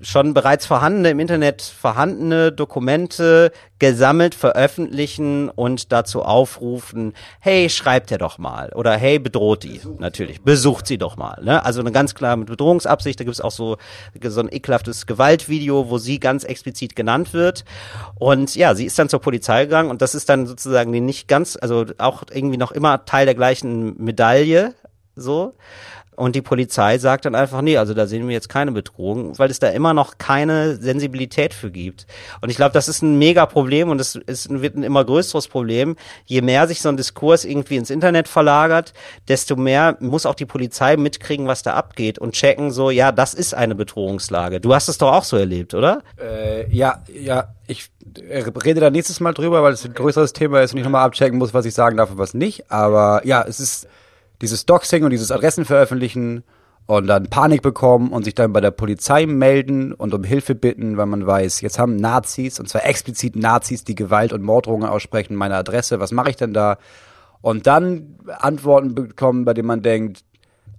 schon 0.00 0.34
bereits 0.34 0.66
vorhandene 0.66 1.10
im 1.10 1.18
Internet 1.18 1.62
vorhandene 1.62 2.52
Dokumente 2.52 3.50
gesammelt, 3.80 4.34
veröffentlichen 4.34 5.48
und 5.48 5.90
dazu 5.90 6.22
aufrufen, 6.22 7.14
hey, 7.40 7.68
schreibt 7.68 8.12
er 8.12 8.18
doch 8.18 8.38
mal. 8.38 8.70
Oder 8.74 8.96
hey, 8.96 9.18
bedroht 9.18 9.64
die. 9.64 9.80
Natürlich. 9.98 10.42
Besucht 10.42 10.86
sie 10.86 10.98
doch 10.98 11.16
mal. 11.16 11.42
Ne? 11.42 11.64
Also 11.64 11.80
eine 11.80 11.90
ganz 11.90 12.14
klar 12.14 12.36
mit 12.36 12.46
Bedrohungsabsicht. 12.46 13.18
Da 13.18 13.24
gibt 13.24 13.34
es 13.34 13.40
auch 13.40 13.50
so, 13.50 13.78
so 14.22 14.40
ein 14.40 14.52
ekelhaftes 14.52 15.06
Gewaltvideo, 15.06 15.90
wo 15.90 15.98
sie 15.98 16.20
ganz 16.20 16.44
explizit 16.44 16.94
genannt 16.94 17.32
wird. 17.32 17.64
Und 18.16 18.54
ja, 18.54 18.74
sie 18.74 18.84
ist 18.86 18.98
dann 18.98 19.08
zur 19.08 19.20
Polizei 19.20 19.64
gegangen 19.64 19.90
und 19.90 20.02
das 20.02 20.14
ist 20.14 20.28
dann 20.28 20.46
sozusagen 20.46 20.92
die 20.92 21.00
nicht 21.00 21.26
ganz, 21.26 21.58
also 21.60 21.86
auch 21.98 22.22
irgendwie 22.30 22.58
noch 22.58 22.72
immer 22.72 23.04
Teil 23.06 23.24
der 23.24 23.34
gleichen 23.34 24.02
Medaille. 24.02 24.74
So. 25.16 25.54
Und 26.20 26.36
die 26.36 26.42
Polizei 26.42 26.98
sagt 26.98 27.24
dann 27.24 27.34
einfach, 27.34 27.62
nee, 27.62 27.78
also 27.78 27.94
da 27.94 28.06
sehen 28.06 28.28
wir 28.28 28.34
jetzt 28.34 28.50
keine 28.50 28.72
Bedrohung, 28.72 29.38
weil 29.38 29.50
es 29.50 29.58
da 29.58 29.68
immer 29.70 29.94
noch 29.94 30.18
keine 30.18 30.76
Sensibilität 30.76 31.54
für 31.54 31.70
gibt. 31.70 32.06
Und 32.42 32.50
ich 32.50 32.56
glaube, 32.56 32.74
das 32.74 32.88
ist 32.88 33.00
ein 33.00 33.18
mega 33.18 33.46
Problem 33.46 33.88
und 33.88 33.98
es 34.02 34.20
wird 34.26 34.76
ein 34.76 34.82
immer 34.82 35.02
größeres 35.02 35.48
Problem. 35.48 35.96
Je 36.26 36.42
mehr 36.42 36.68
sich 36.68 36.82
so 36.82 36.90
ein 36.90 36.98
Diskurs 36.98 37.46
irgendwie 37.46 37.76
ins 37.76 37.88
Internet 37.88 38.28
verlagert, 38.28 38.92
desto 39.28 39.56
mehr 39.56 39.96
muss 40.00 40.26
auch 40.26 40.34
die 40.34 40.44
Polizei 40.44 40.98
mitkriegen, 40.98 41.46
was 41.46 41.62
da 41.62 41.72
abgeht 41.72 42.18
und 42.18 42.34
checken 42.34 42.70
so, 42.70 42.90
ja, 42.90 43.12
das 43.12 43.32
ist 43.32 43.54
eine 43.54 43.74
Bedrohungslage. 43.74 44.60
Du 44.60 44.74
hast 44.74 44.88
es 44.88 44.98
doch 44.98 45.12
auch 45.12 45.24
so 45.24 45.38
erlebt, 45.38 45.72
oder? 45.72 46.02
Äh, 46.20 46.70
ja, 46.70 47.02
ja, 47.10 47.54
ich 47.66 47.88
äh, 48.28 48.44
rede 48.62 48.80
da 48.80 48.90
nächstes 48.90 49.20
Mal 49.20 49.32
drüber, 49.32 49.62
weil 49.62 49.72
es 49.72 49.86
ein 49.86 49.94
größeres 49.94 50.34
Thema 50.34 50.60
ist 50.60 50.74
und 50.74 50.80
ich 50.80 50.84
nochmal 50.84 51.06
abchecken 51.06 51.38
muss, 51.38 51.54
was 51.54 51.64
ich 51.64 51.72
sagen 51.72 51.96
darf 51.96 52.10
und 52.10 52.18
was 52.18 52.34
nicht. 52.34 52.70
Aber 52.70 53.22
ja, 53.24 53.42
es 53.42 53.58
ist 53.58 53.88
dieses 54.40 54.66
Doxing 54.66 55.04
und 55.04 55.10
dieses 55.10 55.30
Adressen 55.30 55.64
veröffentlichen 55.64 56.44
und 56.86 57.06
dann 57.06 57.28
Panik 57.28 57.62
bekommen 57.62 58.10
und 58.10 58.24
sich 58.24 58.34
dann 58.34 58.52
bei 58.52 58.60
der 58.60 58.70
Polizei 58.72 59.26
melden 59.26 59.92
und 59.92 60.12
um 60.12 60.24
Hilfe 60.24 60.54
bitten, 60.54 60.96
weil 60.96 61.06
man 61.06 61.26
weiß, 61.26 61.60
jetzt 61.60 61.78
haben 61.78 61.96
Nazis, 61.96 62.58
und 62.58 62.68
zwar 62.68 62.84
explizit 62.84 63.36
Nazis, 63.36 63.84
die 63.84 63.94
Gewalt 63.94 64.32
und 64.32 64.42
Morddrohungen 64.42 64.88
aussprechen, 64.88 65.36
meine 65.36 65.56
Adresse, 65.56 66.00
was 66.00 66.10
mache 66.10 66.30
ich 66.30 66.36
denn 66.36 66.52
da? 66.52 66.78
Und 67.42 67.66
dann 67.66 68.16
Antworten 68.26 68.94
bekommen, 68.94 69.44
bei 69.44 69.54
denen 69.54 69.68
man 69.68 69.82
denkt, 69.82 70.24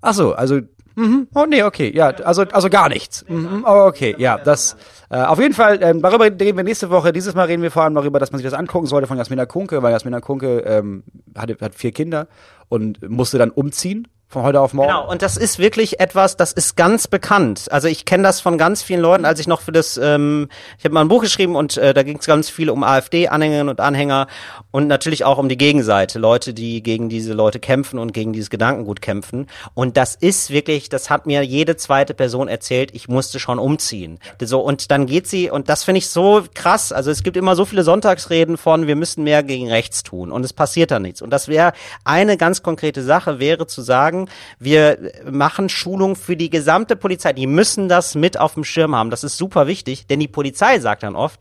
ach 0.02 0.14
so, 0.14 0.34
also 0.34 0.60
Mhm. 0.96 1.28
Oh 1.34 1.46
nee, 1.48 1.64
okay, 1.64 1.92
ja, 1.96 2.08
also 2.10 2.44
also 2.44 2.70
gar 2.70 2.90
nichts. 2.90 3.26
Mhm. 3.28 3.66
Oh, 3.66 3.86
okay, 3.86 4.16
ja, 4.18 4.38
das 4.38 4.76
äh, 5.10 5.22
auf 5.22 5.40
jeden 5.40 5.54
Fall. 5.54 5.80
Ähm, 5.82 6.02
darüber 6.02 6.26
reden 6.26 6.58
wir 6.58 6.64
nächste 6.64 6.90
Woche. 6.90 7.14
Dieses 7.14 7.34
Mal 7.34 7.46
reden 7.46 7.64
wir 7.64 7.72
vor 7.72 7.84
allem 7.84 7.96
darüber, 7.96 8.20
dass 8.20 8.32
man 8.32 8.40
sich 8.40 8.50
das 8.50 8.58
angucken 8.58 8.88
sollte 8.88 9.08
von 9.08 9.18
Jasmina 9.18 9.46
Kunke, 9.46 9.82
weil 9.82 9.92
Jasmina 9.92 10.20
Kunke 10.20 10.60
ähm, 10.60 11.04
hat, 11.36 11.50
hat 11.62 11.76
vier 11.76 11.92
Kinder 11.92 12.28
und 12.72 13.08
musste 13.10 13.38
dann 13.38 13.52
umziehen 13.52 14.08
Von 14.32 14.44
heute 14.44 14.62
auf 14.62 14.72
morgen. 14.72 14.88
Genau, 14.88 15.12
und 15.12 15.22
das 15.24 15.36
ist 15.36 15.60
wirklich 15.60 16.00
etwas, 16.00 16.38
das 16.38 16.54
ist 16.54 16.78
ganz 16.78 17.06
bekannt. 17.06 17.68
Also 17.70 17.90
ich 17.90 18.06
kenne 18.06 18.24
das 18.24 18.40
von 18.40 18.58
ganz 18.58 18.82
vielen 18.82 19.02
Leuten, 19.02 19.26
als 19.26 19.42
ich 19.42 19.48
noch 19.48 19.60
für 19.60 19.74
das, 19.74 19.98
ähm, 20.02 20.48
ich 20.78 20.86
habe 20.86 20.94
mal 20.94 21.02
ein 21.02 21.10
Buch 21.10 21.22
geschrieben 21.22 21.58
und 21.58 21.76
äh, 21.76 21.94
da 21.94 22.04
ging 22.04 22.18
es 22.18 22.28
ganz 22.28 22.50
viel 22.50 22.70
um 22.70 22.86
AfD-Anhängerinnen 22.86 23.68
und 23.68 23.82
Anhänger 23.82 24.28
und 24.72 24.88
natürlich 24.88 25.26
auch 25.26 25.38
um 25.38 25.50
die 25.50 25.58
Gegenseite, 25.58 26.18
Leute, 26.18 26.54
die 26.54 26.82
gegen 26.82 27.10
diese 27.10 27.34
Leute 27.34 27.60
kämpfen 27.60 28.00
und 28.00 28.14
gegen 28.14 28.32
dieses 28.32 28.50
Gedankengut 28.50 29.02
kämpfen. 29.02 29.48
Und 29.74 29.98
das 29.98 30.16
ist 30.16 30.50
wirklich, 30.50 30.88
das 30.88 31.10
hat 31.10 31.26
mir 31.26 31.42
jede 31.44 31.76
zweite 31.76 32.14
Person 32.14 32.48
erzählt, 32.48 32.92
ich 32.94 33.10
musste 33.10 33.38
schon 33.38 33.60
umziehen. 33.60 34.18
So, 34.42 34.62
und 34.62 34.92
dann 34.92 35.08
geht 35.08 35.28
sie, 35.28 35.50
und 35.50 35.68
das 35.68 35.84
finde 35.84 36.00
ich 36.00 36.10
so 36.10 36.46
krass, 36.54 36.94
also 36.94 37.12
es 37.12 37.24
gibt 37.24 37.36
immer 37.36 37.58
so 37.58 37.66
viele 37.66 37.84
Sonntagsreden 37.84 38.56
von, 38.56 38.88
wir 38.88 38.96
müssen 38.96 39.26
mehr 39.26 39.44
gegen 39.44 39.70
rechts 39.70 40.04
tun 40.04 40.32
und 40.32 40.46
es 40.46 40.54
passiert 40.54 40.90
da 40.90 41.00
nichts. 41.00 41.22
Und 41.22 41.32
das 41.32 41.50
wäre 41.50 41.74
eine 42.06 42.38
ganz 42.38 42.64
konkrete 42.64 43.04
Sache, 43.04 43.40
wäre 43.42 43.68
zu 43.68 43.82
sagen, 43.82 44.21
wir 44.60 45.12
machen 45.30 45.70
Schulung 45.70 46.16
für 46.16 46.36
die 46.36 46.50
gesamte 46.50 46.96
Polizei. 46.96 47.34
Die 47.34 47.48
müssen 47.48 47.90
das 47.90 48.16
mit 48.16 48.40
auf 48.40 48.56
dem 48.56 48.64
Schirm 48.64 48.96
haben. 48.96 49.10
Das 49.10 49.24
ist 49.24 49.38
super 49.38 49.68
wichtig, 49.68 50.08
denn 50.08 50.20
die 50.20 50.28
Polizei 50.28 50.80
sagt 50.80 51.04
dann 51.04 51.16
oft, 51.16 51.40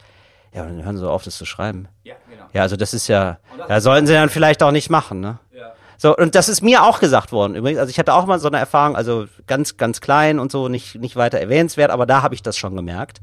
ja, 0.53 0.64
dann 0.64 0.85
hören 0.85 0.97
Sie 0.97 1.09
auf, 1.09 1.22
das 1.22 1.37
zu 1.37 1.47
schreiben. 1.47 1.89
Ja, 2.03 2.14
genau. 2.28 2.45
Ja, 2.53 2.62
also 2.62 2.76
das 2.76 2.93
ist 2.93 3.07
ja, 3.09 3.39
da 3.68 3.81
sollten 3.81 4.07
Sie 4.07 4.12
dann 4.12 4.31
vielleicht 4.31 4.62
auch 4.62 4.72
nicht 4.72 4.91
machen, 4.91 5.20
ne? 5.20 5.39
Ja. 5.53 5.72
So, 5.97 6.16
und 6.16 6.35
das 6.35 6.49
ist 6.49 6.62
mir 6.62 6.83
auch 6.83 6.99
gesagt 6.99 7.31
worden 7.31 7.55
übrigens. 7.55 7.78
Also 7.78 7.91
ich 7.91 7.99
hatte 7.99 8.14
auch 8.14 8.26
mal 8.26 8.41
so 8.41 8.49
eine 8.49 8.59
Erfahrung, 8.59 8.97
also 8.97 9.26
ganz, 9.47 9.76
ganz 9.76 10.01
klein 10.01 10.39
und 10.39 10.51
so, 10.51 10.68
nicht, 10.68 10.97
nicht 10.97 11.14
weiter 11.14 11.39
erwähnenswert, 11.39 11.91
aber 11.91 12.07
da 12.07 12.22
habe 12.22 12.35
ich 12.35 12.43
das 12.43 12.57
schon 12.57 12.74
gemerkt. 12.74 13.20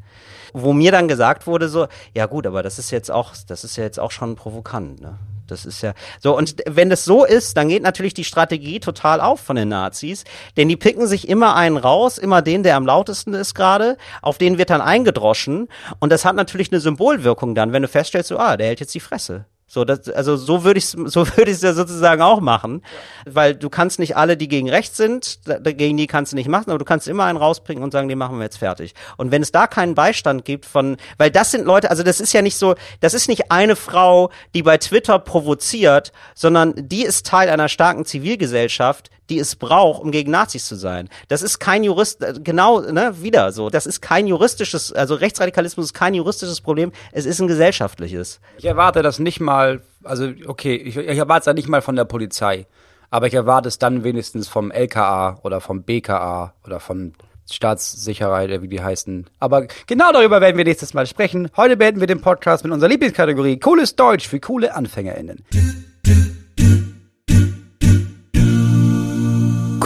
Wo 0.53 0.73
mir 0.73 0.91
dann 0.91 1.07
gesagt 1.07 1.47
wurde, 1.47 1.67
so, 1.67 1.87
ja 2.13 2.27
gut, 2.27 2.47
aber 2.47 2.63
das 2.63 2.79
ist 2.79 2.91
jetzt 2.91 3.11
auch, 3.11 3.33
das 3.47 3.63
ist 3.63 3.75
ja 3.75 3.83
jetzt 3.83 3.99
auch 3.99 4.11
schon 4.11 4.35
provokant, 4.35 5.01
ne? 5.01 5.17
Das 5.47 5.65
ist 5.65 5.81
ja 5.81 5.93
so. 6.19 6.35
Und 6.37 6.55
wenn 6.65 6.89
das 6.89 7.05
so 7.05 7.25
ist, 7.25 7.57
dann 7.57 7.69
geht 7.69 7.83
natürlich 7.83 8.13
die 8.13 8.23
Strategie 8.23 8.79
total 8.79 9.21
auf 9.21 9.39
von 9.39 9.55
den 9.55 9.69
Nazis. 9.69 10.23
Denn 10.55 10.69
die 10.69 10.77
picken 10.77 11.07
sich 11.07 11.27
immer 11.27 11.55
einen 11.55 11.77
raus, 11.77 12.17
immer 12.17 12.41
den, 12.41 12.63
der 12.63 12.75
am 12.75 12.85
lautesten 12.85 13.33
ist 13.33 13.55
gerade. 13.55 13.97
Auf 14.21 14.37
den 14.37 14.57
wird 14.57 14.69
dann 14.69 14.81
eingedroschen. 14.81 15.67
Und 15.99 16.11
das 16.11 16.25
hat 16.25 16.35
natürlich 16.35 16.71
eine 16.71 16.81
Symbolwirkung 16.81 17.55
dann, 17.55 17.71
wenn 17.71 17.81
du 17.81 17.87
feststellst, 17.87 18.29
so, 18.29 18.37
ah, 18.37 18.57
der 18.57 18.67
hält 18.67 18.79
jetzt 18.79 18.93
die 18.93 18.99
Fresse. 18.99 19.45
So, 19.69 19.83
das, 19.83 20.07
also 20.07 20.37
so 20.37 20.63
würde 20.63 20.77
ich 20.77 20.87
so 20.87 21.27
würde 21.37 21.51
ich 21.51 21.57
es 21.57 21.61
ja 21.61 21.73
sozusagen 21.73 22.21
auch 22.21 22.39
machen, 22.39 22.81
weil 23.25 23.53
du 23.53 23.69
kannst 23.69 23.99
nicht 23.99 24.15
alle, 24.15 24.37
die 24.37 24.47
gegen 24.47 24.69
rechts 24.69 24.95
sind, 24.95 25.39
gegen 25.63 25.97
die 25.97 26.07
kannst 26.07 26.31
du 26.31 26.37
nicht 26.37 26.47
machen, 26.47 26.69
aber 26.69 26.79
du 26.79 26.85
kannst 26.85 27.07
immer 27.07 27.25
einen 27.25 27.37
rausbringen 27.37 27.83
und 27.83 27.91
sagen, 27.91 28.07
den 28.07 28.17
machen 28.17 28.37
wir 28.37 28.45
jetzt 28.45 28.59
fertig. 28.59 28.93
Und 29.17 29.31
wenn 29.31 29.41
es 29.41 29.51
da 29.51 29.67
keinen 29.67 29.93
Beistand 29.93 30.45
gibt 30.45 30.65
von, 30.65 30.95
weil 31.17 31.31
das 31.31 31.51
sind 31.51 31.65
Leute, 31.65 31.89
also 31.89 32.01
das 32.01 32.21
ist 32.21 32.31
ja 32.31 32.41
nicht 32.41 32.55
so, 32.55 32.75
das 33.01 33.13
ist 33.13 33.27
nicht 33.27 33.51
eine 33.51 33.75
Frau, 33.75 34.31
die 34.53 34.63
bei 34.63 34.77
Twitter 34.77 35.19
provoziert, 35.19 36.13
sondern 36.33 36.73
die 36.77 37.03
ist 37.03 37.25
Teil 37.25 37.49
einer 37.49 37.67
starken 37.67 38.05
Zivilgesellschaft, 38.05 39.09
die 39.29 39.39
es 39.39 39.55
braucht, 39.55 40.01
um 40.01 40.11
gegen 40.11 40.31
Nazis 40.31 40.65
zu 40.65 40.75
sein. 40.75 41.09
Das 41.27 41.41
ist 41.41 41.59
kein 41.59 41.83
Jurist, 41.83 42.23
äh, 42.23 42.33
genau, 42.41 42.81
ne, 42.81 43.21
wieder 43.21 43.51
so. 43.51 43.69
Das 43.69 43.85
ist 43.85 44.01
kein 44.01 44.27
juristisches, 44.27 44.93
also 44.93 45.15
Rechtsradikalismus 45.15 45.87
ist 45.87 45.93
kein 45.93 46.13
juristisches 46.13 46.61
Problem, 46.61 46.91
es 47.11 47.25
ist 47.25 47.39
ein 47.39 47.47
gesellschaftliches. 47.47 48.39
Ich 48.57 48.65
erwarte 48.65 49.01
das 49.01 49.19
nicht 49.19 49.39
mal, 49.39 49.81
also 50.03 50.31
okay, 50.45 50.75
ich, 50.75 50.97
ich 50.97 51.17
erwarte 51.17 51.41
es 51.41 51.45
ja 51.45 51.53
nicht 51.53 51.67
mal 51.67 51.81
von 51.81 51.95
der 51.95 52.05
Polizei, 52.05 52.65
aber 53.09 53.27
ich 53.27 53.33
erwarte 53.33 53.67
es 53.67 53.79
dann 53.79 54.03
wenigstens 54.03 54.47
vom 54.47 54.71
LKA 54.71 55.39
oder 55.43 55.61
vom 55.61 55.83
BKA 55.83 56.53
oder 56.65 56.79
von 56.79 57.13
Staatssicherheit, 57.49 58.61
wie 58.61 58.67
die 58.67 58.81
heißen. 58.81 59.25
Aber 59.39 59.67
genau 59.87 60.11
darüber 60.11 60.41
werden 60.41 60.57
wir 60.57 60.65
nächstes 60.65 60.93
Mal 60.93 61.07
sprechen. 61.07 61.49
Heute 61.55 61.77
beenden 61.77 62.01
wir 62.01 62.07
den 62.07 62.21
Podcast 62.21 62.63
mit 62.63 62.73
unserer 62.73 62.89
Lieblingskategorie 62.89 63.59
Cooles 63.59 63.95
Deutsch 63.95 64.27
für 64.27 64.39
coole 64.39 64.75
AnfängerInnen. 64.75 65.45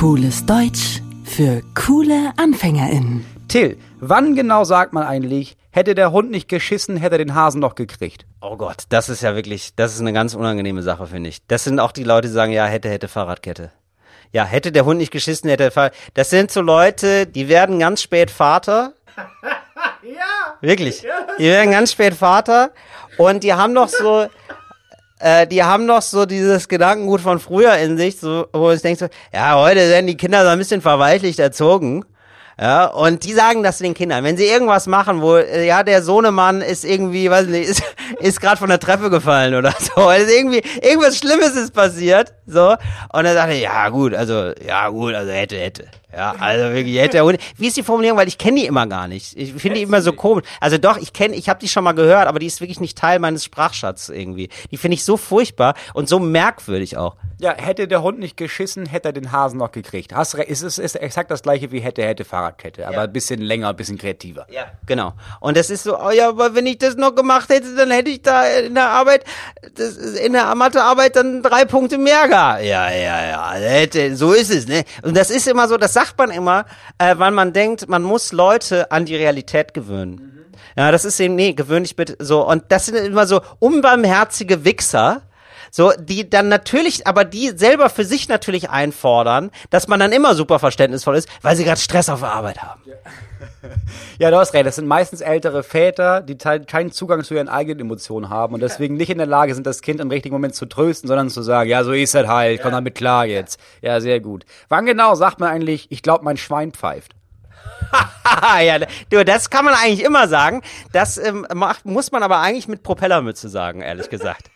Cooles 0.01 0.47
Deutsch 0.47 0.99
für 1.23 1.61
coole 1.75 2.33
AnfängerInnen. 2.35 3.23
Till, 3.47 3.77
wann 3.99 4.33
genau 4.33 4.63
sagt 4.63 4.93
man 4.93 5.03
eigentlich, 5.03 5.57
hätte 5.69 5.93
der 5.93 6.11
Hund 6.11 6.31
nicht 6.31 6.49
geschissen, 6.49 6.97
hätte 6.97 7.17
er 7.17 7.17
den 7.19 7.35
Hasen 7.35 7.61
noch 7.61 7.75
gekriegt? 7.75 8.25
Oh 8.41 8.57
Gott, 8.57 8.85
das 8.89 9.09
ist 9.09 9.21
ja 9.21 9.35
wirklich, 9.35 9.75
das 9.75 9.93
ist 9.93 10.01
eine 10.01 10.11
ganz 10.11 10.33
unangenehme 10.33 10.81
Sache, 10.81 11.05
finde 11.05 11.29
ich. 11.29 11.45
Das 11.45 11.65
sind 11.65 11.79
auch 11.79 11.91
die 11.91 12.03
Leute, 12.03 12.29
die 12.29 12.33
sagen, 12.33 12.51
ja, 12.51 12.65
hätte, 12.65 12.89
hätte 12.89 13.07
Fahrradkette. 13.07 13.71
Ja, 14.31 14.43
hätte 14.43 14.71
der 14.71 14.85
Hund 14.85 14.97
nicht 14.97 15.11
geschissen, 15.11 15.51
hätte 15.51 15.65
er 15.65 15.71
Fahrrad. 15.71 15.93
Das 16.15 16.31
sind 16.31 16.49
so 16.49 16.61
Leute, 16.61 17.27
die 17.27 17.47
werden 17.47 17.77
ganz 17.77 18.01
spät 18.01 18.31
Vater. 18.31 18.93
ja. 20.01 20.57
Wirklich. 20.61 21.05
Die 21.37 21.45
werden 21.45 21.69
ganz 21.69 21.91
spät 21.91 22.15
Vater 22.15 22.71
und 23.19 23.43
die 23.43 23.53
haben 23.53 23.73
noch 23.73 23.89
so, 23.89 24.25
äh, 25.21 25.47
die 25.47 25.63
haben 25.63 25.85
noch 25.85 26.01
so 26.01 26.25
dieses 26.25 26.67
Gedankengut 26.67 27.21
von 27.21 27.39
früher 27.39 27.75
in 27.77 27.97
sich, 27.97 28.19
so, 28.19 28.47
wo 28.53 28.71
ich 28.71 28.81
denke 28.81 28.99
so, 28.99 29.07
ja, 29.33 29.55
heute 29.55 29.79
werden 29.79 30.07
die 30.07 30.17
Kinder 30.17 30.43
so 30.43 30.49
ein 30.49 30.57
bisschen 30.57 30.81
verweichlicht 30.81 31.39
erzogen. 31.39 32.05
Ja, 32.59 32.85
und 32.85 33.23
die 33.23 33.33
sagen 33.33 33.63
das 33.63 33.79
den 33.79 33.95
Kindern, 33.95 34.23
wenn 34.23 34.37
sie 34.37 34.45
irgendwas 34.45 34.85
machen, 34.85 35.21
wo, 35.21 35.37
äh, 35.37 35.65
ja, 35.65 35.81
der 35.81 36.03
Sohnemann 36.03 36.61
ist 36.61 36.85
irgendwie, 36.85 37.29
weiß 37.31 37.47
nicht, 37.47 37.69
ist, 37.69 37.83
ist 38.19 38.41
gerade 38.41 38.57
von 38.57 38.69
der 38.69 38.79
Treppe 38.79 39.09
gefallen 39.09 39.55
oder 39.55 39.73
so, 39.79 40.01
also 40.07 40.31
irgendwie, 40.31 40.61
irgendwas 40.81 41.17
Schlimmes 41.17 41.55
ist 41.55 41.73
passiert, 41.73 42.33
so, 42.45 42.75
und 43.13 43.23
dann 43.23 43.33
sagt 43.33 43.51
er, 43.51 43.57
ja, 43.57 43.89
gut, 43.89 44.13
also, 44.13 44.51
ja, 44.63 44.89
gut, 44.89 45.15
also 45.15 45.31
hätte, 45.31 45.57
hätte. 45.57 45.87
Ja, 46.15 46.35
also 46.39 46.73
wirklich 46.73 46.97
hätte 46.97 47.17
er. 47.17 47.27
Wie 47.57 47.67
ist 47.67 47.77
die 47.77 47.83
Formulierung? 47.83 48.17
Weil 48.17 48.27
ich 48.27 48.37
kenne 48.37 48.59
die 48.61 48.65
immer 48.65 48.85
gar 48.87 49.07
nicht. 49.07 49.35
Ich 49.37 49.53
finde 49.53 49.77
die 49.77 49.83
immer 49.83 50.01
so 50.01 50.13
komisch. 50.13 50.45
Also 50.59 50.77
doch, 50.77 50.97
ich 50.97 51.13
kenne, 51.13 51.35
ich 51.35 51.47
habe 51.49 51.59
die 51.59 51.67
schon 51.67 51.83
mal 51.83 51.93
gehört, 51.93 52.27
aber 52.27 52.39
die 52.39 52.47
ist 52.47 52.59
wirklich 52.61 52.79
nicht 52.79 52.97
Teil 52.97 53.19
meines 53.19 53.45
Sprachschatzes 53.45 54.09
irgendwie. 54.09 54.49
Die 54.71 54.77
finde 54.77 54.95
ich 54.95 55.05
so 55.05 55.17
furchtbar 55.17 55.73
und 55.93 56.09
so 56.09 56.19
merkwürdig 56.19 56.97
auch. 56.97 57.15
Ja, 57.39 57.55
hätte 57.57 57.87
der 57.87 58.03
Hund 58.03 58.19
nicht 58.19 58.37
geschissen, 58.37 58.85
hätte 58.85 59.09
er 59.09 59.13
den 59.13 59.31
Hasen 59.31 59.57
noch 59.57 59.71
gekriegt. 59.71 60.13
Hast 60.13 60.37
re- 60.37 60.47
es 60.47 60.61
ist, 60.61 60.77
ist 60.77 60.95
exakt 60.95 61.31
das 61.31 61.41
gleiche 61.41 61.71
wie 61.71 61.79
hätte, 61.79 62.03
hätte 62.03 62.23
Fahrradkette, 62.23 62.85
aber 62.85 62.97
Ja. 62.97 63.01
ein 63.03 63.13
bisschen 63.13 63.41
länger, 63.41 63.69
ein 63.69 63.75
bisschen 63.75 63.97
kreativer. 63.97 64.45
Ja, 64.51 64.65
genau. 64.85 65.13
Und 65.39 65.57
das 65.57 65.71
ist 65.71 65.83
so, 65.83 65.97
oh 65.99 66.11
ja, 66.11 66.29
aber 66.29 66.53
wenn 66.53 66.67
ich 66.67 66.77
das 66.77 66.97
noch 66.97 67.15
gemacht 67.15 67.49
hätte, 67.49 67.73
dann 67.75 67.89
hätte 67.89 68.11
ich 68.11 68.21
da 68.21 68.45
in 68.45 68.75
der 68.75 68.89
Arbeit, 68.89 69.23
das, 69.75 69.95
ist 69.95 70.19
in 70.19 70.33
der 70.33 70.53
Mathearbeit 70.53 71.15
dann 71.15 71.41
drei 71.41 71.65
Punkte 71.65 71.97
mehr 71.97 72.27
gehabt. 72.27 72.63
Ja, 72.63 72.91
ja, 72.91 73.27
ja, 73.27 73.51
hätte, 73.53 74.15
so 74.15 74.33
ist 74.33 74.51
es, 74.51 74.67
ne? 74.67 74.83
Und 75.01 75.17
das 75.17 75.31
ist 75.31 75.47
immer 75.47 75.67
so, 75.67 75.77
das 75.77 75.93
sagt 76.01 76.17
man 76.17 76.31
immer, 76.31 76.65
äh, 76.97 77.17
weil 77.17 77.31
man 77.31 77.53
denkt, 77.53 77.87
man 77.87 78.01
muss 78.01 78.31
Leute 78.31 78.91
an 78.91 79.05
die 79.05 79.15
Realität 79.15 79.73
gewöhnen. 79.73 80.47
Ja, 80.75 80.91
das 80.91 81.05
ist 81.05 81.19
eben, 81.19 81.35
nee, 81.35 81.53
gewöhn 81.53 81.83
dich 81.83 81.95
bitte 81.95 82.15
so. 82.19 82.47
Und 82.47 82.63
das 82.69 82.87
sind 82.87 82.95
immer 82.95 83.27
so 83.27 83.41
unbarmherzige 83.59 84.65
Wichser, 84.65 85.21
so, 85.71 85.93
die 85.97 86.29
dann 86.29 86.49
natürlich, 86.49 87.07
aber 87.07 87.23
die 87.23 87.49
selber 87.55 87.89
für 87.89 88.03
sich 88.03 88.27
natürlich 88.27 88.69
einfordern, 88.69 89.51
dass 89.69 89.87
man 89.87 90.01
dann 90.01 90.11
immer 90.11 90.35
super 90.35 90.59
verständnisvoll 90.59 91.15
ist, 91.15 91.29
weil 91.41 91.55
sie 91.55 91.63
gerade 91.63 91.79
Stress 91.79 92.09
auf 92.09 92.19
der 92.19 92.33
Arbeit 92.33 92.61
haben. 92.61 92.81
Ja, 94.19 94.29
du 94.31 94.37
hast 94.37 94.53
recht. 94.53 94.65
Das 94.65 94.75
sind 94.75 94.87
meistens 94.87 95.21
ältere 95.21 95.63
Väter, 95.63 96.21
die 96.21 96.35
keinen 96.35 96.91
Zugang 96.91 97.23
zu 97.23 97.35
ihren 97.35 97.47
eigenen 97.47 97.79
Emotionen 97.79 98.29
haben 98.29 98.53
und 98.53 98.59
deswegen 98.59 98.97
nicht 98.97 99.09
in 99.09 99.17
der 99.17 99.27
Lage 99.27 99.55
sind, 99.55 99.65
das 99.65 99.81
Kind 99.81 100.01
im 100.01 100.09
richtigen 100.09 100.35
Moment 100.35 100.55
zu 100.55 100.65
trösten, 100.65 101.07
sondern 101.07 101.29
zu 101.29 101.41
sagen, 101.41 101.69
ja, 101.69 101.85
so 101.85 101.93
ist 101.93 102.15
es 102.15 102.27
halt, 102.27 102.61
komm 102.61 102.73
damit 102.73 102.95
klar 102.95 103.25
jetzt. 103.25 103.57
Ja, 103.81 104.01
sehr 104.01 104.19
gut. 104.19 104.45
Wann 104.67 104.85
genau 104.85 105.15
sagt 105.15 105.39
man 105.39 105.49
eigentlich, 105.49 105.87
ich 105.89 106.03
glaube, 106.03 106.25
mein 106.25 106.37
Schwein 106.37 106.73
pfeift? 106.73 107.15
Ja, 108.61 108.79
du, 109.09 109.25
das 109.25 109.49
kann 109.49 109.65
man 109.65 109.73
eigentlich 109.73 110.03
immer 110.03 110.27
sagen. 110.27 110.61
Das 110.93 111.17
ähm, 111.17 111.45
macht, 111.53 111.85
muss 111.85 112.11
man 112.11 112.23
aber 112.23 112.39
eigentlich 112.39 112.67
mit 112.67 112.81
Propellermütze 112.81 113.49
sagen, 113.49 113.81
ehrlich 113.81 114.09
gesagt. 114.09 114.49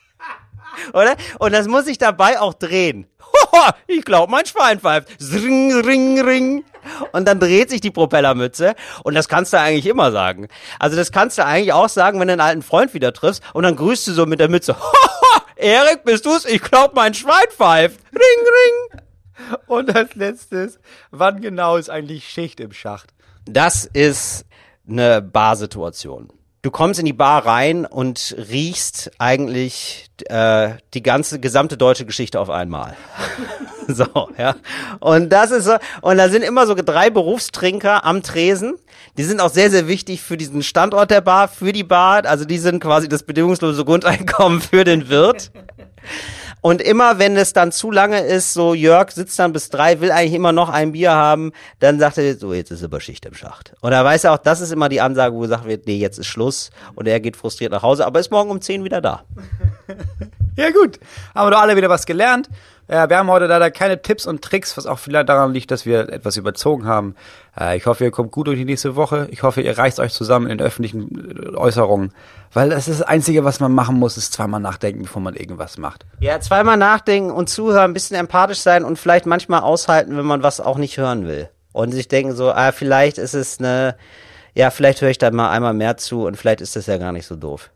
Oder? 0.94 1.16
Und 1.40 1.54
das 1.54 1.68
muss 1.68 1.88
ich 1.88 1.98
dabei 1.98 2.40
auch 2.40 2.54
drehen. 2.54 3.08
Hoho, 3.22 3.70
ich 3.88 4.04
glaube, 4.04 4.32
mein 4.32 4.46
Schwein 4.46 4.80
pfeift. 4.80 5.10
Ring, 5.34 5.74
ring, 5.82 6.22
ring. 6.22 6.64
Und 7.12 7.28
dann 7.28 7.40
dreht 7.40 7.70
sich 7.70 7.82
die 7.82 7.92
Propellermütze. 7.92 8.76
Und 9.04 9.16
das 9.16 9.28
kannst 9.28 9.54
du 9.54 9.60
eigentlich 9.60 9.88
immer 9.88 10.12
sagen. 10.12 10.48
Also 10.80 10.96
das 10.96 11.12
kannst 11.12 11.38
du 11.38 11.46
eigentlich 11.46 11.74
auch 11.74 11.90
sagen, 11.90 12.20
wenn 12.20 12.28
du 12.28 12.34
einen 12.34 12.42
alten 12.42 12.62
Freund 12.62 12.94
wieder 12.94 13.14
triffst. 13.14 13.44
Und 13.54 13.64
dann 13.64 13.76
grüßt 13.76 14.08
du 14.08 14.14
so 14.14 14.26
mit 14.26 14.40
der 14.40 14.50
Mütze. 14.50 14.76
Hoho, 14.78 15.42
Erik, 15.56 16.04
bist 16.04 16.26
du's? 16.26 16.46
Ich 16.46 16.62
glaube, 16.62 16.94
mein 16.96 17.14
Schwein 17.14 17.48
pfeift. 17.50 18.00
Ring, 18.14 18.22
ring. 18.22 19.02
Und 19.68 19.96
als 19.96 20.16
letztes, 20.16 20.80
wann 21.12 21.42
genau 21.42 21.78
ist 21.78 21.90
eigentlich 21.90 22.28
Schicht 22.30 22.60
im 22.60 22.72
Schacht? 22.72 23.14
Das 23.46 23.86
ist 23.86 24.46
eine 24.88 25.22
Barsituation. 25.22 26.32
Du 26.66 26.72
kommst 26.72 27.00
in 27.00 27.06
die 27.06 27.14
Bar 27.14 27.46
rein 27.46 27.86
und 27.86 28.36
riechst 28.50 29.12
eigentlich 29.20 30.08
äh, 30.30 30.70
die 30.96 31.04
ganze 31.04 31.40
gesamte 31.40 31.78
deutsche 31.78 32.08
Geschichte 32.08 32.40
auf 32.40 32.50
einmal. 32.50 32.98
so, 33.88 34.08
ja. 34.36 34.56
Und 35.00 35.30
das 35.30 35.52
ist 35.52 35.66
so, 35.66 35.76
und 36.02 36.18
da 36.18 36.28
sind 36.28 36.44
immer 36.44 36.66
so 36.66 36.74
drei 36.74 37.12
Berufstrinker 37.12 38.04
am 38.04 38.24
Tresen. 38.24 38.80
Die 39.16 39.24
sind 39.24 39.42
auch 39.42 39.52
sehr, 39.52 39.70
sehr 39.70 39.88
wichtig 39.88 40.24
für 40.24 40.38
diesen 40.38 40.64
Standort 40.64 41.12
der 41.12 41.22
Bar, 41.22 41.50
für 41.50 41.72
die 41.72 41.84
Bar. 41.84 42.26
Also 42.26 42.46
die 42.46 42.58
sind 42.58 42.80
quasi 42.80 43.08
das 43.08 43.22
bedingungslose 43.22 43.86
Grundeinkommen 43.86 44.60
für 44.60 44.84
den 44.84 45.08
Wirt. 45.08 45.52
Und 46.66 46.82
immer, 46.82 47.20
wenn 47.20 47.38
es 47.38 47.54
dann 47.54 47.72
zu 47.72 47.92
lange 47.92 48.22
ist, 48.22 48.56
so 48.56 48.74
Jörg 48.74 49.12
sitzt 49.12 49.38
dann 49.38 49.54
bis 49.54 49.70
drei, 49.70 50.02
will 50.02 50.10
eigentlich 50.10 50.34
immer 50.34 50.52
noch 50.52 50.70
ein 50.70 50.94
Bier 50.94 51.12
haben, 51.12 51.52
dann 51.80 52.00
sagt 52.00 52.18
er, 52.18 52.36
so 52.38 52.56
jetzt 52.56 52.72
ist 52.72 52.84
aber 52.84 53.00
Schicht 53.00 53.24
im 53.28 53.36
Schacht. 53.36 53.76
Und 53.82 53.92
er 53.92 54.04
weiß 54.04 54.26
auch, 54.26 54.40
das 54.40 54.62
ist 54.62 54.72
immer 54.72 54.90
die 54.90 55.00
Ansage, 55.00 55.36
wo 55.36 55.42
gesagt 55.42 55.66
wird, 55.66 55.86
nee, 55.86 55.98
jetzt 55.98 56.18
ist 56.18 56.26
Schluss. 56.26 56.72
Und 56.96 57.08
er 57.08 57.20
geht 57.20 57.38
frustriert 57.38 57.72
nach 57.72 57.84
Hause, 57.84 58.04
aber 58.04 58.20
ist 58.20 58.32
morgen 58.32 58.50
um 58.50 58.62
zehn 58.62 58.84
wieder 58.84 59.00
da. 59.00 59.26
Ja 60.58 60.70
gut, 60.72 61.02
haben 61.36 61.48
wir 61.48 61.52
doch 61.52 61.60
alle 61.60 61.76
wieder 61.76 61.90
was 61.90 62.06
gelernt. 62.06 62.48
Ja, 62.88 63.10
wir 63.10 63.18
haben 63.18 63.30
heute 63.30 63.48
leider 63.48 63.72
keine 63.72 64.00
Tipps 64.00 64.28
und 64.28 64.44
Tricks, 64.44 64.78
was 64.78 64.86
auch 64.86 65.00
vielleicht 65.00 65.28
daran 65.28 65.54
liegt, 65.54 65.72
dass 65.72 65.88
wir 65.88 66.08
etwas 66.10 66.38
überzogen 66.38 66.86
haben. 66.86 67.16
Äh, 67.60 67.78
ich 67.78 67.88
hoffe, 67.88 68.04
ihr 68.04 68.12
kommt 68.12 68.32
gut 68.32 68.46
durch 68.46 68.60
die 68.60 68.66
nächste 68.66 68.96
Woche. 68.96 69.28
Ich 69.32 69.42
hoffe, 69.42 69.62
ihr 69.62 69.76
reißt 69.76 70.00
euch 70.00 70.14
zusammen 70.14 70.48
in 70.48 70.62
öffentlichen 70.62 71.54
äh, 71.54 71.56
Äußerungen. 71.56 72.12
Weil 72.54 72.70
das 72.70 72.88
ist 72.88 73.00
das 73.00 73.08
Einzige, 73.08 73.44
was 73.44 73.60
man 73.60 73.74
machen 73.74 73.98
muss, 73.98 74.18
ist 74.18 74.34
zweimal 74.34 74.60
nachdenken, 74.60 75.04
bevor 75.04 75.22
man 75.22 75.36
irgendwas 75.36 75.80
macht. 75.80 76.06
Ja, 76.20 76.40
zweimal 76.40 76.78
nachdenken 76.78 77.32
und 77.32 77.50
zuhören, 77.50 77.86
ein 77.90 77.94
bisschen 77.94 78.18
empathisch 78.18 78.60
sein 78.60 78.84
und 78.84 79.00
vielleicht 79.00 79.26
manchmal 79.26 79.62
aushalten, 79.62 80.16
wenn 80.16 80.26
man 80.26 80.44
was 80.44 80.60
auch 80.60 80.78
nicht 80.78 80.98
hören 80.98 81.28
will. 81.28 81.50
Und 81.72 81.92
sich 81.92 82.08
denken 82.08 82.36
so, 82.36 82.52
ah, 82.52 82.72
vielleicht 82.72 83.18
ist 83.18 83.34
es 83.34 83.58
eine, 83.58 83.96
ja, 84.54 84.70
vielleicht 84.70 85.02
höre 85.02 85.10
ich 85.10 85.18
da 85.18 85.32
mal 85.32 85.50
einmal 85.50 85.74
mehr 85.74 85.98
zu 85.98 86.26
und 86.28 86.38
vielleicht 86.38 86.62
ist 86.62 86.76
das 86.76 86.86
ja 86.86 86.98
gar 86.98 87.12
nicht 87.12 87.26
so 87.26 87.36
doof. 87.36 87.72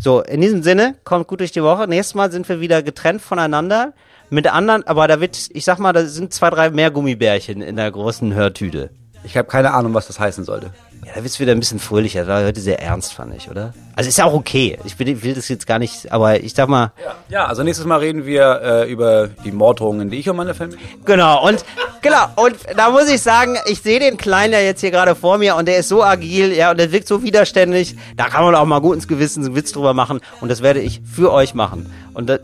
So, 0.00 0.22
in 0.22 0.40
diesem 0.40 0.62
Sinne, 0.62 0.94
kommt 1.04 1.28
gut 1.28 1.40
durch 1.40 1.52
die 1.52 1.62
Woche. 1.62 1.86
Nächstes 1.86 2.14
Mal 2.14 2.32
sind 2.32 2.48
wir 2.48 2.60
wieder 2.60 2.82
getrennt 2.82 3.20
voneinander 3.20 3.92
mit 4.30 4.46
anderen, 4.46 4.86
aber 4.86 5.08
da 5.08 5.20
wird, 5.20 5.48
ich 5.52 5.64
sag 5.64 5.78
mal, 5.78 5.92
da 5.92 6.04
sind 6.04 6.32
zwei, 6.32 6.50
drei 6.50 6.70
mehr 6.70 6.90
Gummibärchen 6.90 7.62
in 7.62 7.76
der 7.76 7.90
großen 7.90 8.34
Hörtüte. 8.34 8.90
Ich 9.24 9.36
habe 9.36 9.48
keine 9.48 9.74
Ahnung, 9.74 9.92
was 9.92 10.06
das 10.06 10.20
heißen 10.20 10.44
sollte. 10.44 10.70
Ja, 11.04 11.12
da 11.14 11.22
wird's 11.22 11.38
wieder 11.40 11.52
ein 11.52 11.58
bisschen 11.58 11.78
fröhlicher. 11.78 12.20
Das 12.20 12.28
war 12.28 12.44
heute 12.44 12.60
sehr 12.60 12.80
ernst, 12.80 13.12
fand 13.12 13.34
ich, 13.34 13.50
oder? 13.50 13.74
Also 13.94 14.08
ist 14.08 14.18
ja 14.18 14.24
auch 14.24 14.34
okay. 14.34 14.78
Ich 14.84 14.98
will, 14.98 15.22
will 15.22 15.34
das 15.34 15.48
jetzt 15.48 15.66
gar 15.66 15.78
nicht, 15.78 16.10
aber 16.12 16.40
ich 16.40 16.54
sag 16.54 16.68
mal. 16.68 16.92
Ja, 17.28 17.46
also 17.46 17.62
nächstes 17.62 17.86
Mal 17.86 17.98
reden 17.98 18.24
wir 18.24 18.60
äh, 18.62 18.90
über 18.90 19.28
die 19.44 19.52
Morddrohungen, 19.52 20.10
die 20.10 20.18
ich 20.18 20.28
und 20.28 20.36
meine 20.36 20.54
Familie. 20.54 20.80
Genau, 21.04 21.46
und 21.46 21.64
genau, 22.02 22.26
und 22.36 22.56
da 22.76 22.90
muss 22.90 23.08
ich 23.08 23.20
sagen, 23.20 23.56
ich 23.66 23.82
sehe 23.82 24.00
den 24.00 24.16
Kleinen 24.16 24.52
ja 24.52 24.60
jetzt 24.60 24.80
hier 24.80 24.90
gerade 24.90 25.14
vor 25.14 25.38
mir 25.38 25.56
und 25.56 25.66
der 25.66 25.78
ist 25.78 25.88
so 25.88 26.02
agil, 26.02 26.52
ja, 26.52 26.70
und 26.72 26.78
der 26.78 26.92
wirkt 26.92 27.08
so 27.08 27.22
widerständig. 27.22 27.96
Da 28.16 28.28
kann 28.28 28.44
man 28.44 28.54
auch 28.54 28.64
mal 28.64 28.80
gut 28.80 28.94
ins 28.94 29.08
Gewissen 29.08 29.44
einen 29.44 29.56
Witz 29.56 29.72
drüber 29.72 29.94
machen 29.94 30.20
und 30.40 30.50
das 30.50 30.62
werde 30.62 30.80
ich 30.80 31.00
für 31.04 31.32
euch 31.32 31.54
machen. 31.54 31.92
Und 32.14 32.28
das 32.28 32.40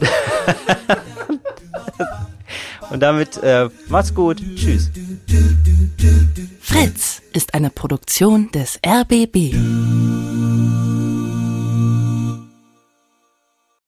Und 2.93 3.01
damit 3.01 3.43
äh, 3.43 3.71
macht's 3.89 4.15
gut. 4.15 4.43
Tschüss. 4.55 4.91
Fritz 6.61 7.23
ist 7.33 7.55
eine 7.55 7.71
Produktion 7.71 8.51
des 8.51 8.79
RBB. 8.87 9.55